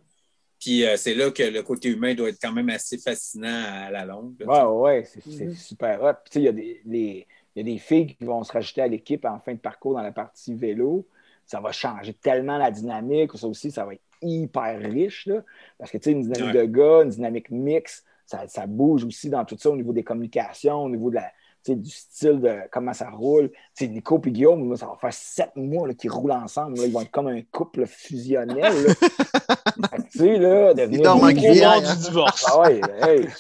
Puis 0.66 0.84
euh, 0.84 0.98
c'est 0.98 1.14
là 1.14 1.30
que 1.30 1.44
le 1.44 1.62
côté 1.62 1.90
humain 1.90 2.16
doit 2.16 2.30
être 2.30 2.42
quand 2.42 2.52
même 2.52 2.70
assez 2.70 2.98
fascinant 2.98 3.64
à 3.66 3.92
la 3.92 4.04
longue. 4.04 4.34
Oui, 4.40 4.58
ouais, 4.58 5.04
c'est 5.04 5.24
mm-hmm. 5.24 5.56
super 5.56 6.02
hot. 6.02 6.14
Puis 6.32 6.40
il 6.40 6.44
y, 6.44 6.48
a 6.48 6.52
des, 6.52 7.28
y 7.56 7.60
a 7.60 7.64
des 7.64 7.78
filles 7.78 8.08
qui 8.08 8.24
vont 8.24 8.44
se 8.44 8.52
rajouter 8.52 8.82
à 8.82 8.88
l'équipe 8.88 9.24
en 9.26 9.40
fin 9.40 9.54
de 9.54 9.60
parcours 9.60 9.94
dans 9.94 10.02
la 10.02 10.12
partie 10.12 10.56
vélo. 10.56 11.06
Ça 11.46 11.60
va 11.60 11.72
changer 11.72 12.16
tellement 12.16 12.58
la 12.58 12.72
dynamique. 12.72 13.38
Ça 13.38 13.46
aussi, 13.46 13.70
ça 13.70 13.86
va 13.86 13.94
être 13.94 14.02
hyper 14.24 14.80
riche. 14.80 15.28
Là, 15.28 15.44
parce 15.78 15.92
que 15.92 16.00
tu 16.00 16.06
sais, 16.06 16.12
une 16.14 16.24
dynamique 16.24 16.56
de 16.56 16.66
gars, 16.66 17.04
une 17.04 17.10
dynamique 17.10 17.52
mixte, 17.52 18.04
ça, 18.26 18.48
ça, 18.48 18.66
bouge 18.66 19.04
aussi 19.04 19.30
dans 19.30 19.46
tout 19.46 19.58
ça 19.60 19.70
au 19.70 19.76
niveau 19.76 19.94
des 19.94 20.04
communications, 20.04 20.86
au 20.86 20.90
niveau 20.90 21.12
de 21.12 21.16
la, 21.18 21.32
du 21.74 21.90
style 21.90 22.40
de 22.40 22.56
comment 22.72 22.94
ça 22.94 23.10
roule. 23.10 23.52
T'sais, 23.74 23.88
Nico 23.88 24.22
et 24.26 24.32
Guillaume, 24.32 24.76
ça 24.76 24.86
va 24.86 24.96
faire 25.02 25.14
sept 25.14 25.52
mois 25.56 25.92
qu'ils 25.94 26.12
roulent 26.12 26.32
ensemble. 26.32 26.78
Ils 26.80 26.92
vont 26.92 27.02
être 27.02 27.12
comme 27.12 27.28
un 27.28 27.42
couple 27.52 27.86
fusionnel. 27.88 28.74
tu 30.12 30.20
sais, 30.20 30.38
là, 30.38 30.74
devenir. 30.74 31.16
Ils 31.32 31.98
du 31.98 32.04
divorce. 32.04 32.46
Ah 32.48 32.60
ouais, 32.60 32.82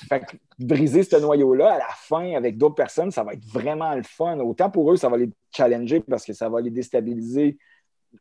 fait 0.09 0.23
briser 0.57 1.03
ce 1.03 1.17
noyau-là 1.17 1.73
à 1.73 1.77
la 1.77 1.89
fin 1.95 2.33
avec 2.35 2.57
d'autres 2.57 2.75
personnes, 2.75 3.11
ça 3.11 3.23
va 3.23 3.33
être 3.33 3.45
vraiment 3.45 3.93
le 3.93 4.03
fun. 4.03 4.39
Autant 4.39 4.69
pour 4.69 4.91
eux, 4.91 4.97
ça 4.97 5.09
va 5.09 5.17
les 5.17 5.29
challenger 5.51 5.99
parce 5.99 6.25
que 6.25 6.33
ça 6.33 6.49
va 6.49 6.61
les 6.61 6.69
déstabiliser 6.69 7.57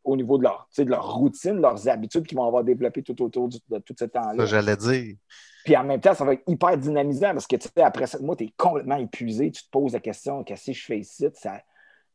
au 0.03 0.15
niveau 0.15 0.37
de 0.37 0.43
leur, 0.43 0.67
de 0.77 0.83
leur 0.83 1.15
routine, 1.15 1.59
leurs 1.59 1.87
habitudes 1.87 2.25
qu'ils 2.25 2.37
vont 2.37 2.47
avoir 2.47 2.63
développées 2.63 3.03
tout 3.03 3.21
autour 3.21 3.49
de 3.49 3.79
tout 3.79 3.95
ce 3.97 4.05
temps-là. 4.05 4.37
Ça, 4.37 4.45
j'allais 4.45 4.77
dire. 4.77 5.15
Puis 5.63 5.75
en 5.75 5.83
même 5.83 5.99
temps, 5.99 6.13
ça 6.13 6.23
va 6.23 6.33
être 6.33 6.43
hyper 6.47 6.77
dynamisant 6.77 7.31
parce 7.31 7.47
que 7.47 7.55
tu 7.55 7.67
sais, 7.67 7.81
après 7.81 8.05
ça, 8.05 8.19
moi, 8.19 8.35
tu 8.35 8.45
es 8.45 8.53
complètement 8.55 8.97
épuisé, 8.97 9.51
tu 9.51 9.63
te 9.63 9.69
poses 9.69 9.93
la 9.93 9.99
question 9.99 10.43
qu'est-ce 10.43 10.67
que 10.67 10.73
je 10.73 10.85
fais 10.85 10.99
ici? 10.99 11.27
Ça, 11.33 11.59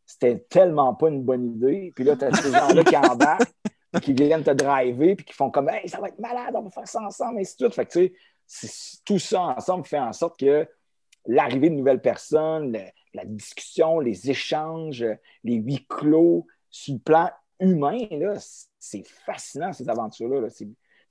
c'était 0.06 0.38
tellement 0.48 0.94
pas 0.94 1.08
une 1.08 1.22
bonne 1.22 1.56
idée. 1.56 1.92
Puis 1.94 2.04
là, 2.04 2.16
tu 2.16 2.24
as 2.24 2.32
ces 2.32 2.52
gens-là 2.52 2.84
qui 2.84 2.96
embarquent, 2.96 3.52
qui 4.02 4.12
viennent 4.12 4.44
te 4.44 4.50
driver, 4.50 5.16
puis 5.16 5.24
qui 5.24 5.32
font 5.32 5.50
comme 5.50 5.68
Hey, 5.68 5.88
ça 5.88 6.00
va 6.00 6.08
être 6.08 6.18
malade, 6.18 6.54
on 6.54 6.62
va 6.62 6.70
faire 6.70 6.88
ça 6.88 7.00
ensemble, 7.02 7.40
et 7.40 7.44
tout. 7.58 7.70
Fait 7.70 7.86
que 7.86 7.92
tu 7.92 8.14
sais, 8.46 9.00
tout 9.04 9.18
ça 9.18 9.40
ensemble 9.56 9.84
fait 9.84 9.98
en 9.98 10.12
sorte 10.12 10.38
que 10.38 10.68
l'arrivée 11.26 11.70
de 11.70 11.74
nouvelles 11.74 12.00
personnes, 12.00 12.76
la 13.14 13.24
discussion, 13.24 13.98
les 13.98 14.30
échanges, 14.30 15.04
les 15.42 15.56
huis 15.56 15.86
clos, 15.88 16.46
sur 16.70 16.94
le 16.94 17.00
plan 17.00 17.30
humain, 17.60 17.98
là, 18.10 18.34
c'est 18.78 19.06
fascinant, 19.06 19.72
ces 19.72 19.88
aventures-là. 19.88 20.40
Là. 20.40 20.48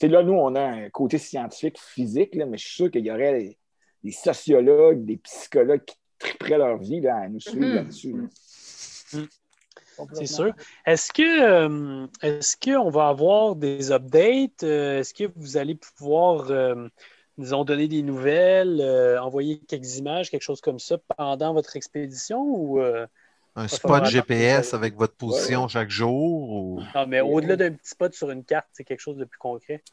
Là, 0.08 0.24
nous, 0.24 0.34
on 0.34 0.56
a 0.56 0.62
un 0.62 0.90
côté 0.90 1.18
scientifique, 1.18 1.80
physique, 1.80 2.36
là, 2.36 2.46
mais 2.46 2.58
je 2.58 2.66
suis 2.66 2.76
sûr 2.76 2.92
qu'il 2.92 3.06
y 3.06 3.12
aurait 3.12 3.58
des, 4.04 4.12
sociologues, 4.12 5.06
des 5.06 5.18
psychologues 5.18 5.84
qui 5.86 5.96
triperaient 6.18 6.58
leur 6.58 6.78
vie 6.78 7.02
là, 7.02 7.18
à 7.18 7.28
nous 7.30 7.40
suivre 7.40 7.66
mm-hmm. 7.66 7.76
là-dessus. 7.76 8.14
Mm-hmm. 8.14 9.28
C'est 10.14 10.28
sûr. 10.28 10.54
Est-ce 10.86 11.12
que 11.12 11.42
euh, 11.42 12.08
est-ce 12.22 12.56
qu'on 12.58 12.90
va 12.90 13.10
avoir 13.10 13.56
des 13.56 13.92
updates? 13.92 14.64
Euh, 14.64 15.00
est-ce 15.00 15.14
que 15.14 15.26
vous 15.36 15.58
allez 15.58 15.76
pouvoir, 15.76 16.50
euh, 16.52 16.88
disons, 17.38 17.66
donner 17.66 17.88
des 17.88 18.02
nouvelles, 18.02 18.82
envoyer 19.20 19.60
quelques 19.60 19.98
images, 19.98 20.32
quelque 20.32 20.42
chose 20.44 20.62
comme 20.62 20.80
ça 20.80 20.98
pendant 21.18 21.54
votre 21.54 21.76
expédition 21.76 22.42
ou 22.42 22.82
un 23.56 23.68
spot 23.68 24.06
GPS 24.06 24.74
avec 24.74 24.96
votre 24.96 25.16
position 25.16 25.68
chaque 25.68 25.90
jour? 25.90 26.82
Non, 26.96 27.08
mais 27.08 27.22
au-delà 27.22 27.56
d'un 27.56 27.72
petit 27.72 27.90
spot 27.90 28.14
sur 28.14 28.30
une 28.32 28.44
carte, 28.44 28.68
c'est 28.72 28.84
quelque 28.84 29.00
chose 29.00 29.18
de 29.18 29.26
plus 29.26 29.40
concret. 29.40 29.84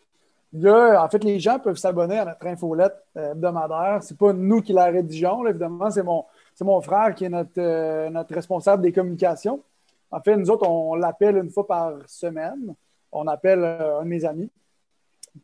en 0.55 1.09
fait, 1.09 1.25
les 1.25 1.41
gens 1.41 1.59
peuvent 1.59 1.77
s'abonner 1.77 2.19
à 2.19 2.25
notre 2.25 2.47
infolette 2.47 2.97
euh, 3.17 3.33
hebdomadaire. 3.33 4.03
Ce 4.03 4.13
n'est 4.13 4.17
pas 4.17 4.33
nous 4.33 4.63
qui 4.63 4.73
la 4.73 4.87
rédigeons, 4.87 5.47
évidemment, 5.47 5.91
c'est 5.91 6.03
mon, 6.03 6.25
mon 6.61 6.81
frère 6.81 7.15
qui 7.15 7.25
est 7.25 7.29
notre, 7.29 7.59
euh, 7.59 8.11
notre 8.11 8.35
responsable 8.35 8.83
des 8.83 8.93
communications. 8.93 9.63
En 10.11 10.21
fait, 10.21 10.37
nous 10.37 10.51
autres, 10.51 10.69
on, 10.69 10.95
l'appelle 10.95 11.37
une 11.37 11.51
fois 11.51 11.67
par 11.67 11.95
semaine. 12.07 12.75
On 13.11 13.27
appelle 13.27 13.65
euh, 13.65 14.01
un 14.01 14.05
de 14.05 14.09
mes 14.09 14.25
amis 14.25 14.51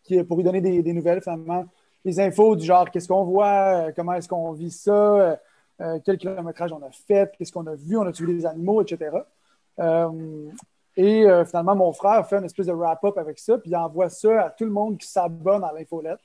qui, 0.05 0.23
pour 0.23 0.37
lui 0.37 0.45
donner 0.45 0.61
des, 0.61 0.83
des 0.83 0.93
nouvelles, 0.93 1.21
finalement, 1.21 1.65
les 2.05 2.19
infos 2.21 2.57
du 2.57 2.65
genre 2.65 2.91
qu'est-ce 2.91 3.09
qu'on 3.09 3.25
voit, 3.25 3.93
comment 3.95 4.15
est-ce 4.15 4.29
qu'on 4.29 4.53
vit 4.53 4.71
ça, 4.71 5.39
euh, 5.83 5.99
quel 6.05 6.17
kilométrage 6.17 6.73
on 6.73 6.83
a 6.83 6.91
fait, 6.91 7.33
qu'est-ce 7.37 7.53
qu'on 7.53 7.67
a 7.67 7.75
vu, 7.75 7.97
on 7.97 8.07
a 8.07 8.13
tué 8.13 8.33
des 8.33 8.47
animaux, 8.47 8.83
etc. 8.83 9.17
Euh, 9.81 10.51
et 10.97 11.27
euh, 11.27 11.45
finalement, 11.45 11.75
mon 11.75 11.93
frère 11.93 12.27
fait 12.29 12.37
une 12.37 12.45
espèce 12.45 12.67
de 12.67 12.73
wrap-up 12.73 13.19
avec 13.19 13.39
ça, 13.39 13.59
puis 13.59 13.71
il 13.71 13.77
envoie 13.77 14.09
ça 14.09 14.45
à 14.45 14.51
tout 14.51 14.65
le 14.65 14.71
monde 14.71 14.99
qui 14.99 15.09
s'abonne 15.09 15.65
à 15.65 15.73
l'infolette. 15.73 16.21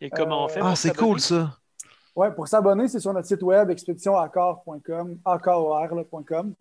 Et 0.00 0.08
comment 0.08 0.44
on 0.44 0.48
fait? 0.48 0.60
Ah, 0.62 0.74
c'est 0.74 0.96
cool 0.96 1.20
ça! 1.20 1.58
Oui, 2.14 2.28
pour 2.34 2.46
s'abonner, 2.46 2.88
c'est 2.88 3.00
sur 3.00 3.12
notre 3.12 3.26
site 3.26 3.42
web 3.42 3.70
expéditionaccord.com, 3.70 5.18
accord.com. 5.24 6.54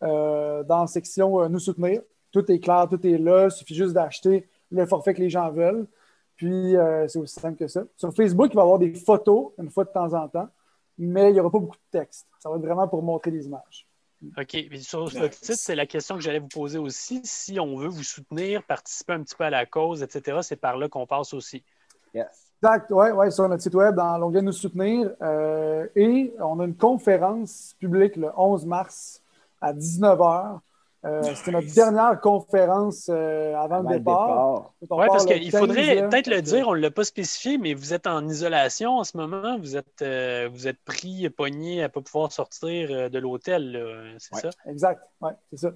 dans 0.00 0.64
la 0.68 0.86
section 0.86 1.48
Nous 1.48 1.58
soutenir, 1.58 2.00
tout 2.32 2.50
est 2.50 2.58
clair, 2.58 2.86
tout 2.88 3.04
est 3.06 3.18
là. 3.18 3.44
Il 3.46 3.50
suffit 3.50 3.74
juste 3.74 3.92
d'acheter 3.92 4.48
le 4.70 4.86
forfait 4.86 5.14
que 5.14 5.20
les 5.20 5.30
gens 5.30 5.50
veulent. 5.50 5.86
Puis, 6.36 6.74
c'est 7.08 7.18
aussi 7.18 7.38
simple 7.38 7.58
que 7.58 7.68
ça. 7.68 7.82
Sur 7.96 8.14
Facebook, 8.14 8.48
il 8.52 8.56
va 8.56 8.62
y 8.62 8.64
avoir 8.64 8.78
des 8.78 8.94
photos 8.94 9.52
une 9.58 9.70
fois 9.70 9.84
de 9.84 9.90
temps 9.90 10.14
en 10.14 10.28
temps 10.28 10.48
mais 10.98 11.30
il 11.30 11.34
n'y 11.34 11.40
aura 11.40 11.50
pas 11.50 11.58
beaucoup 11.58 11.76
de 11.76 11.98
texte. 11.98 12.26
Ça 12.38 12.48
va 12.48 12.56
être 12.56 12.62
vraiment 12.62 12.88
pour 12.88 13.02
montrer 13.02 13.30
les 13.30 13.46
images. 13.46 13.86
OK. 14.38 14.56
sur 14.80 15.04
le 15.04 15.28
titre, 15.28 15.54
c'est 15.54 15.74
la 15.74 15.86
question 15.86 16.14
que 16.14 16.22
j'allais 16.22 16.38
vous 16.38 16.48
poser 16.48 16.78
aussi. 16.78 17.20
Si 17.24 17.60
on 17.60 17.76
veut 17.76 17.88
vous 17.88 18.02
soutenir, 18.02 18.62
participer 18.62 19.12
un 19.12 19.22
petit 19.22 19.34
peu 19.36 19.44
à 19.44 19.50
la 19.50 19.66
cause, 19.66 20.02
etc., 20.02 20.38
c'est 20.42 20.56
par 20.56 20.76
là 20.76 20.88
qu'on 20.88 21.06
passe 21.06 21.34
aussi. 21.34 21.62
Yes. 22.14 22.46
Exact, 22.62 22.90
oui, 22.90 23.10
ouais, 23.10 23.30
sur 23.30 23.46
notre 23.48 23.62
site 23.62 23.74
web, 23.74 23.94
dans 23.94 24.16
l'onglet 24.16 24.40
Nous 24.40 24.52
soutenir. 24.52 25.10
Euh, 25.20 25.86
et 25.94 26.32
on 26.40 26.58
a 26.60 26.64
une 26.64 26.76
conférence 26.76 27.76
publique 27.78 28.16
le 28.16 28.30
11 28.34 28.64
mars 28.64 29.22
à 29.60 29.74
19h 29.74 30.60
euh, 31.06 31.22
c'était 31.34 31.52
notre 31.52 31.72
dernière 31.72 32.20
conférence 32.20 33.08
euh, 33.08 33.54
avant, 33.56 33.82
le 33.82 33.98
départ. 33.98 34.72
Oui, 34.90 35.06
parce 35.06 35.24
qu'il 35.24 35.50
faudrait 35.50 36.08
peut-être 36.08 36.28
le 36.28 36.42
dire, 36.42 36.68
on 36.68 36.74
ne 36.74 36.80
l'a 36.80 36.90
pas 36.90 37.04
spécifié, 37.04 37.58
mais 37.58 37.74
vous 37.74 37.94
êtes 37.94 38.06
en 38.06 38.26
isolation 38.28 38.98
en 38.98 39.04
ce 39.04 39.16
moment. 39.16 39.58
Vous 39.58 39.76
êtes, 39.76 40.02
euh, 40.02 40.48
vous 40.52 40.66
êtes 40.66 40.82
pris, 40.84 41.28
pogné 41.30 41.80
à 41.80 41.84
ne 41.84 41.88
pas 41.88 42.00
pouvoir 42.00 42.32
sortir 42.32 43.10
de 43.10 43.18
l'hôtel, 43.18 44.16
c'est 44.18 44.36
ça? 44.36 44.50
Exact, 44.66 45.00
oui, 45.20 45.30
c'est 45.50 45.60
ça. 45.60 45.70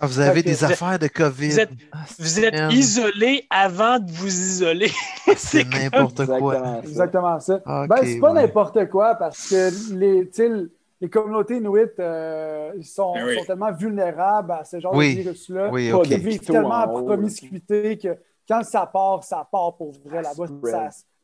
Ah, 0.00 0.06
vous 0.06 0.18
avez 0.18 0.42
des 0.42 0.64
affaires 0.64 0.98
de 0.98 1.06
COVID. 1.06 1.50
Vous 2.18 2.40
êtes, 2.40 2.54
ah, 2.58 2.72
isolé 2.72 3.46
avant 3.50 3.98
de 3.98 4.10
vous 4.10 4.26
isoler. 4.26 4.90
Ah, 5.28 5.34
c'est 5.36 5.64
n'importe 5.64 6.26
quoi. 6.26 6.80
Exactement 6.82 7.38
ça. 7.38 7.62
ben, 7.64 7.96
c'est 8.02 8.18
pas 8.18 8.32
n'importe 8.32 8.88
quoi 8.88 9.14
parce 9.14 9.48
que 9.48 9.94
les, 9.94 10.28
les 11.02 11.10
communautés 11.10 11.56
inuites 11.56 11.98
euh, 11.98 12.72
sont, 12.84 13.14
ben 13.14 13.36
sont, 13.36 13.44
tellement 13.44 13.72
vulnérables 13.72 14.52
à 14.52 14.64
ce 14.64 14.78
genre 14.78 14.94
de 14.96 15.02
virus-là. 15.02 15.68
Oui, 15.72 15.90
Ils 16.04 16.18
vivent 16.18 16.40
tellement 16.40 16.84
en 16.84 17.02
promiscuité 17.02 17.98
que 17.98 18.16
quand 18.48 18.62
ça 18.62 18.86
part, 18.86 19.24
ça 19.24 19.46
part 19.50 19.76
pour 19.76 19.92
vrai 20.04 20.22
là-bas. 20.22 20.46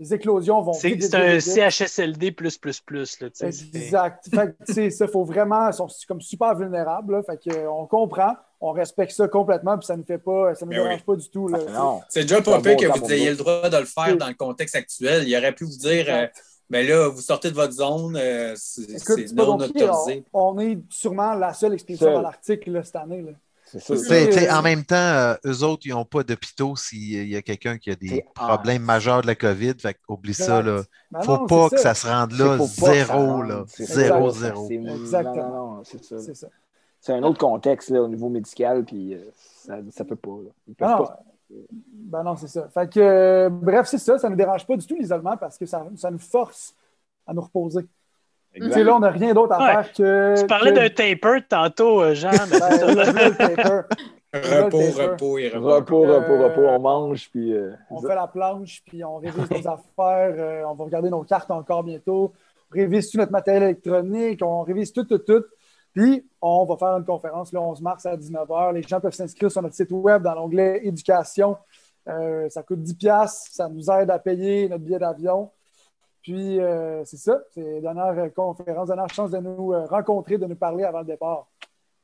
Les 0.00 0.14
éclosions 0.14 0.62
vont 0.62 0.72
C'est 0.72 1.14
un. 1.14 1.38
CHSLD 1.38 2.32
plus 2.32 2.58
plus 2.58 2.80
plus. 2.80 3.20
Là, 3.20 3.28
Exact. 3.40 4.28
Fait 4.32 4.46
que, 4.46 4.64
tu 4.66 4.72
sais, 4.72 4.90
ça, 4.90 5.06
faut 5.06 5.24
vraiment, 5.24 5.68
ils 5.68 5.74
sont 5.74 5.88
comme 6.08 6.20
super 6.20 6.56
vulnérables. 6.56 7.14
là. 7.14 7.22
Fait 7.22 7.36
que, 7.36 7.56
euh, 7.56 7.70
on 7.70 7.86
comprend, 7.86 8.34
on 8.60 8.72
respecte 8.72 9.12
ça 9.12 9.26
complètement, 9.28 9.76
puis 9.78 9.86
ça 9.86 9.96
ne 9.96 10.02
fait 10.04 10.18
pas, 10.18 10.54
ça 10.54 10.66
ne 10.66 10.70
Ben 10.70 10.82
dérange 10.82 10.98
oui. 10.98 11.04
pas 11.04 11.16
du 11.16 11.30
tout. 11.30 11.48
Là, 11.48 11.58
Ah, 11.68 11.72
Non. 11.72 12.00
C'est 12.08 12.22
déjà 12.22 12.40
pas 12.40 12.60
pire 12.60 12.76
que 12.76 12.98
vous 12.98 13.12
ayez 13.12 13.30
le 13.30 13.36
droit 13.36 13.68
de 13.68 13.76
le 13.76 13.86
faire 13.86 14.16
dans 14.16 14.28
le 14.28 14.34
contexte 14.34 14.76
actuel. 14.76 15.28
Il 15.28 15.36
aurait 15.36 15.52
pu 15.52 15.64
vous 15.64 15.78
dire, 15.78 16.06
euh, 16.08 16.26
Ben 16.70 16.86
là, 16.86 17.08
vous 17.08 17.20
sortez 17.22 17.50
de 17.50 17.54
votre 17.54 17.72
zone, 17.72 18.16
euh, 18.16 18.54
c'est 18.56 19.32
non 19.32 19.56
autorisé. 19.56 20.24
on, 20.32 20.40
on 20.56 20.58
est 20.58 20.78
sûrement 20.90 21.34
la 21.34 21.54
seule 21.54 21.72
expédition 21.74 22.12
dans 22.12 22.20
l'Arctique 22.20 22.66
là, 22.66 22.82
cette 22.82 22.96
année. 22.96 23.22
là. 23.22 23.32
En 24.50 24.62
même 24.62 24.84
temps, 24.84 24.94
euh, 24.96 25.34
eux 25.44 25.62
autres, 25.62 25.82
ils 25.84 25.90
n'ont 25.92 26.04
pas 26.06 26.22
d'hôpitaux 26.22 26.74
s'il 26.76 27.28
y 27.28 27.36
a 27.36 27.42
quelqu'un 27.42 27.76
qui 27.76 27.90
a 27.90 27.96
des 27.96 28.08
C'est- 28.08 28.26
problèmes 28.34 28.82
majeurs 28.82 29.20
de 29.22 29.26
la 29.26 29.34
COVID. 29.34 29.74
Fait 29.78 29.96
oublie 30.08 30.32
ça. 30.34 30.62
Là. 30.62 30.82
Ben 31.10 31.20
faut 31.22 31.36
non, 31.38 31.46
pas 31.46 31.68
que 31.70 31.76
ça 31.78 31.92
se 31.94 32.06
rende 32.06 32.32
là, 32.32 32.58
zéro. 32.66 33.42
Là. 33.42 33.64
C'est 33.68 33.84
Zéro, 33.84 34.30
zéro. 34.30 34.66
c'est- 34.68 34.74
Exactement. 34.74 35.34
Non, 35.36 35.48
non, 35.50 35.76
non, 35.76 35.82
c'est 35.84 36.02
ça. 36.02 36.18
C'est 36.18 36.34
ça. 36.34 36.48
C'est 37.00 37.12
un 37.12 37.22
autre 37.22 37.38
contexte 37.38 37.90
là, 37.90 38.02
au 38.02 38.08
niveau 38.08 38.28
médical, 38.28 38.84
puis 38.84 39.14
euh, 39.14 39.20
ça, 39.66 39.76
ça 39.90 40.04
peut 40.04 40.16
pas. 40.16 40.30
Là. 40.30 40.50
Ils 40.66 40.74
peuvent 40.74 40.88
non, 40.88 40.98
pas. 40.98 41.20
Ben 41.50 42.22
non, 42.22 42.36
c'est 42.36 42.48
ça. 42.48 42.68
Fait 42.68 42.90
que, 42.92 43.00
euh, 43.00 43.48
bref, 43.50 43.86
c'est 43.86 43.98
ça. 43.98 44.18
Ça 44.18 44.28
ne 44.28 44.32
nous 44.32 44.38
dérange 44.38 44.66
pas 44.66 44.76
du 44.76 44.86
tout 44.86 44.96
l'isolement 44.96 45.36
parce 45.36 45.56
que 45.58 45.66
ça, 45.66 45.84
ça 45.96 46.10
nous 46.10 46.18
force 46.18 46.74
à 47.26 47.32
nous 47.34 47.40
reposer. 47.42 47.86
Tu 48.54 48.72
sais, 48.72 48.82
là, 48.82 48.96
on 48.96 49.00
n'a 49.00 49.10
rien 49.10 49.34
d'autre 49.34 49.52
à 49.52 49.58
Ouais. 49.58 49.72
faire 49.84 49.92
que. 49.92 50.40
Tu 50.40 50.46
parlais 50.46 50.72
que- 50.72 50.76
d'un 50.76 50.88
taper 50.88 51.42
tantôt, 51.48 52.02
euh, 52.02 52.14
Jean. 52.14 52.30
mais 52.50 52.58
Ben, 52.58 52.70
c'est 52.70 52.78
ça. 52.78 52.94
là, 52.94 53.04
je 53.04 53.10
veux 53.10 53.24
le 53.30 53.36
taper. 53.36 53.80
Repos, 54.34 54.78
Taper. 54.82 55.06
repos 55.06 55.38
et 55.38 55.48
repos. 55.48 55.68
Repos, 55.68 56.04
Euh, 56.04 56.18
repos, 56.18 56.42
repos, 56.44 56.60
on 56.68 56.78
mange, 56.80 57.30
puis. 57.30 57.54
euh, 57.54 57.72
On 57.90 57.98
fait 58.00 58.14
la 58.14 58.26
planche, 58.26 58.82
puis 58.86 59.02
on 59.02 59.16
révise 59.16 59.50
nos 59.50 59.56
affaires, 59.68 60.34
euh, 60.36 60.64
on 60.66 60.74
va 60.74 60.84
regarder 60.84 61.08
nos 61.08 61.22
cartes 61.22 61.50
encore 61.50 61.82
bientôt, 61.82 62.32
on 62.70 62.74
révise 62.74 63.10
tout 63.10 63.16
notre 63.16 63.32
matériel 63.32 63.62
électronique, 63.62 64.40
on 64.42 64.62
révise 64.64 64.92
tout, 64.92 65.04
tout, 65.04 65.16
tout. 65.18 65.44
Puis, 65.94 66.28
on 66.40 66.64
va 66.64 66.76
faire 66.76 66.96
une 66.96 67.04
conférence 67.04 67.52
le 67.52 67.58
11 67.58 67.80
mars 67.80 68.06
à 68.06 68.16
19h. 68.16 68.72
Les 68.74 68.82
gens 68.82 69.00
peuvent 69.00 69.14
s'inscrire 69.14 69.50
sur 69.50 69.62
notre 69.62 69.74
site 69.74 69.90
web 69.90 70.22
dans 70.22 70.34
l'onglet 70.34 70.80
Éducation. 70.84 71.56
Euh, 72.08 72.48
ça 72.48 72.62
coûte 72.62 72.82
10 72.82 72.94
piastres, 72.94 73.50
ça 73.52 73.68
nous 73.68 73.90
aide 73.90 74.10
à 74.10 74.18
payer 74.18 74.68
notre 74.68 74.84
billet 74.84 74.98
d'avion. 74.98 75.50
Puis, 76.22 76.60
euh, 76.60 77.04
c'est 77.04 77.16
ça, 77.16 77.40
c'est 77.54 77.80
la 77.80 77.92
dernière 77.92 78.32
conférence, 78.34 78.88
la 78.88 78.94
dernière 78.96 79.14
chance 79.14 79.30
de 79.30 79.38
nous 79.38 79.72
euh, 79.72 79.86
rencontrer, 79.86 80.38
de 80.38 80.46
nous 80.46 80.56
parler 80.56 80.84
avant 80.84 81.00
le 81.00 81.06
départ. 81.06 81.48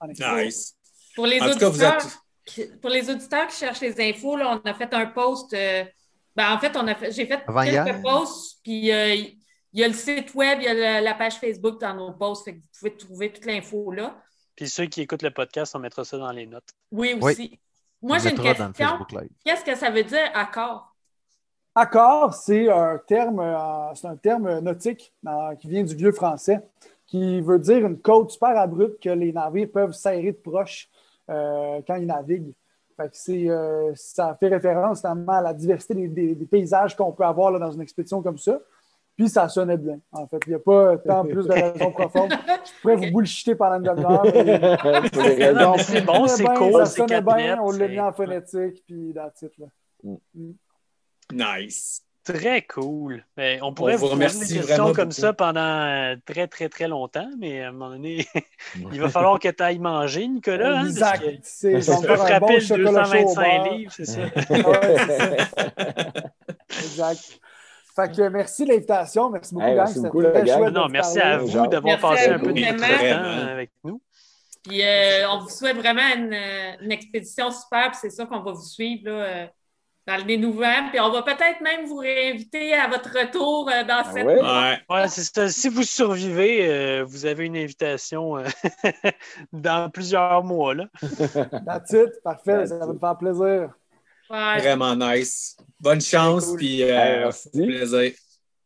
En. 0.00 0.06
Nice. 0.08 0.74
Pour 1.14 1.26
les, 1.26 1.40
En 1.40 1.50
tout 1.50 1.58
cas, 1.58 1.68
vous 1.68 1.82
auditeurs, 1.84 2.02
êtes. 2.58 2.80
pour 2.80 2.90
les 2.90 3.08
auditeurs 3.10 3.46
qui 3.46 3.56
cherchent 3.56 3.80
les 3.80 4.00
infos, 4.10 4.36
là, 4.36 4.60
on 4.64 4.68
a 4.68 4.74
fait 4.74 4.92
un 4.92 5.06
post. 5.06 5.52
euh, 5.54 5.84
ben, 6.36 6.52
en 6.52 6.58
fait, 6.58 6.76
on 6.76 6.86
a 6.88 6.94
fait, 6.94 7.12
j'ai 7.12 7.26
fait 7.26 7.40
Avant 7.46 7.62
quelques 7.62 7.86
hier? 7.86 8.02
posts, 8.02 8.58
puis 8.64 8.92
euh, 8.92 9.14
il 9.74 9.80
y 9.80 9.84
a 9.84 9.88
le 9.88 9.94
site 9.94 10.34
web, 10.34 10.58
il 10.60 10.64
y 10.64 10.68
a 10.68 10.74
la, 10.74 11.00
la 11.02 11.14
page 11.14 11.34
Facebook 11.34 11.80
dans 11.80 11.94
nos 11.94 12.12
posts, 12.12 12.44
fait 12.44 12.54
que 12.54 12.60
vous 12.60 12.68
pouvez 12.78 12.96
trouver 12.96 13.32
toute 13.32 13.44
l'info 13.44 13.90
là. 13.90 14.16
Puis 14.56 14.68
ceux 14.68 14.86
qui 14.86 15.02
écoutent 15.02 15.22
le 15.22 15.32
podcast, 15.32 15.74
on 15.76 15.80
mettra 15.80 16.04
ça 16.04 16.16
dans 16.16 16.30
les 16.30 16.46
notes. 16.46 16.68
Oui, 16.92 17.18
Oui. 17.20 17.32
aussi. 17.32 17.60
Moi, 18.00 18.18
j'ai 18.18 18.30
une 18.30 18.38
question. 18.40 18.72
Qu'est-ce 19.44 19.64
que 19.64 19.74
ça 19.74 19.90
veut 19.90 20.04
dire 20.04 20.30
accord? 20.34 20.94
Accord, 21.74 22.34
c'est 22.34 22.70
un 22.70 22.98
terme, 22.98 23.40
euh, 23.40 23.94
c'est 23.94 24.06
un 24.06 24.16
terme 24.16 24.60
nautique 24.60 25.12
euh, 25.26 25.54
qui 25.56 25.68
vient 25.68 25.82
du 25.82 25.94
vieux 25.96 26.12
français, 26.12 26.60
qui 27.06 27.40
veut 27.40 27.58
dire 27.58 27.84
une 27.86 27.98
côte 28.00 28.30
super 28.30 28.56
abrupte 28.56 29.02
que 29.02 29.08
les 29.10 29.32
navires 29.32 29.68
peuvent 29.72 29.92
serrer 29.92 30.32
de 30.32 30.36
proche 30.36 30.88
euh, 31.30 31.80
quand 31.86 31.96
ils 31.96 32.06
naviguent. 32.06 32.54
Fait 32.96 33.08
que 33.08 33.16
c'est, 33.16 33.48
euh, 33.50 33.92
ça 33.96 34.36
fait 34.38 34.48
référence 34.48 35.02
notamment 35.02 35.32
à 35.32 35.40
la 35.42 35.52
diversité 35.52 35.94
des, 35.94 36.06
des- 36.08 36.34
des 36.36 36.46
paysages 36.46 36.94
qu'on 36.94 37.10
peut 37.10 37.24
avoir 37.24 37.50
là, 37.50 37.58
dans 37.58 37.72
une 37.72 37.80
expédition 37.80 38.22
comme 38.22 38.38
ça. 38.38 38.60
Puis 39.16 39.28
ça 39.28 39.48
sonnait 39.48 39.76
bien, 39.76 39.98
en 40.12 40.26
fait. 40.26 40.38
Il 40.46 40.50
n'y 40.50 40.54
a 40.56 40.58
pas 40.58 40.96
tant 40.98 41.24
plus 41.28 41.46
de 41.46 41.52
raisons 41.52 41.90
profondes. 41.92 42.32
Je 42.32 42.80
pourrais 42.82 42.96
vous 42.96 43.10
bullshiter 43.12 43.54
pendant 43.54 43.76
une 43.76 43.94
demi-heure. 43.94 44.24
c'est 45.78 46.00
bon, 46.00 46.26
Ça 46.26 46.36
c'est 46.36 46.42
sonnait 46.42 46.48
bien, 46.48 46.54
cool, 46.70 46.72
Ça 46.80 46.86
sonnait 46.86 47.20
bien, 47.20 47.58
on 47.62 47.70
l'a 47.70 47.88
mis 47.88 48.00
en 48.00 48.12
phonétique, 48.12 48.82
puis 48.86 49.12
that's 49.14 49.42
it, 49.42 49.52
là. 49.58 49.66
Nice. 51.32 52.02
Très 52.24 52.62
cool. 52.62 53.22
Ben, 53.36 53.60
on 53.62 53.74
pourrait 53.74 53.94
On 53.94 53.98
vous 53.98 54.08
vous 54.08 54.16
poser 54.18 54.46
des 54.46 54.60
questions 54.60 54.94
comme 54.94 55.08
beaucoup. 55.08 55.10
ça 55.12 55.34
pendant 55.34 55.60
euh, 55.60 56.16
très, 56.24 56.46
très, 56.48 56.70
très 56.70 56.88
longtemps, 56.88 57.28
mais 57.38 57.60
à 57.62 57.68
un 57.68 57.72
moment 57.72 57.90
donné, 57.90 58.26
il 58.92 58.98
va 58.98 59.10
falloir 59.10 59.38
que 59.38 59.48
tu 59.48 59.62
ailles 59.62 59.78
manger, 59.78 60.26
Nicolas. 60.26 60.78
hein, 60.80 60.86
exact. 60.86 61.22
C'est, 61.42 61.80
Tu 61.80 61.90
on 61.90 62.00
peux 62.00 62.08
bon 62.08 62.16
frapper 62.16 62.54
le 62.54 62.60
chocolat 62.60 63.04
chaud 63.04 63.10
au 63.28 63.34
225 63.34 63.62
beurre. 63.62 63.74
livres, 63.74 63.92
c'est 63.94 64.04
ça. 64.06 64.20
Ouais, 64.22 64.96
c'est 65.06 65.18
ça. 65.54 66.82
exact. 66.82 67.40
Fait 67.96 68.10
que 68.14 68.28
merci 68.28 68.64
de 68.64 68.70
l'invitation. 68.72 69.30
Merci 69.30 69.54
beaucoup, 69.54 69.66
Hey, 69.66 69.74
gang. 69.76 69.84
merci 69.84 70.00
beaucoup, 70.00 70.20
gang. 70.22 70.70
Non, 70.72 70.88
merci 70.88 71.20
à 71.20 71.38
vous 71.38 71.48
Genre. 71.48 71.68
d'avoir 71.68 71.98
passé 72.00 72.28
un 72.30 72.38
peu 72.38 72.52
de 72.52 72.78
temps 72.78 73.50
avec 73.52 73.70
nous. 73.84 74.00
Puis 74.64 74.82
euh, 74.82 75.28
on 75.30 75.40
vous 75.40 75.50
souhaite 75.50 75.76
vraiment 75.76 76.08
une, 76.16 76.32
une 76.80 76.90
expédition 76.92 77.50
super, 77.50 77.90
puis 77.90 77.98
c'est 78.00 78.10
ça 78.10 78.24
qu'on 78.26 78.40
va 78.40 78.52
vous 78.52 78.62
suivre 78.64 79.02
là, 79.10 79.12
euh, 79.12 79.46
dans 80.06 80.16
le 80.16 80.22
dénouement. 80.22 80.88
Puis 80.90 80.98
on 81.00 81.10
va 81.12 81.22
peut-être 81.22 81.60
même 81.60 81.84
vous 81.84 81.98
réinviter 81.98 82.72
à 82.74 82.88
votre 82.88 83.10
retour 83.10 83.68
euh, 83.68 83.84
dans 83.84 84.02
Ah 84.06 84.10
cette. 84.12 84.24
ouais? 84.26 84.40
Ouais. 84.42 84.78
Voilà, 84.88 85.08
c'est 85.08 85.22
ça. 85.22 85.48
Si 85.50 85.68
vous 85.68 85.82
survivez, 85.82 86.66
euh, 86.68 87.04
vous 87.06 87.26
avez 87.26 87.44
une 87.44 87.58
invitation 87.58 88.38
euh, 88.38 88.44
dans 89.52 89.90
plusieurs 89.90 90.42
mois. 90.44 90.74
Là. 90.74 90.86
That's 91.66 91.92
it. 91.92 92.22
Parfait. 92.24 92.58
That's 92.66 92.70
Ça 92.70 92.78
va 92.78 92.86
me 92.86 92.98
faire 92.98 93.18
plaisir. 93.18 93.68
Ouais. 94.30 94.58
Vraiment 94.60 94.96
nice. 94.96 95.58
Bonne 95.84 96.00
chance, 96.00 96.46
cool. 96.46 96.56
puis 96.58 96.80
Hey, 96.80 96.90
euh, 96.90 97.18
merci. 97.24 97.50
plaisir. 97.50 98.12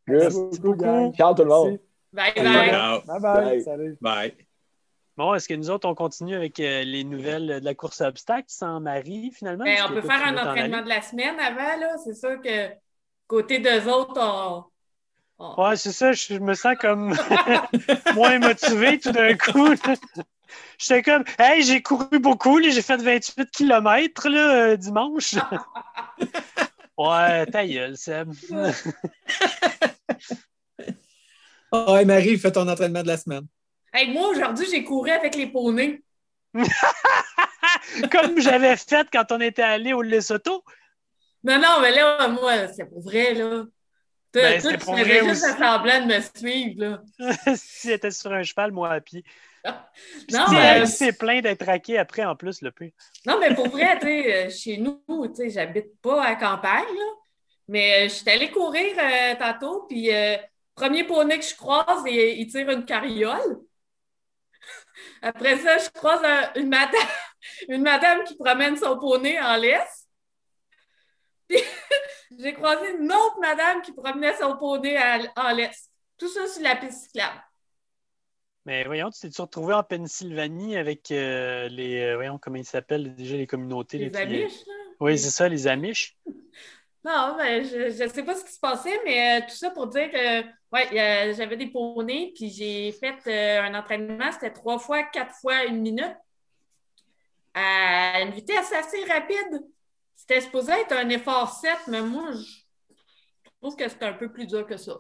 Merci 0.07 0.39
beaucoup, 0.63 0.75
gang. 0.77 1.13
Ciao 1.15 1.35
tout 1.35 1.43
le 1.43 1.49
monde. 1.49 1.79
Bye 2.13 2.33
bye. 2.37 2.71
Ciao. 2.71 3.01
Bye 3.07 3.21
bye. 3.21 3.45
Bye. 3.45 3.63
Salut. 3.63 3.97
Bye. 4.01 4.35
Bon, 5.17 5.35
est-ce 5.35 5.49
que 5.49 5.55
nous 5.55 5.69
autres, 5.69 5.89
on 5.89 5.97
continue 5.97 6.37
avec 6.37 6.61
euh, 6.61 6.85
les 6.85 7.03
nouvelles 7.03 7.59
de 7.61 7.65
la 7.65 7.75
course 7.75 8.01
à 8.03 8.09
obstacles 8.09 8.45
sans 8.47 8.79
Marie, 8.79 9.33
finalement? 9.37 9.65
Ben, 9.65 9.79
on 9.91 9.93
peut 9.93 10.01
faire 10.03 10.25
un 10.25 10.37
entraînement 10.39 10.81
de 10.83 10.89
la 10.89 11.03
semaine 11.03 11.35
avant, 11.41 11.77
là. 11.81 11.97
C'est 12.05 12.15
sûr 12.15 12.41
que 12.41 12.69
côté 13.27 13.59
d'eux 13.59 13.89
autres, 13.91 14.21
on. 14.21 14.65
on- 15.41 15.61
Ouais, 15.61 15.75
c'est 15.77 15.91
ça, 15.93 16.13
je 16.13 16.35
me 16.39 16.55
sens 16.55 16.77
comme 16.81 17.09
moins 18.15 18.39
motivé 18.39 19.01
tout 19.01 19.11
d'un 19.11 19.37
coup. 19.37 19.69
J'étais 20.79 21.03
comme, 21.03 21.25
hey, 21.39 21.63
j'ai 21.63 21.83
couru 21.83 22.21
beaucoup, 22.21 22.59
là, 22.59 22.71
j'ai 22.71 22.81
fait 22.81 22.97
28 22.97 23.51
km 23.51 24.29
là, 24.29 24.55
euh, 24.71 24.77
dimanche. 24.77 25.35
ouais, 26.99 27.47
ta 27.47 27.67
gueule, 27.67 27.97
Seb. 27.97 28.33
Ouais, 31.71 32.05
Marie, 32.05 32.39
fais 32.39 32.53
ton 32.53 32.67
entraînement 32.67 33.03
de 33.03 33.09
la 33.09 33.19
semaine. 33.19 33.47
Hey, 33.93 34.11
moi, 34.11 34.29
aujourd'hui, 34.29 34.67
j'ai 34.71 34.85
couru 34.85 35.11
avec 35.11 35.35
les 35.35 35.47
poneys. 35.47 36.01
comme 38.11 38.41
j'avais 38.41 38.77
fait 38.77 39.07
quand 39.13 39.31
on 39.33 39.41
était 39.41 39.63
allé 39.63 39.93
au 39.93 40.03
Lesotho. 40.03 40.65
Non, 41.45 41.59
non, 41.61 41.81
mais 41.81 41.95
là, 41.95 42.29
moi, 42.29 42.69
c'est 42.69 42.87
pour 42.87 43.03
vrai, 43.03 43.35
là. 43.35 43.65
Toi, 44.33 44.43
Ben, 44.43 44.61
toi, 44.61 44.73
tu 44.77 44.85
vrai 44.85 45.25
juste 45.25 45.59
semblant 45.59 46.07
de 46.07 46.15
me 46.15 46.21
suivre, 46.21 46.81
là. 46.81 47.03
si 47.57 47.91
était 47.91 48.11
sur 48.11 48.33
un 48.33 48.43
cheval, 48.43 48.73
moi 48.73 48.91
à 48.91 49.01
pied. 49.01 49.25
Non, 50.33 50.47
mais- 50.51 50.59
elle 50.59 50.89
s'est 50.89 51.13
plaint 51.13 51.43
d'être 51.43 51.67
raqué 51.67 51.99
après 51.99 52.25
en 52.25 52.37
plus, 52.37 52.63
le 52.63 52.71
pire. 52.71 52.93
Non, 53.27 53.39
mais 53.41 53.55
pour 53.55 53.69
vrai, 53.69 53.99
tu 53.99 54.07
sais, 54.07 54.47
euh, 54.47 54.51
chez 54.51 54.77
nous, 54.79 55.03
tu 55.29 55.35
sais, 55.35 55.51
j'habite 55.51 56.01
pas 56.01 56.23
à 56.23 56.35
campagne, 56.37 56.85
là. 56.97 57.05
Mais 57.69 58.07
euh, 58.07 58.09
je 58.09 58.15
suis 58.15 58.31
allée 58.31 58.51
courir 58.51 58.97
euh, 58.99 59.35
tantôt, 59.39 59.85
puis 59.89 60.15
euh, 60.15 60.37
premier 60.75 61.05
poney 61.05 61.39
que 61.39 61.45
je 61.45 61.55
croise, 61.55 62.03
il, 62.07 62.15
il 62.41 62.47
tire 62.47 62.69
une 62.71 62.85
carriole. 62.85 63.61
Après 65.23 65.57
ça, 65.59 65.79
je 65.79 65.89
croise 65.91 66.23
un- 66.25 66.53
une, 66.61 66.69
madame, 66.69 67.09
une 67.69 67.83
madame 67.83 68.25
qui 68.25 68.37
promène 68.37 68.77
son 68.77 68.99
poney 68.99 69.39
en 69.41 69.57
laisse. 69.57 70.07
Puis 71.49 71.59
j'ai 72.39 72.53
croisé 72.55 72.91
une 72.99 73.11
autre 73.11 73.39
madame 73.41 73.81
qui 73.83 73.93
promenait 73.93 74.37
son 74.37 74.57
poney 74.57 74.99
en 75.37 75.51
laisse. 75.53 75.91
Tout 76.19 76.29
ça 76.29 76.47
sur 76.47 76.63
la 76.63 76.77
piste 76.77 77.05
cyclable. 77.05 77.41
Mais 78.69 78.85
voyons, 78.85 79.09
tu 79.09 79.31
t'es 79.31 79.41
retrouvé 79.41 79.73
en 79.73 79.83
Pennsylvanie 79.83 80.77
avec 80.77 81.11
euh, 81.11 81.71
les. 81.71 82.03
euh, 82.03 82.17
voyons, 82.17 82.37
comment 82.37 82.57
ils 82.57 82.67
s'appellent 82.67 83.15
déjà 83.15 83.35
les 83.35 83.47
communautés. 83.47 83.97
Les 83.97 84.11
filles. 84.11 84.43
Amish, 84.43 84.67
là? 84.67 84.75
Oui, 85.01 85.19
c'est 85.19 85.31
ça, 85.31 85.49
les 85.49 85.67
Amish. 85.67 86.19
Non, 87.05 87.37
mais 87.39 87.65
je 87.65 88.03
ne 88.03 88.09
sais 88.09 88.23
pas 88.25 88.35
ce 88.35 88.45
qui 88.45 88.53
se 88.53 88.59
passait, 88.59 89.01
mais 89.05 89.39
euh, 89.41 89.47
tout 89.49 89.55
ça 89.55 89.71
pour 89.71 89.87
dire 89.87 90.11
que 90.11 90.43
ouais, 90.73 91.33
j'avais 91.33 91.57
des 91.57 91.69
poneys, 91.69 92.33
puis 92.35 92.51
j'ai 92.51 92.93
fait 92.93 93.17
euh, 93.29 93.63
un 93.63 93.75
entraînement, 93.79 94.31
c'était 94.33 94.53
trois 94.53 94.79
fois, 94.79 95.05
quatre 95.05 95.35
fois 95.37 95.65
une 95.65 95.81
minute, 95.81 96.17
à 97.55 98.21
une 98.21 98.33
vitesse 98.33 98.73
assez 98.73 99.03
rapide. 99.05 99.65
C'était 100.17 100.41
supposé 100.43 100.73
être 100.73 100.93
un 100.93 101.09
effort 101.09 101.51
7, 101.55 101.71
mais 101.87 102.03
moi, 102.03 102.33
je 102.33 103.51
trouve 103.63 103.77
que 103.77 103.89
c'était 103.89 104.07
un 104.07 104.15
peu 104.15 104.31
plus 104.31 104.47
dur 104.47 104.67
que 104.67 104.77
ça. 104.77 104.99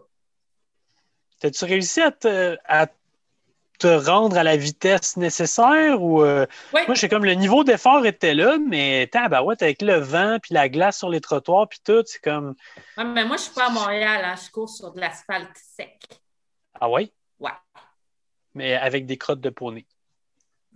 T'as-tu 1.40 1.64
réussi 1.64 2.00
à 2.00 2.12
te, 2.12 2.56
à 2.64 2.86
te 3.78 3.86
rendre 3.86 4.36
à 4.36 4.42
la 4.42 4.56
vitesse 4.56 5.16
nécessaire 5.16 6.02
ou 6.02 6.22
euh, 6.22 6.46
moi 6.72 6.94
j'ai 6.94 7.08
comme 7.08 7.24
le 7.24 7.34
niveau 7.34 7.64
d'effort 7.64 8.04
était 8.06 8.34
là 8.34 8.58
mais 8.58 9.08
tabarouette 9.10 9.62
avec 9.62 9.82
le 9.82 9.94
vent 9.98 10.38
puis 10.42 10.54
la 10.54 10.68
glace 10.68 10.98
sur 10.98 11.08
les 11.08 11.20
trottoirs 11.20 11.68
puis 11.68 11.78
tout 11.84 12.02
c'est 12.06 12.20
comme 12.22 12.54
Ouais, 12.96 13.04
mais 13.04 13.24
moi, 13.24 13.36
je 13.36 13.42
suis 13.42 13.52
pas 13.54 13.66
à 13.66 13.70
Montréal, 13.70 14.22
hein, 14.24 14.34
je 14.44 14.50
cours 14.50 14.68
sur 14.68 14.92
de 14.92 15.00
l'asphalte 15.00 15.56
sec. 15.56 15.96
ah 16.80 16.90
ouais? 16.90 17.12
Ouais. 17.38 17.52
mais 18.54 18.74
avec 18.74 19.06
des 19.06 19.16
crottes 19.16 19.40
de 19.40 19.50
poney 19.50 19.86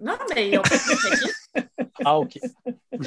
Non, 0.03 0.19
mais 0.35 0.49
ils 0.49 0.59
ont 0.59 0.63
pas 0.63 0.79
tout 0.79 0.97
checké. 0.97 1.33
ah 2.05 2.19
ok 2.19 2.39
Je 2.93 3.07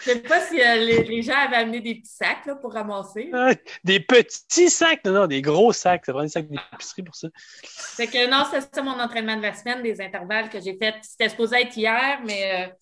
sais 0.00 0.20
pas 0.20 0.40
si 0.46 0.60
euh, 0.60 0.76
les, 0.76 1.04
les 1.04 1.22
gens 1.22 1.34
avaient 1.34 1.56
amené 1.56 1.80
des 1.80 1.96
petits 1.96 2.12
sacs 2.12 2.46
là, 2.46 2.54
pour 2.54 2.72
ramasser. 2.72 3.28
Ah, 3.34 3.52
des 3.84 4.00
petits 4.00 4.70
sacs? 4.70 5.04
Non 5.04 5.12
non 5.12 5.26
des 5.26 5.42
gros 5.42 5.72
sacs 5.72 6.02
c'est 6.06 6.12
vraiment 6.12 6.24
des 6.24 6.30
sacs 6.30 6.48
d'épicerie 6.48 7.02
pour 7.02 7.14
ça 7.14 7.28
Fait 7.64 8.06
que 8.06 8.30
non, 8.30 8.46
c'est 8.50 8.74
ça 8.74 8.82
mon 8.82 8.98
entraînement 8.98 9.36
de 9.36 9.42
la 9.42 9.52
semaine, 9.52 9.82
des 9.82 10.00
intervalles 10.00 10.48
que 10.48 10.60
j'ai 10.60 10.78
fait. 10.78 10.94
C'était 11.02 11.28
supposé 11.28 11.56
être 11.56 11.76
hier, 11.76 12.20
mais 12.24 12.66
euh, 12.66 12.72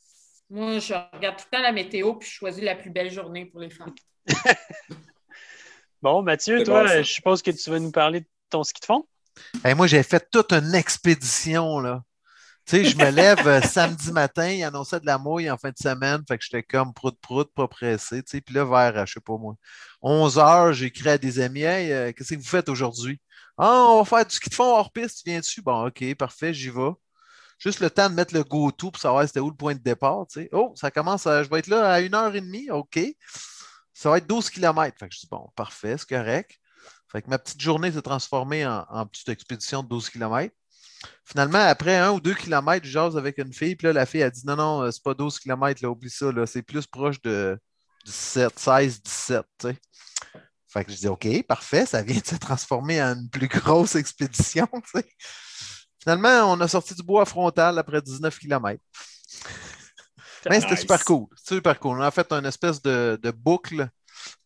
moi, 0.51 0.79
je 0.79 0.95
regarde 1.13 1.37
tout 1.37 1.47
le 1.51 1.57
temps 1.57 1.63
la 1.63 1.73
météo 1.73 2.15
puis 2.15 2.29
je 2.29 2.35
choisis 2.35 2.63
la 2.63 2.77
plus 2.77 2.91
belle 2.91 3.11
journée 3.11 3.47
pour 3.47 3.61
les 3.61 3.71
femmes. 3.71 3.95
bon 6.03 6.23
Mathieu 6.23 6.63
toi 6.63 6.85
bon, 6.85 6.89
je 6.89 7.03
suppose 7.03 7.43
que 7.43 7.51
tu 7.51 7.69
vas 7.69 7.81
nous 7.81 7.91
parler 7.91 8.21
de 8.21 8.27
ton 8.49 8.63
ski 8.63 8.81
de 8.81 8.87
fond 8.87 9.07
Hey, 9.65 9.75
moi, 9.75 9.87
j'ai 9.87 10.03
fait 10.03 10.29
toute 10.31 10.53
une 10.53 10.75
expédition, 10.75 11.81
là. 11.81 12.05
Tu 12.67 12.77
sais, 12.77 12.85
je 12.87 12.97
me 12.97 13.11
lève 13.11 13.47
euh, 13.47 13.61
samedi 13.61 14.11
matin, 14.11 14.49
il 14.49 14.65
annonçait 14.65 14.99
de 14.99 15.05
la 15.05 15.19
mouille 15.19 15.51
en 15.51 15.59
fin 15.59 15.69
de 15.71 15.77
semaine, 15.77 16.23
fait 16.27 16.39
que 16.39 16.45
j'étais 16.45 16.63
comme 16.63 16.95
prout-prout, 16.95 17.53
pas 17.55 17.69
pressé, 17.69 18.23
tu 18.23 18.31
sais. 18.31 18.41
Puis 18.41 18.55
là, 18.55 18.65
vers, 18.65 18.97
euh, 19.03 19.05
je 19.07 19.15
sais 19.15 19.21
pas 19.21 19.37
moi, 19.37 19.55
11 20.01 20.39
heures, 20.39 20.73
j'ai 20.73 20.87
écrit 20.87 21.11
à 21.11 21.19
des 21.19 21.41
amis, 21.41 21.65
euh, 21.65 22.11
qu'est-ce 22.13 22.35
que 22.35 22.39
vous 22.41 22.47
faites 22.47 22.71
aujourd'hui? 22.71 23.21
Ah, 23.59 23.85
on 23.91 24.03
va 24.03 24.05
faire 24.05 24.27
du 24.27 24.35
ski 24.35 24.49
de 24.49 24.55
fond 24.55 24.65
hors 24.65 24.91
piste, 24.93 25.19
tu 25.23 25.31
viens 25.31 25.41
dessus? 25.41 25.61
Bon, 25.61 25.87
OK, 25.87 26.15
parfait, 26.15 26.55
j'y 26.55 26.71
vais. 26.71 26.93
Juste 27.59 27.81
le 27.81 27.91
temps 27.91 28.09
de 28.09 28.15
mettre 28.15 28.35
le 28.35 28.43
go-to 28.45 28.91
pour 28.91 29.01
savoir 29.01 29.27
c'était 29.27 29.41
où 29.41 29.51
le 29.51 29.57
point 29.57 29.75
de 29.75 29.81
départ, 29.81 30.27
tu 30.27 30.41
sais. 30.43 30.49
Oh, 30.53 30.73
ça 30.75 30.91
commence 30.91 31.27
à, 31.27 31.43
je 31.43 31.51
vais 31.51 31.59
être 31.59 31.67
là 31.69 31.93
à 31.93 32.01
une 32.01 32.15
heure 32.15 32.35
et 32.35 32.41
demie, 32.41 32.71
OK. 32.71 32.99
Ça 33.93 34.11
va 34.11 34.19
être 34.19 34.27
12 34.27 34.49
km. 34.51 34.97
Fait 34.99 35.09
que 35.09 35.15
je 35.15 35.21
dis, 35.21 35.29
bon, 35.31 35.49
parfait, 35.55 35.97
c'est 35.99 36.09
correct. 36.09 36.59
Fait 37.13 37.23
que 37.23 37.29
ma 37.29 37.39
petite 37.39 37.61
journée 37.61 37.93
s'est 37.93 38.03
transformée 38.03 38.67
en, 38.67 38.87
en 38.89 39.07
petite 39.07 39.29
expédition 39.29 39.83
de 39.83 39.89
12 39.89 40.11
km. 40.11 40.53
Finalement, 41.25 41.59
après 41.59 41.97
un 41.97 42.13
ou 42.13 42.21
deux 42.21 42.35
kilomètres, 42.35 42.87
je 42.87 42.93
jase 42.93 43.17
avec 43.17 43.39
une 43.39 43.53
fille, 43.53 43.77
puis 43.77 43.87
là, 43.87 43.93
la 43.93 44.07
fille 44.07 44.23
a 44.23 44.31
dit 44.31 44.43
non, 44.47 44.57
non, 44.57 44.91
c'est 44.91 45.03
pas 45.03 45.15
12 45.15 45.39
km, 45.39 45.83
là, 45.83 45.91
oublie 45.91 46.11
ça, 46.11 46.31
là, 46.33 46.47
c'est 46.47 46.63
plus 46.63 46.87
proche 46.87 47.21
de 47.23 47.59
17, 48.05 48.59
16, 48.59 49.03
17, 49.03 49.43
tu 49.59 49.69
sais. 49.69 49.77
Fait 50.69 50.85
que 50.85 50.93
je 50.93 50.97
dis 50.97 51.09
OK, 51.09 51.27
parfait, 51.47 51.87
ça 51.87 52.03
vient 52.03 52.21
de 52.21 52.27
se 52.27 52.37
transformer 52.37 53.03
en 53.03 53.15
une 53.15 53.31
plus 53.31 53.49
grosse 53.49 53.95
expédition, 53.95 54.69
tu 54.73 55.01
sais. 55.01 55.09
Finalement, 56.03 56.53
on 56.53 56.61
a 56.61 56.69
sorti 56.69 56.95
du 56.95 57.03
bois 57.03 57.25
frontal 57.25 57.79
après 57.79 58.03
19 58.03 58.39
km. 58.39 58.79
Mais 60.51 60.61
c'était 60.61 60.77
super 60.77 61.03
cool. 61.05 61.27
Super 61.43 61.81
cool. 61.81 61.99
On 61.99 62.03
a 62.03 62.11
fait 62.11 62.31
une 62.33 62.45
espèce 62.45 62.83
de, 62.83 63.19
de 63.23 63.31
boucle 63.31 63.89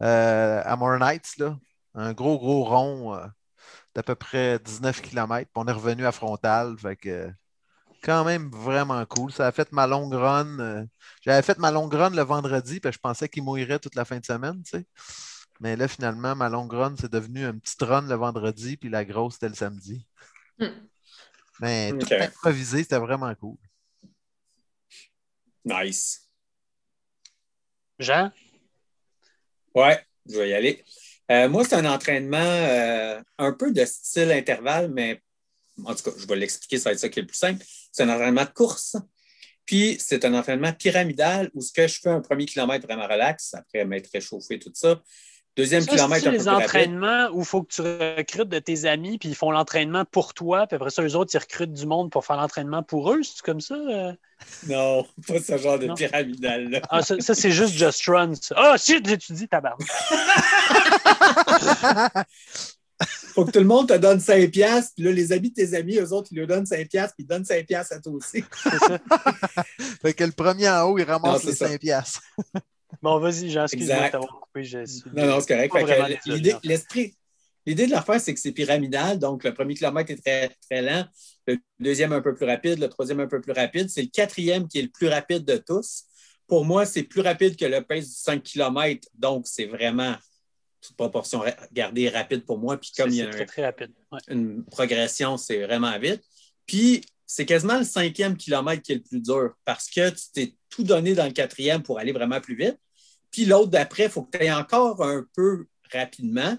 euh, 0.02 0.62
à 0.64 0.76
More 0.76 0.98
Nights, 0.98 1.36
là. 1.38 1.56
Un 1.94 2.12
gros, 2.12 2.38
gros 2.38 2.64
rond 2.64 3.16
euh, 3.16 3.26
d'à 3.94 4.02
peu 4.02 4.14
près 4.14 4.58
19 4.58 5.00
km. 5.02 5.50
Puis 5.52 5.62
on 5.62 5.66
est 5.68 5.72
revenu 5.72 6.06
à 6.06 6.12
Frontal. 6.12 6.78
Fait 6.78 6.96
que 6.96 7.30
quand 8.02 8.24
même 8.24 8.50
vraiment 8.50 9.04
cool. 9.06 9.32
Ça 9.32 9.46
a 9.46 9.52
fait 9.52 9.72
ma 9.72 9.86
longue 9.86 10.14
run. 10.14 10.58
euh, 10.60 10.84
J'avais 11.22 11.42
fait 11.42 11.58
ma 11.58 11.70
longue 11.70 11.94
run 11.94 12.10
le 12.10 12.22
vendredi, 12.22 12.80
puis 12.80 12.92
je 12.92 12.98
pensais 12.98 13.28
qu'il 13.28 13.42
mouillerait 13.44 13.78
toute 13.80 13.94
la 13.96 14.04
fin 14.04 14.18
de 14.18 14.24
semaine, 14.24 14.62
tu 14.62 14.78
sais. 14.78 14.86
Mais 15.60 15.76
là, 15.76 15.88
finalement, 15.88 16.36
ma 16.36 16.48
longue 16.48 16.72
run, 16.72 16.94
c'est 17.00 17.10
devenu 17.12 17.44
une 17.44 17.60
petite 17.60 17.82
run 17.82 18.02
le 18.02 18.14
vendredi, 18.14 18.76
puis 18.76 18.88
la 18.90 19.04
grosse, 19.04 19.34
c'était 19.34 19.48
le 19.48 19.54
samedi. 19.54 20.06
Hmm. 20.58 20.88
Mais 21.60 21.92
tout 21.92 22.06
Ok. 22.06 22.12
improvisé, 22.20 22.82
c'était 22.82 22.98
vraiment 22.98 23.34
cool. 23.36 23.56
Nice. 25.64 26.28
Jean? 27.98 28.32
Ouais, 29.74 30.04
je 30.26 30.36
vais 30.38 30.50
y 30.50 30.54
aller. 30.54 30.84
Euh, 31.30 31.48
moi, 31.48 31.64
c'est 31.64 31.74
un 31.74 31.84
entraînement 31.84 32.38
euh, 32.38 33.20
un 33.38 33.52
peu 33.52 33.72
de 33.72 33.84
style 33.84 34.32
intervalle, 34.32 34.90
mais 34.90 35.22
en 35.84 35.94
tout 35.94 36.04
cas, 36.04 36.16
je 36.16 36.26
vais 36.26 36.36
l'expliquer, 36.36 36.78
ça 36.78 36.90
va 36.90 36.94
être 36.94 37.00
ça 37.00 37.08
qui 37.08 37.18
est 37.18 37.22
le 37.22 37.28
plus 37.28 37.36
simple. 37.36 37.64
C'est 37.92 38.02
un 38.02 38.08
entraînement 38.08 38.44
de 38.44 38.50
course. 38.50 38.96
Puis, 39.66 39.98
c'est 40.00 40.24
un 40.24 40.32
entraînement 40.32 40.72
pyramidal 40.72 41.50
où 41.52 41.60
ce 41.60 41.72
que 41.72 41.86
je 41.86 42.00
fais 42.00 42.08
un 42.08 42.20
premier 42.20 42.46
kilomètre 42.46 42.86
vraiment 42.86 43.06
relax, 43.06 43.52
après 43.52 43.84
m'être 43.84 44.10
réchauffé, 44.12 44.58
tout 44.58 44.72
ça. 44.74 45.02
Deuxième 45.58 45.82
Ça, 45.82 45.90
kilomètre 45.90 46.22
c'est 46.24 46.30
les 46.30 46.38
rapide. 46.38 46.64
entraînements 46.64 47.28
où 47.32 47.40
il 47.40 47.44
faut 47.44 47.62
que 47.62 47.72
tu 47.74 47.82
recrutes 47.82 48.48
de 48.48 48.60
tes 48.60 48.84
amis, 48.86 49.18
puis 49.18 49.28
ils 49.28 49.34
font 49.34 49.50
l'entraînement 49.50 50.04
pour 50.04 50.32
toi, 50.32 50.66
puis 50.68 50.76
après 50.76 50.90
ça, 50.90 51.02
eux 51.02 51.16
autres, 51.16 51.32
ils 51.34 51.38
recrutent 51.38 51.72
du 51.74 51.84
monde 51.84 52.10
pour 52.10 52.24
faire 52.24 52.36
l'entraînement 52.36 52.82
pour 52.84 53.12
eux? 53.12 53.20
C'est 53.24 53.42
comme 53.42 53.60
ça? 53.60 53.74
euh? 53.74 54.12
Non, 54.68 55.04
pas 55.26 55.40
ce 55.40 55.58
genre 55.58 55.78
de 55.78 55.92
pyramidal. 55.94 56.70
là. 56.70 56.80
Ah, 56.90 57.02
ça, 57.02 57.16
ça, 57.20 57.34
c'est 57.34 57.50
juste 57.50 57.74
Just 57.74 58.04
Run. 58.06 58.34
ça. 58.40 58.54
Ah, 58.56 58.76
shit, 58.78 59.06
j'étudie 59.06 59.48
tabarnak. 59.48 59.86
faut 63.34 63.44
que 63.44 63.50
tout 63.52 63.58
le 63.60 63.64
monde 63.64 63.88
te 63.88 63.94
donne 63.96 64.20
5 64.20 64.50
piastres, 64.50 64.92
puis 64.96 65.04
là, 65.04 65.12
les 65.12 65.32
amis 65.32 65.50
de 65.50 65.54
tes 65.54 65.74
amis, 65.74 65.96
eux 65.98 66.12
autres, 66.12 66.28
ils 66.32 66.38
leur 66.38 66.46
donnent 66.46 66.66
5 66.66 66.88
piastres, 66.88 67.14
puis 67.16 67.24
ils 67.24 67.28
donnent 67.28 67.44
5 67.44 67.66
piastres 67.66 67.94
à 67.96 68.00
toi 68.00 68.12
aussi. 68.12 68.44
C'est 68.62 68.78
ça. 68.78 68.98
Fait 70.02 70.14
que 70.14 70.24
le 70.24 70.32
premier 70.32 70.68
en 70.68 70.82
haut, 70.84 70.98
il 70.98 71.04
ramasse 71.04 71.44
Non, 71.44 71.50
les 71.50 71.56
ça. 71.56 71.68
5 71.68 71.80
piastres. 71.80 72.22
Bon, 73.02 73.18
vas-y, 73.18 73.50
Jean, 73.50 73.64
excuse-moi 73.64 74.06
de 74.06 74.10
t'avoir 74.12 74.40
coupé. 74.40 74.64
Je 74.64 74.84
suis... 74.86 75.02
Non, 75.14 75.26
non, 75.26 75.40
c'est 75.40 75.68
correct. 75.68 75.74
L'esprit, 76.64 77.14
l'idée 77.66 77.86
de 77.86 77.90
l'affaire, 77.92 78.20
c'est 78.20 78.34
que 78.34 78.40
c'est 78.40 78.52
pyramidal. 78.52 79.18
Donc, 79.18 79.44
le 79.44 79.54
premier 79.54 79.74
kilomètre 79.74 80.10
est 80.10 80.16
très, 80.16 80.50
très 80.68 80.82
lent. 80.82 81.04
Le 81.46 81.56
deuxième, 81.78 82.12
un 82.12 82.20
peu 82.20 82.34
plus 82.34 82.46
rapide. 82.46 82.78
Le 82.78 82.88
troisième, 82.88 83.20
un 83.20 83.26
peu 83.26 83.40
plus 83.40 83.52
rapide. 83.52 83.88
C'est 83.88 84.02
le 84.02 84.08
quatrième 84.08 84.68
qui 84.68 84.78
est 84.80 84.82
le 84.82 84.88
plus 84.90 85.08
rapide 85.08 85.44
de 85.44 85.56
tous. 85.56 86.04
Pour 86.46 86.64
moi, 86.64 86.86
c'est 86.86 87.02
plus 87.04 87.20
rapide 87.20 87.56
que 87.56 87.64
le 87.66 87.82
pace 87.82 88.06
du 88.08 88.14
5 88.14 88.42
km. 88.42 89.06
Donc, 89.14 89.46
c'est 89.46 89.66
vraiment 89.66 90.16
toute 90.80 90.96
proportion 90.96 91.42
gardée 91.72 92.08
rapide 92.08 92.44
pour 92.44 92.58
moi. 92.58 92.78
Puis, 92.78 92.90
comme 92.96 93.10
il 93.10 93.16
y 93.16 93.22
a 93.22 93.26
très, 93.28 93.42
un- 93.42 93.46
très 93.46 93.64
rapide. 93.64 93.92
Ouais. 94.10 94.20
une 94.28 94.64
progression, 94.64 95.36
c'est 95.36 95.62
vraiment 95.64 95.96
vite. 95.98 96.22
Puis, 96.66 97.02
c'est 97.26 97.44
quasiment 97.44 97.78
le 97.78 97.84
cinquième 97.84 98.36
kilomètre 98.36 98.82
qui 98.82 98.92
est 98.92 98.96
le 98.96 99.02
plus 99.02 99.20
dur 99.20 99.52
parce 99.64 99.90
que 99.90 100.08
tu 100.10 100.22
t'es 100.32 100.54
tout 100.70 100.82
donné 100.82 101.14
dans 101.14 101.26
le 101.26 101.32
quatrième 101.32 101.82
pour 101.82 101.98
aller 101.98 102.12
vraiment 102.12 102.40
plus 102.40 102.56
vite. 102.56 102.78
Puis 103.30 103.44
l'autre 103.44 103.70
d'après, 103.70 104.04
il 104.04 104.10
faut 104.10 104.22
que 104.22 104.36
tu 104.36 104.42
ailles 104.42 104.52
encore 104.52 105.02
un 105.02 105.26
peu 105.34 105.66
rapidement. 105.92 106.56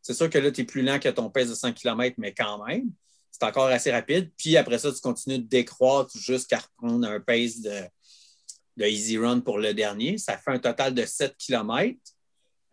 C'est 0.00 0.14
sûr 0.14 0.28
que 0.28 0.38
là, 0.38 0.50
tu 0.50 0.62
es 0.62 0.64
plus 0.64 0.82
lent 0.82 0.98
que 0.98 1.08
ton 1.08 1.30
pace 1.30 1.48
de 1.48 1.54
100 1.54 1.72
km, 1.72 2.16
mais 2.18 2.32
quand 2.32 2.64
même, 2.64 2.90
c'est 3.30 3.44
encore 3.44 3.66
assez 3.66 3.90
rapide. 3.90 4.30
Puis 4.36 4.56
après 4.56 4.78
ça, 4.78 4.92
tu 4.92 5.00
continues 5.00 5.38
de 5.38 5.46
décroître 5.46 6.16
jusqu'à 6.16 6.58
reprendre 6.58 7.06
un 7.06 7.20
pace 7.20 7.60
de, 7.60 8.86
easy 8.86 9.18
run 9.18 9.40
pour 9.40 9.58
le 9.58 9.74
dernier. 9.74 10.18
Ça 10.18 10.36
fait 10.36 10.50
un 10.50 10.58
total 10.58 10.94
de 10.94 11.04
7 11.04 11.36
km 11.38 11.98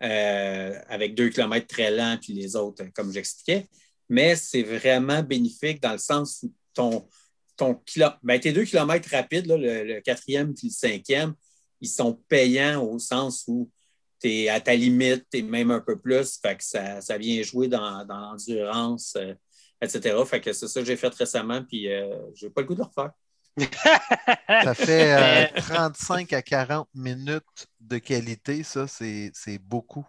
avec 0.00 1.14
2 1.14 1.28
km 1.28 1.66
très 1.66 1.90
lents, 1.90 2.18
puis 2.20 2.32
les 2.32 2.56
autres, 2.56 2.84
comme 2.94 3.12
j'expliquais 3.12 3.68
mais 4.10 4.34
c'est 4.36 4.64
vraiment 4.64 5.22
bénéfique 5.22 5.80
dans 5.80 5.92
le 5.92 5.98
sens 5.98 6.40
où 6.42 6.52
ton, 6.74 7.08
ton 7.56 7.80
ben, 8.22 8.40
tes 8.40 8.52
deux 8.52 8.64
kilomètres 8.64 9.08
rapides, 9.10 9.46
là, 9.46 9.56
le 9.56 10.00
quatrième 10.00 10.52
puis 10.52 10.66
le 10.66 10.72
cinquième, 10.72 11.34
ils 11.80 11.88
sont 11.88 12.14
payants 12.28 12.82
au 12.82 12.98
sens 12.98 13.44
où 13.48 13.70
tu 14.20 14.28
es 14.30 14.48
à 14.48 14.60
ta 14.60 14.74
limite, 14.74 15.24
tu 15.32 15.38
es 15.38 15.42
même 15.42 15.70
un 15.70 15.80
peu 15.80 15.98
plus, 15.98 16.38
fait 16.40 16.56
que 16.56 16.64
ça, 16.64 17.00
ça 17.00 17.16
vient 17.18 17.42
jouer 17.42 17.68
dans, 17.68 18.04
dans 18.04 18.18
l'endurance, 18.20 19.14
euh, 19.16 19.34
etc. 19.80 20.16
Fait 20.26 20.40
que 20.40 20.52
c'est 20.52 20.68
ça 20.68 20.80
que 20.80 20.86
j'ai 20.86 20.96
fait 20.96 21.14
récemment, 21.14 21.62
puis 21.64 21.90
euh, 21.90 22.14
j'ai 22.34 22.50
pas 22.50 22.60
le 22.60 22.66
goût 22.66 22.74
de 22.74 22.80
le 22.80 22.84
refaire. 22.84 23.12
Ça 24.64 24.74
fait 24.74 25.12
euh, 25.12 25.48
Mais- 25.54 25.60
35 25.60 26.32
à 26.34 26.42
40 26.42 26.88
minutes 26.94 27.66
de 27.80 27.98
qualité, 27.98 28.62
ça, 28.62 28.86
c'est 28.86 29.30
c'est 29.34 29.58
beaucoup. 29.58 30.06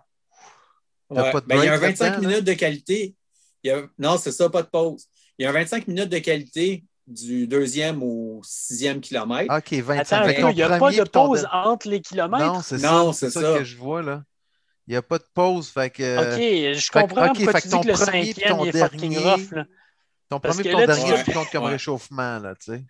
Ouais. 1.09 1.31
pas 1.31 1.41
de 1.41 1.45
Ben, 1.47 1.57
il 1.57 1.65
y 1.65 1.67
a 1.67 1.73
un 1.73 1.77
break 1.77 1.97
25 1.97 2.05
là-dedans, 2.05 2.21
là? 2.21 2.27
minutes 2.29 2.45
de 2.45 2.53
qualité. 2.53 3.15
Il 3.63 3.67
y 3.67 3.71
a- 3.71 3.87
Non, 3.97 4.17
c'est 4.17 4.31
ça, 4.31 4.49
pas 4.49 4.61
de 4.63 4.67
pause. 4.69 5.05
Il 5.37 5.43
y 5.43 5.45
a 5.45 5.49
un 5.49 5.53
25 5.53 5.87
minutes 5.87 6.09
de 6.09 6.19
qualité 6.19 6.83
du 7.07 7.47
deuxième 7.47 8.01
au 8.03 8.41
sixième 8.43 9.01
kilomètre. 9.01 9.53
OK, 9.53 9.73
25. 9.73 9.99
Attends, 9.99 10.49
il 10.49 10.55
n'y 10.55 10.61
a 10.61 10.77
pas 10.79 10.91
de 10.91 11.03
pause 11.09 11.47
entre 11.51 11.89
les 11.89 12.01
kilomètres? 12.01 12.45
Non, 12.79 13.11
c'est 13.13 13.29
ça, 13.29 13.41
que 13.57 13.63
je 13.63 13.77
vois 13.77 14.01
là. 14.01 14.23
Il 14.87 14.91
n'y 14.91 14.97
a 14.97 15.01
pas 15.01 15.19
de 15.19 15.25
pause, 15.33 15.69
fait 15.69 15.89
que 15.89 16.17
OK, 16.17 16.75
je 16.77 16.91
comprends 16.91 17.27
ok, 17.29 17.35
pourquoi 17.35 17.53
fait 17.53 17.61
tu 17.61 17.67
que 17.67 17.71
ton 17.71 17.79
dis 17.81 17.85
que 17.87 17.91
le 17.91 17.95
cinquième 17.97 18.57
ton 18.57 18.65
il 18.65 18.69
est 18.69 18.79
fucking 18.79 19.11
dernier- 19.13 19.29
rough. 19.31 19.51
Là. 19.51 19.65
ton 20.29 20.39
parce 20.39 20.55
premier 20.57 20.69
et 20.69 20.71
ton 20.73 20.79
là, 20.79 20.87
tu- 20.87 20.93
dernier, 21.01 21.13
Ouais, 21.13 21.23
tu 21.23 21.31
comptes 21.31 21.49
comme 21.51 21.63
ouais. 21.65 21.69
réchauffement, 21.71 22.39
là, 22.39 22.55
tu 22.55 22.71
sais. 22.73 22.83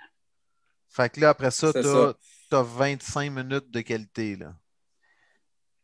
Fait 0.90 1.10
que 1.10 1.20
là, 1.22 1.30
après 1.30 1.52
ça, 1.52 1.72
tu 1.74 1.84
ça. 1.84 2.14
as, 2.52 2.62
25 2.64 3.32
minutes 3.32 3.70
de 3.72 3.82
qualité, 3.82 4.36
là. 4.36 4.54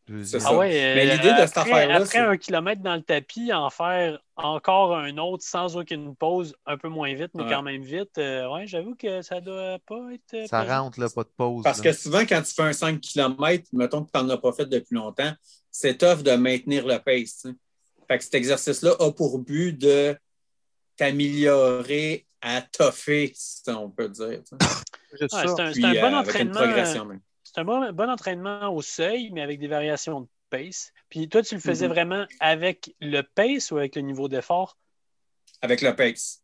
Deuxième. 0.08 0.42
Ah 0.46 0.56
ouais, 0.56 0.70
Mais 0.70 1.10
euh, 1.10 1.16
l'idée 1.16 1.34
de 1.34 1.46
cette 1.46 1.58
après- 1.58 1.72
affaire-là, 1.74 1.96
Après 1.98 2.18
un 2.20 2.38
kilomètre 2.38 2.82
dans 2.82 2.96
le 2.96 3.02
tapis, 3.02 3.52
en 3.52 3.70
faire 3.70 4.20
encore 4.38 4.96
un 4.96 5.18
autre 5.18 5.44
sans 5.44 5.76
aucune 5.76 6.16
pause, 6.16 6.56
un 6.66 6.78
peu 6.78 6.88
moins 6.88 7.14
vite, 7.14 7.32
mais 7.34 7.44
Ouais. 7.44 7.50
quand 7.52 7.62
même 7.62 7.82
vite, 7.82 8.18
euh, 8.18 8.50
ouais, 8.54 8.66
j'avoue 8.68 8.96
que 8.96 9.22
ça 9.22 9.42
doit 9.42 9.80
pas 9.86 10.00
être. 10.14 10.34
euh, 10.34 10.48
Ça 10.48 10.64
rentre, 10.64 11.00
là, 11.02 11.08
pas 11.14 11.24
de 11.24 11.30
pause. 11.36 11.62
Parce 11.64 11.80
là. 11.84 11.92
que 11.92 11.98
souvent, 11.98 12.22
quand 12.22 12.42
tu 12.42 12.54
fais 12.54 12.62
un 12.64 12.74
5 12.74 13.02
km, 13.02 13.66
mettons 13.74 14.06
que 14.06 14.12
tu 14.14 14.18
n'en 14.24 14.30
as 14.30 14.38
pas 14.38 14.54
fait 14.54 14.66
depuis 14.66 14.96
longtemps, 14.96 15.34
c'est 15.72 15.98
tough 15.98 16.24
de 16.24 16.32
maintenir 16.36 16.88
le 16.88 17.00
pace. 17.00 17.46
Fait 18.08 18.18
que 18.18 18.24
cet 18.24 18.36
exercice-là 18.36 18.94
a 19.00 19.12
pour 19.12 19.40
but 19.40 19.74
de 19.74 20.16
t'améliorer 20.96 22.26
à 22.42 22.62
toffer, 22.62 23.32
si 23.36 23.62
on 23.70 23.90
peut 23.90 24.10
dire. 24.10 24.42
Ouais, 25.20 25.26
c'est 25.30 25.36
un, 25.62 25.72
Puis, 25.72 25.82
c'est 25.82 25.86
un 25.86 25.96
euh, 25.96 26.02
bon 26.02 26.16
avec 26.18 26.36
une 26.42 26.50
entraînement. 26.52 27.16
C'est 27.58 27.62
un 27.62 27.66
bon, 27.66 27.92
bon 27.92 28.08
entraînement 28.08 28.70
au 28.70 28.84
seuil, 28.84 29.32
mais 29.32 29.42
avec 29.42 29.58
des 29.60 29.68
variations 29.68 30.22
de 30.22 30.28
pace. 30.52 30.92
Puis 31.10 31.28
toi, 31.28 31.42
tu 31.42 31.56
le 31.56 31.60
faisais 31.62 31.88
Mhm. 31.88 31.94
vraiment 31.94 32.26
avec 32.40 32.94
le 33.02 33.22
pace 33.24 33.72
ou 33.72 33.78
avec 33.78 33.96
le 33.96 34.04
niveau 34.04 34.28
d'effort? 34.28 34.78
Avec 35.64 35.82
le 35.82 35.96
pace. 35.96 36.44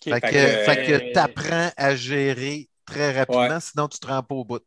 Fait 0.00 0.12
que, 0.12 0.28
Fait 0.28 0.30
que- 0.30 0.36
fait 0.38 0.86
que 0.86 1.12
t'apprends 1.12 1.70
à 1.76 1.96
gérer 1.96 2.68
très 2.84 3.10
rapidement, 3.18 3.58
sinon 3.58 3.88
tu 3.88 3.98
te 3.98 4.06
rends 4.06 4.22
pas 4.22 4.36
au 4.36 4.44
bout. 4.44 4.62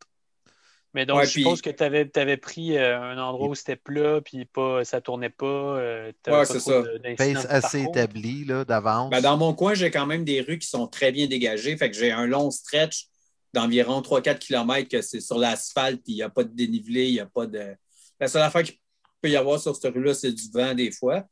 Mais 0.94 1.06
donc, 1.06 1.20
Ouais, 1.20 1.26
je 1.28 1.32
suppose 1.32 1.62
puis- 1.62 1.72
que 1.72 1.78
tu 1.78 2.20
avais, 2.20 2.38
pris 2.38 2.78
euh, 2.78 3.00
un 3.00 3.18
endroit 3.18 3.48
où 3.48 3.56
c'était 3.56 3.78
plat, 3.78 4.20
puis 4.20 4.44
pas, 4.44 4.84
ça 4.84 5.00
tournait 5.00 5.30
pas. 5.30 5.46
euh, 5.46 6.08
Ouais, 6.08 6.14
pas 6.24 6.46
c'est 6.46 6.60
ça. 6.60 6.84
Pace 7.18 7.46
assez 7.50 7.84
établi 7.84 8.44
là, 8.44 8.66
d'avance. 8.66 9.12
Ben, 9.12 9.22
dans 9.22 9.38
mon 9.38 9.54
coin, 9.54 9.74
j'ai 9.76 9.92
quand 9.92 10.06
même 10.08 10.26
des 10.26 10.42
rues 10.42 10.60
qui 10.60 10.68
sont 10.68 10.88
très 10.88 11.14
bien 11.14 11.28
dégagées. 11.28 11.78
Fait 11.78 11.90
que 11.90 11.96
j'ai 11.96 12.12
un 12.12 12.28
long 12.28 12.52
stretch 12.52 13.08
d'environ 13.54 14.02
3-4 14.02 14.40
km 14.40 14.90
que 14.90 15.02
c'est 15.02 15.20
sur 15.22 15.38
l'asphalte, 15.38 16.04
puis 16.04 16.14
il 16.14 16.16
n'y 16.18 16.24
a 16.24 16.30
pas 16.30 16.44
de 16.44 16.50
dénivelé, 16.54 17.08
il 17.08 17.14
n'y 17.14 17.20
a 17.20 17.26
pas 17.26 17.46
de. 17.46 17.76
La 18.20 18.28
seule 18.28 18.42
affaire 18.42 18.64
qu'il 18.64 18.78
peut 19.22 19.30
y 19.30 19.36
avoir 19.36 19.60
sur 19.60 19.76
cette 19.76 19.94
rue-là, 19.94 20.14
c'est 20.14 20.32
du 20.32 20.50
vent 20.52 20.74
des 20.74 20.92
fois. 20.92 21.24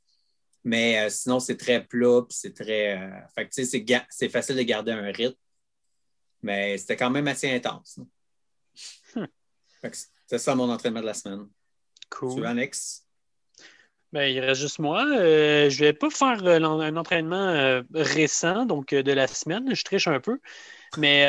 Mais 0.63 0.99
euh, 1.05 1.09
sinon, 1.09 1.39
c'est 1.39 1.57
très 1.57 1.83
plat, 1.83 2.21
puis 2.27 2.37
c'est 2.39 2.53
très. 2.53 2.97
euh, 2.97 3.09
Fait 3.33 3.45
que 3.47 3.53
tu 3.53 3.63
sais, 3.63 3.65
c'est 3.65 3.81
ga- 3.81 4.05
c'est 4.09 4.29
facile 4.29 4.55
de 4.55 4.61
garder 4.61 4.91
un 4.91 5.11
rythme. 5.11 5.35
Mais 6.43 6.77
c'était 6.77 6.95
quand 6.97 7.09
même 7.09 7.27
assez 7.27 7.49
intense. 7.51 7.99
Hmm. 9.15 9.25
Fait 9.81 9.89
que 9.91 9.97
C'est 10.27 10.37
ça 10.37 10.53
mon 10.55 10.69
entraînement 10.69 11.01
de 11.01 11.05
la 11.07 11.13
semaine. 11.13 11.47
Tu 11.99 12.07
Cool. 12.17 12.41
veux, 12.41 12.45
Alex? 12.47 13.05
Ben, 14.13 14.23
il 14.25 14.39
reste 14.41 14.61
juste 14.61 14.79
moi. 14.79 15.05
Euh, 15.05 15.69
je 15.69 15.85
vais 15.85 15.93
pas 15.93 16.09
faire 16.09 16.43
euh, 16.45 16.59
un 16.59 16.95
entraînement 16.97 17.47
euh, 17.47 17.81
récent, 17.93 18.65
donc 18.65 18.93
de 18.93 19.11
la 19.11 19.25
semaine. 19.27 19.73
Je 19.73 19.83
triche 19.83 20.07
un 20.07 20.19
peu. 20.19 20.39
Mais 20.97 21.25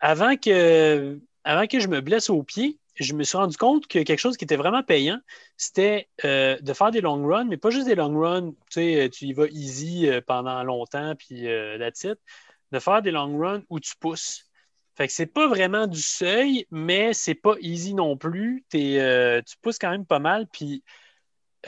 avant, 0.00 0.36
que, 0.36 1.20
avant 1.44 1.66
que 1.66 1.80
je 1.80 1.88
me 1.88 2.00
blesse 2.00 2.30
au 2.30 2.42
pied, 2.42 2.78
je 2.94 3.14
me 3.14 3.22
suis 3.22 3.36
rendu 3.36 3.56
compte 3.56 3.86
que 3.86 4.00
quelque 4.00 4.18
chose 4.18 4.36
qui 4.36 4.44
était 4.44 4.56
vraiment 4.56 4.82
payant, 4.82 5.20
c'était 5.56 6.08
euh, 6.24 6.58
de 6.60 6.72
faire 6.72 6.90
des 6.90 7.00
long 7.00 7.24
runs, 7.24 7.44
mais 7.44 7.56
pas 7.56 7.70
juste 7.70 7.86
des 7.86 7.94
long 7.94 8.18
runs. 8.18 8.52
Tu 8.70 8.80
sais, 8.80 9.10
tu 9.12 9.26
y 9.26 9.32
vas 9.32 9.46
easy 9.46 10.08
euh, 10.08 10.20
pendant 10.20 10.62
longtemps, 10.64 11.14
puis 11.16 11.48
euh, 11.48 11.78
that's. 11.78 12.06
De 12.72 12.78
faire 12.80 13.00
des 13.00 13.10
long 13.10 13.38
runs 13.38 13.62
où 13.70 13.80
tu 13.80 13.94
pousses. 13.96 14.48
Fait 14.98 15.06
que 15.06 15.12
c'est 15.12 15.26
pas 15.26 15.46
vraiment 15.46 15.86
du 15.86 16.02
seuil, 16.02 16.66
mais 16.72 17.14
c'est 17.14 17.36
pas 17.36 17.54
easy 17.60 17.94
non 17.94 18.16
plus. 18.16 18.64
Euh, 18.74 19.40
tu 19.42 19.56
pousses 19.62 19.78
quand 19.78 19.90
même 19.90 20.04
pas 20.04 20.18
mal, 20.18 20.48
puis 20.48 20.82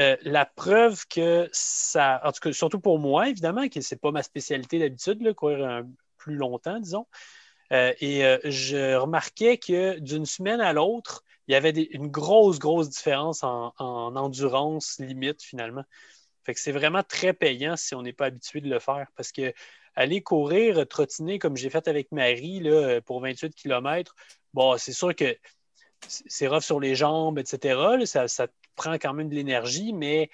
euh, 0.00 0.16
la 0.22 0.44
preuve 0.46 1.06
que 1.06 1.48
ça, 1.52 2.20
en 2.24 2.32
tout 2.32 2.40
cas, 2.40 2.52
surtout 2.52 2.80
pour 2.80 2.98
moi, 2.98 3.28
évidemment, 3.28 3.68
que 3.68 3.80
c'est 3.80 4.00
pas 4.00 4.10
ma 4.10 4.24
spécialité 4.24 4.80
d'habitude, 4.80 5.32
courir 5.34 5.84
plus 6.16 6.34
longtemps, 6.34 6.80
disons. 6.80 7.06
Euh, 7.72 7.92
et 8.00 8.24
euh, 8.24 8.38
je 8.44 8.94
remarquais 8.96 9.58
que 9.58 9.98
d'une 9.98 10.26
semaine 10.26 10.60
à 10.60 10.72
l'autre, 10.72 11.24
il 11.46 11.52
y 11.52 11.54
avait 11.54 11.70
une 11.70 12.08
grosse, 12.08 12.58
grosse 12.58 12.88
différence 12.88 13.42
en, 13.42 13.72
en 13.78 14.16
endurance 14.16 14.98
limite, 14.98 15.42
finalement. 15.42 15.84
Fait 16.44 16.54
que 16.54 16.60
c'est 16.60 16.72
vraiment 16.72 17.02
très 17.02 17.32
payant 17.32 17.76
si 17.76 17.94
on 17.94 18.02
n'est 18.02 18.12
pas 18.12 18.26
habitué 18.26 18.60
de 18.60 18.68
le 18.68 18.78
faire. 18.78 19.06
Parce 19.16 19.32
que 19.32 19.52
aller 19.94 20.22
courir, 20.22 20.86
trottiner 20.88 21.38
comme 21.38 21.56
j'ai 21.56 21.70
fait 21.70 21.86
avec 21.88 22.12
Marie 22.12 22.60
là, 22.60 23.00
pour 23.02 23.20
28 23.20 23.54
km, 23.54 24.14
bon, 24.54 24.76
c'est 24.78 24.92
sûr 24.92 25.14
que 25.14 25.36
c'est 26.08 26.46
rough 26.48 26.62
sur 26.62 26.80
les 26.80 26.94
jambes, 26.94 27.38
etc. 27.38 28.06
ça, 28.06 28.28
ça 28.28 28.46
prend 28.74 28.94
quand 28.94 29.12
même 29.12 29.28
de 29.28 29.34
l'énergie, 29.34 29.92
mais 29.92 30.30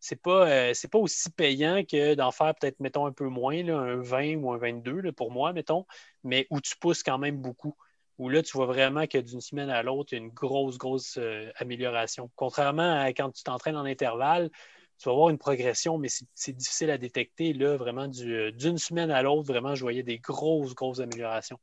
c'est 0.00 0.20
pas, 0.22 0.48
euh, 0.70 0.74
c'est 0.74 0.88
pas 0.88 0.98
aussi 0.98 1.30
payant 1.30 1.82
que 1.84 2.14
d'en 2.14 2.30
faire 2.30 2.54
peut-être, 2.54 2.80
mettons, 2.80 3.06
un 3.06 3.12
peu 3.12 3.26
moins, 3.28 3.62
là, 3.62 3.78
un 3.78 3.96
20 4.02 4.36
ou 4.36 4.52
un 4.52 4.58
22 4.58 5.00
là, 5.00 5.12
pour 5.12 5.30
moi, 5.32 5.52
mettons, 5.52 5.86
mais 6.24 6.46
où 6.50 6.60
tu 6.60 6.76
pousses 6.78 7.02
quand 7.02 7.18
même 7.18 7.38
beaucoup. 7.38 7.76
Où 8.18 8.28
là, 8.28 8.42
tu 8.42 8.52
vois 8.56 8.66
vraiment 8.66 9.06
que 9.06 9.18
d'une 9.18 9.40
semaine 9.40 9.70
à 9.70 9.82
l'autre, 9.82 10.12
il 10.12 10.16
y 10.16 10.18
a 10.20 10.24
une 10.24 10.30
grosse, 10.30 10.76
grosse 10.78 11.18
euh, 11.18 11.50
amélioration. 11.56 12.30
Contrairement 12.36 13.00
à 13.00 13.08
quand 13.12 13.30
tu 13.30 13.44
t'entraînes 13.44 13.76
en 13.76 13.84
intervalle, 13.84 14.50
tu 14.98 15.08
vas 15.08 15.12
avoir 15.12 15.28
une 15.30 15.38
progression, 15.38 15.98
mais 15.98 16.08
c'est 16.34 16.52
difficile 16.56 16.90
à 16.90 16.98
détecter. 16.98 17.52
Là, 17.52 17.76
vraiment, 17.76 18.08
du- 18.08 18.34
euh, 18.34 18.50
d'une 18.52 18.78
semaine 18.78 19.10
à 19.12 19.22
l'autre, 19.22 19.46
vraiment, 19.46 19.74
je 19.76 19.82
voyais 19.82 20.02
des 20.02 20.18
grosses, 20.18 20.74
grosses 20.74 20.98
améliorations. 21.00 21.58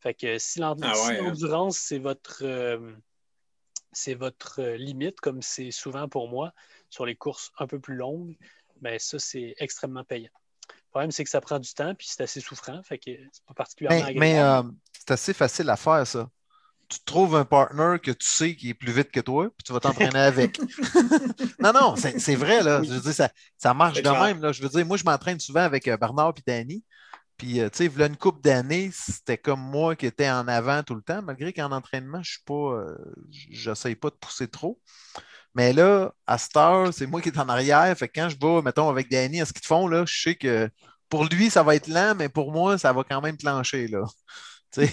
Fait 0.00 0.14
que 0.14 0.38
si 0.38 0.60
Ah 0.82 0.98
ouais, 1.02 1.18
hein. 1.18 1.22
l'endurance, 1.28 1.78
c'est 1.78 1.98
votre, 1.98 2.42
euh, 2.44 2.94
c'est 3.92 4.14
votre 4.14 4.60
euh, 4.60 4.76
limite, 4.76 5.20
comme 5.20 5.42
c'est 5.42 5.70
souvent 5.70 6.08
pour 6.08 6.28
moi, 6.28 6.52
sur 6.88 7.06
les 7.06 7.16
courses 7.16 7.50
un 7.58 7.66
peu 7.66 7.80
plus 7.80 7.96
longues, 7.96 8.36
ben 8.80 8.98
ça, 8.98 9.18
c'est 9.18 9.54
extrêmement 9.58 10.04
payant. 10.04 10.30
Le 10.68 10.90
problème, 10.90 11.10
c'est 11.10 11.24
que 11.24 11.30
ça 11.30 11.40
prend 11.40 11.58
du 11.58 11.72
temps, 11.72 11.94
puis 11.94 12.08
c'est 12.10 12.22
assez 12.22 12.40
souffrant, 12.40 12.82
fait 12.82 12.98
que 12.98 13.10
c'est 13.32 13.44
pas 13.46 13.54
particulièrement 13.54 14.06
Mais, 14.06 14.14
mais, 14.14 14.40
euh, 14.40 14.62
c'est 14.92 15.12
assez 15.12 15.32
facile 15.32 15.70
à 15.70 15.76
faire, 15.76 16.06
ça. 16.06 16.28
Tu 16.88 16.98
trouves 17.04 17.36
un 17.36 17.44
partner 17.44 17.98
que 18.02 18.10
tu 18.10 18.26
sais 18.26 18.56
qui 18.56 18.70
est 18.70 18.74
plus 18.74 18.90
vite 18.90 19.12
que 19.12 19.20
toi, 19.20 19.48
puis 19.56 19.62
tu 19.64 19.72
vas 19.72 19.78
t'entraîner 19.78 20.18
avec. 20.18 20.58
non, 21.60 21.72
non, 21.72 21.94
c'est 21.96 22.34
vrai, 22.34 22.64
là. 22.64 22.82
Je 22.82 22.90
veux 22.90 23.00
dire, 23.00 23.12
ça, 23.12 23.30
ça 23.56 23.72
marche 23.72 24.02
de 24.02 24.10
même. 24.10 24.42
Là. 24.42 24.50
Je 24.50 24.60
veux 24.60 24.68
dire, 24.68 24.84
moi, 24.84 24.96
je 24.96 25.04
m'entraîne 25.04 25.38
souvent 25.38 25.60
avec 25.60 25.86
euh, 25.86 25.96
Bernard 25.96 26.34
et 26.36 26.42
Danny. 26.44 26.82
Puis, 27.40 27.60
euh, 27.60 27.70
tu 27.70 27.78
sais, 27.78 27.88
voilà 27.88 28.06
une 28.06 28.16
couple 28.18 28.42
d'années, 28.42 28.90
c'était 28.92 29.38
comme 29.38 29.60
moi 29.60 29.96
qui 29.96 30.04
étais 30.06 30.28
en 30.30 30.46
avant 30.46 30.82
tout 30.82 30.94
le 30.94 31.00
temps, 31.02 31.22
malgré 31.22 31.52
qu'en 31.54 31.72
entraînement, 31.72 32.22
je 32.22 32.32
suis 32.32 32.42
pas. 32.44 32.54
euh, 32.54 32.96
J'essaye 33.50 33.94
pas 33.96 34.10
de 34.10 34.14
pousser 34.16 34.46
trop. 34.48 34.78
Mais 35.54 35.72
là, 35.72 36.12
à 36.26 36.38
cette 36.38 36.56
heure, 36.56 36.94
c'est 36.94 37.06
moi 37.06 37.22
qui 37.22 37.30
est 37.30 37.38
en 37.38 37.48
arrière. 37.48 37.96
Fait 37.98 38.08
que 38.08 38.20
quand 38.20 38.28
je 38.30 38.38
vais, 38.40 38.62
mettons, 38.62 38.88
avec 38.90 39.10
Danny 39.10 39.40
à 39.40 39.46
ce 39.46 39.52
qu'ils 39.54 39.66
font, 39.66 39.88
là, 39.88 40.04
je 40.06 40.22
sais 40.22 40.36
que 40.36 40.70
pour 41.08 41.24
lui, 41.26 41.50
ça 41.50 41.62
va 41.64 41.76
être 41.76 41.88
lent, 41.88 42.14
mais 42.16 42.28
pour 42.28 42.52
moi, 42.52 42.78
ça 42.78 42.92
va 42.92 43.04
quand 43.04 43.20
même 43.22 43.36
plancher, 43.38 43.88
là. 43.88 44.04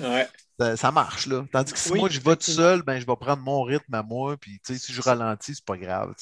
Ouais. 0.00 0.28
Ça, 0.62 0.76
ça 0.76 0.90
marche, 0.92 1.26
là. 1.26 1.44
Tandis 1.52 1.72
que 1.72 1.78
si 1.78 1.92
Oui, 1.92 1.98
moi, 2.00 2.08
je 2.08 2.20
vais 2.20 2.36
tout 2.36 2.50
seul, 2.50 2.82
ben, 2.82 2.98
je 2.98 3.06
vais 3.06 3.16
prendre 3.16 3.42
mon 3.42 3.62
rythme 3.62 3.94
à 3.94 4.02
moi. 4.02 4.36
Puis, 4.36 4.60
si 4.64 4.92
je 4.92 5.00
ralentis, 5.00 5.54
c'est 5.56 5.64
pas 5.64 5.76
grave. 5.76 6.14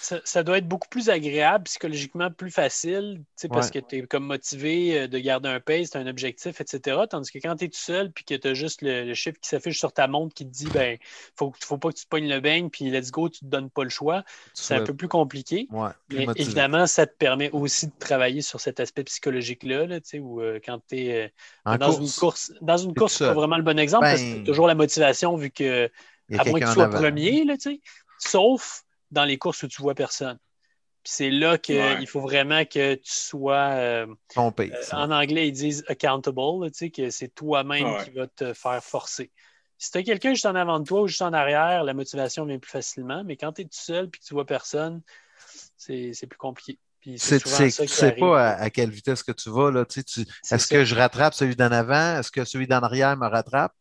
Ça, 0.00 0.20
ça 0.24 0.42
doit 0.42 0.58
être 0.58 0.68
beaucoup 0.68 0.88
plus 0.88 1.10
agréable, 1.10 1.64
psychologiquement 1.64 2.30
plus 2.30 2.50
facile, 2.50 3.22
parce 3.50 3.70
que 3.70 3.78
tu 3.78 3.96
es 3.96 4.02
comme 4.06 4.26
motivé 4.26 5.00
euh, 5.00 5.06
de 5.08 5.18
garder 5.18 5.48
un 5.48 5.60
pace, 5.60 5.90
tu 5.90 5.98
un 5.98 6.06
objectif, 6.06 6.60
etc. 6.60 7.02
Tandis 7.10 7.30
que 7.30 7.38
quand 7.38 7.56
tu 7.56 7.64
es 7.64 7.68
tout 7.68 7.78
seul 7.78 8.10
puis 8.12 8.24
que 8.24 8.34
tu 8.34 8.48
as 8.48 8.54
juste 8.54 8.82
le, 8.82 9.04
le 9.04 9.14
chiffre 9.14 9.38
qui 9.40 9.48
s'affiche 9.48 9.78
sur 9.78 9.92
ta 9.92 10.06
montre 10.06 10.34
qui 10.34 10.46
te 10.46 10.50
dit 10.52 10.68
ben 10.72 10.98
faut, 11.36 11.52
faut 11.60 11.78
pas 11.78 11.90
que 11.90 11.96
tu 11.96 12.04
te 12.04 12.08
pognes 12.08 12.28
le 12.28 12.40
beigne 12.40 12.70
puis 12.70 12.90
let's 12.90 13.10
go, 13.10 13.28
tu 13.28 13.40
te 13.40 13.44
donnes 13.46 13.70
pas 13.70 13.84
le 13.84 13.90
choix, 13.90 14.24
c'est 14.54 14.74
un 14.74 14.82
peu 14.84 14.94
plus 14.94 15.08
compliqué. 15.08 15.66
ouais, 15.70 15.90
plus 16.08 16.18
Mais 16.18 16.26
motivé. 16.26 16.44
évidemment, 16.46 16.86
ça 16.86 17.06
te 17.06 17.14
permet 17.16 17.50
aussi 17.50 17.86
de 17.88 17.92
travailler 17.98 18.42
sur 18.42 18.60
cet 18.60 18.80
aspect 18.80 19.04
psychologique-là, 19.04 19.86
là, 19.86 19.98
où 20.20 20.40
euh, 20.40 20.58
quand 20.64 20.80
tu 20.88 20.98
es 20.98 21.32
En 21.64 21.76
dans 21.76 21.86
course, 21.86 21.98
une 21.98 22.20
course, 22.20 22.52
dans 22.60 22.76
une 22.78 22.94
course, 22.94 23.18
pas 23.18 23.34
vraiment 23.34 23.56
le 23.56 23.62
bon 23.72 23.78
exemple 23.78 24.04
parce 24.04 24.20
que 24.22 24.34
Ben, 24.36 24.44
toujours 24.44 24.66
la 24.66 24.74
motivation 24.74 25.36
vu 25.36 25.50
que 25.50 25.90
à 26.36 26.44
moins 26.44 26.60
que 26.60 26.66
tu 26.66 26.72
sois 26.72 26.84
avant. 26.84 26.98
premier, 26.98 27.44
là, 27.44 27.54
sauf 28.18 28.82
dans 29.10 29.24
les 29.24 29.38
courses 29.38 29.62
où 29.62 29.68
tu 29.68 29.82
vois 29.82 29.94
personne. 29.94 30.38
Puis 31.02 31.12
c'est 31.14 31.30
là 31.30 31.56
qu'il 31.58 31.78
Ouais. 31.78 32.06
faut 32.06 32.20
vraiment 32.20 32.64
que 32.64 32.94
tu 32.94 33.00
sois. 33.12 33.70
euh, 33.76 34.06
euh, 34.36 34.70
en 34.92 35.10
anglais, 35.10 35.48
ils 35.48 35.52
disent 35.52 35.84
accountable, 35.88 36.40
là, 36.64 36.70
tu 36.70 36.76
sais, 36.78 36.90
que 36.90 37.10
c'est 37.10 37.28
toi-même 37.28 37.84
ouais. 37.84 38.04
qui 38.04 38.10
va 38.10 38.26
te 38.26 38.52
faire 38.52 38.82
forcer. 38.82 39.30
Si 39.78 39.92
tu 39.92 39.98
as 39.98 40.02
quelqu'un 40.02 40.34
juste 40.34 40.44
en 40.46 40.56
avant 40.56 40.80
de 40.80 40.84
toi 40.84 41.02
ou 41.02 41.06
juste 41.06 41.22
en 41.22 41.32
arrière, 41.32 41.84
la 41.84 41.94
motivation 41.94 42.44
vient 42.44 42.58
plus 42.58 42.70
facilement. 42.70 43.22
Mais 43.24 43.36
quand 43.36 43.52
tu 43.52 43.62
es 43.62 43.64
tout 43.64 43.70
seul 43.72 44.06
et 44.06 44.10
que 44.10 44.18
tu 44.22 44.34
vois 44.34 44.44
personne, 44.44 45.02
c'est 45.76 46.12
c'est 46.12 46.26
plus 46.26 46.36
compliqué. 46.38 46.78
C'est- 47.16 48.18
pas 48.18 48.50
à, 48.50 48.62
à 48.62 48.70
quelle 48.70 48.90
vitesse 48.90 49.22
que 49.22 49.32
tu 49.32 49.50
vas. 49.50 49.70
Là, 49.70 49.84
tu 49.84 50.00
Est-ce 50.00 50.66
que 50.66 50.84
je 50.84 50.94
rattrape 50.94 51.34
celui 51.34 51.56
d'en 51.56 51.70
avant? 51.72 52.18
Est-ce 52.18 52.30
que 52.30 52.44
celui 52.44 52.66
d'en 52.66 52.80
arrière 52.80 53.16
me 53.16 53.26
rattrape? 53.26 53.72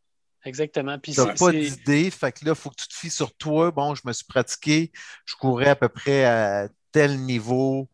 Exactement. 0.45 0.97
Tu 0.99 1.11
n'as 1.11 1.33
pas 1.33 1.51
d'idée. 1.51 2.09
Fait 2.09 2.31
que 2.31 2.45
là, 2.45 2.51
il 2.51 2.55
faut 2.55 2.69
que 2.69 2.81
tu 2.81 2.87
te 2.87 2.93
fies 2.93 3.09
sur 3.09 3.33
toi. 3.35 3.71
Bon, 3.71 3.95
je 3.95 4.01
me 4.05 4.13
suis 4.13 4.25
pratiqué. 4.25 4.91
Je 5.25 5.35
courais 5.35 5.69
à 5.69 5.75
peu 5.75 5.89
près 5.89 6.23
à 6.25 6.69
tel 6.91 7.19
niveau 7.19 7.89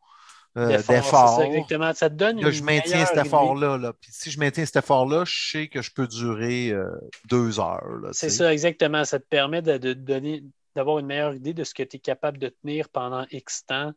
euh, 0.55 0.77
d'effort, 0.87 1.41
exactement. 1.41 1.93
Ça 1.95 2.11
te 2.11 2.15
donne 2.15 2.39
Là, 2.39 2.49
une 2.49 2.53
je 2.53 2.61
maintiens 2.61 3.05
cet 3.07 3.17
effort-là. 3.17 3.77
Là. 3.77 3.93
Puis 3.99 4.11
si 4.13 4.29
je 4.29 4.37
maintiens 4.39 4.65
cet 4.65 4.75
effort-là, 4.75 5.23
je 5.25 5.51
sais 5.51 5.67
que 5.67 5.81
je 5.81 5.89
peux 5.91 6.05
durer 6.05 6.69
euh, 6.69 6.85
deux 7.27 7.59
heures. 7.59 7.81
C'est 8.11 8.29
ça, 8.29 8.53
exactement. 8.53 9.03
Ça 9.03 9.17
te 9.19 9.25
permet 9.25 9.63
de, 9.63 9.79
de 9.79 9.93
donner, 9.93 10.43
d'avoir 10.75 10.99
une 10.99 11.07
meilleure 11.07 11.33
idée 11.33 11.55
de 11.55 11.63
ce 11.63 11.73
que 11.73 11.81
tu 11.81 11.97
es 11.97 11.99
capable 11.99 12.37
de 12.37 12.49
tenir 12.49 12.89
pendant 12.89 13.25
X 13.31 13.65
temps 13.65 13.93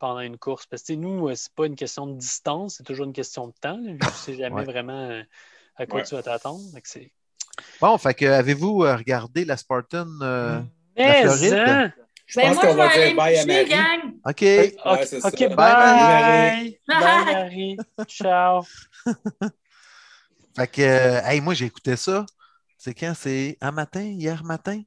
pendant 0.00 0.20
une 0.20 0.38
course. 0.38 0.66
Parce 0.66 0.82
que 0.82 0.88
tu 0.88 0.96
nous, 0.96 1.28
euh, 1.28 1.36
c'est 1.36 1.52
pas 1.54 1.66
une 1.66 1.76
question 1.76 2.08
de 2.08 2.14
distance, 2.18 2.76
c'est 2.78 2.84
toujours 2.84 3.06
une 3.06 3.12
question 3.12 3.46
de 3.48 3.52
temps. 3.60 3.78
là, 3.80 3.92
vu 3.92 3.98
que 3.98 4.04
tu 4.06 4.16
sais 4.16 4.34
jamais 4.36 4.56
Ouais. 4.56 4.64
vraiment 4.64 5.08
euh, 5.10 5.22
à 5.76 5.86
quoi 5.86 6.00
Ouais. 6.00 6.06
tu 6.06 6.14
vas 6.16 6.22
t'attendre. 6.22 6.60
Bon, 7.80 7.96
fait 7.98 8.14
que 8.14 8.24
avez-vous 8.26 8.84
euh, 8.84 8.96
regardé 8.96 9.44
la 9.44 9.56
Spartan? 9.56 10.06
euh, 10.22 10.60
Mais, 10.96 11.22
Floride? 11.22 11.54
hein? 11.54 11.92
Je 12.26 12.36
Ben 12.36 12.46
pense 12.46 12.56
moi, 12.56 12.66
qu'on 12.66 12.74
va 12.74 12.88
dire 12.88 13.16
bye 13.16 13.36
à 13.38 13.44
Marie. 13.46 13.68
gang. 13.68 14.12
OK. 14.26 14.42
Ouais, 14.42 14.72
Ok, 15.24 15.38
bye. 15.40 15.56
Bye, 15.56 16.78
Bye, 16.86 17.00
Bye. 17.00 17.34
Marie. 17.34 17.78
Ciao. 18.06 18.62
Fait 20.56 20.66
que, 20.66 20.82
euh, 20.82 21.20
hey, 21.24 21.40
moi, 21.40 21.54
j'ai 21.54 21.66
écouté 21.66 21.96
ça. 21.96 22.26
C'est 22.76 22.94
quand? 22.94 23.14
C'est 23.14 23.56
un 23.60 23.70
matin, 23.72 24.02
hier 24.02 24.44
matin? 24.44 24.82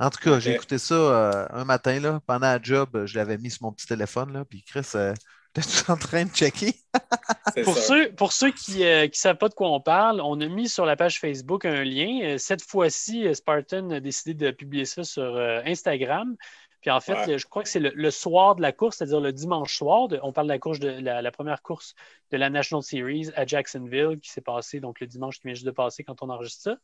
En 0.00 0.10
tout 0.10 0.18
cas, 0.18 0.40
j'ai 0.40 0.54
écouté 0.54 0.78
ça 0.78 0.94
euh, 0.94 1.46
un 1.50 1.64
matin, 1.64 2.00
là, 2.00 2.20
pendant 2.26 2.46
la 2.46 2.60
job, 2.60 2.88
euh, 2.96 3.06
je 3.06 3.16
l'avais 3.18 3.38
mis 3.38 3.50
sur 3.50 3.64
mon 3.64 3.72
petit 3.72 3.86
téléphone, 3.86 4.32
là, 4.32 4.44
puis 4.44 4.62
Chris, 4.64 4.86
euh, 4.94 5.14
T'es 5.52 5.62
en 5.88 5.96
train 5.96 6.24
de 6.26 6.30
checker? 6.30 6.74
Pour 7.64 7.76
ça. 7.76 7.82
ceux, 7.82 8.12
pour 8.12 8.32
ceux 8.32 8.52
qui 8.52 8.78
ne 8.84 9.08
savent 9.12 9.36
pas 9.36 9.48
de 9.48 9.54
quoi 9.54 9.68
on 9.72 9.80
parle, 9.80 10.20
on 10.20 10.40
a 10.40 10.46
mis 10.46 10.68
sur 10.68 10.86
la 10.86 10.94
page 10.94 11.18
Facebook 11.18 11.64
un 11.64 11.82
lien. 11.82 12.20
Euh, 12.22 12.38
Cette 12.38 12.62
fois-ci, 12.62 13.26
euh, 13.26 13.34
Spartan 13.34 13.90
a 13.90 13.98
décidé 13.98 14.34
de 14.34 14.52
publier 14.52 14.84
ça 14.84 15.02
sur 15.02 15.24
euh, 15.24 15.60
Instagram. 15.66 16.36
Puis 16.82 16.90
en 16.92 17.00
fait, 17.00 17.14
Ouais. 17.14 17.30
euh, 17.34 17.38
je 17.38 17.46
crois 17.46 17.64
que 17.64 17.68
c'est 17.68 17.80
le, 17.80 17.90
le 17.96 18.10
soir 18.12 18.54
de 18.54 18.62
la 18.62 18.70
course, 18.70 18.98
c'est-à-dire 18.98 19.20
le 19.20 19.32
dimanche 19.32 19.76
soir. 19.76 20.06
de- 20.06 20.20
on 20.22 20.32
parle 20.32 20.46
de 20.46 20.52
la, 20.52 20.58
course 20.60 20.78
de, 20.78 20.88
la, 20.88 21.20
la 21.20 21.32
première 21.32 21.62
course 21.62 21.94
de 22.30 22.36
la 22.36 22.48
National 22.48 22.84
Series 22.84 23.30
à 23.34 23.44
Jacksonville 23.44 24.20
qui 24.22 24.30
s'est 24.30 24.40
passée 24.40 24.78
donc 24.78 25.00
le 25.00 25.08
dimanche 25.08 25.40
qui 25.40 25.48
vient 25.48 25.54
juste 25.54 25.66
de 25.66 25.72
passer 25.72 26.04
quand 26.04 26.22
on 26.22 26.30
enregistre 26.30 26.62
ça. 26.62 26.76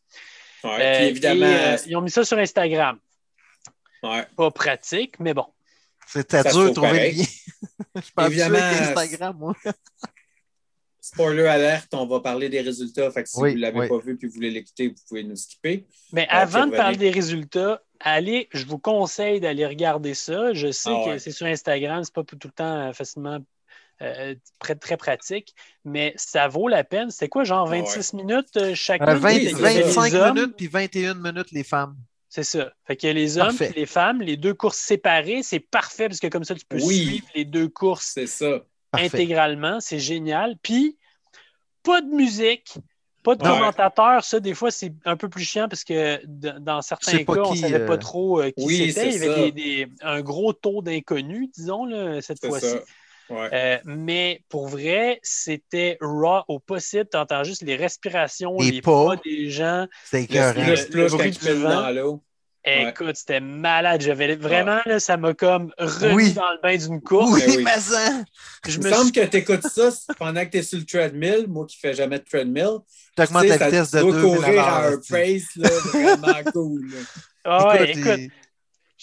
Ouais, 0.65 0.71
Euh, 0.81 0.97
puis 0.99 1.07
évidemment, 1.07 1.47
et, 1.47 1.55
euh, 1.75 1.77
ils 1.87 1.97
ont 1.97 2.01
mis 2.01 2.11
ça 2.11 2.25
sur 2.25 2.39
Instagram. 2.39 2.99
ouais. 4.03 4.27
Pas 4.37 4.51
pratique, 4.51 5.19
mais 5.21 5.35
bon. 5.35 5.47
C'était 6.07 6.43
dur 6.43 6.51
de 6.51 6.51
trouve 6.51 6.73
trouver 6.73 7.11
le 7.13 7.19
lien. 7.19 7.25
Je 7.97 8.11
pense 8.15 8.27
Évidemment, 8.29 8.59
avec 8.59 8.81
Instagram, 8.97 9.37
moi. 9.39 9.55
spoiler 11.01 11.47
alerte, 11.47 11.95
on 11.95 12.07
va 12.07 12.21
parler 12.21 12.49
des 12.49 12.61
résultats. 12.61 13.11
Fait 13.11 13.23
que 13.23 13.29
si 13.29 13.39
Oui, 13.39 13.51
vous 13.51 13.57
ne 13.57 13.63
l'avez 13.63 13.81
oui. 13.81 13.89
pas 13.89 13.99
vu 13.99 14.17
puis 14.17 14.29
vous 14.29 14.35
voulez 14.35 14.51
l'écouter, 14.51 14.89
vous 14.89 14.95
pouvez 15.09 15.23
nous 15.25 15.37
skipper. 15.37 15.87
Mais 16.13 16.27
Ah, 16.31 16.41
avant 16.41 16.67
de 16.67 16.75
parler 16.77 16.97
des 16.97 17.11
résultats, 17.11 17.81
allez, 18.01 18.49
je 18.53 18.67
vous 18.67 18.79
conseille 18.79 19.41
d'aller 19.41 19.67
regarder 19.67 20.15
ça. 20.15 20.53
Je 20.53 20.71
sais 20.73 20.91
Ah 20.93 21.03
que 21.05 21.11
ouais. 21.11 21.19
c'est 21.19 21.31
sur 21.31 21.47
Instagram, 21.47 22.03
c'est 22.05 22.13
pas 22.15 22.25
tout 22.25 22.37
le 22.43 22.51
temps 22.51 22.89
euh, 22.89 22.93
facilement 22.93 23.39
euh, 24.03 24.35
très, 24.59 24.75
très 24.75 24.97
pratique, 24.97 25.55
mais 25.85 26.13
ça 26.17 26.49
vaut 26.49 26.69
la 26.69 26.85
peine. 26.85 27.11
C'était 27.11 27.29
quoi, 27.29 27.45
genre 27.45 27.67
Ah 27.67 27.71
ouais. 27.71 27.81
26 27.81 28.13
minutes 28.15 28.57
euh, 28.57 28.75
chacune? 28.75 29.09
Euh, 29.09 29.15
20 29.17 29.31
Il 29.33 29.43
y 29.45 29.49
avait 29.55 29.75
les 29.75 29.83
25 29.83 30.15
hommes, 30.15 30.35
minutes 30.35 30.57
puis 30.57 30.67
21 30.67 31.15
minutes 31.15 31.51
les 31.53 31.65
femmes. 31.65 31.97
C'est 32.29 32.43
ça. 32.45 32.71
Fait 32.87 33.03
a 33.05 33.13
les 33.13 33.39
hommes 33.39 33.57
et 33.61 33.71
les 33.71 33.87
femmes, 33.87 34.21
les 34.21 34.37
deux 34.37 34.53
courses 34.53 34.77
séparées, 34.79 35.43
c'est 35.43 35.61
parfait 35.61 36.09
parce 36.09 36.21
que 36.21 36.27
comme 36.27 36.45
ça, 36.45 36.55
tu 36.55 36.67
peux 36.69 36.77
Oui. 36.83 37.07
suivre 37.07 37.27
les 37.35 37.45
deux 37.47 37.69
courses 37.69 38.11
C'est 38.15 38.27
ça. 38.27 38.61
Parfait. 38.91 39.07
intégralement. 39.07 39.81
C'est 39.81 39.99
génial. 39.99 40.57
Puis, 40.63 40.99
pas 41.83 42.03
de 42.03 42.09
musique, 42.09 42.75
pas 43.23 43.37
de 43.37 43.43
Ouais. 43.43 43.49
commentateur. 43.49 44.23
Ça, 44.25 44.39
des 44.41 44.53
fois, 44.55 44.71
c'est 44.71 44.93
un 45.07 45.17
peu 45.17 45.29
plus 45.31 45.45
chiant 45.45 45.69
parce 45.69 45.83
que 45.85 46.21
d- 46.27 46.53
dans 46.61 46.83
certains 46.83 47.25
cas, 47.25 47.43
on 47.45 47.55
ne 47.55 47.57
savait 47.59 47.81
euh, 47.81 47.87
pas 47.87 47.97
trop 47.99 48.41
euh, 48.43 48.51
qui 48.51 48.65
Oui, 48.65 48.93
c'était. 48.93 49.09
Il 49.15 49.23
y 49.23 49.25
avait 49.29 49.51
des- 49.51 49.87
des- 49.87 49.93
un 50.03 50.21
gros 50.21 50.53
taux 50.53 50.83
d'inconnus, 50.83 51.49
disons, 51.57 51.87
là, 51.87 52.21
cette 52.21 52.39
C'est 52.41 52.49
fois-ci. 52.49 52.67
ça. 52.71 52.81
Ouais. 53.29 53.49
Euh, 53.53 53.79
mais 53.85 54.43
pour 54.49 54.69
vrai, 54.69 55.19
c'était 55.23 55.99
raw 56.01 56.43
au 56.49 56.59
possible. 56.61 57.09
Tu 57.11 57.17
entends 57.19 57.43
juste 57.45 57.63
les 57.63 57.77
respirations, 57.77 58.57
Les 58.61 58.71
les, 58.71 58.83
pas. 58.83 59.07
pas 59.17 59.23
des 59.25 59.51
gens. 59.51 59.87
C'était 60.05 60.19
Le 60.19 60.25
écœurant. 60.25 60.67
le- 60.67 61.03
le 61.03 61.09
bruit 61.09 61.31
du 61.33 61.53
vent. 61.55 61.93
dans. 61.93 62.21
Ouais. 62.69 62.89
Écoute, 62.91 63.15
c'était 63.15 63.39
malade. 63.39 64.01
J'avais 64.01 64.35
vraiment, 64.35 64.81
là, 64.87 64.99
ça 64.99 65.17
m'a 65.17 65.35
comme 65.35 65.73
remis 65.79 66.15
Oui. 66.15 66.33
dans 66.33 66.51
le 66.51 66.59
bain 66.61 66.77
d'une 66.77 67.01
course. 67.01 67.31
Oui, 67.33 67.43
Ben 67.47 67.57
oui. 67.59 67.63
mais 67.65 67.79
ça. 67.79 68.11
Je 68.67 68.73
Il 68.79 68.83
me 68.83 68.91
semble 68.91 69.03
suis- 69.05 69.13
que 69.13 69.25
tu 69.25 69.37
écoutes 69.37 69.63
ça 69.69 69.91
pendant 70.19 70.45
que 70.45 70.51
tu 70.51 70.57
es 70.59 70.63
sur 70.65 70.79
le 70.81 70.85
treadmill, 70.85 71.47
moi 71.49 71.65
qui 71.67 71.79
ne 71.85 71.89
fais 71.91 71.95
jamais 71.97 72.19
de 72.19 72.25
treadmill. 72.25 72.79
Tu 73.17 73.23
augmentes 73.23 73.45
la 73.47 73.59
ça 73.59 73.67
vitesse 73.67 73.91
de 73.93 74.01
doit 74.01 74.13
2000 74.13 74.37
courir 74.41 74.65
à 74.65 74.87
un 74.89 74.97
pace 74.97 75.57
là, 75.57 75.69
vraiment 75.93 76.51
cool. 76.53 76.91
là. 76.91 76.99
Ah 77.45 77.69
ouais, 77.69 77.91
Écoute, 77.93 78.07
écoute, 78.07 78.33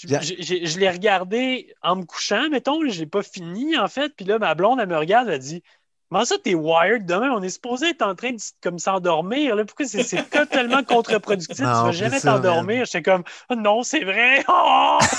Je, 0.08 0.34
j'ai- 0.40 0.66
j'ai- 0.66 0.80
l'ai 0.80 0.90
regardé 0.90 1.74
en 1.82 1.96
me 1.96 2.04
couchant, 2.04 2.50
mettons, 2.50 2.80
je 2.90 3.00
l'ai 3.00 3.06
pas 3.06 3.24
fini 3.24 3.78
en 3.78 3.88
fait. 3.88 4.14
Puis 4.16 4.26
là, 4.26 4.38
ma 4.40 4.54
blonde, 4.56 4.80
elle 4.82 4.88
me 4.90 4.98
regarde, 4.98 5.30
elle 5.30 5.40
dit 5.40 5.64
Comment 6.10 6.26
ça, 6.26 6.36
t'es 6.38 6.54
wired 6.54 7.08
demain? 7.08 7.32
On 7.32 7.42
est 7.42 7.50
supposé 7.50 7.88
être 7.90 8.04
en 8.04 8.14
train 8.14 8.34
de 8.34 8.38
comme 8.62 8.78
s'endormir. 8.78 9.56
là. 9.56 9.66
Pourquoi 9.66 9.88
c'est 9.88 10.04
c'est 10.04 10.22
totalement 10.30 10.84
contre-productif? 10.84 11.56
tu 11.58 11.64
vas 11.64 11.92
jamais 11.92 12.20
ça, 12.20 12.34
t'endormir. 12.34 12.86
J'étais 12.86 13.02
comme 13.02 13.24
Oh 13.50 13.56
non, 13.56 13.82
c'est 13.82 14.04
vrai! 14.04 14.44
Oh! 14.48 15.00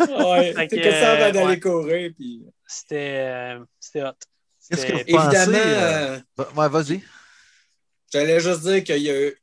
Ouais, 0.00 0.54
que, 0.68 0.74
que 0.76 0.90
ça 0.90 1.12
avant 1.12 1.22
euh, 1.24 1.30
d'aller 1.32 1.46
ouais. 1.46 1.60
courir. 1.60 2.10
Puis... 2.16 2.42
C'était 2.66 3.14
euh, 3.18 3.58
c'était 3.78 4.02
hot. 4.04 4.12
Qu'est-ce 4.70 4.86
que 4.86 4.96
C'était- 4.98 5.12
vous 5.12 5.18
pensez? 5.18 5.36
Évidemment, 5.36 5.58
euh, 5.58 6.18
euh, 6.40 6.44
ouais, 6.56 6.68
vas-y. 6.68 7.02
j'allais 8.12 8.40
juste 8.40 8.60
dire 8.62 8.82
qu'il 8.84 8.98
y, 9.02 9.10
a 9.10 9.28
eu- 9.28 9.36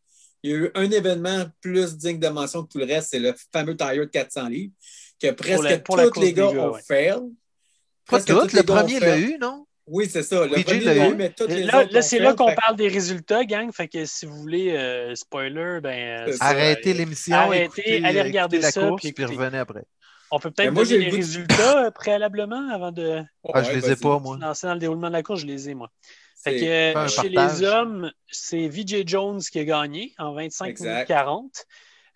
il 0.46 0.52
y 0.52 0.54
a 0.54 0.58
eu 0.58 0.72
un 0.76 0.92
événement 0.92 1.46
plus 1.60 1.98
digne 1.98 2.20
de 2.20 2.28
mention 2.28 2.64
que 2.64 2.72
tout 2.72 2.78
le 2.78 2.86
reste, 2.86 3.10
c'est 3.12 3.20
le 3.20 3.34
fameux 3.52 3.76
tire 3.76 3.96
de 3.96 4.06
400 4.06 4.48
livres, 4.48 4.74
que 5.20 5.32
presque 5.32 5.64
la- 5.64 5.80
pour 5.80 5.98
la 5.98 6.10
tous 6.10 6.22
les 6.22 6.34
gars 6.34 6.50
ont 6.50 6.74
ouais. 6.74 6.82
fait. 6.88 7.14
Pas 8.08 8.22
tous 8.22 8.54
Le 8.54 8.62
premier 8.62 9.00
l'a 9.00 9.18
eu, 9.18 9.38
non? 9.40 9.66
Oui, 9.88 10.08
c'est 10.08 10.22
ça. 10.22 10.46
Le 10.46 10.64
premier 10.64 10.80
l'a 10.82 11.08
eu. 11.10 11.16
mais 11.16 11.32
tous 11.32 11.48
les 11.48 11.64
Là, 11.64 11.82
autres 11.82 11.94
là 11.94 12.02
c'est 12.04 12.20
là 12.20 12.34
qu'on 12.36 12.50
fait 12.50 12.56
parle 12.56 12.76
des 12.76 12.88
résultats, 12.88 13.44
gang. 13.44 13.72
Fait 13.72 13.88
que 13.88 14.06
si 14.06 14.28
vous 14.28 14.36
voulez 14.38 14.72
euh, 14.76 15.16
spoiler, 15.16 15.80
ben. 15.82 16.26
C'est 16.28 16.34
euh, 16.34 16.38
ça. 16.38 16.46
Arrêtez 16.46 16.94
l'émission, 16.94 17.36
Arrêtez, 17.36 18.04
allez 18.06 18.20
euh, 18.20 18.24
regarder 18.24 18.60
la 18.60 18.72
ça, 18.72 18.88
course, 18.88 19.02
puis 19.02 19.14
puis 19.14 19.26
revenez 19.26 19.58
après. 19.58 19.84
On 20.32 20.40
peut 20.40 20.52
peut-être 20.52 20.74
donner 20.74 20.98
le 20.98 21.04
les 21.06 21.10
goût 21.10 21.16
résultats 21.18 21.86
euh, 21.86 21.92
préalablement 21.92 22.70
avant 22.72 22.92
de 22.92 23.24
Ah, 23.54 23.64
je 23.64 23.72
les 23.72 23.92
ai 23.92 23.96
pas, 23.96 24.18
se 24.18 24.24
moi. 24.24 24.38
lancer 24.40 24.68
dans 24.68 24.74
le 24.74 24.80
déroulement 24.80 25.08
de 25.08 25.14
la 25.14 25.24
course. 25.24 25.42
Je 25.42 25.46
les 25.48 25.70
ai, 25.70 25.74
moi. 25.76 25.92
Fait 26.44 26.60
C'est- 26.60 26.66
que, 26.66 26.98
euh, 26.98 27.08
chez 27.08 27.30
partage. 27.32 27.60
les 27.62 27.66
hommes, 27.68 28.12
c'est 28.30 28.68
VJ 28.68 29.04
Jones 29.08 29.40
qui 29.42 29.60
a 29.60 29.64
gagné 29.64 30.14
en 30.20 30.34
25 30.34 30.68
Exact. 30.68 30.92
minutes 30.94 31.08
40. 31.08 31.66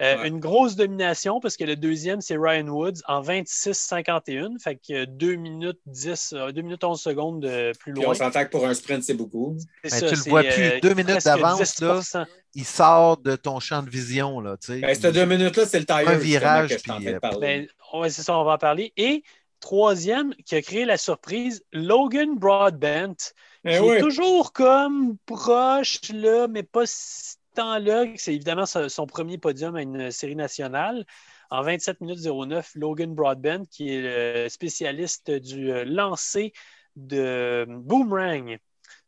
Euh, 0.01 0.17
Ouais. 0.17 0.27
Une 0.29 0.39
grosse 0.39 0.77
domination 0.77 1.41
parce 1.41 1.57
que 1.57 1.65
le 1.65 1.75
deuxième, 1.75 2.21
c'est 2.21 2.37
Ryan 2.37 2.67
Woods 2.69 3.01
en 3.09 3.19
26-51. 3.21 4.57
Fait 4.57 4.75
que 4.77 5.03
2 5.03 5.35
minutes 5.35 5.79
10, 5.87 6.31
euh, 6.33 6.51
2 6.53 6.61
minutes 6.61 6.83
11 6.85 7.01
secondes 7.01 7.41
de 7.41 7.73
plus 7.79 7.91
Puis 7.93 8.01
loin. 8.03 8.11
on 8.11 8.13
s'entend 8.13 8.45
que 8.45 8.49
pour 8.49 8.65
un 8.65 8.73
sprint, 8.73 9.03
c'est 9.03 9.13
beaucoup. 9.13 9.57
C'est 9.83 9.89
Ben, 9.91 9.99
ça, 9.99 10.07
tu 10.09 10.15
le 10.15 10.29
vois 10.29 10.43
plus. 10.43 10.63
euh, 10.63 10.79
Deux 10.81 10.93
minutes 10.93 11.25
d'avance, 11.25 11.79
là. 11.81 11.95
10%. 11.99 12.25
Il 12.55 12.65
sort 12.65 13.17
de 13.17 13.35
ton 13.35 13.59
champ 13.59 13.83
de 13.83 13.89
vision, 13.89 14.39
là. 14.39 14.55
Ben, 14.69 14.95
ces 14.95 15.11
deux 15.11 15.25
minutes-là, 15.25 15.65
c'est 15.65 15.79
le 15.79 15.85
tire. 15.85 16.07
Un 16.07 16.15
virage, 16.17 16.69
puis, 16.75 16.81
train 16.83 16.99
de 17.01 17.07
euh, 17.09 17.19
parler. 17.19 17.67
Ben, 17.91 17.99
ouais, 17.99 18.09
c'est 18.09 18.21
ça, 18.23 18.37
on 18.37 18.43
va 18.45 18.53
en 18.53 18.57
parler. 18.57 18.93
Et 18.95 19.23
troisième, 19.59 20.33
qui 20.45 20.55
a 20.55 20.61
créé 20.61 20.85
la 20.85 20.95
surprise, 20.97 21.61
Logan 21.73 22.37
Broadbent, 22.37 23.15
Eh 23.65 23.79
oui. 23.79 23.95
est 23.95 23.99
toujours 23.99 24.53
comme 24.53 25.17
proche, 25.25 25.99
là, 26.13 26.47
mais 26.47 26.63
pas 26.63 26.85
si 26.85 27.35
tant 27.55 27.77
là. 27.77 28.05
C'est 28.15 28.33
évidemment 28.33 28.65
son, 28.65 29.07
premier 29.07 29.37
podium 29.37 29.75
à 29.75 29.81
une 29.81 30.11
série 30.11 30.35
nationale. 30.35 31.05
En 31.51 31.63
27 31.63 32.01
minutes 32.01 32.25
09, 32.25 32.71
Logan 32.75 33.13
Broadbent, 33.13 33.65
qui 33.69 33.93
est 33.93 34.01
le 34.43 34.49
spécialiste 34.49 35.31
du 35.31 35.71
euh, 35.71 35.83
lancer 35.83 36.53
de 36.95 37.65
boomerang. 37.67 38.59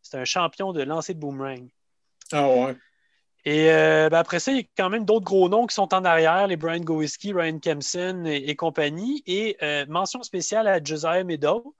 C'est 0.01 0.17
un 0.17 0.25
champion 0.25 0.73
de 0.73 0.81
lancer 0.81 1.13
de 1.13 1.19
boomerang. 1.19 1.69
Ah 2.31 2.49
ouais. 2.49 2.75
Et 3.43 3.71
euh, 3.71 4.09
ben 4.09 4.19
après 4.19 4.39
ça, 4.39 4.51
il 4.51 4.57
y 4.57 4.61
a 4.61 4.63
quand 4.77 4.89
même 4.89 5.05
d'autres 5.05 5.25
gros 5.25 5.49
noms 5.49 5.65
qui 5.65 5.73
sont 5.73 5.93
en 5.93 6.05
arrière, 6.05 6.45
les 6.47 6.57
Brian 6.57 6.79
Gowiski, 6.79 7.33
Ryan 7.33 7.59
Kempson 7.59 8.23
et, 8.25 8.49
et 8.49 8.55
compagnie. 8.55 9.23
Et 9.25 9.57
euh, 9.63 9.85
mention 9.87 10.21
spéciale 10.21 10.67
à 10.67 10.83
Josiah 10.83 11.23
Meadow, 11.23 11.75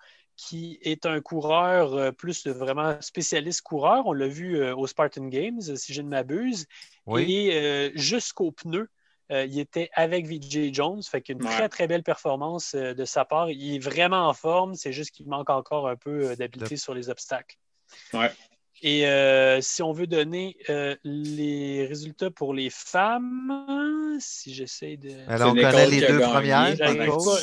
qui 0.48 0.80
est 0.82 1.06
un 1.06 1.22
coureur 1.22 1.94
euh, 1.94 2.12
plus 2.12 2.48
vraiment 2.48 3.00
spécialiste 3.00 3.62
coureur. 3.62 4.08
On 4.08 4.14
l'a 4.14 4.28
vu 4.28 4.58
euh, 4.58 4.76
aux 4.76 4.88
Spartan 4.88 5.28
Games, 5.28 5.62
si 5.62 5.94
je 5.94 6.02
ne 6.02 6.08
m'abuse. 6.10 6.66
Oui. 7.06 7.32
Et 7.32 7.56
euh, 7.56 7.92
jusqu'au 7.94 8.52
pneu, 8.52 8.90
euh, 9.32 9.46
il 9.46 9.60
était 9.60 9.92
avec 9.94 10.26
VJ 10.26 10.74
Jones. 10.74 11.04
Fait 11.04 11.22
qu'une 11.22 11.44
Ouais. 11.44 11.50
très, 11.52 11.70
très 11.70 11.88
belle 11.88 12.02
performance 12.02 12.74
euh, 12.74 12.96
de 12.96 13.06
sa 13.06 13.24
part. 13.24 13.52
Il 13.52 13.76
est 13.76 13.80
vraiment 13.80 14.28
en 14.28 14.34
forme. 14.34 14.74
C'est 14.74 14.92
juste 14.92 15.12
qu'il 15.12 15.28
manque 15.28 15.52
encore 15.52 15.88
un 15.88 15.96
peu 15.96 16.32
euh, 16.32 16.36
d'habileté 16.36 16.76
sur 16.76 16.96
les 16.96 17.10
obstacles. 17.10 17.58
Ouais. 18.14 18.32
Et 18.84 19.06
euh, 19.08 19.62
si 19.62 19.84
on 19.84 19.92
veut 19.92 20.08
donner 20.08 20.58
euh, 20.70 20.96
les 21.04 21.86
résultats 21.86 22.32
pour 22.32 22.52
les 22.54 22.70
femmes, 22.72 24.18
si 24.20 24.52
j'essaie 24.54 24.98
de. 24.98 25.12
Alors, 25.28 25.54
on 25.54 25.56
C'est 25.56 25.62
connaît 25.62 25.88
les 25.88 26.02
deux 26.02 26.18
gagné. 26.20 26.32
premières. 26.34 26.76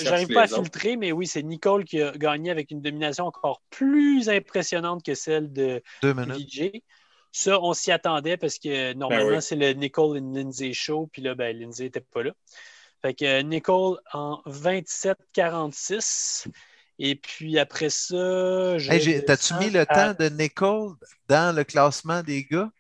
J'arrive 0.03 0.29
pas, 0.35 0.43
à 0.43 0.49
filtrer, 0.49 0.97
mais 0.97 1.13
oui, 1.13 1.29
c'est 1.29 1.45
Nicole 1.45 1.85
qui 1.85 2.03
a 2.03 2.11
gagné 2.13 2.51
avec 2.51 2.73
une 2.73 2.81
domination 2.81 3.25
encore 3.27 3.63
plus 3.71 4.29
impressionnante 4.29 5.05
que 5.05 5.15
celle 5.15 5.53
de. 5.53 5.81
VJ. 6.03 6.73
Ça, 7.31 7.61
on 7.61 7.73
s'y 7.73 7.93
attendait 7.93 8.37
parce 8.37 8.59
que 8.59 8.95
normalement, 8.95 9.29
Ben 9.29 9.37
oui. 9.37 9.43
c'est 9.43 9.55
le 9.55 9.71
Nicole 9.75 10.17
et 10.17 10.21
Lindsay 10.21 10.73
show, 10.73 11.09
puis 11.13 11.23
là, 11.23 11.37
ben, 11.37 11.57
Lindsay 11.57 11.85
n'était 11.85 12.01
pas 12.01 12.25
là. 12.25 12.33
Fait 13.01 13.15
que 13.15 13.25
euh, 13.25 13.43
Nicole 13.43 13.99
en 14.13 14.41
27-46. 14.47 16.49
Et 16.99 17.15
puis 17.15 17.59
après 17.59 17.91
ça. 17.91 18.79
je 18.79 18.91
Hey, 18.91 19.25
T'as-tu 19.25 19.55
mis 19.55 19.71
le 19.71 19.81
à- 19.81 19.87
temps 19.87 20.15
de 20.25 20.29
Nicole 20.29 20.95
dans 21.29 21.55
le 21.55 21.65
classement 21.65 22.23
des 22.23 22.45
gars? 22.45 22.71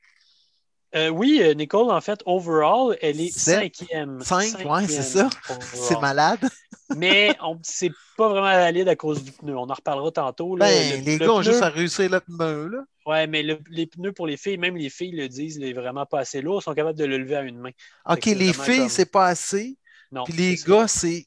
Euh, 0.95 1.11
oui, 1.11 1.41
euh, 1.43 1.53
Nicole, 1.53 1.91
en 1.91 2.01
fait, 2.01 2.21
overall, 2.25 2.97
elle 3.03 3.21
est 3.21 3.31
Sept, 3.31 3.77
cinquième. 3.77 4.21
cinq, 4.23 4.65
ouais, 4.65 4.87
c'est 4.89 5.03
ça. 5.03 5.29
C'est 5.63 6.01
malade. 6.01 6.41
Mais 6.97 7.37
c'est 7.63 7.91
pas 8.17 8.29
vraiment 8.31 8.47
valide 8.47 8.89
à 8.89 8.97
cause 8.97 9.23
du 9.23 9.31
pneu. 9.31 9.55
On 9.55 9.69
en 9.69 9.75
reparlera 9.75 10.11
tantôt. 10.11 10.57
là. 10.57 10.65
Ben, 10.67 10.99
Le- 11.01 11.05
les 11.05 11.19
le 11.19 11.27
gars 11.27 11.33
ont 11.35 11.43
juste 11.43 11.63
à 11.63 11.69
réussir 11.69 12.09
le 12.11 12.21
pneu, 12.21 12.69
là. 12.69 12.79
Ouais, 13.05 13.27
mais 13.27 13.43
le- 13.43 13.59
les 13.71 13.87
pneus 13.87 14.13
pour 14.13 14.27
les 14.27 14.39
filles, 14.39 14.57
même 14.57 14.77
les 14.77 14.89
filles 14.89 15.13
le 15.13 15.29
disent, 15.29 15.57
il 15.57 15.65
est 15.65 15.75
vraiment 15.75 16.07
pas 16.07 16.21
assez 16.21 16.41
lourd. 16.41 16.61
Ils 16.63 16.65
sont 16.65 16.75
capables 16.75 16.99
de 16.99 17.05
le 17.05 17.19
lever 17.19 17.37
à 17.37 17.43
une 17.43 17.59
main. 17.59 17.71
OK, 18.09 18.25
les 18.25 18.53
filles, 18.55 18.79
comme- 18.79 18.89
c'est 18.89 19.11
pas 19.11 19.27
assez. 19.27 19.77
Non. 20.11 20.25
Puis 20.25 20.33
les 20.33 20.57
gars, 20.57 20.89
c'est. 20.89 21.27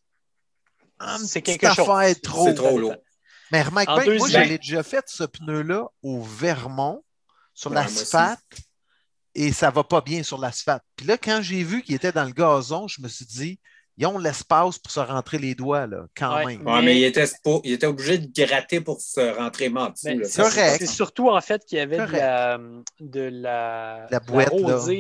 Un 1.02 1.18
C'est 1.19 1.41
quelque 1.41 1.68
chose. 1.68 1.80
affaire 1.90 2.15
trop. 2.22 2.45
C'est 2.48 2.53
trop 2.56 2.78
lourd. 2.78 2.95
Mais 3.52 3.61
remarque 3.64 3.90
En 3.90 3.99
bien, 4.02 4.15
moi, 4.18 4.30
j'avais 4.30 4.57
déjà 4.57 4.82
fait 4.84 5.03
ce 5.07 5.23
pneu-là 5.26 5.88
au 6.03 6.22
Vermont, 6.22 7.03
sur 7.53 7.72
Ouais, 7.72 7.76
l'asphalte, 7.78 8.40
et 9.36 9.52
ça 9.52 9.69
va 9.72 9.84
pas 9.84 10.02
bien 10.02 10.23
sur 10.23 10.38
l'asphalte. 10.38 10.84
Puis 10.95 11.06
là, 11.06 11.18
quand 11.18 11.41
j'ai 11.41 11.64
vu 11.64 11.82
qu'il 11.84 11.95
était 11.95 12.11
dans 12.14 12.23
le 12.23 12.32
gazon, 12.32 12.88
je 12.88 13.02
me 13.02 13.07
suis 13.10 13.26
dit, 13.26 13.60
ils 13.98 14.06
ont 14.06 14.18
l'espace 14.18 14.78
pour 14.80 14.91
se 14.91 14.99
rentrer 15.02 15.38
les 15.38 15.53
doigts, 15.53 15.86
là, 15.86 16.06
quand 16.15 16.34
Ouais. 16.38 16.45
même. 16.57 16.65
Ouais, 16.65 16.82
mais 16.82 16.98
il 16.98 17.03
était, 17.03 17.26
pas- 17.44 17.60
il 17.65 17.73
était 17.73 17.88
obligé 17.88 18.18
de 18.19 18.45
gratter 18.45 18.80
pour 18.80 19.02
se 19.02 19.36
rentrer 19.38 19.68
en 19.76 19.90
dessous. 19.90 20.07
Là. 20.07 20.28
c'est- 20.28 20.41
correct. 20.41 20.76
C'est 20.80 20.86
surtout 20.88 21.30
en 21.30 21.41
fait 21.41 21.64
qu'il 21.65 21.78
y 21.78 21.82
avait 21.82 21.98
de 21.98 22.11
la, 22.14 22.57
de 23.02 23.22
la, 23.22 24.07
La 24.10 24.19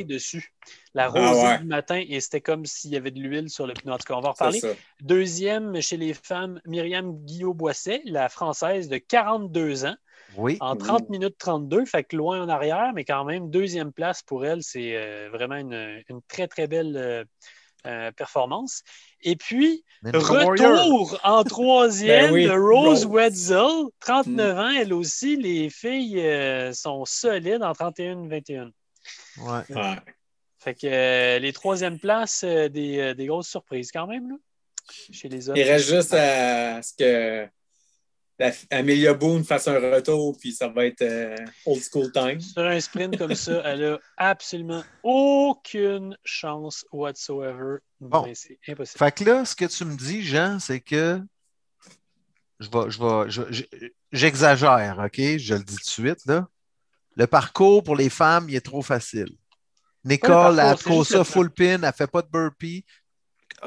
dessus. 0.03 0.53
La 0.93 1.05
Ah 1.05 1.07
rosée 1.07 1.41
ouais. 1.47 1.57
du 1.59 1.65
matin 1.65 2.03
et 2.05 2.19
c'était 2.19 2.41
comme 2.41 2.65
s'il 2.65 2.91
y 2.91 2.97
avait 2.97 3.11
de 3.11 3.19
l'huile 3.19 3.49
sur 3.49 3.65
le 3.65 3.73
pneu. 3.73 3.93
En 3.93 3.97
tout 3.97 4.03
cas, 4.05 4.15
on 4.15 4.21
va 4.21 4.29
en 4.29 4.31
reparler. 4.33 4.59
Deuxième 5.01 5.81
chez 5.81 5.97
les 5.97 6.13
femmes, 6.13 6.59
Myriam 6.65 7.13
Guillot-Boisset, 7.25 8.01
la 8.05 8.27
française 8.29 8.89
de 8.89 8.97
42 8.97 9.85
ans, 9.85 9.95
Oui. 10.37 10.57
en 10.59 10.75
30 10.75 11.09
minutes 11.09 11.35
32, 11.37 11.85
fait 11.85 12.03
que 12.03 12.15
loin 12.17 12.41
en 12.41 12.49
arrière, 12.49 12.91
mais 12.93 13.05
quand 13.05 13.23
même 13.23 13.49
deuxième 13.49 13.93
place 13.93 14.21
pour 14.21 14.45
elle. 14.45 14.63
C'est 14.63 14.95
euh, 14.97 15.29
vraiment 15.31 15.55
une, 15.55 16.03
une 16.09 16.21
très, 16.27 16.47
très 16.49 16.67
belle 16.67 16.97
euh, 16.97 17.23
euh, 17.87 18.11
performance. 18.11 18.83
Et 19.21 19.35
puis, 19.37 19.83
Ninja 20.03 20.19
Warrior. 20.19 20.71
Retour 20.83 21.19
en 21.23 21.43
troisième 21.45 22.25
Ben 22.27 22.33
oui, 22.33 22.45
de 22.45 22.51
Rose 22.51 23.05
Rose. 23.05 23.05
Wetzel, 23.05 23.87
39 24.01 24.57
ans, 24.59 24.69
elle 24.69 24.93
aussi. 24.93 25.35
Les 25.37 25.69
filles 25.69 26.19
euh, 26.19 26.73
sont 26.73 27.05
solides 27.05 27.63
en 27.63 27.71
31-21. 27.71 28.71
Ouais. 29.39 29.61
Ouais. 29.69 29.95
Fait 30.63 30.75
que 30.75 30.85
euh, 30.85 31.39
les 31.39 31.53
troisièmes 31.53 31.97
places, 31.99 32.43
euh, 32.43 32.69
des, 32.69 32.99
euh, 32.99 33.13
des 33.15 33.25
grosses 33.25 33.47
surprises 33.49 33.91
quand 33.91 34.05
même, 34.05 34.29
là, 34.29 34.35
chez 35.11 35.27
les 35.27 35.49
hommes. 35.49 35.57
Il 35.57 35.63
reste 35.63 35.89
juste 35.89 36.13
à 36.13 36.81
ce 36.83 36.93
que 36.93 37.47
la- 38.37 38.51
Amelia 38.69 39.15
Boone 39.15 39.43
fasse 39.43 39.67
un 39.67 39.79
retour, 39.79 40.37
puis 40.37 40.51
ça 40.51 40.67
va 40.67 40.85
être 40.85 41.01
euh, 41.01 41.35
old 41.65 41.81
school 41.81 42.11
time. 42.11 42.39
Sur 42.39 42.61
un 42.61 42.79
sprint 42.79 43.17
comme 43.17 43.33
ça, 43.33 43.61
elle 43.65 43.85
a 43.85 43.99
absolument 44.17 44.83
aucune 45.01 46.15
chance 46.23 46.85
whatsoever. 46.91 47.77
Bon. 47.99 48.23
Mais 48.25 48.35
c'est 48.35 48.59
impossible. 48.67 48.99
Fait 48.99 49.11
que 49.15 49.23
là, 49.23 49.45
ce 49.45 49.55
que 49.55 49.65
tu 49.65 49.83
me 49.85 49.95
dis, 49.95 50.21
Jean, 50.21 50.59
c'est 50.59 50.79
que 50.79 51.19
je 52.59 52.69
vais, 52.69 52.89
je 52.91 52.99
vais, 52.99 53.31
je- 53.31 53.51
je- 53.51 53.87
j'exagère, 54.11 55.01
OK? 55.03 55.17
Je 55.37 55.55
le 55.55 55.63
dis 55.63 55.75
tout 55.75 55.81
de 55.83 55.89
suite, 55.89 56.25
là. 56.27 56.47
Le 57.15 57.25
parcours 57.27 57.83
pour 57.83 57.95
les 57.95 58.09
femmes, 58.09 58.45
il 58.47 58.55
est 58.55 58.61
trop 58.65 58.83
facile. 58.83 59.29
Nicole, 60.03 60.59
elle 60.59 60.75
trouve 60.77 61.05
ça 61.05 61.23
full 61.23 61.51
pin, 61.51 61.81
elle 61.83 61.93
fait 61.93 62.07
pas 62.07 62.21
de 62.21 62.27
burpee. 62.27 62.85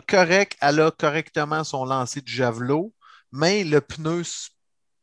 Correct, 0.08 0.56
elle 0.60 0.80
a 0.80 0.90
correctement 0.90 1.62
son 1.62 1.84
lancer 1.84 2.20
du 2.20 2.32
javelot, 2.32 2.92
mais 3.32 3.62
le 3.62 3.80
pneu, 3.80 4.24
c'est 4.24 4.50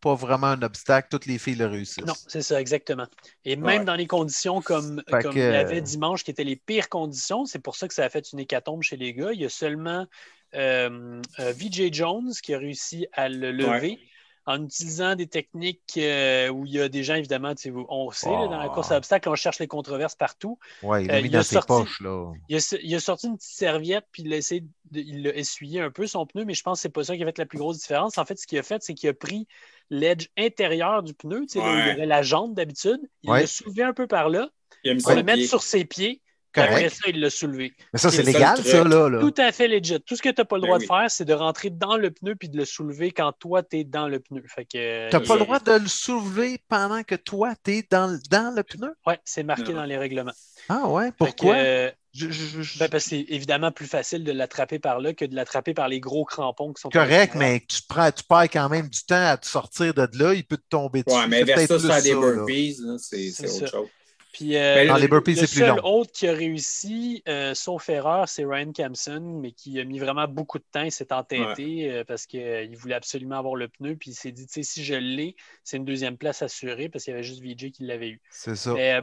pas 0.01 0.15
vraiment 0.15 0.47
un 0.47 0.61
obstacle. 0.63 1.07
Toutes 1.11 1.27
les 1.27 1.37
filles 1.37 1.55
le 1.55 1.67
réussissent. 1.67 2.03
Non, 2.05 2.15
c'est 2.27 2.41
ça, 2.41 2.59
exactement. 2.59 3.05
Et 3.45 3.55
même 3.55 3.65
Ouais. 3.81 3.85
dans 3.85 3.95
les 3.95 4.07
conditions 4.07 4.61
comme, 4.61 5.01
Fait 5.09 5.21
comme 5.21 5.35
que- 5.35 5.39
il 5.39 5.53
y 5.53 5.55
avait 5.55 5.81
dimanche, 5.81 6.23
qui 6.23 6.31
étaient 6.31 6.43
les 6.43 6.55
pires 6.55 6.89
conditions, 6.89 7.45
c'est 7.45 7.59
pour 7.59 7.75
ça 7.75 7.87
que 7.87 7.93
ça 7.93 8.03
a 8.03 8.09
fait 8.09 8.31
une 8.33 8.39
hécatombe 8.39 8.81
chez 8.81 8.97
les 8.97 9.13
gars. 9.13 9.31
Il 9.31 9.39
y 9.41 9.45
a 9.45 9.49
seulement 9.49 10.07
euh, 10.53 11.21
euh, 11.39 11.53
VJ 11.53 11.93
Jones 11.93 12.33
qui 12.43 12.53
a 12.53 12.57
réussi 12.57 13.07
à 13.13 13.29
le 13.29 13.53
lever 13.53 13.99
en 14.47 14.63
utilisant 14.63 15.15
des 15.15 15.27
techniques 15.27 15.81
euh, 15.97 16.49
où 16.49 16.65
il 16.65 16.71
y 16.73 16.81
a 16.81 16.89
des 16.89 17.03
gens, 17.03 17.15
évidemment, 17.15 17.53
tu 17.53 17.63
sais, 17.63 17.69
vous- 17.69 17.85
on 17.89 18.09
sait, 18.11 18.29
là, 18.31 18.47
dans 18.47 18.57
la 18.57 18.69
course 18.69 18.91
à 18.91 18.97
obstacles, 18.97 19.29
on 19.29 19.35
cherche 19.35 19.59
les 19.59 19.67
controverses 19.67 20.15
partout. 20.15 20.57
Ouais, 20.81 21.03
il 21.03 21.07
l'a 21.07 21.17
Euh, 21.17 21.21
mis 21.21 21.27
il 21.29 21.35
a 21.35 21.39
dans 21.39 21.43
ses 21.43 21.55
sorti- 21.55 21.67
poches, 21.67 22.01
là. 22.01 22.31
Il 22.49 22.57
a, 22.57 22.77
il 22.81 22.95
a 22.95 22.99
sorti 22.99 23.27
une 23.27 23.37
petite 23.37 23.51
serviette, 23.55 24.05
puis 24.11 24.23
il 24.23 24.33
a 24.33 24.37
essayé 24.37 24.61
de- 24.91 24.99
il 24.99 25.27
a 25.27 25.35
essuyé 25.35 25.79
un 25.79 25.91
peu 25.91 26.07
son 26.07 26.25
pneu, 26.25 26.43
mais 26.45 26.53
je 26.55 26.63
pense 26.63 26.79
que 26.79 26.81
c'est 26.81 26.89
pas 26.89 27.03
ça 27.03 27.15
qui 27.15 27.21
a 27.23 27.25
fait 27.27 27.37
la 27.37 27.45
plus 27.45 27.59
grosse 27.59 27.77
différence. 27.79 28.17
En 28.17 28.25
fait, 28.25 28.37
ce 28.39 28.47
qu'il 28.47 28.57
a 28.57 28.63
fait, 28.63 28.81
c'est 28.81 28.93
qu'il 28.95 29.09
a 29.09 29.13
pris 29.13 29.47
l'edge 29.89 30.27
intérieur 30.37 31.03
du 31.03 31.13
pneu, 31.13 31.41
tu 31.41 31.53
sais, 31.53 31.59
là 31.59 31.65
où 31.73 31.77
il 31.79 31.87
y 31.87 31.89
avait 31.91 32.05
la 32.05 32.21
jante 32.23 32.53
d'habitude. 32.55 32.99
Il 33.23 33.29
Ouais. 33.29 33.41
l'a 33.41 33.47
soulevé 33.47 33.83
un 33.83 33.93
peu 33.93 34.07
par 34.07 34.29
là, 34.29 34.49
a 34.85 34.95
pour 35.03 35.11
le 35.13 35.23
mettre 35.23 35.37
pied. 35.37 35.47
sur 35.47 35.61
ses 35.61 35.85
pieds. 35.85 36.21
Après 36.55 36.89
ça, 36.89 37.07
il 37.07 37.19
l'a 37.19 37.29
soulevé. 37.29 37.73
Mais 37.93 37.99
ça, 37.99 38.11
c'est 38.11 38.23
légal, 38.23 38.57
ça, 38.63 38.83
là. 38.83 39.09
là. 39.09 39.19
Tout 39.19 39.33
à 39.37 39.51
fait 39.51 39.67
legit. 39.67 39.99
Tout 40.01 40.15
ce 40.15 40.21
que 40.21 40.29
tu 40.29 40.35
n'as 40.41 40.45
pas 40.45 40.57
le 40.57 40.61
Ben 40.61 40.67
droit 40.67 40.77
oui. 40.79 40.83
de 40.83 40.87
faire, 40.87 41.05
c'est 41.09 41.25
de 41.25 41.33
rentrer 41.33 41.69
dans 41.69 41.97
le 41.97 42.11
pneu 42.11 42.35
puis 42.35 42.49
de 42.49 42.57
le 42.57 42.65
soulever 42.65 43.11
quand 43.11 43.31
toi, 43.39 43.63
tu 43.63 43.79
es 43.79 43.83
dans 43.83 44.07
le 44.07 44.19
pneu. 44.19 44.43
Fait 44.47 44.65
que, 44.65 45.09
T'as 45.09 45.19
il- 45.19 45.27
pas 45.27 45.35
le 45.35 45.39
droit 45.41 45.59
de 45.59 45.71
le 45.73 45.87
soulever 45.87 46.59
pendant 46.67 47.03
que 47.03 47.15
toi, 47.15 47.53
t'es 47.63 47.85
dans, 47.89 48.07
le- 48.07 48.19
dans 48.29 48.53
le 48.55 48.63
pneu? 48.63 48.93
Ouais, 49.07 49.19
c'est 49.23 49.43
marqué 49.43 49.71
Non. 49.71 49.79
dans 49.79 49.85
les 49.85 49.97
règlements. 49.97 50.33
Ah 50.69 50.87
ouais? 50.87 51.11
Que, 51.11 51.15
Pourquoi? 51.17 51.55
euh, 51.55 51.91
Je- 52.13 52.29
je- 52.29 52.61
je- 52.61 52.77
ben, 52.77 52.89
parce 52.89 53.05
que 53.05 53.11
c'est 53.11 53.25
évidemment 53.29 53.71
plus 53.71 53.85
facile 53.87 54.25
de 54.25 54.33
l'attraper 54.33 54.79
par 54.79 54.99
là 54.99 55.13
que 55.13 55.23
de 55.23 55.33
l'attraper 55.33 55.73
par 55.73 55.87
les 55.87 56.01
gros 56.01 56.25
crampons 56.25 56.73
qui 56.73 56.81
sont 56.81 56.89
Correct, 56.89 57.35
mais 57.35 57.61
tu, 57.65 57.81
prends, 57.87 58.11
tu 58.11 58.25
perds 58.25 58.49
quand 58.51 58.67
même 58.67 58.89
du 58.89 59.01
temps 59.05 59.27
à 59.27 59.37
te 59.37 59.45
sortir 59.47 59.93
de 59.93 60.05
là, 60.19 60.33
il 60.33 60.43
peut 60.45 60.57
te 60.57 60.67
tomber 60.69 61.03
dessus. 61.03 61.17
Ouais, 61.17 61.27
mais 61.27 61.45
versus 61.45 61.87
faire 61.87 62.03
des 62.03 62.11
burpees, 62.13 62.75
c'est 62.97 63.29
autre 63.45 63.49
ça. 63.53 63.65
chose. 63.67 63.87
Puis, 64.31 64.55
euh, 64.55 64.75
Ben, 64.75 64.87
Dans 64.87 64.95
les 64.95 65.07
burpees, 65.09 65.31
le 65.31 65.35
c'est 65.35 65.47
plus 65.47 65.59
seul 65.59 65.79
autre 65.83 66.11
qui 66.11 66.27
a 66.27 66.31
réussi, 66.33 67.21
euh, 67.27 67.53
sauf 67.53 67.89
erreur, 67.89 68.29
c'est 68.29 68.45
Ryan 68.45 68.71
Campson, 68.71 69.39
mais 69.41 69.51
qui 69.51 69.79
a 69.79 69.83
mis 69.83 69.99
vraiment 69.99 70.27
beaucoup 70.27 70.57
de 70.57 70.63
temps. 70.71 70.83
Il 70.83 70.91
s'est 70.91 71.11
entêté 71.11 71.91
euh, 71.91 72.03
parce 72.05 72.25
qu'il 72.27 72.75
voulait 72.77 72.95
absolument 72.95 73.37
avoir 73.37 73.55
le 73.55 73.67
pneu. 73.67 73.95
Puis 73.97 74.11
il 74.11 74.13
s'est 74.13 74.31
dit, 74.31 74.47
tu 74.47 74.53
sais, 74.53 74.63
si 74.63 74.83
je 74.85 74.93
l'ai, 74.95 75.35
c'est 75.63 75.77
une 75.77 75.85
deuxième 75.85 76.17
place 76.17 76.41
assurée 76.41 76.87
parce 76.87 77.03
qu'il 77.03 77.11
y 77.11 77.13
avait 77.13 77.23
juste 77.23 77.41
VJ 77.43 77.71
qui 77.71 77.83
l'avait 77.83 78.09
eu. 78.09 78.21
C'est 78.29 78.55
ça. 78.55 78.71
Euh, 78.71 79.01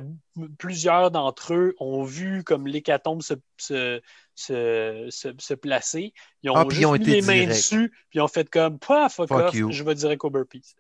plusieurs 0.58 1.10
d'entre 1.10 1.52
eux 1.52 1.74
ont 1.78 2.02
vu 2.04 2.42
comme 2.42 2.66
l'hécatombe 2.66 3.22
se, 3.22 3.34
se, 3.58 4.00
se, 4.34 5.08
se, 5.10 5.28
se 5.38 5.54
placer. 5.54 6.14
Ils 6.42 6.50
ont 6.50 6.54
Ah, 6.56 6.64
puis 6.64 6.76
juste 6.76 6.82
ils 6.82 6.86
ont 6.86 6.92
mis 6.92 7.02
été 7.02 7.10
les 7.10 7.22
mains 7.22 7.46
dessus, 7.46 7.90
puis 8.08 8.18
ils 8.18 8.20
ont 8.22 8.28
fait 8.28 8.48
comme, 8.48 8.78
pas 8.78 9.08
fuck, 9.08 9.28
Fuck 9.28 9.48
off, 9.48 9.54
you. 9.54 9.70
je 9.72 9.82
vais 9.84 9.94
direct 9.94 10.24
au 10.24 10.30
burpees. 10.30 10.74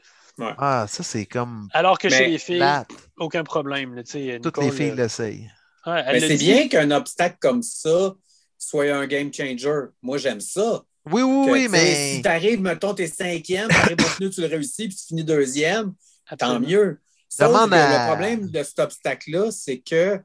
Ah, 0.58 0.86
ça, 0.88 1.02
c'est 1.02 1.26
comme 1.26 1.68
Alors 1.72 1.98
que 1.98 2.08
chez 2.08 2.28
les 2.28 2.38
filles, 2.38 2.58
plate. 2.58 2.88
aucles 3.18 3.42
problème. 3.42 3.94
là, 3.94 4.02
tu 4.02 4.12
sais, 4.12 4.40
Toutes 4.42 4.58
les 4.58 4.70
filles 4.70 4.92
l'essayent. 4.94 5.50
ouais, 5.86 6.04
Mais 6.12 6.20
c'est 6.20 6.36
bien 6.36 6.68
qu'un 6.68 6.90
obstacle 6.90 7.36
comme 7.40 7.62
ça 7.62 8.14
soit 8.56 8.90
un 8.92 9.06
game 9.06 9.32
changer. 9.32 9.86
Moi, 10.02 10.18
j'aime 10.18 10.40
ça. 10.40 10.82
Oui, 11.10 11.22
oui, 11.22 11.46
Que, 11.46 11.52
oui, 11.52 11.68
mais. 11.70 12.14
Si 12.16 12.22
t'arrives, 12.22 12.60
mettons, 12.60 12.92
t'es 12.94 13.06
cinquième, 13.06 13.68
t'arrives 13.68 13.96
au 14.00 14.16
pneu, 14.18 14.30
tu 14.30 14.40
le 14.42 14.46
réussis, 14.46 14.88
puis 14.88 14.96
tu 14.96 15.04
finis 15.06 15.24
deuxième, 15.24 15.94
tant 16.38 16.60
mieux. 16.60 17.00
Sauf 17.30 17.48
Demande 17.48 17.70
que 17.70 17.74
à- 17.76 17.98
Le 18.06 18.12
problème 18.12 18.50
de 18.50 18.62
cet 18.62 18.78
obstacle-là, 18.78 19.50
c'est 19.50 19.78
que 19.78 20.20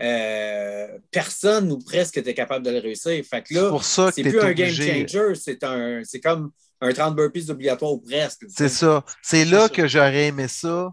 euh, 0.00 0.98
personne 1.10 1.70
ou 1.70 1.78
presque 1.78 2.16
était 2.16 2.34
capable 2.34 2.64
de 2.64 2.70
le 2.70 2.78
réussir. 2.78 3.22
Fait 3.24 3.42
que 3.42 3.48
C'est 3.48 3.54
là, 3.54 3.68
pour 3.68 3.84
ça 3.84 4.06
que 4.08 4.14
c'est 4.14 4.22
tu 4.22 4.30
plus 4.30 4.40
un 4.40 4.52
game 4.52 4.70
changer, 4.70 5.34
c'est 5.34 5.62
un, 5.64 6.02
c'est 6.04 6.20
comme 6.20 6.50
un 6.82 6.92
30 6.92 7.14
burpees 7.16 7.48
obligatoire 7.50 7.92
ou 7.92 7.98
presque. 8.00 8.44
C'est 8.48 8.68
ça. 8.68 9.04
C'est 9.22 9.44
là 9.46 9.62
ça. 9.62 9.68
que 9.70 9.86
j'aurais 9.86 10.26
aimé 10.26 10.48
ça, 10.48 10.90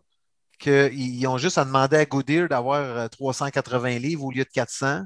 qu'ils 0.59 1.27
ont 1.27 1.37
juste 1.37 1.57
à 1.57 1.65
demander 1.65 1.97
à 1.97 2.05
Goodyear 2.05 2.47
d'avoir 2.47 2.81
euh, 2.81 3.07
380 3.07 3.97
livres 3.99 4.23
au 4.25 4.31
lieu 4.31 4.43
de 4.43 4.49
400 4.49 5.03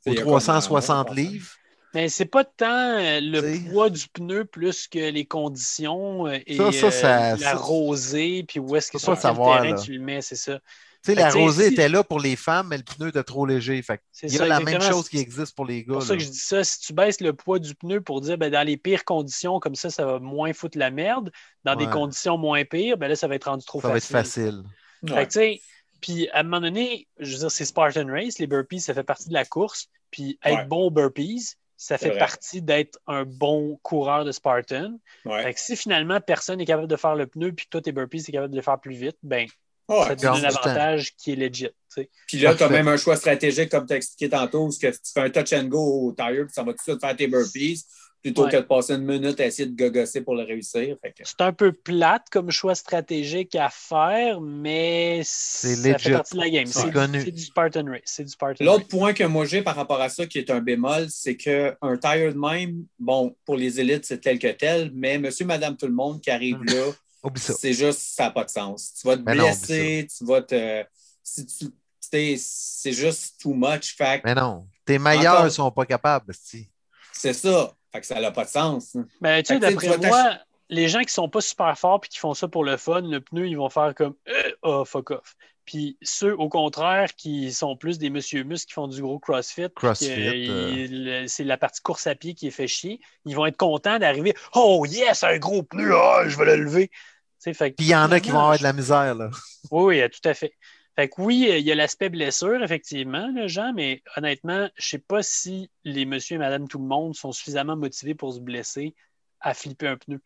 C'est 0.00 0.10
ou 0.10 0.14
comme 0.14 0.24
360 0.24 1.08
dans- 1.08 1.14
livres. 1.14 1.50
Mais 1.94 2.08
c'est 2.08 2.24
pas 2.24 2.42
tant 2.44 2.66
euh, 2.98 3.20
le 3.22 3.70
poids 3.70 3.88
du 3.88 4.08
pneu 4.08 4.44
plus 4.44 4.88
que 4.88 4.98
les 4.98 5.26
conditions 5.26 6.26
euh, 6.26 6.38
et 6.46 6.56
Ça, 6.56 6.72
ça, 6.72 6.86
euh, 6.86 6.90
ça- 6.90 7.30
la 7.36 7.38
ça- 7.52 7.54
rosée, 7.56 8.44
puis 8.48 8.58
où 8.58 8.74
est-ce 8.74 8.90
que 8.90 8.98
sur 8.98 9.16
savoir, 9.16 9.62
terrain 9.62 9.76
là. 9.76 9.80
tu 9.80 9.92
le 9.92 10.00
mets, 10.00 10.20
c'est 10.20 10.34
ça. 10.36 10.58
Tu 11.04 11.12
sais, 11.12 11.14
la 11.14 11.30
rosée 11.30 11.66
si- 11.68 11.72
était 11.74 11.88
là 11.88 12.02
pour 12.02 12.18
les 12.18 12.34
femmes, 12.34 12.68
mais 12.68 12.78
le 12.78 12.82
pneu 12.82 13.08
était 13.08 13.22
trop 13.22 13.44
léger. 13.44 13.80
Fait 13.82 13.98
que 13.98 14.02
C'est 14.10 14.26
il 14.28 14.32
y 14.32 14.36
a 14.36 14.38
ça, 14.38 14.46
la 14.46 14.60
même 14.60 14.80
chose 14.80 15.08
qui 15.08 15.18
existe 15.18 15.54
pour 15.54 15.66
les 15.66 15.80
C'est 15.80 15.84
gars. 15.86 15.92
pour 15.94 16.02
ça 16.02 16.14
que 16.16 16.22
je 16.22 16.28
dis 16.30 16.38
ça. 16.38 16.64
Si 16.64 16.80
tu 16.80 16.92
baisses 16.94 17.20
le 17.20 17.32
poids 17.34 17.58
du 17.58 17.74
pneu 17.74 18.00
pour 18.00 18.20
dire 18.22 18.38
ben, 18.38 18.50
dans 18.50 18.66
les 18.66 18.76
pires 18.76 19.04
conditions, 19.04 19.60
comme 19.60 19.74
ça, 19.74 19.90
ça 19.90 20.06
va 20.06 20.18
moins 20.18 20.52
foutre 20.54 20.78
la 20.78 20.90
merde. 20.90 21.30
Dans 21.64 21.76
des 21.76 21.86
conditions 21.86 22.38
moins 22.38 22.64
pires, 22.64 22.96
ben 22.96 23.08
là, 23.08 23.16
ça 23.16 23.28
va 23.28 23.34
être 23.34 23.44
rendu 23.50 23.64
trop 23.66 23.80
Ça 23.80 23.88
va 23.88 23.96
être 23.98 24.04
facile. 24.04 24.62
facile. 25.02 25.14
Ouais. 25.14 25.14
Fait 25.20 25.26
que, 25.26 25.32
tu 25.32 25.38
sais, 25.38 25.60
puis 26.00 26.28
à 26.30 26.40
un 26.40 26.42
moment 26.44 26.60
donné, 26.60 27.06
je 27.18 27.32
veux 27.32 27.38
dire, 27.38 27.50
c'est 27.50 27.64
Spartan 27.64 28.06
Race, 28.06 28.38
les 28.38 28.46
burpees, 28.46 28.80
ça 28.80 28.94
fait 28.94 29.04
partie 29.04 29.28
de 29.28 29.34
la 29.34 29.44
course. 29.44 29.88
Puis 30.10 30.38
être 30.44 30.56
Ouais. 30.60 30.64
bon 30.66 30.86
aux 30.86 30.90
burpees, 30.90 31.56
ça 31.76 31.98
C'est 31.98 32.04
fait 32.04 32.10
vrai. 32.10 32.18
partie 32.18 32.62
d'être 32.62 32.98
un 33.06 33.24
bon 33.24 33.78
coureur 33.82 34.24
de 34.24 34.32
Spartan. 34.32 34.98
Ouais. 35.26 35.42
Fait 35.42 35.54
que 35.54 35.60
si 35.60 35.76
finalement 35.76 36.20
personne 36.20 36.58
n'est 36.58 36.64
capable 36.66 36.88
de 36.88 36.96
faire 36.96 37.14
le 37.16 37.26
pneu, 37.26 37.52
puis 37.52 37.66
toi, 37.68 37.80
tes 37.82 37.92
burpees, 37.92 38.20
c'est 38.20 38.32
capable 38.32 38.52
de 38.52 38.56
le 38.56 38.62
faire 38.62 38.78
plus 38.80 38.94
vite, 38.94 39.16
ben, 39.22 39.46
Ouais. 39.88 40.04
ça 40.06 40.16
te 40.16 40.22
donne 40.22 40.36
un 40.36 40.44
avantage 40.44 41.14
qui 41.16 41.32
est 41.32 41.36
legit. 41.36 41.68
Puis 42.26 42.38
là, 42.38 42.54
tu 42.54 42.62
as 42.62 42.68
même 42.68 42.88
un 42.88 42.96
choix 42.96 43.16
stratégique, 43.16 43.68
comme 43.70 43.86
tu 43.86 43.92
as 43.92 43.96
expliqué 43.96 44.28
tantôt, 44.30 44.64
où 44.66 44.70
ce 44.72 44.78
que 44.80 44.88
tu 44.90 44.98
fais 45.12 45.20
un 45.20 45.30
touch 45.30 45.52
and 45.52 45.64
go 45.64 45.78
au 46.08 46.12
tire, 46.12 46.44
puis 46.46 46.52
ça 46.54 46.62
va 46.62 46.72
tout 46.72 46.78
de 46.78 46.82
suite 46.82 47.00
faire 47.00 47.14
tes 47.16 47.28
burpees, 47.28 47.84
plutôt 48.22 48.44
Ouais. 48.46 48.50
que 48.52 48.56
de 48.56 48.62
passer 48.62 48.94
une 48.94 49.04
minute 49.04 49.38
à 49.38 49.44
essayer 49.46 49.68
de 49.68 49.76
gogosser 49.76 50.22
pour 50.22 50.34
le 50.34 50.42
réussir. 50.44 50.96
Que- 51.04 51.10
C'est 51.22 51.40
un 51.42 51.52
peu 51.52 51.72
plate 51.72 52.22
comme 52.32 52.50
choix 52.50 52.74
stratégique 52.74 53.54
à 53.54 53.68
faire, 53.70 54.40
mais 54.40 55.20
C'est 55.24 55.76
ça 55.76 55.98
fait 55.98 56.12
partie 56.12 56.34
de 56.34 56.40
la 56.40 56.48
game. 56.50 56.66
C'est 56.66 56.90
du, 56.90 57.20
c'est 57.20 57.30
du 57.30 57.42
Spartan 57.42 57.84
Race. 57.86 58.00
C'est 58.06 58.24
du 58.24 58.30
Spartan 58.30 58.64
L'autre 58.64 58.88
point 58.88 59.12
que 59.12 59.24
moi 59.24 59.44
j'ai 59.44 59.60
par 59.60 59.76
rapport 59.76 60.00
à 60.00 60.08
ça, 60.08 60.26
qui 60.26 60.38
est 60.38 60.50
un 60.50 60.60
bémol, 60.60 61.06
c'est 61.10 61.36
qu'un 61.36 61.76
tire 62.00 62.32
de 62.32 62.38
même, 62.38 62.86
bon, 62.98 63.36
pour 63.44 63.56
les 63.56 63.78
élites, 63.78 64.06
c'est 64.06 64.18
tel 64.22 64.38
que 64.38 64.48
tel, 64.48 64.90
mais 64.94 65.18
monsieur, 65.18 65.44
madame, 65.44 65.76
tout 65.76 65.86
le 65.86 65.92
monde 65.92 66.20
qui 66.22 66.30
arrive 66.30 66.56
Mm. 66.60 66.64
là. 66.66 66.92
C'est 67.36 67.72
juste, 67.72 68.00
ça 68.00 68.24
n'a 68.24 68.30
pas 68.30 68.44
de 68.44 68.50
sens. 68.50 68.94
Tu 69.00 69.06
vas 69.06 69.16
te 69.16 69.22
Mais 69.22 69.34
non, 69.34 69.44
blesser, 69.44 70.06
tu 70.16 70.24
vas 70.24 70.42
te. 70.42 70.84
Si 71.22 71.46
tu. 71.46 71.66
C'est 72.36 72.92
juste 72.92 73.40
too 73.40 73.54
much. 73.54 73.96
Fait 73.96 74.20
que 74.20 74.28
Mais 74.28 74.34
non, 74.34 74.68
tes 74.84 74.98
meilleurs 74.98 75.34
Encore. 75.34 75.44
ne 75.46 75.50
sont 75.50 75.70
pas 75.72 75.84
capables. 75.84 76.32
si. 76.32 76.70
c'est 77.12 77.32
ça. 77.32 77.72
Fait 77.92 78.00
que 78.00 78.06
ça 78.06 78.20
n'a 78.20 78.30
pas 78.30 78.44
de 78.44 78.50
sens. 78.50 78.96
Mais 79.20 79.42
tu 79.42 79.54
sais, 79.54 79.60
Fait 79.60 79.74
que, 79.74 79.80
tu 79.80 79.86
sais, 79.86 79.98
d'après 79.98 80.08
moi, 80.08 80.38
les 80.68 80.88
gens 80.88 81.00
qui 81.00 81.12
sont 81.12 81.28
pas 81.28 81.40
super 81.40 81.76
forts 81.78 82.00
puis 82.00 82.10
qui 82.10 82.18
font 82.18 82.34
ça 82.34 82.48
pour 82.48 82.64
le 82.64 82.76
fun, 82.76 83.02
le 83.02 83.20
pneu, 83.20 83.48
ils 83.48 83.56
vont 83.56 83.70
faire 83.70 83.94
comme 83.94 84.14
euh, 84.28 84.50
oh, 84.62 84.84
fuck 84.84 85.10
off. 85.10 85.36
Puis 85.64 85.96
ceux, 86.02 86.34
au 86.34 86.48
contraire, 86.48 87.14
qui 87.14 87.52
sont 87.52 87.76
plus 87.76 87.98
des 87.98 88.10
monsieur 88.10 88.44
mus 88.44 88.66
qui 88.66 88.74
font 88.74 88.86
du 88.86 89.00
gros 89.00 89.18
CrossFit, 89.18 89.68
euh. 89.82 91.24
c'est 91.26 91.44
la 91.44 91.56
partie 91.56 91.80
course 91.80 92.06
à 92.06 92.14
pied 92.14 92.34
qui 92.34 92.48
est 92.48 92.50
fait 92.50 92.66
chier, 92.66 93.00
ils 93.24 93.34
vont 93.34 93.46
être 93.46 93.56
contents 93.56 93.98
d'arriver. 93.98 94.34
Oh 94.54 94.84
yes, 94.86 95.24
un 95.24 95.38
gros 95.38 95.62
pneu, 95.62 95.94
ah, 95.94 96.24
je 96.26 96.36
vais 96.36 96.44
le 96.44 96.64
lever. 96.64 96.90
Puis 97.52 97.74
il 97.78 97.86
y 97.86 97.94
en 97.94 98.10
a 98.10 98.20
qui 98.20 98.30
vont 98.30 98.38
avoir 98.40 98.58
de 98.58 98.62
la 98.62 98.72
misère. 98.72 99.14
Là. 99.14 99.30
oui, 99.70 100.00
oui, 100.00 100.10
tout 100.10 100.28
à 100.28 100.34
fait. 100.34 100.52
Fait 100.96 101.08
que 101.08 101.14
oui, 101.20 101.48
il 101.50 101.64
y 101.66 101.72
a 101.72 101.74
l'aspect 101.74 102.08
blessure, 102.08 102.62
effectivement, 102.62 103.28
là, 103.34 103.48
Jean, 103.48 103.72
mais 103.74 104.00
honnêtement, 104.16 104.68
je 104.76 104.88
sais 104.90 104.98
pas 104.98 105.22
si 105.24 105.68
les 105.82 106.04
monsieur 106.06 106.36
et 106.36 106.38
madame 106.38 106.68
tout 106.68 106.78
le 106.78 106.84
monde 106.84 107.16
sont 107.16 107.32
suffisamment 107.32 107.76
motivés 107.76 108.14
pour 108.14 108.32
se 108.32 108.38
blesser 108.38 108.94
à 109.40 109.54
flipper 109.54 109.88
un 109.88 109.96
pneu. 109.96 110.20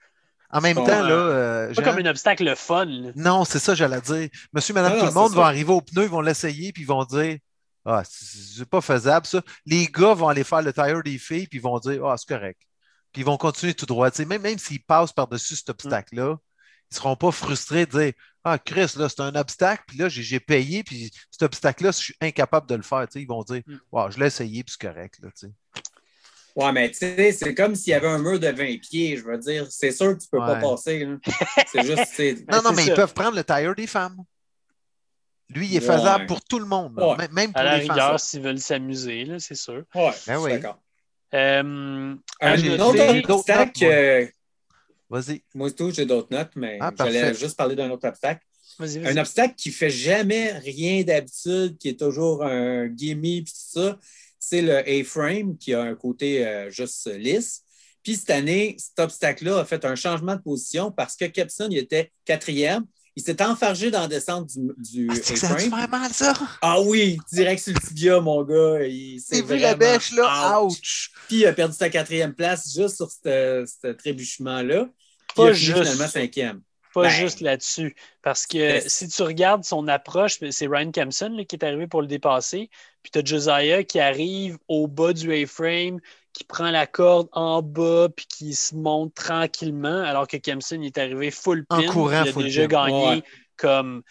En 0.51 0.61
même 0.61 0.77
Bon, 0.77 0.85
temps, 0.85 0.93
euh, 0.93 1.09
là, 1.09 1.15
euh, 1.15 1.67
Pas 1.69 1.73
Jean- 1.83 1.83
comme 1.91 1.99
un 2.07 2.11
obstacle 2.11 2.45
le 2.45 2.55
fun. 2.55 2.85
là. 2.85 3.11
non, 3.17 3.45
c'est 3.47 3.59
ça, 3.59 3.75
j'allais 3.75 4.01
dire. 4.03 4.29
Monsieur, 4.53 4.75
madame, 4.75 4.95
Non, 4.95 5.01
tout 5.01 5.07
le 5.07 5.13
monde 5.13 5.33
vont 5.33 5.43
arriver 5.43 5.73
au 5.73 5.81
pneu, 5.81 6.05
ils 6.05 6.09
vont 6.11 6.21
l'essayer, 6.21 6.73
puis 6.73 6.83
ils 6.83 6.87
vont 6.87 7.05
dire 7.05 7.39
Ah, 7.87 8.03
c'est 8.05 8.59
c'est 8.59 8.69
pas 8.69 8.81
faisable, 8.83 9.25
ça. 9.27 9.41
Les 9.65 9.87
gars 9.87 10.13
vont 10.15 10.29
aller 10.29 10.45
faire 10.45 10.61
le 10.63 10.73
tire 10.75 11.03
des 11.03 11.17
filles, 11.19 11.47
puis 11.49 11.59
ils 11.59 11.63
vont 11.63 11.79
dire 11.79 12.05
Ah, 12.07 12.17
c'est 12.19 12.29
correct. 12.29 12.61
Puis 13.13 13.23
ils 13.23 13.25
vont 13.25 13.39
continuer 13.39 13.73
tout 13.73 13.87
droit. 13.87 14.11
Tu 14.11 14.19
sais, 14.19 14.25
même, 14.27 14.43
même 14.43 14.59
s'ils 14.59 14.83
passent 14.83 15.13
par-dessus 15.15 15.57
cet 15.57 15.71
obstacle-là, 15.71 16.37
ils 16.37 16.39
ne 16.91 16.97
seront 16.97 17.17
pas 17.17 17.31
frustrés 17.31 17.87
de 17.87 17.91
dire 17.99 18.13
Ah, 18.45 18.59
Chris, 18.59 18.93
là, 18.97 19.09
c'est 19.09 19.21
un 19.21 19.35
obstacle, 19.35 19.83
puis 19.87 19.99
là, 19.99 20.09
j'ai 20.09 20.41
payé, 20.41 20.83
puis 20.83 21.11
cet 21.31 21.43
obstacle-là, 21.43 21.91
je 21.91 21.97
suis 21.99 22.15
incapable 22.21 22.67
de 22.69 22.77
le 22.77 22.83
faire. 22.83 23.07
Tu 23.09 23.15
sais, 23.15 23.23
ils 23.23 23.29
vont 23.29 23.43
dire 23.43 23.63
Mm. 23.67 23.77
Ouais, 23.93 24.03
je 24.11 24.19
l'ai 24.19 24.27
essayé, 24.27 24.65
puis 24.65 24.75
c'est 24.79 24.89
correct. 24.89 25.19
Là, 25.23 25.29
tu 25.39 25.47
sais. 25.47 25.53
Ouais, 26.57 26.73
mais 26.73 26.89
tu 26.91 26.97
sais, 26.99 27.31
c'est 27.33 27.55
comme 27.55 27.75
s'il 27.75 27.91
y 27.91 27.95
avait 27.95 28.09
un 28.09 28.19
mur 28.19 28.41
de 28.41 28.49
20 28.49 28.79
pieds. 28.81 29.17
Je 29.17 29.23
veux 29.23 29.39
dire, 29.39 29.67
c'est 29.71 29.93
sûr 29.93 30.17
que 30.17 30.23
tu 30.23 30.29
peux 30.29 30.39
pas 30.39 30.57
passer. 30.57 31.07
C'est 31.71 31.83
juste. 31.85 32.19
Non, 32.51 32.63
non, 32.63 32.73
mais 32.73 32.83
ça. 32.85 32.91
ils 32.91 32.95
peuvent 32.95 33.15
prendre 33.15 33.37
le 33.37 33.45
tire 33.45 33.75
des 33.75 33.87
femmes. 33.87 34.17
Lui, 35.51 35.67
il 35.67 35.77
est 35.77 35.81
Ouais. 35.89 35.97
faisable 35.97 36.27
pour 36.27 36.43
tout 36.43 36.59
le 36.59 36.67
monde. 36.67 36.99
Ouais. 36.99 37.29
Même- 37.33 37.53
pour 37.53 37.61
À 37.61 37.65
la 37.65 37.79
les 37.79 37.87
femmes. 37.87 37.97
rigueur, 37.97 38.21
s'ils 38.21 38.43
veulent 38.43 38.59
s'amuser, 38.59 39.25
là, 39.25 39.39
c'est 39.39 39.55
sûr. 39.55 39.83
Ouais, 39.95 40.11
Ben 40.27 40.39
oui. 40.39 40.51
d'accord. 40.53 40.79
Euh, 41.35 42.15
Un 42.41 42.57
j'ai- 42.57 42.71
autre 42.81 43.31
obstacle, 43.31 43.85
euh, 43.85 44.27
Vas-y. 45.11 45.43
moi 45.55 45.71
tout, 45.71 45.91
j'ai 45.91 46.05
d'autres 46.07 46.29
notes, 46.31 46.51
mais 46.57 46.79
Ah, 46.81 46.93
j'allais 46.97 47.35
juste 47.35 47.57
parler 47.57 47.75
d'un 47.77 47.91
autre 47.91 48.07
obstacle. 48.09 48.45
vas-y, 48.79 48.99
vas-y. 48.99 49.13
Un 49.13 49.21
obstacle 49.21 49.55
qui 49.57 49.71
fait 49.71 49.91
jamais 49.91 50.53
rien 50.59 51.03
d'habitude, 51.03 51.79
qui 51.79 51.89
est 51.89 51.99
toujours 51.99 52.45
un 52.45 52.89
gimme, 52.95 53.21
puis 53.21 53.45
tout 53.45 53.81
ça, 53.81 53.99
c'est 54.39 54.63
le 54.63 54.79
A-frame 54.79 55.57
qui 55.59 55.75
a 55.75 55.83
un 55.83 55.95
côté 55.95 56.47
euh, 56.47 56.71
juste 56.71 57.07
lisse. 57.15 57.63
Puis 58.03 58.17
cette 58.17 58.31
année, 58.31 58.77
cet 58.79 58.99
obstacle-là 59.01 59.59
a 59.61 59.65
fait 59.65 59.85
un 59.85 59.95
changement 59.97 60.37
de 60.37 60.41
position 60.43 60.93
parce 60.93 61.17
que 61.17 61.25
Kepson, 61.25 61.69
il 61.71 61.79
était 61.79 62.13
quatrième. 62.25 62.85
Il 63.17 63.23
s'est 63.25 63.43
enfargé 63.43 63.91
dans 63.91 64.03
la 64.03 64.07
descente 64.09 64.49
du, 64.49 64.69
du 64.79 65.09
Ah, 65.11 65.37
ça 65.37 65.57
a 65.57 65.87
mal, 65.89 66.13
ça? 66.13 66.33
Ah 66.63 66.81
oui, 66.81 67.19
direct 67.33 67.61
sur 67.61 67.75
le 67.75 67.81
tibia, 67.81 68.21
mon 68.21 68.45
gars. 68.45 68.85
Il 68.87 69.21
C'est 69.21 69.37
s'est 69.37 69.43
vu 69.43 69.57
la 69.59 69.75
vraiment 69.75 69.95
bêche, 69.95 70.13
là. 70.13 70.63
Ouch. 70.63 71.11
Puis 71.27 71.39
il 71.39 71.47
a 71.47 71.53
perdu 71.53 71.75
sa 71.75 71.91
quatrième 71.91 72.33
place 72.33 72.73
juste 72.73 72.95
sur 72.97 73.11
ce 73.11 73.65
ce 73.83 73.89
trébuchement-là. 73.89 74.89
Pas 75.39 75.45
il 75.49 75.51
a 75.51 75.55
fini 75.55 75.67
juste. 75.67 75.83
finalement 75.83 76.09
cinquième. 76.09 76.63
Pas 76.95 77.03
Ben. 77.03 77.11
juste 77.11 77.41
là-dessus. 77.41 77.95
Parce 78.23 78.47
que 78.47 78.57
Mais- 78.59 78.89
si 78.89 79.09
tu 79.09 79.23
regardes 79.23 79.63
son 79.65 79.89
approche, 79.89 80.39
c'est 80.51 80.67
Ryan 80.67 80.91
Kempson 80.91 81.29
là, 81.37 81.45
qui 81.45 81.57
est 81.57 81.65
arrivé 81.65 81.87
pour 81.87 82.01
le 82.01 82.07
dépasser. 82.09 82.71
Puis 83.03 83.11
tu 83.13 83.19
as 83.19 83.25
Josiah 83.25 83.85
qui 83.85 84.01
arrive 84.01 84.59
au 84.69 84.87
bas 84.89 85.13
du 85.13 85.33
A-frame, 85.33 86.01
qui 86.33 86.45
prend 86.45 86.71
la 86.71 86.87
corde 86.87 87.29
en 87.33 87.63
bas, 87.63 88.09
puis 88.15 88.27
qui 88.27 88.55
se 88.55 88.75
monte 88.75 89.15
tranquillement, 89.15 90.03
alors 90.03 90.27
que 90.27 90.37
Kempson 90.39 90.81
est 90.83 90.97
arrivé 90.99 91.31
full 91.31 91.65
En 91.69 91.83
pin. 91.83 91.87
courant 91.93 92.23
il 92.25 92.29
a 92.29 92.33
full 92.33 92.43
déjà 92.45 92.67
pin. 92.69 92.87
gagné 92.87 93.07
Ouais. 93.17 93.23
comme 93.57 94.03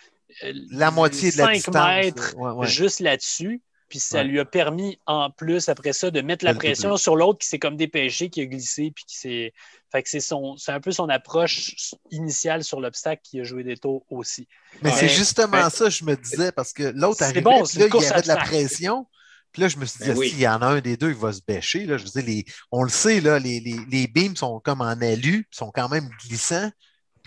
euh, 0.44 0.54
La 0.72 0.92
moitié 0.92 1.32
de 1.32 1.38
la 1.38 1.46
5 1.46 1.54
distance. 1.54 1.76
mètres 1.76 2.36
là. 2.38 2.42
Ouais, 2.44 2.52
ouais. 2.60 2.68
juste 2.68 3.00
là-dessus. 3.00 3.62
Puis 3.90 4.00
ça 4.00 4.18
Ouais. 4.18 4.24
lui 4.26 4.40
a 4.40 4.46
permis, 4.46 5.00
en 5.06 5.30
plus, 5.30 5.70
après 5.70 5.94
ça, 5.94 6.12
de 6.12 6.20
mettre 6.22 6.44
la 6.44 6.54
pression 6.54 6.98
sur 6.98 7.16
l'autre 7.16 7.40
qui 7.40 7.48
s'est 7.48 7.60
comme 7.60 7.78
dépêché, 7.78 8.30
qui 8.30 8.42
a 8.42 8.46
glissé, 8.46 8.92
puis 8.94 9.06
qui 9.06 9.18
s'est. 9.18 9.54
Fait 9.92 10.04
que 10.04 10.10
c'est 10.10 10.20
son, 10.20 10.58
c'est 10.58 10.74
un 10.74 10.82
peu 10.82 10.92
son 10.92 11.08
approche 11.08 11.74
initiale 12.12 12.64
sur 12.66 12.82
l'obstacle 12.82 13.22
qui 13.24 13.40
a 13.40 13.44
joué 13.44 13.64
des 13.64 13.78
tours 13.78 14.04
aussi. 14.10 14.48
Mais 14.82 14.90
Ouais. 14.92 14.96
c'est 14.98 15.08
justement 15.10 15.52
Ben, 15.52 15.70
ça, 15.70 15.90
je 15.90 16.04
me 16.04 16.16
disais, 16.18 16.52
parce 16.52 16.74
que 16.74 16.84
l'autre 16.84 17.20
C'est 17.20 17.24
arrivait, 17.26 17.42
bon, 17.42 17.60
puis 17.64 17.68
c'est 17.74 17.80
là, 17.80 17.88
il 17.94 18.02
y 18.04 18.06
avait 18.08 18.22
de 18.24 18.28
la 18.28 18.36
pression. 18.38 19.08
Puis 19.54 19.62
là, 19.62 19.70
je 19.70 19.78
me 19.78 19.86
suis 19.86 20.00
dit, 20.04 20.10
Ben 20.10 20.18
oui. 20.18 20.30
s'il 20.30 20.40
y 20.42 20.48
en 20.48 20.62
a 20.62 20.66
un 20.68 20.82
des 20.82 20.98
deux, 20.98 21.10
il 21.10 21.16
va 21.16 21.32
se 21.32 21.40
bêcher. 21.48 21.86
Là. 21.86 21.98
Je 21.98 22.04
veux 22.04 22.10
dire, 22.10 22.24
les, 22.26 22.46
on 22.72 22.84
le 22.84 22.90
sait, 22.90 23.22
là, 23.22 23.40
les, 23.40 23.62
les, 23.62 23.78
les 23.90 24.08
beams 24.08 24.36
sont 24.36 24.60
comme 24.60 24.82
en 24.82 24.88
alu, 25.02 25.48
sont 25.52 25.72
quand 25.74 25.88
même 25.88 26.10
glissants. 26.26 26.70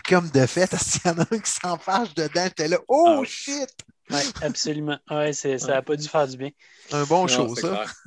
Puis 0.03 0.13
comme 0.15 0.29
de 0.29 0.45
fait, 0.45 0.69
s'il 0.77 1.01
y 1.05 1.09
en 1.09 1.17
a 1.17 1.21
un 1.31 1.39
qui 1.39 1.51
s'enfarge 1.51 2.13
dedans, 2.13 2.43
j'étais 2.43 2.67
là, 2.67 2.77
oh 2.87 3.21
Ah. 3.23 3.25
shit! 3.27 3.69
Oui, 4.11 4.31
absolument. 4.41 4.97
Ouais, 5.09 5.33
ça 5.33 5.55
n'a 5.55 5.81
pas 5.81 5.95
dû 5.95 6.07
faire 6.07 6.27
du 6.27 6.37
bien. 6.37 6.49
Un 6.91 7.03
bon 7.05 7.21
Non, 7.21 7.27
show, 7.27 7.55
ça. 7.55 7.67
clair. 7.69 7.93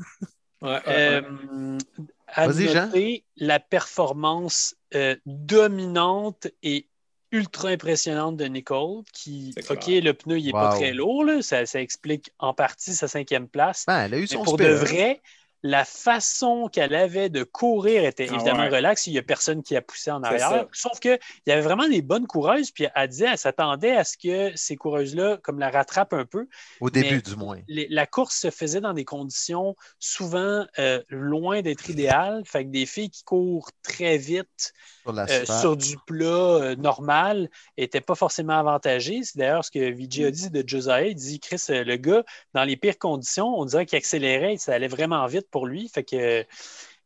Ouais, 0.62 0.70
ouais, 0.70 0.82
ouais. 0.86 1.22
Euh, 1.22 1.78
à 2.26 2.51
Jean. 2.51 2.90
la 3.36 3.60
performance 3.60 4.74
euh, 4.94 5.14
dominante 5.26 6.47
et 6.62 6.89
ultra 7.32 7.68
impressionnante 7.68 8.36
de 8.36 8.44
Nicole, 8.47 9.02
qui, 9.12 9.55
OK, 9.68 9.78
clair. 9.81 10.02
le 10.05 10.14
pneu, 10.14 10.39
il 10.39 10.47
n'est 10.47 10.52
pas 10.52 10.70
très 10.76 10.93
lourd, 10.93 11.24
là. 11.24 11.43
ça, 11.43 11.66
ça 11.66 11.81
explique 11.82 12.31
en 12.39 12.55
partie 12.55 12.94
sa 12.94 13.09
cinquième 13.09 13.48
place. 13.48 13.85
Ben, 13.86 14.05
elle 14.05 14.14
a 14.14 14.16
eu 14.18 14.20
Mais 14.22 14.26
son 14.28 14.43
pour 14.44 14.56
de 14.56 14.68
vrai, 14.68 15.20
la 15.66 15.86
façon 15.86 16.69
qu'elle 16.70 16.95
avait 16.95 17.31
de 17.31 17.43
courir 17.43 18.05
était 18.05 18.27
Ah 18.31 18.35
évidemment 18.35 18.65
ouais. 18.65 18.77
relaxe. 18.77 19.07
Il 19.07 19.12
n'y 19.15 19.19
a 19.19 19.23
personne 19.23 19.62
qui 19.62 19.74
a 19.74 19.81
poussé 19.81 20.11
en 20.11 20.23
arrière. 20.23 20.66
Sauf 20.73 21.01
qu'il 21.01 21.19
y 21.47 21.51
avait 21.53 21.62
vraiment 21.62 21.89
des 21.89 22.03
bonnes 22.03 22.27
coureuses. 22.27 22.70
Puis 22.70 22.86
elle 22.95 23.09
disait, 23.09 23.28
elle 23.32 23.39
s'attendait 23.39 23.97
à 23.97 24.05
ce 24.05 24.19
que 24.19 24.53
ces 24.57 24.77
coureuses-là, 24.77 25.39
comme 25.43 25.59
la 25.59 25.70
rattrapent 25.70 26.12
un 26.12 26.27
peu. 26.27 26.49
Au 26.82 26.91
début, 26.91 27.23
du 27.23 27.35
moins. 27.35 27.59
Les- 27.66 27.89
la 27.89 28.07
course 28.07 28.36
se 28.39 28.51
faisait 28.51 28.82
dans 28.82 28.93
des 28.93 29.07
conditions 29.07 29.74
souvent 29.99 30.66
euh, 30.78 31.03
loin 31.09 31.62
d'être 31.62 31.89
idéales. 31.89 32.43
Fait 32.45 32.65
que 32.66 32.70
des 32.70 32.85
filles 32.85 33.09
qui 33.11 33.24
courent 33.24 33.70
très 33.82 34.19
vite 34.19 34.74
Sur 35.05 35.18
euh, 35.18 35.60
sur 35.60 35.76
du 35.76 35.97
plat 36.06 36.24
euh, 36.26 36.76
normal 36.76 37.51
n'étaient 37.76 38.01
pas 38.01 38.14
forcément 38.14 38.59
avantagées. 38.59 39.22
C'est 39.22 39.39
d'ailleurs 39.39 39.64
ce 39.64 39.70
que 39.70 39.90
Vijay 39.90 40.26
a 40.26 40.31
dit 40.31 40.51
de 40.51 40.66
Josiah. 40.66 41.06
Il 41.06 41.14
dit 41.14 41.40
Chris, 41.40 41.62
euh, 41.70 41.85
le 41.85 41.97
gars, 41.97 42.24
dans 42.55 42.64
les 42.64 42.76
pires 42.76 42.98
conditions, 42.98 43.59
on 43.59 43.64
dirait 43.66 43.85
qu'il 43.85 43.98
accélérait 43.98 44.55
et 44.55 44.59
ça 44.59 44.72
allait 44.72 44.89
vraiment 44.89 45.26
vite 45.26 45.48
pour 45.51 45.66
lui. 45.66 45.89
Fait 45.89 46.05
que. 46.05 46.44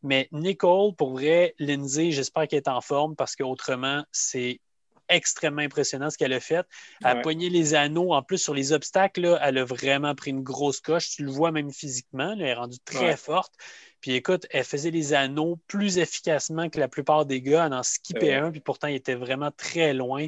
Mais 0.05 0.29
Nicole, 0.31 0.95
pour 0.95 1.11
vrai, 1.11 1.57
Lindsay, 1.59 2.13
j'espère 2.13 2.47
qu'elle 2.47 2.59
est 2.59 2.69
en 2.69 2.81
forme 2.81 3.17
parce 3.17 3.35
qu'autrement, 3.35 4.05
c'est 4.13 4.61
extrêmement 5.09 5.63
impressionnant 5.63 6.11
ce 6.11 6.19
qu'elle 6.19 6.33
a 6.33 6.41
fait. 6.41 6.67
Elle 7.03 7.07
a 7.11 7.15
Ouais. 7.17 7.23
pogné 7.23 7.51
les 7.51 7.75
anneaux. 7.75 8.13
En 8.13 8.23
plus, 8.23 8.39
sur 8.39 8.55
les 8.55 8.73
obstacles, 8.73 9.21
là, 9.23 9.39
elle 9.43 9.59
a 9.59 9.65
vraiment 9.65 10.15
pris 10.15 10.31
une 10.31 10.43
grosse 10.43 10.81
coche. 10.81 11.11
Tu 11.11 11.25
le 11.25 11.31
vois 11.31 11.51
même 11.53 11.71
physiquement. 11.73 12.29
là, 12.29 12.35
elle 12.35 12.43
est 12.43 12.55
rendue 12.55 12.79
très 12.85 13.07
Ouais. 13.07 13.17
forte. 13.17 13.53
Puis 14.01 14.13
écoute, 14.13 14.47
elle 14.51 14.65
faisait 14.65 14.91
les 14.93 15.13
anneaux 15.15 15.59
plus 15.67 15.99
efficacement 15.99 16.69
que 16.69 16.79
la 16.79 16.89
plupart 16.89 17.27
des 17.27 17.41
gars. 17.43 17.67
Elle 17.67 17.75
en 17.75 17.83
skippait 17.83 18.35
un, 18.35 18.51
puis 18.51 18.61
pourtant, 18.61 18.87
il 18.89 18.95
était 18.95 19.15
vraiment 19.17 19.51
très 19.51 19.93
loin. 19.95 20.27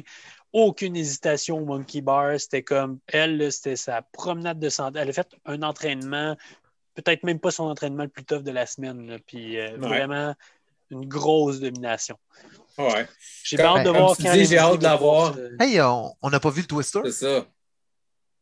Aucune 0.53 0.97
hésitation 0.97 1.57
au 1.59 1.65
Monkey 1.65 2.01
Bar. 2.01 2.37
C'était 2.39 2.63
comme 2.63 2.99
elle, 3.07 3.51
c'était 3.51 3.77
sa 3.77 4.01
promenade 4.01 4.59
de 4.59 4.67
santé. 4.69 4.99
Elle 4.99 5.09
a 5.09 5.13
fait 5.13 5.29
un 5.45 5.61
entraînement, 5.63 6.35
peut-être 6.95 7.23
même 7.23 7.39
pas 7.39 7.51
son 7.51 7.63
entraînement 7.65 8.03
le 8.03 8.09
plus 8.09 8.25
tough 8.25 8.43
de 8.43 8.51
la 8.51 8.65
semaine. 8.65 9.07
là. 9.07 9.17
Puis 9.25 9.57
euh, 9.57 9.71
Ouais. 9.77 9.87
vraiment 9.87 10.35
une 10.89 11.05
grosse 11.07 11.61
domination. 11.61 12.17
Ouais, 12.77 13.07
J'ai 13.43 13.59
hâte 13.59 13.85
de 13.85 13.89
comme 13.91 13.97
voir 13.97 14.15
tu 14.17 14.23
quand 14.23 14.31
dis, 14.33 14.39
les 14.39 14.45
j'ai 14.45 14.57
hâte 14.57 14.77
de 14.79 14.83
la 14.83 14.89
va 14.91 14.95
voir. 14.95 15.35
se- 15.35 15.63
Hey, 15.63 15.81
on 15.81 16.13
on 16.21 16.29
n'a 16.29 16.39
pas 16.39 16.49
vu 16.49 16.61
le 16.61 16.67
twister? 16.67 16.99
c'est 17.05 17.11
ça. 17.11 17.45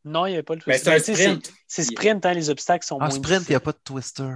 Non, 0.06 0.26
il 0.26 0.30
n'y 0.30 0.36
avait 0.36 0.44
pas 0.44 0.56
le 0.56 0.62
Mais 0.68 0.80
twist. 0.80 1.06
c'est 1.06 1.12
un 1.12 1.16
sprint. 1.16 1.54
C'est 1.68 1.84
sprint, 1.84 2.26
hein, 2.26 2.34
les 2.34 2.50
obstacles 2.50 2.86
sont 2.86 2.96
En 2.96 3.00
moins 3.00 3.10
sprint, 3.10 3.44
il 3.48 3.52
n'y 3.52 3.56
a 3.56 3.60
pas 3.60 3.72
de 3.74 3.80
twister. 3.84 4.32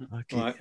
OK. 0.00 0.32
Ouais. 0.32 0.54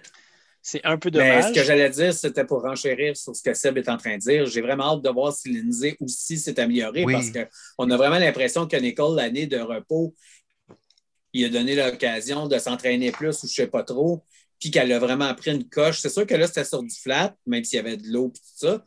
C'est 0.61 0.83
un 0.83 0.97
peu 0.97 1.09
Mais 1.13 1.19
dommage. 1.19 1.49
ce 1.49 1.53
que 1.53 1.63
j'allais 1.63 1.89
dire, 1.89 2.13
c'était 2.13 2.43
pour 2.45 2.61
renchérir 2.61 3.15
sur 3.15 3.35
ce 3.35 3.41
que 3.41 3.53
Seb 3.53 3.77
est 3.77 3.87
en 3.89 3.97
train 3.97 4.15
de 4.15 4.21
dire. 4.21 4.45
J'ai 4.47 4.61
vraiment 4.61 4.93
hâte 4.95 5.01
de 5.01 5.09
voir 5.09 5.31
si 5.33 5.49
Lindsay 5.53 5.95
aussi 6.01 6.37
s'est 6.37 6.59
améliorée 6.59 7.05
Oui. 7.05 7.13
parce 7.13 7.31
qu'on 7.31 7.89
a 7.89 7.97
vraiment 7.97 8.17
l'impression 8.19 8.67
que 8.67 8.75
Nicole, 8.77 9.15
l'année 9.15 9.47
de 9.47 9.59
repos, 9.59 10.13
il 11.33 11.45
a 11.45 11.49
donné 11.49 11.75
l'occasion 11.75 12.47
de 12.47 12.57
s'entraîner 12.59 13.11
plus 13.11 13.43
ou 13.43 13.47
je 13.47 13.61
ne 13.61 13.65
sais 13.65 13.67
pas 13.67 13.83
trop, 13.83 14.25
puis 14.59 14.71
qu'elle 14.71 14.91
a 14.91 14.99
vraiment 14.99 15.33
pris 15.35 15.51
une 15.51 15.67
coche. 15.67 15.99
C'est 15.99 16.09
sûr 16.09 16.25
que 16.25 16.35
là, 16.35 16.47
c'était 16.47 16.63
sur 16.65 16.81
du 16.83 16.95
flat, 16.95 17.35
même 17.45 17.63
s'il 17.63 17.77
y 17.77 17.79
avait 17.79 17.97
de 17.97 18.07
l'eau 18.07 18.27
et 18.29 18.37
tout 18.39 18.67
ça. 18.67 18.83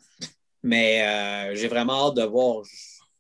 Mais 0.62 1.02
euh, 1.06 1.54
j'ai 1.54 1.68
vraiment 1.68 2.08
hâte 2.08 2.16
de 2.16 2.22
voir. 2.24 2.62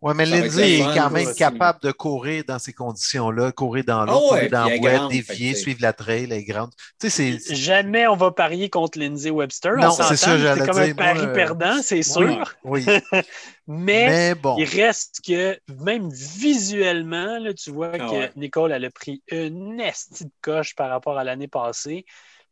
Ouais, 0.02 0.14
mais 0.14 0.24
Lindsay 0.24 0.78
fun 0.78 0.92
est 0.92 0.94
quand 0.94 1.10
même 1.10 1.26
aussi. 1.28 1.36
capable 1.38 1.78
de 1.82 1.92
courir 1.92 2.42
dans 2.46 2.58
ces 2.58 2.72
conditions-là, 2.72 3.52
courir 3.52 3.84
dans 3.84 4.06
l'eau, 4.06 4.32
Ah 4.32 4.48
courir 4.48 4.50
dans 4.50 4.64
la 4.64 4.78
boîte, 4.78 5.08
dévier, 5.10 5.54
suivre 5.54 5.80
la 5.82 5.92
trail, 5.92 6.24
elle 6.24 6.32
est 6.32 6.44
grande. 6.44 6.70
Tu 6.98 7.10
sais, 7.10 7.38
c'est. 7.38 7.54
Jamais 7.54 8.06
on 8.08 8.16
va 8.16 8.30
parier 8.30 8.70
contre 8.70 8.98
Lindsay 8.98 9.28
Webster. 9.30 9.76
Non, 9.76 9.88
on 9.88 9.90
c'est 9.90 10.16
s'entend, 10.16 10.16
ça, 10.16 10.38
j'allais 10.38 10.64
C'est 10.64 10.66
comme 10.66 10.78
un 10.78 10.86
dire, 10.86 10.94
moi, 10.96 11.04
pari 11.04 11.26
euh, 11.26 11.32
perdant, 11.34 11.82
c'est 11.82 11.96
Oui, 12.16 12.38
sûr. 12.38 12.54
oui. 12.64 12.84
Mais, 13.66 14.06
Mais 14.06 14.34
bon. 14.34 14.56
il 14.58 14.64
reste 14.64 15.20
que, 15.24 15.58
même 15.84 16.08
visuellement, 16.10 17.38
là, 17.38 17.52
tu 17.52 17.70
vois 17.70 17.92
Ah 17.92 17.98
que 17.98 18.04
ouais. 18.10 18.32
Nicole, 18.36 18.72
elle 18.72 18.86
a 18.86 18.90
pris 18.90 19.22
une 19.30 19.80
estie 19.80 20.24
de 20.24 20.32
coche 20.40 20.74
par 20.74 20.88
rapport 20.88 21.18
à 21.18 21.24
l'année 21.24 21.46
passée. 21.46 22.04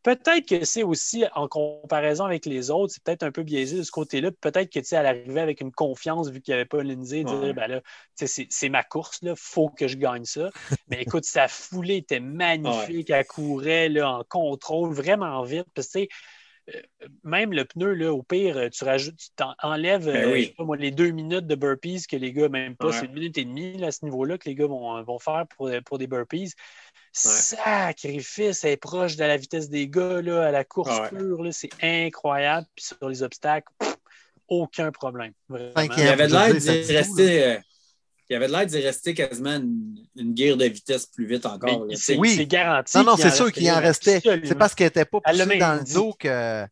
Peut-être 0.08 0.48
que 0.48 0.64
c'est 0.64 0.82
aussi 0.84 1.26
en 1.34 1.48
comparaison 1.48 2.24
avec 2.24 2.46
les 2.46 2.70
autres, 2.70 2.94
c'est 2.94 3.02
peut-être 3.02 3.24
un 3.24 3.30
peu 3.30 3.42
biaisé 3.42 3.76
de 3.76 3.82
ce 3.82 3.90
côté-là. 3.90 4.30
Peut-être 4.40 4.72
que 4.72 4.78
elle 4.94 5.04
arrivait 5.04 5.42
avec 5.42 5.60
une 5.60 5.70
confiance 5.70 6.30
vu 6.30 6.40
qu'il 6.40 6.52
n'y 6.52 6.60
avait 6.60 6.64
pas 6.64 6.82
Lindsay, 6.82 7.24
dire 7.24 7.38
Ouais. 7.38 7.52
ben 7.52 7.66
là, 7.66 7.82
c'est 8.14 8.68
ma 8.70 8.82
course, 8.82 9.18
il 9.20 9.34
faut 9.36 9.68
que 9.68 9.86
je 9.86 9.98
gagne 9.98 10.24
ça. 10.24 10.48
Mais 10.88 11.02
écoute, 11.02 11.26
sa 11.26 11.46
foulée 11.46 11.96
était 11.96 12.20
magnifique, 12.20 13.10
elle 13.10 13.26
courait 13.26 13.90
là, 13.90 14.10
en 14.10 14.24
contrôle, 14.24 14.94
vraiment 14.94 15.42
vite. 15.42 15.66
Parce 15.74 15.88
que, 15.88 15.98
euh, 16.74 16.80
même 17.22 17.52
le 17.52 17.66
pneu, 17.66 17.92
là, 17.92 18.10
au 18.12 18.22
pire, 18.22 18.56
euh, 18.56 18.68
tu 18.70 18.84
rajoutes, 18.84 19.18
tu 19.36 19.44
enlèves 19.62 20.06
Ben 20.06 20.16
euh, 20.28 20.32
oui. 20.32 20.42
je 20.44 20.46
sais 20.48 20.54
pas 20.54 20.64
moi, 20.64 20.78
les 20.78 20.90
deux 20.90 21.10
minutes 21.10 21.46
de 21.46 21.54
burpees 21.54 22.06
que 22.08 22.16
les 22.16 22.32
gars, 22.32 22.48
même 22.48 22.76
pas, 22.76 22.86
Ouais. 22.86 22.92
c'est 22.92 23.06
une 23.06 23.12
minute 23.12 23.36
et 23.36 23.44
demie 23.44 23.76
là, 23.76 23.88
à 23.88 23.90
ce 23.90 24.06
niveau-là 24.06 24.38
que 24.38 24.48
les 24.48 24.54
gars 24.54 24.66
vont, 24.66 25.02
vont 25.02 25.18
faire 25.18 25.44
pour, 25.56 25.70
pour 25.84 25.98
des 25.98 26.06
burpees. 26.06 26.52
Sacrifice, 27.18 28.64
elle 28.64 28.72
est 28.72 28.76
proche 28.76 29.16
de 29.16 29.24
la 29.24 29.36
vitesse 29.36 29.68
des 29.68 29.88
gars 29.88 30.22
là, 30.22 30.46
à 30.46 30.50
la 30.50 30.64
course 30.64 30.98
Ouais. 31.00 31.08
pure, 31.08 31.42
là, 31.42 31.52
c'est 31.52 31.70
incroyable. 31.82 32.66
Puis 32.74 32.84
sur 32.86 33.08
les 33.08 33.22
obstacles, 33.22 33.68
pff, 33.78 33.96
aucun 34.48 34.90
problème. 34.92 35.32
Vraiment. 35.48 35.72
Il 35.76 36.08
avait 36.08 36.28
je 36.28 36.34
veux 36.34 36.38
l'air 36.38 36.54
d'y 36.54 36.96
rester. 36.96 37.44
euh, 37.44 37.58
il 38.30 38.36
avait 38.36 38.48
l'air 38.48 38.66
d'y 38.66 38.78
rester 38.80 39.14
quasiment 39.14 39.56
une, 39.56 39.96
une 40.16 40.34
guerre 40.34 40.56
de 40.56 40.66
vitesse 40.66 41.06
plus 41.06 41.26
vite 41.26 41.46
encore. 41.46 41.86
C'est 41.90 41.96
sais. 41.96 42.16
Oui. 42.16 42.34
c'est 42.36 42.46
garanti. 42.46 42.96
Non, 42.98 43.04
non, 43.04 43.16
c'est 43.16 43.30
sûr 43.30 43.50
qu'il 43.52 43.70
en 43.70 43.80
restait. 43.80 44.20
C'est 44.22 44.54
parce 44.54 44.74
qu'elle 44.74 44.86
n'était 44.88 45.04
pas 45.04 45.20
poussée 45.20 45.58
dans 45.58 45.74
le 45.84 45.92
dos 45.94 46.12
que 46.18 46.66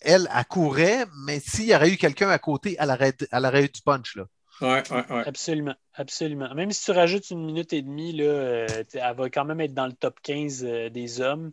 elle, 0.00 0.28
elle 0.32 0.44
courait, 0.48 1.06
mais 1.26 1.40
s'il 1.40 1.64
y 1.64 1.74
aurait 1.74 1.90
eu 1.90 1.96
quelqu'un 1.96 2.28
à 2.30 2.38
côté, 2.38 2.76
elle 2.78 2.90
aurait, 2.90 3.12
elle 3.32 3.44
aurait 3.46 3.64
eu 3.64 3.68
du 3.68 3.82
punch. 3.82 4.14
Là. 4.14 4.24
Ouais, 4.60 4.82
ouais, 4.90 5.04
ouais. 5.12 5.24
Absolument, 5.26 5.74
absolument. 5.94 6.54
Même 6.54 6.70
si 6.72 6.84
tu 6.84 6.90
rajoutes 6.92 7.30
une 7.30 7.44
minute 7.44 7.72
et 7.72 7.82
demie, 7.82 8.12
là, 8.12 8.24
euh, 8.24 8.84
elle 8.92 9.16
va 9.16 9.30
quand 9.30 9.44
même 9.44 9.60
être 9.60 9.74
dans 9.74 9.86
le 9.86 9.92
top 9.92 10.18
15 10.22 10.64
euh, 10.64 10.90
des 10.90 11.20
hommes. 11.20 11.52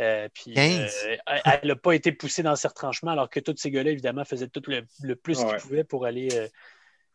Euh, 0.00 0.28
puis, 0.34 0.54
15? 0.54 0.94
euh, 1.06 1.16
elle 1.44 1.68
n'a 1.68 1.76
pas 1.76 1.92
été 1.94 2.12
poussée 2.12 2.42
dans 2.42 2.56
ses 2.56 2.68
retranchements, 2.68 3.12
alors 3.12 3.30
que 3.30 3.40
tous 3.40 3.56
ces 3.56 3.70
gars-là, 3.70 3.90
évidemment, 3.90 4.24
faisaient 4.24 4.48
tout 4.48 4.62
le, 4.68 4.84
le 5.02 5.16
plus 5.16 5.38
Ouais. 5.38 5.46
qu'ils 5.46 5.62
pouvaient 5.62 5.84
pour 5.84 6.06
aller, 6.06 6.30
euh, 6.32 6.48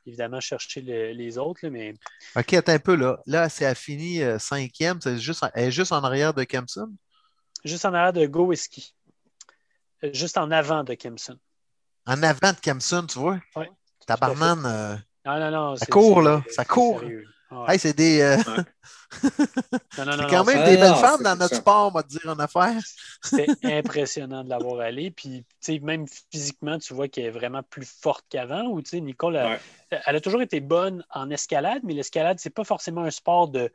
évidemment, 0.06 0.39
chercher 0.41 0.81
le- 0.81 1.11
les 1.14 1.38
autres. 1.38 1.61
là, 1.64 1.69
mais 1.72 1.95
OK, 2.38 2.53
attends 2.53 2.73
un 2.73 2.80
peu 2.80 2.95
là. 2.95 3.19
Là, 3.26 3.49
c'est 3.49 3.65
à 3.65 3.76
fini 3.76 4.22
euh, 4.22 4.38
cinquième. 4.39 4.99
C'est 5.02 5.18
juste, 5.18 5.43
en- 5.43 5.49
elle 5.53 5.69
est 5.69 5.72
juste 5.72 5.91
en 5.91 6.03
arrière 6.03 6.34
de 6.34 6.43
Kempson? 6.43 6.91
juste 7.65 7.84
en 7.85 7.93
arrière 7.93 8.14
de 8.14 8.26
Gowiski. 8.27 8.95
Euh, 10.03 10.14
Juste 10.14 10.38
en 10.38 10.52
avant 10.52 10.84
de 10.85 10.93
Kimson. 10.93 11.38
En 12.07 12.23
avant 12.23 12.52
de 12.53 12.60
Kempson, 12.60 13.06
tu 13.07 13.19
vois? 13.19 13.39
Ouais, 13.56 13.69
Tabarnan. 14.07 14.65
euh, 14.65 14.97
Non, 15.26 15.39
non, 15.39 15.52
non. 15.52 15.76
Ça 15.76 15.85
court, 15.88 16.22
là. 16.22 16.43
Ça 16.49 16.65
court. 16.65 17.02
Ouais. 17.03 17.73
hey, 17.73 17.80
c'est 17.80 17.93
des. 17.95 18.22
euh, 18.22 18.38
Non, 18.38 18.53
non, 18.53 18.64
c'est 19.97 20.06
non, 20.06 20.27
quand 20.30 20.38
non, 20.39 20.43
même 20.45 20.57
ça- 20.57 20.65
des 20.65 20.76
non, 20.77 20.81
belles 20.81 20.95
femmes 20.95 21.23
dans 21.23 21.35
notre 21.35 21.53
ça- 21.56 21.61
sport, 21.61 21.88
on 21.88 21.91
va 21.91 22.03
te 22.03 22.10
dire 22.10 22.22
en 22.27 22.39
affaire. 22.39 22.73
C'était 23.23 23.47
impressionnant 23.64 24.43
de 24.43 24.49
l'avoir 24.49 24.81
allé. 24.81 25.11
Puis, 25.11 25.45
tu 25.61 25.73
sais, 25.73 25.80
même 25.80 26.06
physiquement, 26.31 26.77
tu 26.80 26.93
vois 26.93 27.07
qu'elle 27.07 27.26
est 27.26 27.30
vraiment 27.31 27.64
plus 27.64 27.85
forte 28.02 28.26
qu'avant. 28.30 28.64
Ou, 28.65 28.81
tu 28.81 28.89
sais, 28.91 29.02
Nicole, 29.02 29.35
elle, 29.38 29.45
Ouais. 29.47 29.60
elle 30.06 30.15
a 30.15 30.22
toujours 30.22 30.41
été 30.41 30.60
bonne 30.60 31.03
en 31.11 31.30
escalade, 31.30 31.81
mais 31.84 31.93
l'escalade, 31.93 32.39
c'est 32.39 32.49
pas 32.49 32.64
forcément 32.64 33.02
un 33.03 33.11
sport 33.11 33.47
de, 33.47 33.72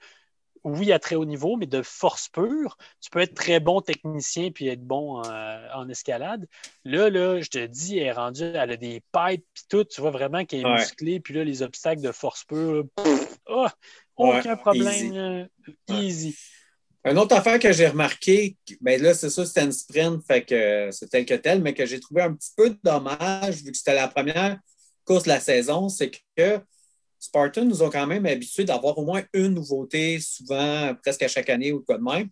oui, 0.64 0.92
à 0.92 0.98
très 0.98 1.16
haut 1.16 1.24
niveau, 1.24 1.56
mais 1.56 1.66
de 1.66 1.82
force 1.82 2.28
pure. 2.28 2.76
Tu 3.00 3.10
peux 3.10 3.20
être 3.20 3.34
très 3.34 3.60
bon 3.60 3.80
technicien 3.80 4.50
puis 4.50 4.68
être 4.68 4.82
bon 4.84 5.22
euh, 5.24 5.68
en 5.74 5.88
escalade. 5.88 6.46
Là, 6.84 7.08
là, 7.10 7.40
je 7.40 7.48
te 7.48 7.64
dis, 7.66 7.98
elle 7.98 8.06
est 8.08 8.12
rendue, 8.12 8.44
elle 8.44 8.70
a 8.70 8.76
des 8.76 9.02
pipes 9.12 9.44
puis 9.54 9.64
tout. 9.68 9.84
Tu 9.84 10.00
vois 10.00 10.10
vraiment 10.10 10.44
qu'elle 10.44 10.60
est 10.60 10.64
Ouais. 10.64 10.78
musclée. 10.80 11.20
Puis 11.20 11.34
là, 11.34 11.44
les 11.44 11.62
obstacles 11.62 12.02
de 12.02 12.12
force 12.12 12.44
pure, 12.44 12.84
pff, 12.96 13.38
oh, 13.48 13.66
aucun 14.16 14.50
Ouais, 14.50 14.56
problème. 14.56 14.86
easy. 14.92 15.10
là. 15.10 15.46
Ouais. 15.88 15.96
Easy. 16.04 16.36
Une 17.04 17.16
autre 17.18 17.34
affaire 17.34 17.58
que 17.58 17.72
j'ai 17.72 17.88
remarqué, 17.88 18.58
ben 18.82 19.00
là, 19.00 19.14
c'est 19.14 19.30
ça, 19.30 19.46
c'était 19.46 19.64
une 19.64 19.72
sprint, 19.72 20.22
fait 20.26 20.44
que 20.44 20.90
c'est 20.92 21.08
tel 21.08 21.24
que 21.24 21.32
tel, 21.32 21.62
mais 21.62 21.72
que 21.72 21.86
j'ai 21.86 21.98
trouvé 21.98 22.20
un 22.20 22.34
petit 22.34 22.50
peu 22.54 22.76
dommage, 22.84 23.62
vu 23.62 23.72
que 23.72 23.78
c'était 23.78 23.94
la 23.94 24.06
première 24.06 24.58
course 25.06 25.22
de 25.22 25.28
la 25.30 25.40
saison, 25.40 25.88
c'est 25.88 26.10
que 26.36 26.60
Spartan 27.20 27.66
nous 27.66 27.82
ont 27.82 27.90
quand 27.90 28.06
même 28.06 28.26
habitués 28.26 28.64
d'avoir 28.64 28.96
au 28.98 29.04
moins 29.04 29.22
une 29.34 29.54
nouveauté, 29.54 30.18
souvent, 30.20 30.94
presque 31.02 31.22
à 31.22 31.28
chaque 31.28 31.50
année 31.50 31.70
ou 31.70 31.82
quoi 31.82 31.98
de 31.98 32.02
même. 32.02 32.28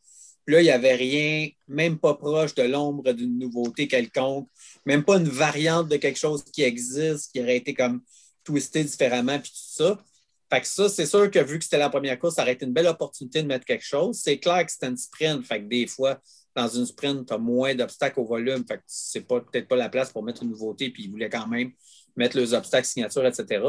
Là, 0.46 0.60
il 0.62 0.64
n'y 0.64 0.70
avait 0.70 0.94
rien, 0.94 1.48
même 1.68 1.98
pas 1.98 2.14
proche 2.14 2.54
de 2.54 2.62
l'ombre 2.62 3.12
d'une 3.12 3.38
nouveauté 3.38 3.86
quelconque, 3.86 4.48
même 4.86 5.04
pas 5.04 5.18
une 5.18 5.28
variante 5.28 5.88
de 5.88 5.96
quelque 5.96 6.18
chose 6.18 6.42
qui 6.42 6.62
existe, 6.62 7.30
qui 7.32 7.40
aurait 7.42 7.58
été 7.58 7.74
comme 7.74 8.00
twisté 8.42 8.82
différemment, 8.82 9.38
puis 9.38 9.50
tout 9.50 9.84
ça. 9.84 9.98
Fait 10.50 10.62
que 10.62 10.66
ça, 10.66 10.88
c'est 10.88 11.04
sûr 11.04 11.30
que 11.30 11.38
vu 11.40 11.58
que 11.58 11.64
c'était 11.64 11.76
la 11.76 11.90
première 11.90 12.18
course, 12.18 12.36
ça 12.36 12.42
aurait 12.42 12.54
été 12.54 12.64
une 12.64 12.72
belle 12.72 12.86
opportunité 12.86 13.42
de 13.42 13.46
mettre 13.46 13.66
quelque 13.66 13.84
chose. 13.84 14.18
C'est 14.18 14.38
clair 14.38 14.64
que 14.64 14.72
c'était 14.72 14.86
une 14.86 14.96
sprint. 14.96 15.44
Fait 15.44 15.60
que 15.60 15.66
des 15.66 15.86
fois, 15.86 16.18
dans 16.56 16.68
une 16.68 16.86
sprint, 16.86 17.28
tu 17.28 17.34
as 17.34 17.38
moins 17.38 17.74
d'obstacles 17.74 18.18
au 18.20 18.24
volume. 18.24 18.64
Fait 18.66 18.78
que 18.78 18.82
c'est 18.86 19.20
pas, 19.20 19.40
peut-être 19.40 19.68
pas 19.68 19.76
la 19.76 19.90
place 19.90 20.10
pour 20.10 20.22
mettre 20.22 20.42
une 20.42 20.48
nouveauté. 20.48 20.88
Puis 20.88 21.04
ils 21.04 21.10
voulaient 21.10 21.28
quand 21.28 21.46
même 21.46 21.72
mettre 22.16 22.38
les 22.38 22.54
obstacles, 22.54 22.86
signatures, 22.86 23.26
etc. 23.26 23.62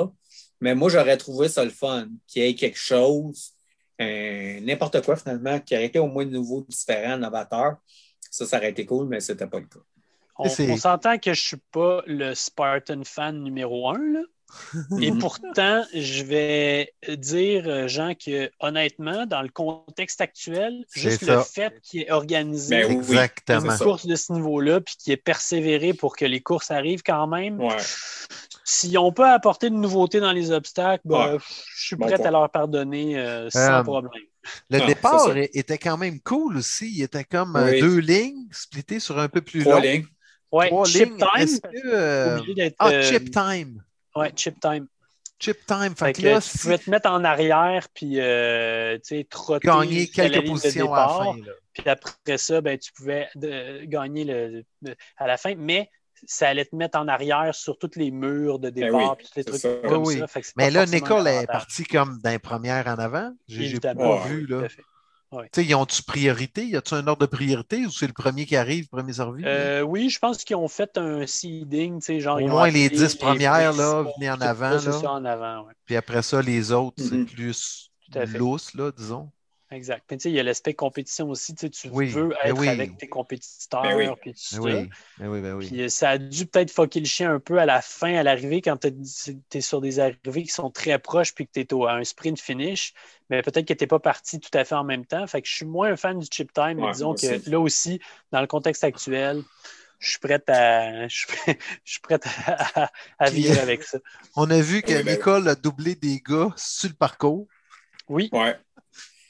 Mais 0.62 0.76
moi, 0.76 0.90
j'aurais 0.90 1.18
trouvé 1.18 1.48
ça 1.48 1.64
le 1.64 1.70
fun, 1.70 2.10
qu'il 2.28 2.44
y 2.44 2.46
ait 2.48 2.56
quelque 2.56 2.78
chose, 2.78 3.54
euh, 4.02 4.60
n'importe 4.62 5.02
quoi 5.04 5.16
finalement, 5.16 5.60
qui 5.60 5.76
aurait 5.76 5.86
été 5.86 6.00
au 6.00 6.08
moins 6.08 6.26
nouveau, 6.26 6.66
différent, 6.68 7.18
novateur. 7.18 7.78
Ça, 8.32 8.46
ça 8.46 8.58
aurait 8.58 8.72
été 8.72 8.86
cool, 8.86 9.08
mais 9.08 9.20
c'était 9.20 9.48
pas 9.48 9.60
le 9.60 9.66
cas. 9.66 9.80
On, 10.38 10.46
on 10.46 10.78
s'entend 10.78 11.18
que 11.18 11.34
je 11.34 11.42
suis 11.42 11.62
pas 11.72 12.02
le 12.06 12.34
Spartan 12.34 13.04
fan 13.04 13.42
numéro 13.44 13.90
un, 13.90 14.14
là. 14.14 14.22
Et 15.02 15.12
pourtant, 15.20 15.84
je 15.94 16.24
vais 16.24 16.94
dire, 17.08 17.64
euh, 17.68 17.88
Jean, 17.88 18.14
que 18.16 18.50
honnêtement, 18.60 19.26
dans 19.26 19.42
le 19.42 19.50
contexte 19.50 20.22
actuel, 20.22 20.86
juste 20.96 21.26
ça. 21.26 21.36
le 21.38 21.42
fait 21.44 21.74
qu'il 21.84 22.02
ait 22.02 22.12
organisé 22.12 22.82
Ben 22.84 22.92
Exactement. 22.92 23.72
une 23.72 23.78
course 23.78 24.06
de 24.06 24.16
ce 24.16 24.34
niveau-là, 24.34 24.82
puis 24.82 24.96
qu'il 24.98 25.14
ait 25.14 25.18
persévéré 25.18 25.94
pour 25.94 26.16
que 26.16 26.26
les 26.26 26.42
courses 26.42 26.72
arrivent 26.72 27.04
quand 27.04 27.28
même, 27.28 27.60
Ouais. 27.60 27.78
si 28.64 28.98
on 28.98 29.12
peut 29.12 29.26
apporter 29.28 29.70
de 29.70 29.76
nouveautés 29.76 30.20
dans 30.20 30.32
les 30.32 30.52
obstacles, 30.52 31.02
ben, 31.06 31.34
Ouais. 31.34 31.38
je 31.76 31.82
suis 31.86 31.96
Bon 31.96 32.06
prêt 32.08 32.16
point. 32.18 32.26
à 32.26 32.32
leur 32.32 32.50
pardonner 32.50 33.18
euh, 33.20 33.50
sans 33.50 33.80
Euh, 33.80 33.84
problème. 33.84 34.12
Le 34.70 34.80
Ah, 34.82 34.86
départ 34.88 35.38
était 35.38 35.78
quand 35.78 35.98
même 35.98 36.20
cool 36.22 36.58
aussi. 36.58 36.92
Il 36.96 37.04
était 37.04 37.24
comme 37.24 37.56
Oui. 37.62 37.80
deux 37.82 38.00
lignes 38.00 38.48
splittées 38.52 39.00
sur 39.00 39.20
un 39.20 39.28
peu 39.30 39.42
plus 39.42 39.64
Trois 39.64 39.76
long. 39.76 39.82
lignes. 39.82 40.06
Ouais, 40.52 40.68
Trois 40.70 40.86
chip 40.86 41.10
lignes. 41.10 41.18
time, 41.20 41.60
que, 41.60 41.78
euh. 41.86 42.40
Ah, 42.80 42.90
euh, 42.90 43.04
chip 43.04 43.30
time. 43.32 43.84
Ouais, 44.16 44.32
chip 44.36 44.60
time. 44.60 44.88
Chip 45.40 45.66
time. 45.66 45.96
Fait, 45.96 46.06
Fait 46.08 46.14
que 46.14 46.22
là, 46.24 46.42
tu 46.42 46.50
si 46.50 46.58
pouvais 46.60 46.78
te 46.78 46.90
mettre 46.90 47.10
en 47.10 47.24
arrière 47.24 47.88
puis 47.94 48.20
euh, 48.20 48.98
tu 48.98 49.18
sais, 49.20 49.28
trotter 49.30 49.68
gagner 49.68 50.08
quelques 50.08 50.46
positions 50.46 50.94
à 50.94 50.98
la 51.00 51.06
départ. 51.08 51.24
fin. 51.34 51.38
là. 51.46 51.52
Puis 51.74 51.84
après 51.90 52.38
ça, 52.38 52.60
ben, 52.62 52.78
tu 52.78 52.92
pouvais 52.92 53.30
de- 53.36 53.86
gagner 53.86 54.26
le, 54.26 54.66
à 55.18 55.28
la 55.28 55.38
fin, 55.38 55.54
mais 55.56 55.90
ça 56.26 56.50
allait 56.50 56.66
te 56.66 56.76
mettre 56.76 57.00
en 57.00 57.08
arrière 57.08 57.56
sur 57.56 57.78
tous 57.78 57.92
les 57.96 58.12
murs 58.12 58.60
de 58.60 58.70
Ben 58.70 58.86
départ 58.88 59.12
oui, 59.12 59.16
puis 59.20 59.28
tous 59.28 59.38
les 59.38 59.44
trucs 59.46 59.62
ça. 59.62 59.70
comme 59.88 60.04
Oui, 60.04 60.16
oui. 60.22 60.28
ça. 60.28 60.40
Mais 60.58 60.70
là, 60.70 60.86
Nicole 60.86 61.26
est 61.28 61.48
partie 61.48 61.86
comme 61.86 62.20
d'un 62.22 62.40
première 62.40 62.88
en 62.88 62.96
avant. 63.00 63.32
J'ai 63.48 63.80
pas 63.80 63.94
vu. 64.28 64.46
Tout 64.46 64.60
Là. 64.60 64.68
Sais, 65.54 65.66
ils 65.66 65.76
ont-tu 65.76 66.04
priorité? 66.04 66.66
Y 66.66 66.76
a-tu 66.76 66.94
un 66.94 67.08
ordre 67.08 67.22
de 67.22 67.26
priorité 67.26 67.86
ou 67.86 67.92
c'est 67.92 68.08
le 68.08 68.14
premier 68.14 68.46
qui 68.46 68.56
arrive, 68.56 68.88
premier 68.88 69.14
servi? 69.14 69.44
Euh, 69.46 69.82
oui, 69.82 70.10
je 70.10 70.20
pense 70.20 70.44
qu'ils 70.44 70.56
ont 70.56 70.68
fait 70.68 70.98
un 70.98 71.26
seeding, 71.28 72.00
tu 72.00 72.06
sais, 72.06 72.20
genre. 72.20 72.38
Au 72.42 72.48
moins 72.48 72.70
les 72.70 72.90
10 72.90 73.16
premières, 73.16 73.74
là, 73.74 74.04
venaient 74.18 74.32
en 74.32 74.42
avant, 74.42 74.70
là. 74.72 74.80
Ça 74.80 75.12
en 75.12 75.26
avant, 75.26 75.66
ouais. 75.66 75.74
Puis 75.86 75.96
après 75.96 76.22
ça, 76.22 76.42
les 76.42 76.72
autres, 76.72 76.96
c'est 76.98 77.16
Mhm. 77.18 77.26
plus 77.26 77.90
lousse, 78.38 78.74
là, 78.74 78.92
disons. 78.92 79.32
Exact. 79.72 80.04
Puis 80.08 80.18
tu 80.18 80.24
sais, 80.24 80.30
il 80.32 80.36
y 80.36 80.40
a 80.40 80.44
l'aspect 80.44 80.74
compétition 80.74 81.30
aussi. 81.30 81.54
Tu 81.54 81.68
sais, 81.68 81.70
tu 81.70 81.90
Oui, 81.90 82.08
veux 82.08 82.30
ben 82.30 82.38
être 82.44 82.60
oui. 82.60 82.68
avec 82.68 82.98
tes 82.98 83.08
compétiteurs, 83.08 83.84
Ben 83.84 83.96
oui. 83.96 84.08
puis 84.20 84.34
tout 84.34 84.40
Ben 84.52 84.62
ça. 84.62 84.62
oui, 84.62 84.90
oui, 85.20 85.52
oui. 85.52 85.68
Puis 85.68 85.82
euh, 85.84 85.90
ça 85.90 86.10
a 86.12 86.18
dû 86.18 86.46
peut-être 86.48 86.72
fucker 86.72 87.00
le 87.02 87.06
chien 87.06 87.34
un 87.34 87.40
peu 87.40 87.60
à 87.60 87.66
la 87.66 87.82
fin, 87.82 88.16
à 88.16 88.24
l'arrivée, 88.24 88.62
quand 88.62 88.78
tu 88.78 88.88
es 89.54 89.62
sur 89.62 89.80
des 89.82 90.00
arrivées 90.00 90.44
qui 90.44 90.50
sont 90.50 90.72
très 90.72 90.98
proches 91.00 91.36
puis 91.36 91.46
que 91.48 91.52
tu 91.54 91.60
es 91.62 91.88
à 91.88 91.94
un 91.94 92.04
sprint 92.04 92.40
finish. 92.40 92.94
Mais 93.30 93.42
peut-être 93.44 93.68
que 93.68 93.74
tu 93.74 93.84
n'es 93.84 93.88
pas 93.88 94.00
parti 94.00 94.40
tout 94.40 94.50
à 94.58 94.66
fait 94.66 94.76
en 94.76 94.84
même 94.84 95.06
temps. 95.06 95.28
Fait 95.28 95.42
que 95.42 95.48
je 95.48 95.54
suis 95.54 95.66
moins 95.66 95.92
un 95.92 95.98
fan 95.98 96.18
du 96.18 96.28
chip 96.32 96.52
time, 96.54 96.80
mais 96.80 96.88
Ouais, 96.88 96.92
disons 96.92 97.14
que 97.16 97.38
aussi. 97.38 97.50
là 97.50 97.60
aussi, 97.60 98.00
dans 98.32 98.42
le 98.42 98.48
contexte 98.48 98.84
actuel, 98.84 99.44
je 100.00 100.10
suis 100.12 100.20
prête 100.20 100.50
à, 100.50 101.08
je 101.10 101.26
suis 101.86 102.00
prête 102.02 102.26
à, 102.48 102.84
à- 102.86 102.92
à 103.20 103.32
Puis, 103.32 103.42
vivre 103.44 103.58
avec 103.60 103.84
ça. 103.84 104.00
On 104.36 104.50
a 104.50 104.62
vu 104.62 104.82
que 104.82 104.94
Nicole 105.04 105.48
a 105.48 105.56
doublé 105.56 105.96
des 105.96 106.22
gars 106.22 106.54
sur 106.58 106.90
le 106.90 106.96
parcours. 106.96 107.48
Oui, 108.08 108.30
Ouais. 108.32 108.58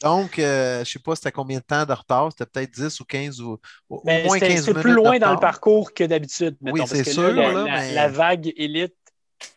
Donc, 0.02 0.40
euh, 0.40 0.76
je 0.76 0.80
ne 0.80 0.84
sais 0.86 1.00
pas 1.00 1.16
c'était 1.16 1.32
combien 1.32 1.60
de 1.60 1.64
temps 1.64 1.86
de 1.86 1.92
retard. 1.94 2.30
C'était 2.32 2.46
peut-être 2.46 2.72
10 2.72 3.00
ou 3.02 3.06
15 3.06 3.42
ou 3.42 3.60
au 3.90 4.02
mais 4.06 4.24
moins 4.24 4.38
Ben, 4.38 4.40
c'était 4.40 4.54
15 4.56 4.64
c'est 4.66 4.72
minutes. 4.72 4.82
plus 4.84 4.94
loin 4.94 5.16
de 5.16 5.20
dans 5.20 5.34
le 5.34 5.40
parcours 5.40 5.94
que 5.94 6.04
d'habitude. 6.06 6.56
Oui, 6.62 6.82
c'est 6.88 7.04
sûr, 7.04 7.34
la, 7.34 7.52
là, 7.52 7.52
la- 7.52 7.64
mais- 7.66 7.94
la 7.94 8.08
vague 8.08 8.54
élite 8.56 8.96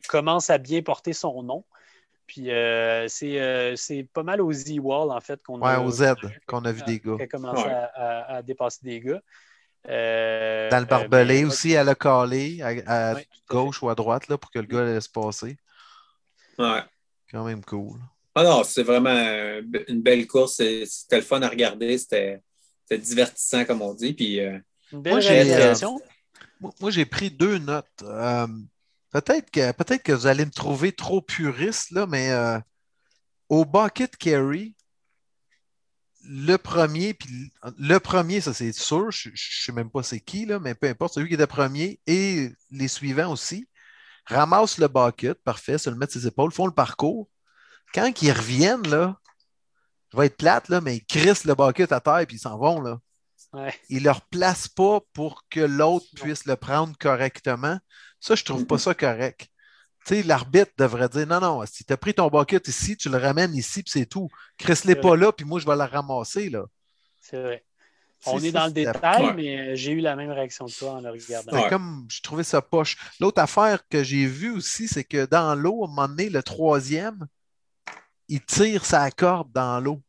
commence 0.08 0.50
à 0.50 0.58
bien 0.58 0.82
porter 0.82 1.12
son 1.12 1.42
nom. 1.42 1.64
Puis 2.26 2.50
euh, 2.50 3.06
c'est 3.08 3.38
euh, 3.40 3.76
c'est 3.76 4.04
pas 4.12 4.22
mal 4.22 4.40
aux 4.40 4.52
Z-Wall, 4.52 5.10
en 5.10 5.20
fait, 5.20 5.42
qu'on 5.42 5.60
Ouais, 5.60 5.72
a, 5.72 5.80
au 5.80 5.90
Z 5.90 6.14
qu'on 6.46 6.64
a 6.64 6.72
vu 6.72 6.82
des 6.84 6.98
gars. 6.98 7.16
qui 7.16 7.22
a 7.22 7.26
commencé 7.26 7.62
Ouais. 7.64 7.70
à, 7.72 7.84
à- 7.94 8.34
à 8.36 8.42
dépasser 8.42 8.78
des 8.82 9.00
gars. 9.00 9.20
Euh, 9.88 10.70
Dans 10.70 10.78
le 10.78 10.86
barbelé 10.86 11.44
aussi, 11.44 11.72
elle 11.72 11.88
a 11.88 11.94
calé 11.96 12.62
à, 12.62 13.10
à 13.10 13.14
Ouais, 13.14 13.24
tout 13.24 13.40
à 13.50 13.54
gauche 13.54 13.82
ou 13.82 13.90
à 13.90 13.94
droite 13.94 14.28
là, 14.28 14.38
pour 14.38 14.50
que 14.50 14.60
le 14.60 14.66
gars 14.66 14.84
laisse 14.84 15.08
passer. 15.08 15.56
Ouais. 16.58 16.80
Quand 17.30 17.44
même 17.44 17.64
cool. 17.64 17.98
Ah 18.34 18.44
non, 18.44 18.64
c'est 18.64 18.82
vraiment 18.82 19.10
euh, 19.10 19.62
une 19.88 20.02
belle 20.02 20.26
course. 20.26 20.56
C'était 20.56 21.16
le 21.16 21.22
fun 21.22 21.42
à 21.42 21.48
regarder. 21.48 21.98
C'était 21.98 22.40
divertissant, 22.98 23.64
comme 23.64 23.82
on 23.82 23.94
dit. 23.94 24.12
Puis, 24.14 24.40
euh, 24.40 24.58
Une 24.92 25.02
belle 25.02 25.14
Moi, 25.14 25.22
réalisation. 25.22 26.00
Moi, 26.80 26.90
j'ai 26.90 27.06
pris 27.06 27.30
deux 27.30 27.58
notes. 27.58 27.86
Euh, 28.02 28.46
peut-être 29.10 29.50
que, 29.50 29.72
peut 29.72 29.98
que 29.98 30.12
vous 30.12 30.26
allez 30.26 30.44
me 30.44 30.50
trouver 30.50 30.92
trop 30.92 31.20
puriste, 31.20 31.90
là, 31.90 32.06
mais 32.06 32.30
euh, 32.30 32.58
au 33.48 33.64
bucket 33.64 34.16
carry, 34.16 34.76
le 36.24 36.56
premier, 36.56 37.14
puis 37.14 37.52
le 37.78 37.98
premier, 37.98 38.40
ça 38.40 38.54
c'est 38.54 38.72
sûr, 38.72 39.10
je 39.10 39.30
ne 39.30 39.34
sais 39.34 39.72
même 39.72 39.90
pas 39.90 40.04
c'est 40.04 40.20
qui, 40.20 40.46
là, 40.46 40.60
mais 40.60 40.74
peu 40.74 40.88
importe, 40.88 41.14
celui 41.14 41.26
qui 41.26 41.34
était 41.34 41.48
premier 41.48 42.00
et 42.06 42.50
les 42.70 42.86
suivants 42.86 43.32
aussi, 43.32 43.66
ramassent 44.26 44.78
le 44.78 44.86
bucket, 44.86 45.34
parfait, 45.42 45.78
se 45.78 45.90
le 45.90 45.96
mettent 45.96 46.12
sur 46.12 46.20
ses 46.20 46.28
épaules, 46.28 46.52
font 46.52 46.66
le 46.66 46.72
parcours. 46.72 47.28
Quand 47.94 48.10
ils 48.22 48.32
reviennent, 48.32 48.88
là, 48.88 49.16
je 50.12 50.18
vais 50.18 50.26
être 50.26 50.36
plate, 50.36 50.68
là, 50.68 50.80
mais 50.80 50.96
ils 50.96 51.04
crissent 51.04 51.44
le 51.44 51.54
bucket 51.54 51.92
à 51.92 52.00
terre 52.00 52.24
puis 52.26 52.36
ils 52.36 52.40
s'en 52.40 52.58
vont. 52.58 52.80
Là. 52.80 52.98
Ouais. 53.52 53.74
Ils 53.88 53.98
ne 53.98 54.04
le 54.04 54.10
replacent 54.12 54.68
pas 54.68 55.00
pour 55.12 55.44
que 55.50 55.60
l'autre 55.60 56.06
puisse 56.14 56.46
le 56.46 56.56
prendre 56.56 56.96
correctement. 56.98 57.78
Ça, 58.20 58.34
je 58.34 58.44
trouve 58.44 58.66
pas 58.66 58.78
ça 58.78 58.94
correct. 58.94 59.48
Tu 60.06 60.16
sais, 60.16 60.22
l'arbitre 60.22 60.72
devrait 60.78 61.08
dire 61.08 61.26
non, 61.26 61.40
non, 61.40 61.64
si 61.66 61.84
tu 61.84 61.92
as 61.92 61.96
pris 61.96 62.14
ton 62.14 62.28
bucket 62.28 62.66
ici, 62.66 62.96
tu 62.96 63.08
le 63.08 63.18
ramènes 63.18 63.54
ici, 63.54 63.82
puis 63.82 63.92
c'est 63.92 64.06
tout. 64.06 64.28
Crisse-les 64.58 64.96
pas 64.96 65.16
là, 65.16 65.32
puis 65.32 65.44
moi, 65.46 65.60
je 65.60 65.66
vais 65.66 65.76
la 65.76 65.86
ramasser. 65.86 66.50
Là. 66.50 66.64
C'est 67.20 67.40
vrai. 67.40 67.64
On 68.26 68.38
est 68.38 68.52
ça, 68.52 68.60
dans 68.60 68.66
le 68.66 68.72
détail, 68.72 69.26
Ouais. 69.26 69.34
mais 69.34 69.58
euh, 69.58 69.74
j'ai 69.74 69.92
eu 69.92 70.00
la 70.00 70.14
même 70.16 70.30
réaction 70.30 70.66
que 70.66 70.78
toi 70.78 70.92
en 70.92 71.00
le 71.00 71.10
regardant. 71.10 71.50
C'est 71.52 71.64
Ouais. 71.64 71.68
comme, 71.68 72.06
je 72.08 72.20
trouvais 72.22 72.44
ça 72.44 72.62
poche. 72.62 72.96
L'autre 73.20 73.40
affaire 73.42 73.86
que 73.88 74.02
j'ai 74.04 74.26
vue 74.26 74.50
aussi, 74.52 74.86
c'est 74.88 75.04
que 75.04 75.24
dans 75.26 75.54
l'eau, 75.56 75.82
à 75.84 75.86
un 75.86 75.90
moment 75.90 76.08
donné, 76.08 76.30
le 76.30 76.42
troisième, 76.42 77.26
il 78.34 78.40
tire 78.44 78.84
sa 78.84 79.10
corde 79.10 79.52
dans 79.52 79.80
l'eau. 79.80 80.00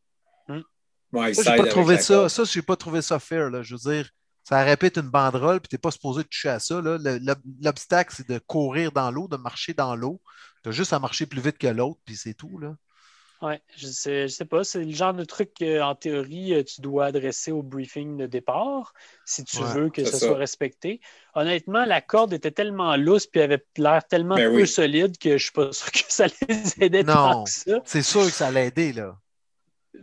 ouais, 1.12 1.32
il 1.32 1.36
Ça, 1.36 1.44
j'ai 1.52 1.58
pas 1.58 1.68
trouvé 1.70 1.98
ça. 1.98 2.14
corde. 2.16 2.30
Ça, 2.30 2.44
j'ai 2.45 2.62
pas 2.62 2.76
trouvé 2.76 3.02
ça 3.02 3.20
fair. 3.20 3.50
Là. 3.50 3.62
Je 3.64 3.76
veux 3.76 3.91
dire, 3.94 4.10
ça 4.44 4.64
répète 4.64 4.98
une 4.98 5.10
banderole, 5.10 5.60
puis 5.60 5.70
t'es 5.70 5.78
pas 5.78 5.91
supposé 5.91 6.24
toucher 6.24 6.50
à 6.50 6.60
ça. 6.60 6.82
là. 6.82 6.98
Le- 6.98 7.18
l'ob- 7.20 7.41
L'obstacle, 7.62 8.14
c'est 8.16 8.28
de 8.28 8.40
courir 8.40 8.91
dans 8.91 9.12
l'eau, 9.12 9.28
de 9.28 9.38
marcher 9.38 9.74
dans 9.74 9.95
l'eau. 9.95 10.22
Tu 10.64 10.70
as 10.70 10.72
juste 10.72 10.94
à 10.94 11.00
marcher 11.00 11.26
plus 11.26 11.41
vite 11.41 11.58
que 11.58 11.68
l'autre, 11.68 12.00
puis 12.06 12.16
c'est 12.16 12.34
tout. 12.34 12.58
Là. 12.60 12.76
Ouais, 13.44 13.61
je 13.76 13.88
sais, 13.88 14.28
je 14.30 14.34
sais 14.34 14.45
pas. 14.45 14.64
C'est 14.64 14.84
le 14.86 14.91
genre 14.91 15.14
de 15.14 15.26
truc 15.26 15.52
qu'en 15.60 15.95
théorie, 15.95 16.53
euh, 16.53 16.64
tu 16.64 16.80
dois 16.82 17.07
adresser 17.07 17.52
au 17.52 17.61
briefing 17.61 18.15
de 18.18 18.26
départ 18.26 18.94
si 19.26 19.44
tu 19.44 19.61
Ouais, 19.61 19.65
veux 19.65 19.90
que 19.90 20.06
c'est 20.06 20.18
ça, 20.18 20.18
soit 20.18 20.38
respecté. 20.38 21.02
Honnêtement, 21.36 21.84
la 21.86 21.99
corde 22.02 22.32
était 22.34 22.52
tellement 22.52 22.95
lousse 22.95 23.28
puis 23.28 23.41
avait 23.41 23.64
l'air 23.78 24.07
tellement 24.07 24.40
Ben 24.40 24.49
peu 24.49 24.65
oui. 24.65 24.65
solide 24.65 25.18
que 25.18 25.38
je 25.38 25.44
suis 25.44 25.52
pas 25.52 25.72
sûr 25.74 25.91
que 25.91 25.99
ça 26.07 26.28
les 26.49 26.84
aidait 26.86 27.03
tant 27.03 27.36
Non. 27.36 27.44
que 27.44 27.49
ça. 27.49 27.82
C'est 27.84 28.02
sûr 28.03 28.26
que 28.26 28.32
ça 28.32 28.52
l'a 28.52 28.65
aidé. 28.65 28.94
Là. 28.94 29.20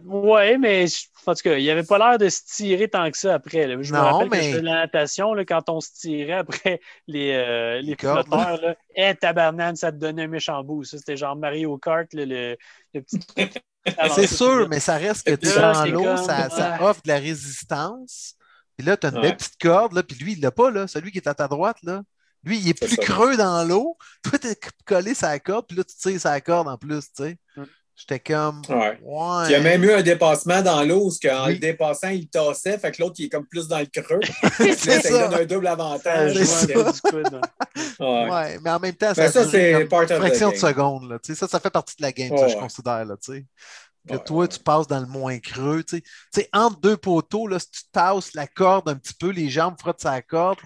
Ouais, 0.05 0.57
mais 0.57 0.87
en 1.27 1.35
tout 1.35 1.43
cas, 1.43 1.57
il 1.57 1.69
avait 1.71 1.83
pas 1.83 1.99
l'air 1.99 2.17
de 2.19 2.29
se 2.29 2.43
tirer 2.47 2.89
tant 2.89 3.11
que 3.11 3.19
ça 3.19 3.35
après. 3.35 3.67
là. 3.67 3.77
Je 3.83 3.93
me 3.93 3.99
Non, 3.99 4.05
rappelle 4.05 4.29
mais- 4.31 4.37
que 4.39 4.43
je 4.45 4.49
faisais 4.51 4.61
de 4.61 4.67
la 4.67 4.75
natation 4.75 5.35
là, 5.35 5.45
quand 5.45 5.69
on 5.69 5.81
se 5.81 5.91
tirait 5.93 6.33
après 6.35 6.81
les, 7.09 7.33
euh, 7.33 7.81
les 7.83 7.97
cordes. 7.97 8.27
flotteurs. 8.27 8.61
Là. 8.61 8.77
Eh, 8.95 9.15
tabarnane, 9.17 9.77
ça 9.77 9.91
te 9.91 9.97
donnait 9.97 10.25
un 10.25 10.29
méchant 10.29 10.63
bout. 10.63 10.85
Ça, 10.85 10.97
c'était 10.99 11.17
genre 11.17 11.35
Mario 11.37 11.77
Kart, 11.79 12.07
là, 12.15 12.25
le, 12.25 12.57
le 12.95 13.03
petit 13.03 13.19
truc. 13.19 13.53
C'est 14.15 14.27
sûr, 14.27 14.69
mais 14.69 14.79
ça 14.79 14.97
reste 14.97 15.27
que 15.27 15.47
Là, 15.59 15.73
dans 15.73 15.85
l'eau, 15.87 16.05
comme- 16.05 16.17
ça, 16.19 16.79
offre 16.83 17.03
de 17.03 17.09
la 17.09 17.19
résistance. 17.19 18.35
Puis 18.77 18.87
là, 18.87 18.97
tu 18.97 19.07
as 19.07 19.11
une 19.11 19.17
Ouais. 19.17 19.23
belle 19.23 19.37
petite 19.37 19.61
corde, 19.61 19.93
là, 19.93 20.03
puis 20.03 20.17
lui, 20.17 20.33
il 20.35 20.41
l'a 20.41 20.51
pas, 20.51 20.71
là. 20.71 20.87
Celui 20.87 21.11
qui 21.11 21.19
est 21.19 21.27
à 21.29 21.35
ta 21.35 21.49
droite, 21.49 21.79
là. 21.83 22.03
Lui, 22.45 22.59
il 22.59 22.69
est 22.71 22.75
plus 22.75 22.95
ça. 22.97 23.03
creux 23.03 23.37
dans 23.37 23.63
l'eau. 23.69 23.97
Toi, 24.23 24.39
t'es 24.39 24.57
collé 24.87 25.13
la 25.21 25.39
corde, 25.39 25.67
puis 25.67 25.77
là, 25.77 25.85
tu 25.85 25.95
tires 25.97 26.21
sa 26.21 26.41
corde 26.41 26.69
en 26.69 26.79
plus, 26.79 27.01
tu 27.13 27.25
sais. 27.25 27.37
Mm. 27.57 27.63
J'étais 28.01 28.19
comme. 28.21 28.63
Ouais. 28.71 28.99
Ouais. 29.03 29.45
Il 29.47 29.51
y 29.51 29.55
a 29.55 29.61
même 29.61 29.85
eu 29.85 29.93
un 29.93 30.01
dépassement 30.03 30.63
dans 30.63 30.83
l'eau, 30.85 31.05
parce 31.09 31.19
qu'en 31.19 31.47
Oui. 31.49 31.53
le 31.55 31.59
dépassant, 31.59 32.09
il 32.09 32.29
tassait, 32.29 32.79
fait 32.79 32.93
que 32.93 33.03
l'autre, 33.03 33.17
il 33.19 33.27
est 33.27 33.29
comme 33.29 33.47
plus 33.47 33.69
dans 33.69 33.79
le 33.79 33.87
creux. 33.87 34.21
C'est 34.59 34.75
ça, 34.75 35.01
ça. 35.03 35.29
donne 35.29 35.41
un 35.43 35.45
double 35.45 35.67
avantage. 35.67 36.33
C'est 36.35 36.73
jouait 36.73 36.85
ça. 36.85 36.93
coude, 37.11 37.15
ouais. 37.35 38.07
Ouais. 38.07 38.31
Ouais, 38.31 38.59
mais 38.65 38.71
en 38.71 38.79
même 38.81 38.95
temps, 38.95 39.13
Ben, 39.15 39.31
ça, 39.31 39.43
dure 39.43 39.51
c'est 39.51 39.87
fraction 39.87 40.49
de 40.49 40.53
game. 40.55 40.61
seconde. 40.61 41.11
Là, 41.11 41.19
tu 41.19 41.33
sais. 41.35 41.39
ça, 41.39 41.47
ça 41.47 41.61
fait 41.61 41.71
partie 41.71 41.97
de 41.97 42.03
la 42.03 42.13
game, 42.13 42.31
Ouais, 42.33 42.39
ça, 42.39 42.49
je 42.49 42.55
ouais. 42.55 42.61
considère. 42.61 43.05
Là, 43.05 43.17
que 43.17 43.33
Ouais, 43.33 44.19
toi, 44.25 44.37
ouais. 44.39 44.49
tu 44.49 44.59
passes 44.61 44.87
dans 44.87 45.01
le 45.01 45.07
moins 45.07 45.39
creux. 45.39 45.85
Tu 45.85 45.97
sais. 45.97 46.01
Tu 46.03 46.11
sais, 46.41 46.49
entre 46.55 46.81
deux 46.81 46.97
poteaux, 46.97 47.47
là, 47.47 47.59
si 47.59 47.71
tu 47.71 47.83
tasses 47.93 48.33
la 48.35 48.47
corde 48.47 48.89
un 48.89 48.95
petit 48.97 49.13
peu, 49.15 49.29
les 49.29 49.51
jambes 49.51 49.75
frottent 49.79 50.01
sa 50.01 50.23
corde 50.23 50.59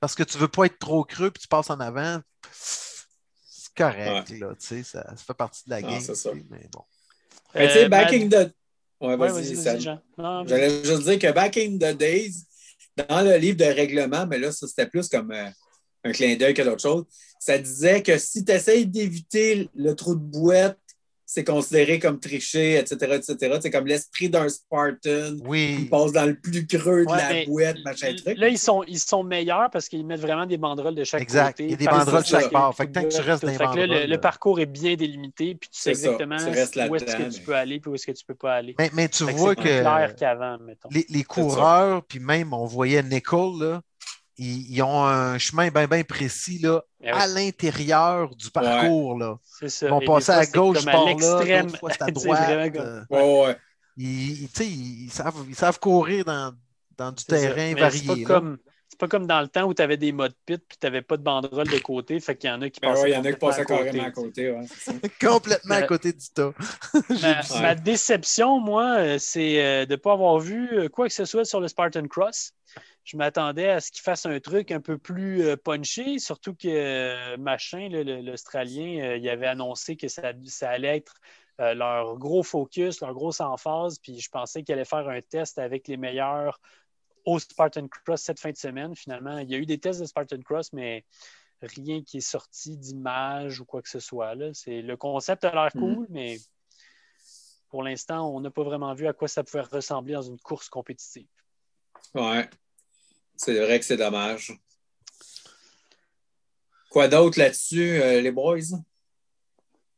parce 0.00 0.16
que 0.16 0.24
tu 0.24 0.36
ne 0.38 0.40
veux 0.42 0.48
pas 0.48 0.64
être 0.64 0.78
trop 0.80 1.04
creux 1.04 1.30
puis 1.30 1.40
tu 1.42 1.46
passes 1.48 1.70
en 1.70 1.78
avant, 1.78 2.18
c'est 3.76 3.82
correct. 3.84 4.30
Là, 4.38 4.54
tu 4.58 4.66
sais, 4.66 4.82
ça, 4.82 5.02
ça 5.08 5.16
fait 5.16 5.34
partie 5.34 5.64
de 5.66 5.70
la 5.70 5.76
Ah, 5.76 5.82
game. 5.82 6.00
c'est 6.00 6.14
ça. 6.14 6.30
Mais 6.50 6.68
bon. 6.72 6.82
Mais 7.54 7.66
tu 7.68 7.72
sais, 7.74 7.84
Euh, 7.84 7.88
back 7.88 8.12
in 8.12 8.28
the. 8.28 8.52
Ouais, 9.00 9.16
vas-y. 9.16 9.54
Non. 10.18 10.44
J'allais 10.46 10.84
juste 10.84 11.02
dire 11.04 11.18
que 11.18 11.32
back 11.32 11.56
in 11.56 11.76
the 11.78 11.96
days, 11.96 12.44
dans 13.08 13.22
le 13.22 13.36
livre 13.36 13.56
de 13.56 13.64
règlement, 13.64 14.26
mais 14.26 14.38
là, 14.38 14.52
ça 14.52 14.66
c'était 14.66 14.86
plus 14.86 15.08
comme 15.08 15.30
euh, 15.32 15.48
un 16.04 16.12
clin 16.12 16.36
d'œil 16.36 16.52
que 16.54 16.62
d'autres 16.62 16.82
choses, 16.82 17.04
ça 17.38 17.56
disait 17.56 18.02
que 18.02 18.18
si 18.18 18.44
tu 18.44 18.52
essayes 18.52 18.86
d'éviter 18.86 19.70
le 19.74 19.94
trou 19.94 20.14
de 20.14 20.20
boîte, 20.20 20.78
c'est 21.32 21.44
considéré 21.44 22.00
comme 22.00 22.18
tricher, 22.18 22.74
etc., 22.76 22.96
etc. 23.14 23.58
C'est 23.62 23.70
comme 23.70 23.86
l'esprit 23.86 24.28
d'un 24.28 24.48
Spartan 24.48 24.98
qui 25.36 25.42
Oui. 25.46 25.84
passe 25.88 26.10
dans 26.10 26.26
le 26.26 26.34
plus 26.34 26.66
creux 26.66 27.04
de 27.04 27.10
Ouais, 27.10 27.16
la 27.16 27.44
boîte, 27.46 27.76
machin 27.84 28.12
truc. 28.16 28.36
Là, 28.36 28.48
ils 28.48 28.58
sont, 28.58 28.82
ils 28.88 28.98
sont 28.98 29.22
meilleurs 29.22 29.70
parce 29.70 29.88
qu'ils 29.88 30.04
mettent 30.04 30.20
vraiment 30.20 30.44
des 30.44 30.56
banderoles 30.58 30.96
de 30.96 31.04
chaque 31.04 31.22
Exact. 31.22 31.52
côté. 31.52 31.64
Il 31.66 31.70
y 31.70 31.74
a 31.74 31.76
des 31.76 31.86
banderoles 31.86 32.22
de 32.22 32.26
chaque 32.26 32.50
part. 32.50 32.74
Fait 32.74 32.88
que 32.88 32.92
tant 32.92 33.02
que 33.04 33.14
tu 33.14 33.20
restes 33.20 33.42
dans 33.44 33.52
les 33.52 33.58
Fait 33.58 33.64
que 33.66 33.76
là, 33.76 33.86
le- 33.86 33.86
banderoles, 33.86 34.10
le, 34.10 34.18
parcours 34.18 34.58
est 34.58 34.66
bien 34.66 34.96
délimité, 34.96 35.54
puis 35.54 35.70
tu 35.70 35.80
sais 35.80 35.90
exactement 35.90 36.36
Tu 36.36 36.44
restes 36.46 36.74
où 36.76 36.96
est-ce 36.96 37.04
que 37.16 37.30
tu 37.32 37.40
peux 37.42 37.54
aller 37.54 37.78
puis 37.78 37.90
où 37.92 37.94
est-ce 37.94 38.06
que 38.06 38.12
tu 38.12 38.24
peux 38.24 38.34
pas 38.34 38.54
aller. 38.54 38.74
Mais, 38.80 38.90
mais 38.92 39.08
tu 39.08 39.24
Fait 39.24 39.32
que 39.32 39.38
vois 39.38 39.50
c'est 39.50 39.60
plus 39.62 39.70
que 39.70 39.80
clair 39.82 40.16
qu'avant, 40.16 40.58
mettons. 40.58 40.88
les, 40.90 41.06
les 41.08 41.22
coureurs, 41.22 42.02
puis 42.04 42.18
même 42.18 42.52
on 42.52 42.64
voyait 42.66 43.04
Nicole, 43.04 43.62
là, 43.62 43.82
ils, 44.40 44.70
ils 44.74 44.82
ont 44.82 45.04
un 45.04 45.38
chemin 45.38 45.68
bien 45.70 45.86
bien 45.86 46.02
précis 46.04 46.58
là, 46.58 46.82
oui, 47.00 47.08
à 47.08 47.26
l'intérieur 47.26 48.34
du 48.34 48.50
parcours. 48.50 49.18
Là. 49.18 49.38
c'est 49.58 49.68
ça. 49.68 49.86
Ils 49.86 49.90
vont 49.90 50.00
Et 50.00 50.04
passer 50.06 50.32
fois, 50.32 50.34
à 50.42 50.46
gauche 50.46 50.84
par 50.84 51.04
là, 51.04 51.12
d'autres 51.62 51.78
fois 51.78 51.90
c'est 51.92 52.02
à 52.02 52.10
droite. 52.10 52.76
euh, 52.76 53.02
Ouais, 53.10 53.42
ouais. 53.48 53.56
ils, 53.96 54.42
ils- 54.42 54.48
tu 54.48 54.56
sais, 54.64 54.66
ils 54.68 55.10
savent, 55.10 55.44
ils 55.48 55.54
savent 55.54 55.78
courir 55.78 56.24
dans, 56.24 56.54
dans 56.96 57.12
du 57.12 57.24
terrain 57.24 57.74
varié. 57.74 58.00
C'est 58.00 58.06
pas, 58.06 58.14
là. 58.16 58.24
comme, 58.24 58.58
c'est 58.88 58.98
pas 58.98 59.08
comme 59.08 59.26
dans 59.26 59.40
le 59.40 59.48
temps 59.48 59.64
où 59.64 59.74
tu 59.74 59.82
avais 59.82 59.96
des 59.96 60.12
modes 60.12 60.34
pit 60.46 60.62
puis 60.68 60.78
tu 60.80 60.86
n'avais 60.86 61.02
pas 61.02 61.16
de 61.16 61.22
banderole 61.22 61.68
de 61.68 61.78
côté. 61.78 62.18
Fait 62.20 62.36
qu'il 62.36 62.48
y 62.50 62.52
en 62.52 62.60
a 62.62 62.70
qui 62.70 62.80
Ben 62.80 62.88
passaient. 62.90 63.02
ouais, 63.02 63.10
il 63.10 63.14
y 63.14 63.16
en 63.16 63.24
a 63.24 63.32
qui 63.32 63.38
complètement 63.38 63.48
passaient 63.48 63.60
à 63.60 63.64
côté, 63.64 63.84
carrément 63.84 64.04
à 64.04 64.10
côté. 64.10 64.50
Ouais. 64.50 64.66
Complètement 65.20 65.74
à 65.74 65.80
Mais- 65.80 65.86
côté 65.86 66.12
du 66.12 66.28
tas. 66.34 66.52
Ma, 67.22 67.60
ma 67.62 67.74
déception, 67.74 68.58
moi, 68.60 68.96
euh, 68.98 69.16
c'est 69.18 69.62
euh, 69.64 69.86
de 69.86 69.92
ne 69.92 69.96
pas 69.96 70.12
avoir 70.12 70.38
vu 70.38 70.88
quoi 70.90 71.08
que 71.08 71.14
ce 71.14 71.24
soit 71.24 71.44
sur 71.44 71.60
le 71.60 71.68
Spartan 71.68 72.06
Cross. 72.08 72.52
Je 73.04 73.16
m'attendais 73.16 73.68
à 73.68 73.80
ce 73.80 73.90
qu'il 73.90 74.02
fasse 74.02 74.26
un 74.26 74.38
truc 74.40 74.70
un 74.70 74.80
peu 74.80 74.98
plus 74.98 75.42
euh, 75.42 75.56
punché, 75.56 76.18
surtout 76.18 76.54
que 76.54 76.68
euh, 76.68 77.36
Machin, 77.38 77.88
l'Australien, 77.88 79.00
euh, 79.02 79.16
il 79.16 79.28
avait 79.28 79.46
annoncé 79.46 79.96
que 79.96 80.08
ça, 80.08 80.32
ça 80.44 80.70
allait 80.70 80.98
être 80.98 81.14
leur 81.58 82.16
gros 82.16 82.42
focus, 82.42 83.02
leur 83.02 83.12
grosse 83.12 83.42
emphase, 83.42 83.98
puis 83.98 84.18
je 84.18 84.30
pensais 84.30 84.62
qu'il 84.62 84.72
allait 84.72 84.86
faire 84.86 85.06
un 85.06 85.20
test 85.20 85.58
avec 85.58 85.88
les 85.88 85.98
meilleurs 85.98 86.58
au 87.26 87.38
Spartan 87.38 87.86
Cross 87.86 88.22
cette 88.22 88.40
fin 88.40 88.50
de 88.50 88.56
semaine. 88.56 88.96
Finalement, 88.96 89.36
il 89.36 89.50
y 89.50 89.54
a 89.54 89.58
eu 89.58 89.66
des 89.66 89.78
tests 89.78 90.00
de 90.00 90.06
Spartan 90.06 90.40
Cross, 90.42 90.72
mais 90.72 91.04
rien 91.60 92.02
qui 92.02 92.18
est 92.18 92.20
sorti 92.22 92.78
d'image 92.78 93.60
ou 93.60 93.66
quoi 93.66 93.82
que 93.82 93.90
ce 93.90 94.00
soit. 94.00 94.34
Là. 94.34 94.54
C'est, 94.54 94.80
le 94.80 94.96
concept 94.96 95.44
a 95.44 95.52
l'air 95.52 95.70
Mhm. 95.74 95.80
cool, 95.80 96.06
mais 96.08 96.38
pour 97.68 97.82
l'instant, 97.82 98.34
on 98.34 98.40
n'a 98.40 98.50
pas 98.50 98.62
vraiment 98.62 98.94
vu 98.94 99.06
à 99.06 99.12
quoi 99.12 99.28
ça 99.28 99.44
pouvait 99.44 99.62
ressembler 99.62 100.14
dans 100.14 100.22
une 100.22 100.40
course 100.40 100.68
compétitive. 100.68 101.28
Ouais. 102.14 102.48
C'est 103.42 103.58
vrai 103.58 103.78
que 103.80 103.86
c'est 103.86 103.96
dommage. 103.96 104.52
Quoi 106.90 107.08
d'autre 107.08 107.38
là-dessus, 107.38 108.02
euh, 108.02 108.20
les 108.20 108.30
boys? 108.30 108.58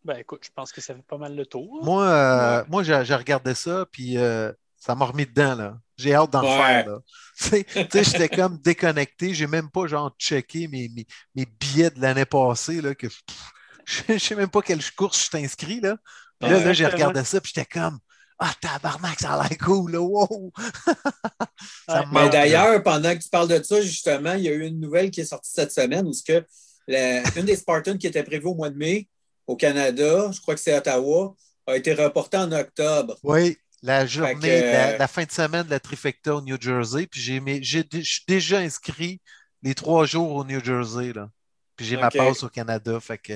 Ben 0.04 0.18
écoute, 0.18 0.44
je 0.44 0.50
pense 0.54 0.70
que 0.70 0.80
ça 0.80 0.94
fait 0.94 1.02
pas 1.02 1.16
mal 1.18 1.34
le 1.34 1.44
tour. 1.44 1.82
Moi, 1.84 2.06
euh, 2.06 2.60
Ouais. 2.60 2.64
moi 2.68 2.82
j'ai 2.84 3.04
j'ai 3.04 3.14
regardé 3.16 3.54
ça, 3.54 3.84
puis 3.90 4.16
euh, 4.16 4.52
ça 4.76 4.94
m'a 4.94 5.06
remis 5.06 5.26
dedans. 5.26 5.56
là. 5.56 5.78
J'ai 5.96 6.14
hâte 6.14 6.30
d'en 6.30 6.42
Ouais. 6.42 6.56
faire. 6.56 6.86
là. 6.88 6.98
J'étais 7.92 8.28
comme 8.28 8.58
déconnecté. 8.58 9.34
J'ai 9.34 9.48
même 9.48 9.70
pas 9.70 9.88
genre 9.88 10.14
checké 10.16 10.68
mes, 10.68 10.88
mes, 10.90 11.06
mes 11.34 11.46
billets 11.46 11.90
de 11.90 12.00
l'année 12.00 12.24
passée. 12.26 12.80
Là, 12.80 12.94
que, 12.94 13.08
pff, 13.08 13.52
je 14.08 14.18
sais 14.18 14.36
même 14.36 14.50
pas 14.50 14.62
quelle 14.62 14.88
course 14.92 15.18
je 15.18 15.36
suis 15.36 15.44
inscrit. 15.44 15.80
Là, 15.80 15.96
Puis 16.38 16.48
là, 16.48 16.58
Ouais. 16.58 16.64
là, 16.64 16.72
j'ai 16.72 16.86
regardé 16.86 17.24
ça, 17.24 17.40
puis 17.40 17.52
j'étais 17.54 17.66
comme 17.66 17.98
Ah, 18.44 18.52
tabarnak, 18.60 19.20
ça 19.20 19.34
a 19.34 19.42
l'air 19.48 19.56
cool. 19.58 19.92
Là, 19.92 20.00
wow. 20.00 20.52
Mais 22.12 22.28
d'ailleurs, 22.28 22.82
pendant 22.82 23.14
que 23.14 23.22
tu 23.22 23.28
parles 23.28 23.46
de 23.46 23.62
ça, 23.62 23.80
justement, 23.80 24.32
il 24.32 24.42
y 24.42 24.48
a 24.48 24.52
eu 24.52 24.66
une 24.66 24.80
nouvelle 24.80 25.12
qui 25.12 25.20
est 25.20 25.24
sortie 25.26 25.52
cette 25.52 25.70
semaine 25.70 26.06
où 26.08 26.12
ce 26.12 26.24
que 26.24 26.44
la- 26.88 27.22
une 27.36 27.44
des 27.44 27.54
Spartans 27.54 27.96
qui 27.96 28.08
était 28.08 28.24
prévue 28.24 28.46
au 28.46 28.54
mois 28.54 28.70
de 28.70 28.76
mai 28.76 29.08
au 29.46 29.54
Canada, 29.54 30.30
je 30.32 30.40
crois 30.40 30.56
que 30.56 30.60
c'est 30.60 30.76
Ottawa, 30.76 31.36
a 31.68 31.76
été 31.76 31.94
reportée 31.94 32.36
en 32.36 32.50
octobre. 32.50 33.16
Oui, 33.22 33.56
la 33.80 34.06
journée, 34.06 34.34
que, 34.40 34.46
la, 34.72 34.98
la 34.98 35.08
fin 35.08 35.22
de 35.24 35.30
semaine 35.30 35.64
de 35.64 35.70
la 35.70 35.80
trifecta 35.80 36.34
au 36.34 36.40
New 36.40 36.60
Jersey. 36.60 37.06
Puis 37.06 37.20
j'ai 37.20 37.40
je 37.62 38.00
suis 38.02 38.24
déjà 38.26 38.58
inscrit 38.58 39.20
les 39.62 39.74
trois 39.76 40.04
jours 40.04 40.32
au 40.32 40.44
New 40.44 40.62
Jersey. 40.64 41.12
Là. 41.12 41.28
Puis 41.76 41.86
j'ai 41.86 41.96
ma 41.96 42.10
passe 42.10 42.42
au 42.42 42.48
Canada. 42.48 42.98
Fait 43.00 43.18
que 43.18 43.32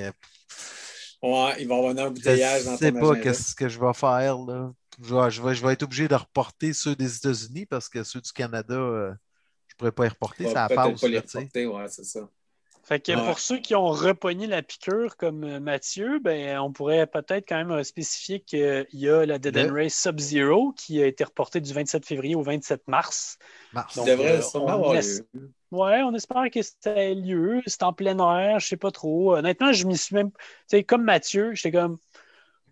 Ouais, 1.21 1.55
il 1.59 1.67
va 1.67 1.75
y 1.75 1.77
avoir 1.77 1.91
un 1.91 1.97
embouteillage 1.97 2.61
je 2.61 2.65
dans 2.65 2.77
sais 2.77 2.91
pas 2.91 3.15
qu'est-ce 3.15 3.55
que 3.55 3.67
je 3.69 3.79
vais 3.79 3.93
faire. 3.93 4.37
Là. 4.37 4.71
Je 5.01 5.13
vais, 5.15 5.29
je 5.31 5.41
vais- 5.41 5.55
je 5.55 5.65
vais 5.65 5.73
être 5.73 5.83
obligé 5.83 6.07
de 6.07 6.15
reporter 6.15 6.73
ceux 6.73 6.95
des 6.95 7.15
États-Unis 7.17 7.65
parce 7.65 7.87
que 7.89 8.03
ceux 8.03 8.21
du 8.21 8.31
Canada, 8.31 8.73
euh, 8.75 9.11
je 9.67 9.73
ne 9.73 9.77
pourrais 9.77 9.91
pas 9.91 10.05
y 10.05 10.09
reporter. 10.09 10.47
Ça 10.49 10.67
passe, 10.67 10.99
pas 11.01 11.07
les 11.07 11.15
là, 11.15 11.21
tu 11.21 11.27
sais. 11.29 11.37
reporter, 11.39 11.65
ouais, 11.67 11.87
c'est 11.89 12.03
ça. 12.05 12.27
Fait 12.83 13.01
que 13.05 13.11
Ouais. 13.11 13.25
pour 13.25 13.37
ceux 13.37 13.57
qui 13.59 13.75
ont 13.75 13.87
repogné 13.87 14.47
la 14.47 14.61
piqûre 14.63 15.17
comme 15.17 15.43
euh, 15.43 15.59
Mathieu, 15.59 16.19
ben, 16.23 16.57
on 16.59 16.71
pourrait 16.71 17.05
peut-être 17.05 17.45
quand 17.47 17.57
même 17.57 17.71
euh, 17.71 17.83
spécifier 17.83 18.39
qu'il 18.39 18.87
y 18.93 19.09
a 19.09 19.25
la 19.25 19.37
Dead 19.39 19.57
Le- 19.57 19.69
and 19.69 19.73
Race 19.73 19.93
Sub-Zero 19.93 20.71
qui 20.71 21.03
a 21.03 21.05
été 21.05 21.25
reportée 21.25 21.59
du 21.59 21.73
27 21.73 22.05
février 22.05 22.35
au 22.35 22.43
27 22.43 22.87
mars. 22.87 23.37
Mars. 23.73 23.93
Donc, 23.97 24.07
devrait 24.07 24.37
euh, 24.39 24.41
on 24.53 24.67
avoir 24.67 24.93
laisse- 24.93 25.21
lieu. 25.33 25.51
Ouais, 25.71 26.01
on 26.03 26.15
espère 26.15 26.49
que 26.49 26.61
ça 26.61 26.91
ait 26.95 27.13
lieu. 27.13 27.61
C'est 27.67 27.83
en 27.83 27.91
plein 27.91 28.17
air, 28.19 28.59
je 28.61 28.67
sais 28.67 28.77
pas 28.77 28.91
trop. 28.91 29.35
Honnêtement, 29.35 29.73
je 29.73 29.85
m'y 29.85 29.97
suis 29.97 30.15
même. 30.15 30.31
Tu 30.31 30.37
sais, 30.67 30.83
comme 30.85 31.03
Mathieu, 31.03 31.53
j'étais 31.55 31.77
comme. 31.77 31.97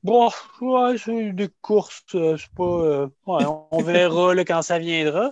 Bon, 0.05 0.29
ouais, 0.61 0.97
c'est 0.97 1.31
des 1.33 1.49
courses, 1.61 2.03
euh, 2.13 2.37
c'est 2.37 2.49
pas. 2.55 2.63
euh, 2.63 3.07
ouais, 3.25 3.45
on 3.71 3.81
verra 3.81 4.35
là, 4.35 4.45
quand 4.45 4.61
ça 4.61 4.77
viendra. 4.79 5.31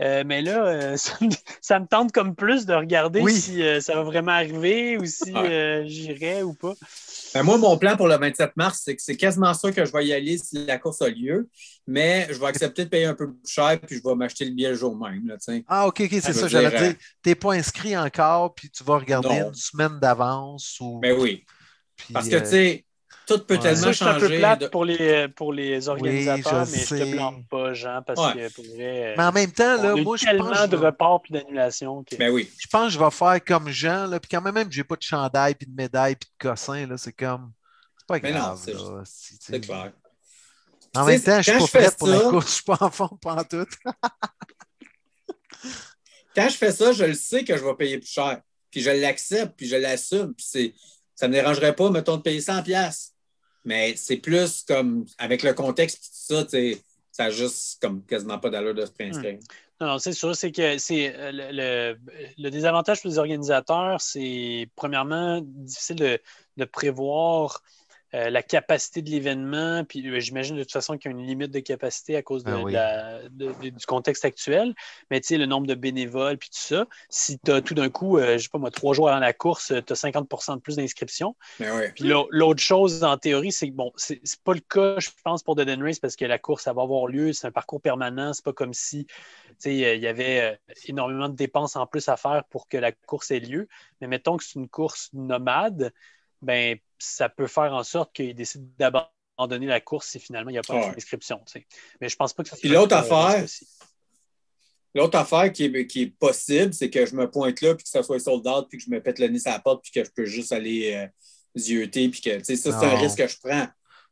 Euh, 0.00 0.24
mais 0.26 0.42
là, 0.42 0.66
euh, 0.66 0.96
ça, 0.98 1.16
me, 1.22 1.30
ça 1.60 1.80
me 1.80 1.86
tente 1.86 2.12
comme 2.12 2.34
plus 2.34 2.66
de 2.66 2.74
regarder 2.74 3.20
Oui. 3.22 3.32
si 3.34 3.62
euh, 3.62 3.80
ça 3.80 3.94
va 3.94 4.02
vraiment 4.02 4.32
arriver 4.32 4.98
ou 4.98 5.06
si 5.06 5.32
Ouais. 5.32 5.48
euh, 5.50 5.84
j'irai 5.86 6.42
ou 6.42 6.54
pas. 6.54 6.74
Ben, 7.34 7.42
moi, 7.42 7.58
mon 7.58 7.76
plan 7.78 7.96
pour 7.96 8.08
le 8.08 8.16
27 8.16 8.56
mars, 8.56 8.80
c'est 8.84 8.96
que 8.96 9.02
c'est 9.02 9.16
quasiment 9.16 9.52
sûr 9.54 9.74
que 9.74 9.84
je 9.84 9.92
vais 9.92 10.06
y 10.06 10.12
aller 10.12 10.38
si 10.38 10.64
la 10.66 10.78
course 10.78 11.02
a 11.02 11.08
lieu, 11.08 11.48
mais 11.86 12.26
je 12.30 12.38
vais 12.40 12.46
accepter 12.46 12.84
de 12.84 12.90
payer 12.90 13.06
un 13.06 13.14
peu 13.14 13.32
plus 13.32 13.50
cher, 13.50 13.78
puis 13.80 13.96
je 13.96 14.02
vais 14.08 14.14
m'acheter 14.14 14.46
le 14.46 14.52
billet 14.52 14.70
le 14.70 14.74
jour 14.76 14.96
même. 14.96 15.26
Là. 15.26 15.36
Ah, 15.68 15.86
OK, 15.86 16.00
OK, 16.00 16.08
c'est 16.10 16.20
Ça 16.20 16.32
ça, 16.32 16.48
j'allais 16.48 16.70
dire, 16.70 16.78
dire. 16.78 16.88
euh, 16.90 16.94
Tu 17.22 17.28
n'es 17.30 17.34
pas 17.34 17.52
inscrit 17.52 17.96
encore, 17.96 18.54
puis 18.54 18.70
tu 18.70 18.84
vas 18.84 18.98
regarder 18.98 19.28
Non. 19.28 19.48
une 19.48 19.54
semaine 19.54 19.98
d'avance. 20.00 20.78
Ou... 20.80 20.98
Ben 21.00 21.14
oui, 21.18 21.44
puis, 21.96 22.14
parce 22.14 22.28
que 22.28 22.36
euh, 22.36 22.40
tu 22.40 22.46
sais, 22.46 22.84
tout 23.26 23.38
peut 23.40 23.54
ouais. 23.54 23.60
tellement 23.60 23.82
Ça, 23.82 23.92
c'est 23.92 24.04
un 24.04 24.14
peu 24.14 24.20
changer. 24.20 24.38
plate 24.38 24.60
de- 24.60 24.66
pour 24.68 24.84
les, 24.84 25.28
pour 25.28 25.52
les 25.52 25.88
organisateurs, 25.88 26.64
je 26.64 26.70
mais 26.72 26.78
je 26.78 26.88
te 26.94 27.10
blâme 27.12 27.44
pas, 27.50 27.74
Jean, 27.74 28.02
parce 28.06 28.20
Ouais. 28.34 28.48
que 28.48 28.54
pour 28.54 28.64
vrai, 28.64 29.14
Mais 29.16 29.22
en 29.24 29.32
même 29.32 29.52
temps, 29.52 29.82
là, 29.82 29.94
moi, 29.96 30.16
je 30.16 30.24
tellement 30.24 30.50
pense, 30.52 30.68
de 30.68 30.76
reports 30.76 31.22
et 31.28 31.32
d'annulations 31.32 32.04
que. 32.04 32.16
Ben 32.16 32.30
oui. 32.30 32.50
je 32.58 32.66
pense 32.68 32.86
que 32.86 32.90
je 32.94 32.98
vais 33.04 33.10
faire 33.10 33.44
comme 33.44 33.68
Jean, 33.68 34.06
là, 34.06 34.20
puis 34.20 34.28
quand 34.30 34.40
même, 34.40 34.54
même 34.54 34.70
j'ai 34.72 34.84
pas 34.84 34.96
de 34.96 35.02
chandail, 35.02 35.54
puis 35.54 35.66
de 35.66 35.74
médaille, 35.74 36.16
puis 36.16 36.28
de 36.40 36.48
cossin, 36.48 36.86
là, 36.86 36.96
c'est 36.96 37.12
comme. 37.12 37.52
C'est 37.98 38.06
pas 38.06 38.18
Mais 38.22 38.32
grave. 38.32 38.60
c'est- 39.04 39.60
clair. 39.60 39.92
En 40.94 41.04
même 41.04 41.20
temps, 41.20 41.36
je 41.38 41.42
suis 41.42 41.52
quand 41.52 41.58
pas 41.58 41.64
je 41.66 41.70
fais 41.70 41.78
prête 41.80 41.98
pour 41.98 42.08
la 42.08 42.18
ça- 42.18 42.30
course, 42.30 42.46
je 42.46 42.52
suis 42.52 42.62
pas 42.64 42.78
en 42.80 42.90
forme 42.90 43.18
pendant 43.20 43.44
tout. 43.44 43.66
Quand 46.34 46.48
je 46.48 46.56
fais 46.56 46.72
ça, 46.72 46.92
je 46.92 47.04
le 47.04 47.14
sais 47.14 47.44
que 47.44 47.56
je 47.56 47.64
vais 47.64 47.74
payer 47.74 47.98
plus 47.98 48.10
cher. 48.10 48.40
Puis 48.70 48.80
je 48.82 48.90
l'accepte, 48.90 49.54
puis 49.56 49.66
je 49.66 49.76
l'assume. 49.76 50.34
Puis 50.34 50.46
c'est, 50.48 50.74
ça 51.14 51.26
ne 51.28 51.32
me 51.32 51.38
dérangerait 51.40 51.74
pas, 51.74 51.90
mettons, 51.90 52.16
de 52.18 52.22
payer 52.22 52.40
100 52.40 52.62
pièces. 52.62 53.14
Mais 53.66 53.94
c'est 53.96 54.16
plus 54.18 54.62
comme, 54.66 55.04
avec 55.18 55.42
le 55.42 55.52
contexte, 55.52 56.04
tout 56.04 56.34
ça, 56.34 56.44
tu 56.44 56.50
sais, 56.50 56.82
ça 57.12 57.24
a 57.24 57.30
juste 57.30 57.80
comme 57.82 58.04
quasiment 58.04 58.38
pas 58.38 58.50
d'allure 58.50 58.74
de 58.74 58.86
se 58.86 58.90
préinscrire. 58.92 59.38
Non, 59.80 59.88
non, 59.88 59.98
c'est 59.98 60.12
sûr, 60.12 60.34
c'est 60.34 60.52
que 60.52 60.78
c'est 60.78 61.14
euh, 61.14 61.32
le, 61.32 61.50
le- 61.52 61.98
le 62.38 62.50
désavantage 62.50 63.02
pour 63.02 63.10
les 63.10 63.18
organisateurs, 63.18 64.00
c'est 64.00 64.70
premièrement 64.74 65.40
difficile 65.44 65.96
de, 65.96 66.18
de 66.56 66.64
prévoir 66.64 67.60
euh, 68.14 68.30
la 68.30 68.42
capacité 68.42 69.02
de 69.02 69.10
l'événement, 69.10 69.84
puis 69.84 70.06
euh, 70.08 70.20
j'imagine 70.20 70.56
de 70.56 70.62
toute 70.62 70.72
façon 70.72 70.96
qu'il 70.96 71.10
y 71.10 71.14
a 71.14 71.18
une 71.18 71.26
limite 71.26 71.50
de 71.50 71.60
capacité 71.60 72.16
à 72.16 72.22
cause 72.22 72.44
de, 72.44 72.52
Ah 72.52 72.62
oui. 72.62 72.70
de 72.70 72.76
la- 72.76 73.28
de- 73.28 73.52
de- 73.62 73.70
du 73.70 73.86
contexte 73.86 74.24
actuel, 74.24 74.74
mais 75.10 75.20
tu 75.20 75.28
sais, 75.28 75.38
le 75.38 75.46
nombre 75.46 75.66
de 75.66 75.74
bénévoles, 75.74 76.38
puis 76.38 76.48
tout 76.50 76.58
ça, 76.60 76.86
si 77.10 77.38
tu 77.38 77.50
as 77.52 77.60
tout 77.60 77.74
d'un 77.74 77.90
coup, 77.90 78.18
euh, 78.18 78.38
je 78.38 78.44
sais 78.44 78.48
pas 78.48 78.58
moi, 78.58 78.70
trois 78.70 78.94
jours 78.94 79.08
avant 79.08 79.18
la 79.18 79.32
course, 79.32 79.72
tu 79.86 79.92
as 79.92 79.96
50% 79.96 80.56
de 80.56 80.60
plus 80.60 80.76
d'inscriptions, 80.76 81.36
Mais 81.58 81.70
ouais. 81.70 81.92
puis 81.94 82.04
l'au- 82.04 82.28
l'autre 82.30 82.62
chose, 82.62 83.02
en 83.04 83.16
théorie, 83.16 83.52
c'est 83.52 83.68
que 83.68 83.74
bon, 83.74 83.92
c'est 83.96 84.20
pas 84.44 84.54
le 84.54 84.60
cas, 84.60 84.98
je 85.00 85.08
pense, 85.24 85.42
pour 85.42 85.56
Dead 85.56 85.68
Race 85.82 85.98
parce 85.98 86.16
que 86.16 86.24
la 86.24 86.38
course, 86.38 86.64
ça 86.64 86.72
va 86.72 86.82
avoir 86.82 87.06
lieu, 87.06 87.32
c'est 87.32 87.46
un 87.46 87.52
parcours 87.52 87.80
permanent, 87.80 88.32
c'est 88.34 88.44
pas 88.44 88.52
comme 88.52 88.74
si 88.74 89.06
tu 89.06 89.14
sais, 89.58 89.74
il 89.96 90.02
y 90.02 90.06
avait 90.06 90.58
énormément 90.86 91.28
de 91.28 91.34
dépenses 91.36 91.76
en 91.76 91.86
plus 91.86 92.08
à 92.08 92.16
faire 92.16 92.44
pour 92.50 92.68
que 92.68 92.76
la 92.76 92.92
course 92.92 93.30
ait 93.30 93.40
lieu. 93.40 93.68
Mais 94.00 94.06
mettons 94.08 94.36
que 94.36 94.44
c'est 94.44 94.58
une 94.58 94.68
course 94.68 95.10
nomade, 95.14 95.92
ben 96.42 96.76
ça 96.98 97.28
peut 97.28 97.46
faire 97.46 97.72
en 97.72 97.82
sorte 97.84 98.14
qu'ils 98.14 98.34
décident 98.34 98.66
d'abandonner 98.78 99.66
la 99.66 99.80
course 99.80 100.08
si 100.08 100.18
finalement 100.18 100.50
il 100.50 100.54
n'y 100.54 100.58
a 100.58 100.62
pas 100.62 100.74
Ouais. 100.74 100.92
d'inscription. 100.92 101.42
Mais 102.00 102.08
je 102.08 102.16
pense 102.16 102.32
pas 102.32 102.42
que 102.42 102.48
ça 102.50 102.56
l'autre 102.64 102.94
affaire. 102.96 103.44
L'autre 104.94 105.18
affaire 105.18 105.52
qui 105.52 105.64
est, 105.64 105.86
qui 105.86 106.02
est 106.02 106.06
possible, 106.18 106.72
c'est 106.72 106.88
que 106.88 107.04
je 107.04 107.14
me 107.14 107.30
pointe 107.30 107.60
là, 107.60 107.74
puis 107.74 107.84
que 107.84 107.90
ça 107.90 108.02
soit 108.02 108.18
sold 108.18 108.46
out, 108.46 108.66
puis 108.68 108.78
que 108.78 108.84
je 108.84 108.90
me 108.90 109.00
pète 109.02 109.18
le 109.18 109.28
nez 109.28 109.38
sur 109.38 109.50
la 109.50 109.58
porte, 109.58 109.82
puis 109.82 109.92
que 109.92 110.02
je 110.02 110.10
peux 110.10 110.24
juste 110.24 110.52
aller 110.52 110.94
euh, 110.94 111.06
zioter, 111.58 112.08
puis 112.08 112.20
que, 112.22 112.42
ça, 112.42 112.54
c'est 112.56 112.72
un 112.72 112.96
risque 112.96 113.18
que 113.18 113.28
je 113.28 113.36
prends. 113.42 113.68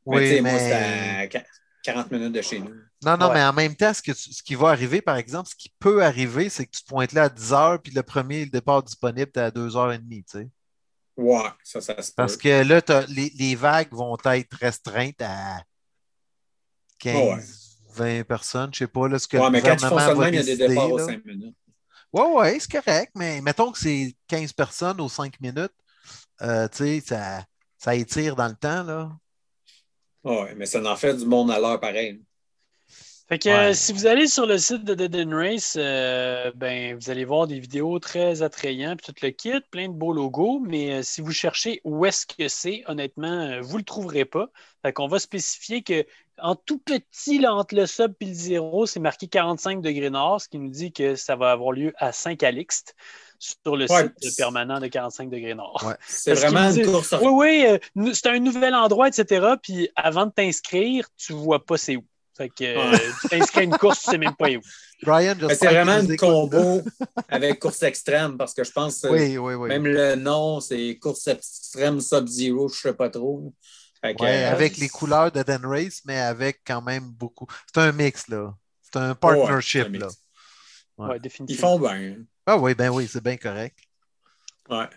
mais, 0.06 0.28
sais, 0.28 0.40
moi, 0.42 0.50
c'est 0.58 0.68
mais. 0.68 1.16
à 1.20 1.26
qu- 1.28 1.38
40 1.84 2.10
minutes 2.10 2.32
de 2.32 2.42
chez 2.42 2.58
nous. 2.58 2.74
Non, 3.02 3.16
non, 3.16 3.28
Ouais. 3.28 3.34
mais 3.34 3.44
en 3.44 3.52
même 3.54 3.74
temps, 3.74 3.94
ce, 3.94 4.02
que 4.02 4.12
tu- 4.12 4.32
ce 4.34 4.42
qui 4.42 4.54
va 4.54 4.68
arriver, 4.68 5.00
par 5.00 5.16
exemple, 5.16 5.48
ce 5.48 5.54
qui 5.54 5.72
peut 5.78 6.02
arriver, 6.04 6.50
c'est 6.50 6.66
que 6.66 6.70
tu 6.70 6.82
te 6.82 6.88
pointes 6.88 7.12
là 7.12 7.24
à 7.24 7.28
10 7.30 7.52
heures, 7.54 7.80
puis 7.80 7.92
le 7.92 8.02
premier 8.02 8.44
le 8.44 8.50
départ 8.50 8.82
disponible, 8.82 9.30
tu 9.32 9.40
à 9.40 9.50
2h30, 9.50 10.24
tu 10.30 10.38
sais. 10.38 10.48
Ouais, 11.16 11.48
ça, 11.62 11.80
ça 11.80 12.02
se 12.02 12.10
peut. 12.10 12.14
Parce 12.16 12.36
que 12.36 12.62
là, 12.62 12.80
les, 13.08 13.30
les 13.36 13.54
vagues 13.54 13.92
vont 13.92 14.16
être 14.24 14.56
restreintes 14.56 15.20
à 15.20 15.62
15, 16.98 17.78
20 17.94 18.24
personnes, 18.24 18.70
je 18.72 18.78
sais 18.80 18.86
pas, 18.88 19.08
là, 19.08 19.18
ce 19.18 19.28
que 19.28 19.36
Ouais, 19.36 19.44
le 19.44 19.50
mais 19.50 19.60
quand 19.62 19.74
ils 19.74 19.78
font 19.80 19.96
va 19.96 20.28
il 20.28 20.34
y 20.34 20.38
a 20.38 20.42
des 20.42 20.56
départs 20.56 20.90
aux 20.92 20.98
là. 20.98 21.06
5 21.06 21.24
minutes. 21.24 21.56
Ouais, 22.12 22.26
ouais, 22.32 22.60
c'est 22.60 22.70
correct, 22.70 23.12
mais 23.16 23.40
mettons 23.40 23.72
que 23.72 23.78
c'est 23.78 24.14
15 24.28 24.52
personnes 24.52 25.00
aux 25.00 25.08
5 25.08 25.40
minutes, 25.40 25.72
euh, 26.42 26.68
tu 26.68 26.78
sais, 26.78 27.00
ça, 27.00 27.44
ça 27.78 27.94
étire 27.94 28.36
dans 28.36 28.48
le 28.48 28.54
temps, 28.56 28.82
là. 28.84 29.10
Ouais, 30.24 30.54
mais 30.54 30.66
ça 30.66 30.82
en 30.82 30.96
fait 30.96 31.14
du 31.14 31.26
monde 31.26 31.50
à 31.50 31.58
l'heure 31.58 31.80
pareil. 31.80 32.22
Fait 33.28 33.38
que 33.38 33.48
Ouais. 33.48 33.54
euh, 33.70 33.72
si 33.74 33.92
vous 33.94 34.06
allez 34.06 34.26
sur 34.26 34.44
le 34.46 34.58
site 34.58 34.84
de 34.84 34.94
Dead 34.94 35.16
End 35.16 35.34
Race, 35.34 35.76
euh, 35.78 36.52
ben, 36.54 36.94
vous 36.94 37.08
allez 37.10 37.24
voir 37.24 37.46
des 37.46 37.58
vidéos 37.58 37.98
très 37.98 38.42
attrayantes, 38.42 39.00
puis 39.02 39.12
tout 39.14 39.24
le 39.24 39.30
kit, 39.30 39.60
plein 39.70 39.88
de 39.88 39.94
beaux 39.94 40.12
logos, 40.12 40.60
mais 40.60 40.92
euh, 40.92 41.02
si 41.02 41.22
vous 41.22 41.32
cherchez 41.32 41.80
où 41.84 42.04
est-ce 42.04 42.26
que 42.26 42.48
c'est, 42.48 42.82
honnêtement, 42.86 43.28
euh, 43.28 43.60
vous 43.62 43.74
ne 43.74 43.78
le 43.78 43.84
trouverez 43.84 44.26
pas. 44.26 44.48
Fait 44.82 44.92
qu'on 44.92 45.08
va 45.08 45.18
spécifier 45.18 45.82
que 45.82 46.04
en 46.38 46.54
tout 46.54 46.78
petit, 46.78 47.38
là, 47.38 47.54
entre 47.54 47.74
le 47.76 47.86
sub 47.86 48.12
et 48.20 48.26
le 48.26 48.34
zéro, 48.34 48.84
c'est 48.86 49.00
marqué 49.00 49.26
45 49.28 49.80
degrés 49.80 50.10
nord, 50.10 50.40
ce 50.42 50.48
qui 50.48 50.58
nous 50.58 50.68
dit 50.68 50.92
que 50.92 51.14
ça 51.14 51.36
va 51.36 51.52
avoir 51.52 51.72
lieu 51.72 51.94
à 51.96 52.12
Saint-Calixte 52.12 52.94
sur 53.38 53.76
le 53.76 53.90
Ouais. 53.90 54.10
site 54.20 54.36
permanent 54.36 54.80
de 54.80 54.86
45 54.88 55.30
degrés 55.30 55.54
nord. 55.54 55.82
Ouais. 55.86 55.94
C'est 56.06 56.34
vraiment 56.34 56.70
une 56.70 56.84
course. 56.84 57.14
Oui, 57.22 57.30
oui, 57.32 57.66
euh, 58.04 58.12
c'est 58.12 58.26
un 58.26 58.38
nouvel 58.38 58.74
endroit, 58.74 59.08
etc. 59.08 59.56
Puis 59.62 59.88
avant 59.96 60.26
de 60.26 60.32
t'inscrire, 60.32 61.08
tu 61.16 61.32
vois 61.32 61.64
pas 61.64 61.76
c'est 61.78 61.96
où. 61.96 62.04
Fait 62.36 62.48
que 62.48 62.64
euh, 62.64 62.98
tu 63.20 63.28
t'inscris 63.28 63.60
à 63.60 63.62
une 63.62 63.76
course, 63.76 64.02
tu 64.02 64.10
sais 64.10 64.18
même 64.18 64.34
pas 64.34 64.50
où. 64.50 64.60
Brian, 65.02 65.36
c'est 65.50 65.66
vraiment 65.66 65.98
qu'il 66.00 66.04
nous 66.04 66.10
un 66.10 66.14
écoute, 66.14 66.18
combo 66.18 66.82
avec 67.28 67.60
course 67.60 67.82
extrême 67.84 68.36
parce 68.36 68.54
que 68.54 68.64
je 68.64 68.72
pense 68.72 69.00
que 69.00 69.06
là. 69.06 69.12
Oui, 69.12 69.38
oui, 69.38 69.54
oui. 69.54 69.68
même 69.68 69.86
le 69.86 70.16
nom, 70.16 70.60
c'est 70.60 70.96
course 71.00 71.28
extrême 71.28 72.00
Sub-Zero, 72.00 72.68
je 72.68 72.74
ne 72.74 72.78
sais 72.92 72.94
pas 72.94 73.10
trop. 73.10 73.52
Fait 74.00 74.14
que, 74.14 74.22
Ouais, 74.22 74.44
euh, 74.44 74.52
avec 74.52 74.76
les 74.78 74.88
couleurs 74.88 75.30
de 75.30 75.42
Dan 75.42 75.64
Race, 75.64 76.00
mais 76.04 76.18
avec 76.18 76.62
quand 76.66 76.82
même 76.82 77.04
beaucoup. 77.04 77.46
C'est 77.72 77.80
un 77.80 77.92
mix, 77.92 78.28
là. 78.28 78.54
C'est 78.82 78.96
un 78.98 79.14
partnership, 79.14 79.84
Ouais, 79.84 79.90
c'est 79.92 79.96
un 79.96 80.00
là. 80.00 80.08
Ouais. 80.96 81.08
Ouais, 81.08 81.16
Ils 81.16 81.22
définitivement. 81.22 81.78
font 81.78 81.78
bien. 81.78 82.16
Ah 82.46 82.58
oui, 82.58 82.74
ben 82.74 82.90
oui, 82.90 83.08
c'est 83.10 83.22
bien 83.22 83.36
correct. 83.36 83.78
Ouais. 84.68 84.88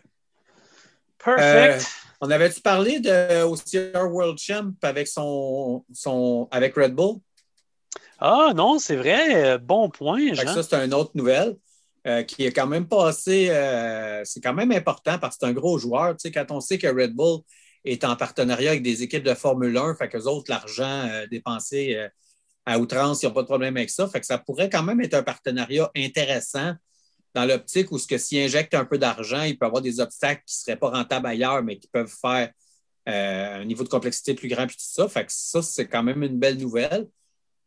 Perfect. 1.23 1.81
Euh, 1.81 1.85
On 2.21 2.31
avait-tu 2.31 2.61
parlé 2.61 2.99
de 2.99 3.43
OCR 3.43 4.11
World 4.11 4.37
Champ 4.39 4.71
avec 4.81 5.07
son, 5.07 5.85
son 5.93 6.47
avec 6.51 6.75
Red 6.75 6.93
Bull? 6.95 7.17
Ah 8.19 8.51
non, 8.55 8.79
c'est 8.79 8.95
vrai. 8.95 9.57
Bon 9.59 9.89
point, 9.89 10.33
Jean. 10.33 10.53
ça, 10.53 10.63
c'est 10.63 10.75
une 10.85 10.93
autre 10.93 11.11
nouvelle 11.13 11.55
euh, 12.07 12.23
qui 12.23 12.45
est 12.45 12.51
quand 12.53 12.67
même 12.67 12.87
passé. 12.87 13.49
euh, 13.49 14.21
c'est 14.23 14.39
quand 14.39 14.53
même 14.53 14.71
important 14.71 15.19
parce 15.19 15.35
que 15.35 15.45
c'est 15.45 15.51
un 15.51 15.53
gros 15.53 15.77
joueur. 15.77 16.11
Tu 16.15 16.21
sais, 16.21 16.31
quand 16.31 16.45
on 16.51 16.61
sait 16.61 16.77
que 16.77 16.87
Red 16.87 17.13
Bull 17.13 17.41
est 17.83 18.03
en 18.05 18.15
partenariat 18.15 18.71
avec 18.71 18.83
des 18.83 19.03
équipes 19.03 19.23
de 19.23 19.33
Formule 19.33 19.75
1, 19.77 19.95
fait 19.95 20.07
qu'eux 20.07 20.23
autres, 20.23 20.49
l'argent 20.49 21.07
euh, 21.09 21.27
dépensé 21.27 21.95
euh, 21.95 22.07
à 22.65 22.79
outrance, 22.79 23.23
ils 23.23 23.25
n'ont 23.25 23.33
pas 23.33 23.41
de 23.41 23.47
problème 23.47 23.75
avec 23.75 23.89
ça. 23.89 24.07
Fait 24.07 24.21
que 24.21 24.25
ça 24.25 24.37
pourrait 24.37 24.69
quand 24.69 24.83
même 24.83 25.01
être 25.01 25.15
un 25.15 25.23
partenariat 25.23 25.91
intéressant 25.95 26.73
dans 27.35 27.45
l'optique 27.45 27.91
où 27.91 27.97
ce 27.97 28.07
que 28.07 28.17
s'ils 28.17 28.41
injectent 28.41 28.73
un 28.73 28.85
peu 28.85 28.97
d'argent, 28.97 29.43
il 29.43 29.57
peut 29.57 29.65
y 29.65 29.67
avoir 29.67 29.81
des 29.81 29.99
obstacles 29.99 30.43
qui 30.45 30.55
ne 30.55 30.61
seraient 30.65 30.79
pas 30.79 30.89
rentables 30.89 31.27
ailleurs, 31.27 31.61
mais 31.61 31.77
qui 31.77 31.87
peuvent 31.87 32.13
faire 32.21 32.51
un 33.05 33.63
niveau 33.63 33.83
de 33.83 33.89
complexité 33.89 34.33
plus 34.33 34.49
grand 34.49 34.65
puis 34.67 34.75
tout 34.75 34.83
ça. 34.85 35.07
Fait 35.07 35.25
que 35.25 35.31
ça, 35.31 35.61
c'est 35.61 35.87
quand 35.87 36.03
même 36.03 36.23
une 36.23 36.39
belle 36.39 36.57
nouvelle, 36.57 37.07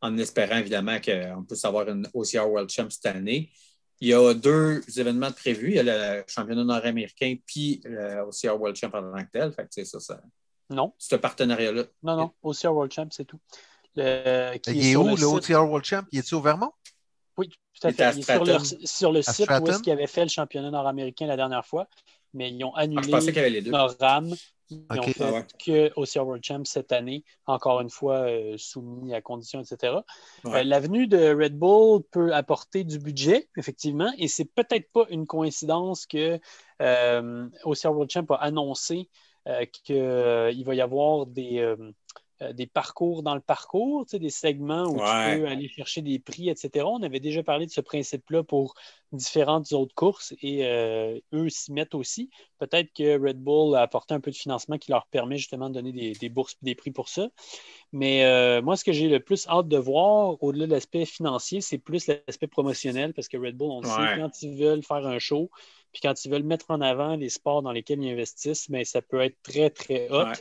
en 0.02 0.16
espérant 0.18 0.56
évidemment 0.56 0.98
qu'on 1.00 1.44
puisse 1.44 1.64
avoir 1.64 1.88
une 1.88 2.08
OCR 2.14 2.48
World 2.48 2.70
Champ 2.70 2.88
cette 2.90 3.06
année. 3.06 3.50
Il 4.00 4.08
y 4.08 4.14
a 4.14 4.32
deux 4.34 4.80
événements 4.98 5.28
de 5.28 5.34
prévus. 5.34 5.70
Il 5.70 5.74
y 5.74 5.78
a 5.80 6.16
le 6.16 6.24
championnat 6.26 6.64
nord-américain 6.64 7.36
puis 7.46 7.80
le 7.84 8.22
OCR 8.22 8.58
World 8.58 8.76
Champ 8.76 8.88
en 8.88 9.12
tant 9.12 9.24
que 9.24 9.30
tel. 9.30 9.52
Fait 9.52 9.64
que 9.64 9.68
c'est 9.70 9.84
ça, 9.84 10.00
ça, 10.00 10.20
Non, 10.70 10.94
ce 10.96 11.16
partenariat-là. 11.16 11.84
non, 12.02 12.16
non. 12.16 12.32
Un 12.42 12.68
World 12.70 12.92
Champ, 12.92 13.08
c'est 13.10 13.26
tout. 13.26 13.40
Le, 13.96 14.56
qui 14.58 14.70
Il 14.72 14.86
est 14.86 14.96
où, 14.96 15.16
le 15.16 15.26
OTR 15.26 15.68
World 15.68 15.84
Champ? 15.84 16.02
Il 16.12 16.20
est-tu 16.20 16.34
au 16.34 16.40
Vermont? 16.40 16.72
Oui, 17.36 17.48
tout 17.48 17.88
à 17.88 17.92
fait. 17.92 18.12
Il 18.14 18.20
est 18.20 18.22
sur, 18.22 18.44
Stratton. 18.44 18.64
sur 18.84 19.12
le 19.12 19.22
site 19.22 19.50
où 19.50 19.66
est-ce 19.68 19.82
qu'ils 19.82 19.92
avaient 19.92 20.06
fait 20.06 20.22
le 20.22 20.28
championnat 20.30 20.70
nord-américain 20.70 21.26
la 21.26 21.36
dernière 21.36 21.66
fois, 21.66 21.88
mais 22.32 22.50
ils 22.50 22.64
ont 22.64 22.72
Ah, 22.74 22.82
je 22.82 22.84
annulé 22.84 23.10
pensais 23.10 23.26
qu'il 23.26 23.36
y 23.36 23.38
avait 23.40 23.50
les 23.50 23.62
deux. 23.62 23.70
Noram 23.70 24.34
Ils 24.70 25.12
fait 25.12 25.46
que 25.64 25.92
OCR 25.96 26.26
World 26.26 26.44
Champ 26.44 26.64
cette 26.64 26.92
année, 26.92 27.24
encore 27.46 27.80
une 27.80 27.90
fois 27.90 28.28
euh, 28.28 28.54
soumis 28.56 29.14
à 29.14 29.20
conditions, 29.20 29.60
etc. 29.60 29.94
Ouais. 30.44 30.60
Euh, 30.60 30.64
L'avenue 30.64 31.06
de 31.06 31.34
Red 31.34 31.58
Bull 31.58 32.02
peut 32.10 32.32
apporter 32.32 32.84
du 32.84 32.98
budget, 32.98 33.48
effectivement, 33.56 34.12
et 34.18 34.28
c'est 34.28 34.44
peut-être 34.44 34.90
pas 34.92 35.06
une 35.10 35.26
coïncidence 35.26 36.06
que 36.06 36.38
euh, 36.82 37.48
OCR 37.64 37.90
World 37.90 38.10
Champ 38.10 38.26
a 38.30 38.36
annoncé 38.36 39.08
euh, 39.48 39.64
qu'il 39.64 40.64
va 40.64 40.74
y 40.74 40.80
avoir 40.80 41.26
des, 41.26 41.76
euh, 42.42 42.52
des 42.52 42.66
parcours 42.66 43.22
dans 43.22 43.34
le 43.34 43.40
parcours, 43.40 44.06
tu 44.06 44.12
sais, 44.12 44.18
des 44.18 44.30
segments 44.30 44.86
où 44.88 45.00
Ouais. 45.00 45.02
tu 45.02 45.16
peux 45.22 45.46
aller 45.46 45.68
chercher 45.68 46.02
des 46.02 46.18
prix, 46.18 46.48
etc. 46.48 46.86
On 46.88 47.02
avait 47.02 47.20
déjà 47.20 47.42
parlé 47.42 47.66
de 47.66 47.70
ce 47.70 47.80
principe-là 47.80 48.42
pour 48.44 48.74
différentes 49.12 49.72
autres 49.72 49.94
courses 49.94 50.34
et 50.42 50.66
euh, 50.66 51.18
eux 51.34 51.48
s'y 51.48 51.72
mettent 51.72 51.94
aussi. 51.94 52.30
Peut-être 52.58 52.92
que 52.94 53.18
Red 53.20 53.38
Bull 53.42 53.74
a 53.76 53.82
apporté 53.82 54.14
un 54.14 54.20
peu 54.20 54.30
de 54.30 54.36
financement 54.36 54.78
qui 54.78 54.90
leur 54.90 55.06
permet 55.08 55.36
justement 55.36 55.68
de 55.68 55.74
donner 55.74 55.92
des, 55.92 56.12
des 56.12 56.28
bourses 56.28 56.56
des 56.62 56.74
prix 56.74 56.90
pour 56.92 57.08
ça. 57.08 57.28
Mais 57.92 58.24
euh, 58.24 58.62
moi, 58.62 58.76
ce 58.76 58.84
que 58.84 58.92
j'ai 58.92 59.08
le 59.08 59.20
plus 59.20 59.46
hâte 59.48 59.68
de 59.68 59.76
voir, 59.76 60.42
au-delà 60.42 60.66
de 60.66 60.72
l'aspect 60.72 61.04
financier, 61.04 61.60
c'est 61.60 61.78
plus 61.78 62.06
l'aspect 62.06 62.46
promotionnel 62.46 63.12
parce 63.14 63.28
que 63.28 63.36
Red 63.36 63.56
Bull, 63.56 63.70
on 63.70 63.80
le 63.80 63.84
Ouais. 63.84 63.86
sait, 63.86 64.08
quand 64.08 64.42
ils 64.42 64.56
veulent 64.56 64.82
faire 64.84 65.06
un 65.06 65.18
show, 65.18 65.50
puis 65.92 66.00
quand 66.02 66.24
ils 66.24 66.30
veulent 66.30 66.42
mettre 66.44 66.70
en 66.70 66.80
avant 66.80 67.16
les 67.16 67.28
sports 67.28 67.62
dans 67.62 67.72
lesquels 67.72 68.02
ils 68.02 68.10
investissent, 68.12 68.68
mais 68.68 68.84
ça 68.84 69.02
peut 69.02 69.20
être 69.20 69.36
très, 69.42 69.70
très 69.70 70.08
hot. 70.10 70.24
Ouais. 70.24 70.40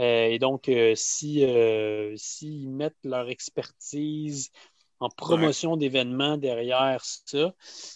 Euh, 0.00 0.28
et 0.28 0.38
donc, 0.38 0.68
euh, 0.68 0.94
si, 0.96 1.44
euh, 1.44 2.14
s'ils 2.16 2.70
mettent 2.70 2.96
leur 3.04 3.28
expertise 3.28 4.50
en 4.98 5.08
promotion 5.08 5.76
d'événements 5.76 6.36
derrière 6.36 7.02
ça, 7.04 7.52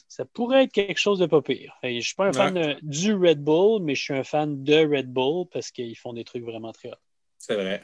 ça 0.09 0.25
pourrait 0.27 0.65
être 0.65 0.73
quelque 0.73 0.99
chose 0.99 1.19
de 1.19 1.27
pas 1.27 1.43
pire. 1.43 1.75
Je 1.83 2.01
suis 2.01 2.15
pas 2.15 2.27
un 2.27 2.33
fan 2.33 2.55
de- 2.55 2.77
du 2.83 3.15
Red 3.15 3.43
Bull, 3.43 3.83
mais 3.83 3.95
je 3.95 4.03
suis 4.03 4.15
un 4.15 4.25
fan 4.25 4.63
de 4.63 4.87
Red 4.87 5.13
Bull 5.13 5.47
parce 5.53 5.71
qu'ils 5.71 5.97
font 5.97 6.13
des 6.13 6.25
trucs 6.25 6.45
vraiment 6.45 6.73
très 6.73 6.91
hot. 6.91 6.97
C'est 7.39 7.55
vrai. 7.55 7.83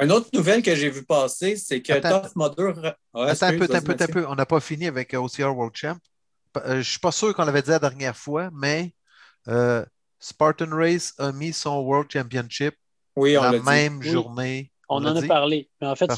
Une 0.00 0.12
autre 0.12 0.28
nouvelle 0.32 0.62
que 0.62 0.74
j'ai 0.74 0.88
vu 0.90 1.04
passer, 1.04 1.56
c'est 1.56 1.82
que 1.82 1.92
Attends. 1.92 2.22
Tough 2.22 2.36
Attends 3.30 3.46
un 3.46 3.58
peu, 3.58 3.64
un 3.74 3.80
peu, 3.80 3.92
un 3.98 4.06
peu. 4.06 4.26
On 4.28 4.34
n'a 4.34 4.46
pas 4.46 4.60
fini 4.60 4.86
avec 4.86 5.12
OCR 5.14 5.54
World 5.54 5.74
Champ. 5.74 5.98
Je 6.64 6.74
ne 6.74 6.82
suis 6.82 6.98
pas 6.98 7.12
sûr 7.12 7.34
qu'on 7.34 7.44
l'avait 7.44 7.62
dit 7.62 7.70
la 7.70 7.78
dernière 7.78 8.16
fois, 8.16 8.48
mais 8.54 8.94
euh, 9.48 9.84
Spartan 10.18 10.70
Race 10.70 11.12
a 11.18 11.32
mis 11.32 11.52
son 11.52 11.80
World 11.80 12.10
Championship 12.10 12.74
Oui, 13.16 13.36
on 13.38 13.42
la 13.42 13.58
dit. 13.58 13.64
même 13.64 14.02
journée. 14.02 14.70
On, 14.88 15.04
en 15.04 15.16
a 15.16 15.26
parlé. 15.26 15.68
Mais 15.80 15.88
en 15.88 15.96
fait, 15.96 16.08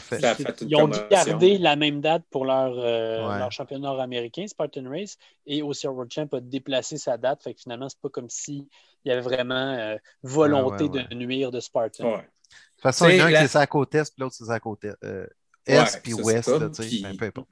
ils 0.60 0.76
ont 0.76 0.88
gardé 1.10 1.56
la 1.56 1.74
même 1.74 2.02
date 2.02 2.24
pour 2.30 2.44
leur, 2.44 2.74
euh, 2.78 3.26
Ouais. 3.26 3.38
leur 3.38 3.50
championnat 3.50 3.88
nord-américain, 3.88 4.46
Spartan 4.46 4.84
Race, 4.90 5.16
et 5.46 5.62
OCR 5.62 5.86
World 5.94 6.12
Champ 6.12 6.28
a 6.34 6.40
déplacé 6.40 6.98
sa 6.98 7.16
date. 7.16 7.42
Fait 7.42 7.54
que 7.54 7.60
finalement, 7.62 7.88
c'est 7.88 7.98
pas 8.00 8.10
comme 8.10 8.28
s'il 8.28 8.66
y 9.06 9.10
avait 9.10 9.22
vraiment 9.22 9.54
euh, 9.54 9.96
volonté 10.22 10.84
Ouais, 10.84 10.90
ouais, 10.90 10.98
ouais. 10.98 11.08
de 11.08 11.14
nuire 11.14 11.50
de 11.50 11.60
Spartan. 11.60 12.04
Ouais. 12.04 12.16
De 12.16 12.20
toute 12.20 12.82
façon, 12.82 13.08
il 13.08 13.16
y 13.16 13.22
en 13.22 13.24
a 13.24 13.28
un 13.28 13.30
la- 13.30 13.38
qui 13.38 13.44
est 13.46 13.48
sur 13.48 13.58
la 13.60 13.66
côte 13.66 13.94
est, 13.94 14.02
puis 14.04 14.12
l'autre 14.22 14.34
c'est 14.38 14.60
côte 14.60 14.84
est. 14.84 14.94
euh, 15.04 15.26
Ouais, 15.66 15.74
est 15.76 16.02
puis 16.02 16.12
ouest, 16.14 16.48
là, 16.48 16.68
tu 16.68 16.82
sais, 16.82 16.88
Puis- 16.88 17.02
ben, 17.02 17.16
peu 17.16 17.24
importe. 17.26 17.48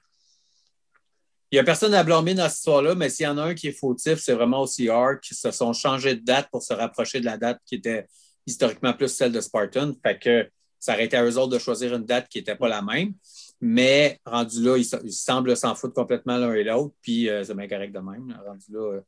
Il 1.50 1.56
n'y 1.56 1.60
a 1.60 1.64
personne 1.64 1.94
à 1.94 2.02
blâmer 2.02 2.34
dans 2.34 2.48
cette 2.48 2.58
histoire-là, 2.58 2.94
mais 2.94 3.08
s'il 3.08 3.24
y 3.24 3.28
en 3.28 3.38
a 3.38 3.42
un 3.42 3.54
qui 3.54 3.68
est 3.68 3.72
fautif, 3.72 4.18
c'est 4.18 4.32
vraiment 4.34 4.62
OCR 4.62 5.20
qui 5.22 5.34
se 5.34 5.50
sont 5.52 5.72
changés 5.72 6.16
de 6.16 6.24
date 6.24 6.48
pour 6.50 6.62
se 6.62 6.74
rapprocher 6.74 7.20
de 7.20 7.24
la 7.24 7.38
date 7.38 7.60
qui 7.64 7.76
était 7.76 8.06
historiquement 8.46 8.92
plus 8.92 9.08
celle 9.08 9.32
de 9.32 9.40
Spartan. 9.40 9.92
Fait 10.02 10.18
que 10.18 10.48
ça 10.78 10.94
aurait 10.94 11.06
été 11.06 11.16
à 11.16 11.24
eux 11.24 11.36
autres 11.38 11.52
de 11.52 11.58
choisir 11.58 11.94
une 11.94 12.04
date 12.04 12.28
qui 12.28 12.38
n'était 12.38 12.54
pas 12.56 12.68
la 12.68 12.82
même. 12.82 13.12
Mais 13.60 14.20
rendu 14.26 14.62
là, 14.62 14.76
ils, 14.76 14.84
se- 14.84 14.96
ils 15.04 15.12
semblent 15.12 15.56
s'en 15.56 15.74
foutre 15.74 15.94
complètement 15.94 16.36
l'un 16.36 16.52
et 16.52 16.62
l'autre, 16.62 16.94
puis 17.00 17.28
euh, 17.30 17.42
c'est 17.42 17.54
bien 17.54 17.66
correct 17.68 17.92
de 17.92 17.98
même. 18.00 18.28
là. 18.28 18.42
Rendu 18.46 18.66
là, 18.70 18.92
euh, 18.96 19.00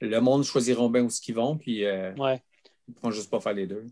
le 0.00 0.18
monde 0.20 0.42
choisiront 0.44 0.90
bien 0.90 1.02
où 1.02 1.10
ce 1.10 1.20
qu'ils 1.20 1.36
vont, 1.36 1.56
puis 1.56 1.84
euh, 1.84 2.12
Ouais. 2.16 2.42
ils 2.88 2.90
ne 2.90 2.94
pourront 2.94 3.12
juste 3.12 3.30
pas 3.30 3.40
faire 3.40 3.54
les 3.54 3.66
deux. 3.68 3.84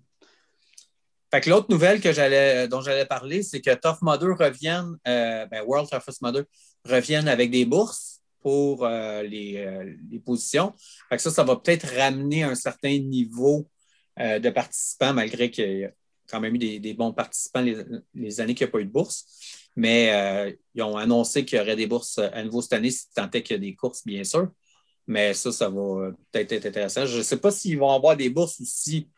Fait 1.31 1.41
que 1.41 1.49
l'autre 1.49 1.69
nouvelle 1.71 2.01
que 2.01 2.13
j'allais, 2.13 2.69
dont 2.69 2.81
j'allais 2.83 3.07
parler, 3.07 3.43
c'est 3.43 3.61
que 3.63 3.75
Tough 3.75 3.99
Mudder 4.03 4.35
reviennent, 4.39 4.97
ben, 5.07 5.63
World 5.65 5.89
Toughest 5.89 6.21
Mudder 6.21 6.43
reviennent 6.85 7.29
avec 7.29 7.51
des 7.51 7.65
bourses 7.65 8.21
pour 8.43 8.87
les, 8.87 9.95
les 10.11 10.19
positions. 10.19 10.75
Fait 11.09 11.17
que 11.17 11.23
ça, 11.23 11.31
ça 11.31 11.43
va 11.45 11.57
peut-être 11.57 11.87
ramener 11.97 12.43
un 12.43 12.55
certain 12.55 12.99
niveau 12.99 13.67
euh, 14.21 14.39
de 14.39 14.51
participants, 14.51 15.15
malgré 15.15 15.51
qu'il 15.51 15.79
y 15.79 15.85
a 15.85 15.91
quand 16.29 16.41
même 16.41 16.55
eu 16.55 16.59
des, 16.59 16.81
des 16.81 16.95
bons 16.95 17.13
participants 17.13 17.63
les, 18.15 18.41
années 18.41 18.55
qu'il 18.55 18.67
n'y 18.67 18.71
a 18.71 18.73
pas 18.73 18.81
eu 18.81 18.85
de 18.85 18.91
bourse. 18.91 19.27
Mais 19.75 20.13
euh, 20.13 20.53
ils 20.75 20.83
ont 20.83 20.97
annoncé 20.97 21.45
qu'il 21.45 21.59
y 21.59 21.61
aurait 21.61 21.77
des 21.77 21.87
bourses 21.87 22.19
à 22.19 22.43
nouveau 22.45 22.61
cette 22.61 22.75
année, 22.75 22.91
si 22.91 23.11
tant 23.15 23.31
est 23.31 23.43
qu'il 23.43 23.57
y 23.57 23.59
a 23.59 23.61
des 23.61 23.75
courses, 23.75 24.05
bien 24.05 24.23
sûr. 24.23 24.51
Mais 25.07 25.35
ça, 25.35 25.51
ça 25.51 25.69
va 25.69 26.11
peut-être 26.31 26.53
être 26.53 26.67
intéressant. 26.67 27.07
Je 27.07 27.19
ne 27.19 27.23
sais 27.23 27.39
pas 27.39 27.51
s'ils 27.51 27.79
vont 27.79 27.91
avoir 27.91 28.17
des 28.17 28.29
bourses 28.29 28.61
aussi 28.61 29.09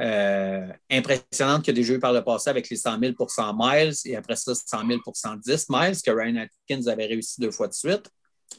euh, 0.00 0.66
impressionnantes 0.90 1.68
a 1.68 1.72
déjà 1.72 1.94
eu 1.94 1.98
par 1.98 2.12
le 2.12 2.22
passé 2.22 2.48
avec 2.48 2.70
les 2.70 2.76
100 2.76 3.00
000 3.00 3.12
pour 3.14 3.30
100 3.30 3.54
miles 3.58 3.92
et 4.06 4.16
après 4.16 4.36
ça, 4.36 4.54
100 4.54 4.86
000 4.86 5.00
pour 5.02 5.16
110 5.16 5.66
miles, 5.68 6.00
que 6.00 6.10
Ryan 6.10 6.36
Atkins 6.36 6.86
avait 6.86 7.06
réussi 7.06 7.40
deux 7.40 7.50
fois 7.50 7.68
de 7.68 7.74
suite, 7.74 8.08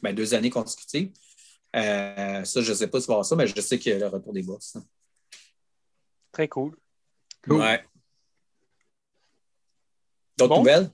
ben, 0.04 0.14
deux 0.14 0.34
années 0.34 0.50
consécutives. 0.50 1.12
Ça, 1.74 2.44
je 2.44 2.70
ne 2.70 2.76
sais 2.76 2.88
pas 2.88 3.00
si 3.00 3.08
va 3.08 3.14
avoir 3.14 3.26
ça, 3.26 3.36
mais 3.36 3.48
je 3.48 3.60
sais 3.62 3.80
qu'il 3.80 3.94
y 3.94 3.96
a 3.96 4.00
le 4.00 4.08
retour 4.08 4.34
des 4.34 4.44
bourses. 4.44 4.78
Très 6.32 6.48
cool. 6.48 6.76
Cool. 7.48 7.58
Ouais. 7.62 7.84
D'autres 10.38 10.50
Bon. 10.56 10.60
nouvelles? 10.60 10.90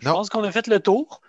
Je 0.00 0.06
Non. 0.08 0.14
pense 0.14 0.28
qu'on 0.28 0.44
a 0.44 0.52
fait 0.52 0.66
le 0.66 0.80
tour. 0.80 1.20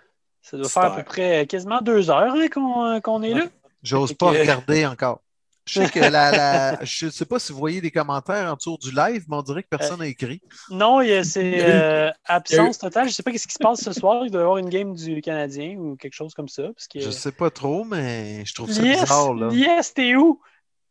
Ça 0.42 0.56
doit 0.56 0.68
faire 0.68 0.84
à 0.84 0.96
peu 0.96 1.02
près 1.02 1.46
quasiment 1.46 1.80
deux 1.80 2.10
heures 2.10 2.34
hein, 2.34 2.48
qu'on 2.48 2.84
euh, 2.86 3.00
qu'on 3.00 3.22
est 3.22 3.34
là. 3.34 3.46
J'ose 3.82 4.12
pas 4.12 4.32
que- 4.32 4.38
regarder 4.38 4.86
encore. 4.86 5.20
Je 5.68 5.80
sais 5.82 5.90
que 5.90 5.98
la, 5.98 6.10
la- 6.30 6.78
je 6.84 7.08
sais 7.08 7.24
pas 7.24 7.40
si 7.40 7.50
vous 7.52 7.58
voyez 7.58 7.80
des 7.80 7.90
commentaires 7.90 8.52
en 8.52 8.54
dessous 8.54 8.78
du 8.80 8.92
live, 8.94 9.24
mais 9.28 9.36
on 9.36 9.42
dirait 9.42 9.64
que 9.64 9.68
personne 9.68 9.98
n'a 9.98 10.06
écrit. 10.06 10.40
Non, 10.70 11.00
c'est 11.24 11.64
euh, 11.64 12.12
absence 12.24 12.78
totale. 12.78 13.04
Je 13.06 13.10
ne 13.10 13.14
sais 13.14 13.22
pas 13.24 13.36
ce 13.36 13.46
qui 13.48 13.54
se 13.54 13.58
passe 13.58 13.80
ce 13.82 13.92
soir. 13.92 14.24
Il 14.24 14.30
doit 14.30 14.42
y 14.42 14.44
avoir 14.44 14.58
une 14.58 14.68
game 14.68 14.94
du 14.94 15.20
Canadien 15.20 15.76
ou 15.78 15.96
quelque 15.96 16.12
chose 16.14 16.34
comme 16.34 16.48
ça. 16.48 16.64
Parce 16.72 16.86
que... 16.86 17.00
Je 17.00 17.10
sais 17.10 17.32
pas 17.32 17.50
trop, 17.50 17.82
mais 17.84 18.44
je 18.44 18.54
trouve 18.54 18.70
ça 18.70 18.80
Yes, 18.82 19.00
bizarre. 19.00 19.34
Là. 19.34 19.48
yes, 19.52 19.92
t'es 19.94 20.14
où? 20.14 20.40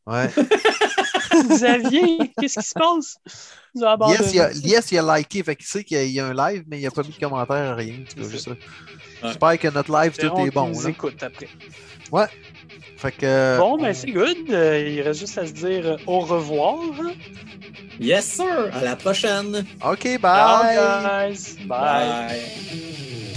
Ouais. 0.07 0.29
Xavier, 1.49 2.31
qu'est-ce 2.39 2.59
qui 2.59 2.65
se 2.65 2.73
passe? 2.73 3.17
Yes, 3.75 4.33
il 4.33 4.39
a, 4.39 4.51
yes, 4.53 4.91
il 4.91 4.97
a 4.99 5.17
liké, 5.17 5.43
fait 5.43 5.55
qu'il 5.55 5.65
sait 5.65 5.83
qu'il 5.83 6.09
y 6.09 6.19
a, 6.19 6.27
un 6.27 6.33
live, 6.33 6.63
mais 6.67 6.79
il 6.79 6.83
n'a 6.83 6.91
pas 6.91 7.03
mis 7.03 7.09
de 7.09 7.19
commentaire, 7.19 7.75
rien. 7.75 7.95
ça. 8.37 8.51
Ouais. 8.51 8.57
J'espère 9.23 9.59
que 9.59 9.67
notre 9.67 9.91
live, 9.91 10.15
tout 10.17 10.39
est 10.39 10.51
bon. 10.51 10.71
là. 10.71 10.89
écoutent 10.89 11.23
après. 11.23 11.49
Fait 12.97 13.11
que, 13.11 13.25
euh, 13.25 13.57
Bon, 13.57 13.77
ben 13.77 13.93
c'est 13.93 14.11
good. 14.11 14.37
Euh, 14.49 14.87
il 14.87 15.01
reste 15.01 15.19
juste 15.19 15.37
à 15.37 15.45
se 15.45 15.51
dire 15.51 15.85
euh, 15.85 15.97
au 16.07 16.19
revoir. 16.19 16.77
Yes, 17.99 18.25
sir! 18.25 18.69
À 18.73 18.81
la 18.81 18.95
prochaine! 18.95 19.65
OK, 19.85 20.03
Ciao, 20.03 20.19
bye! 20.19 21.31
guys. 21.31 21.55
Bye. 21.65 21.67
Bye. 21.67 23.34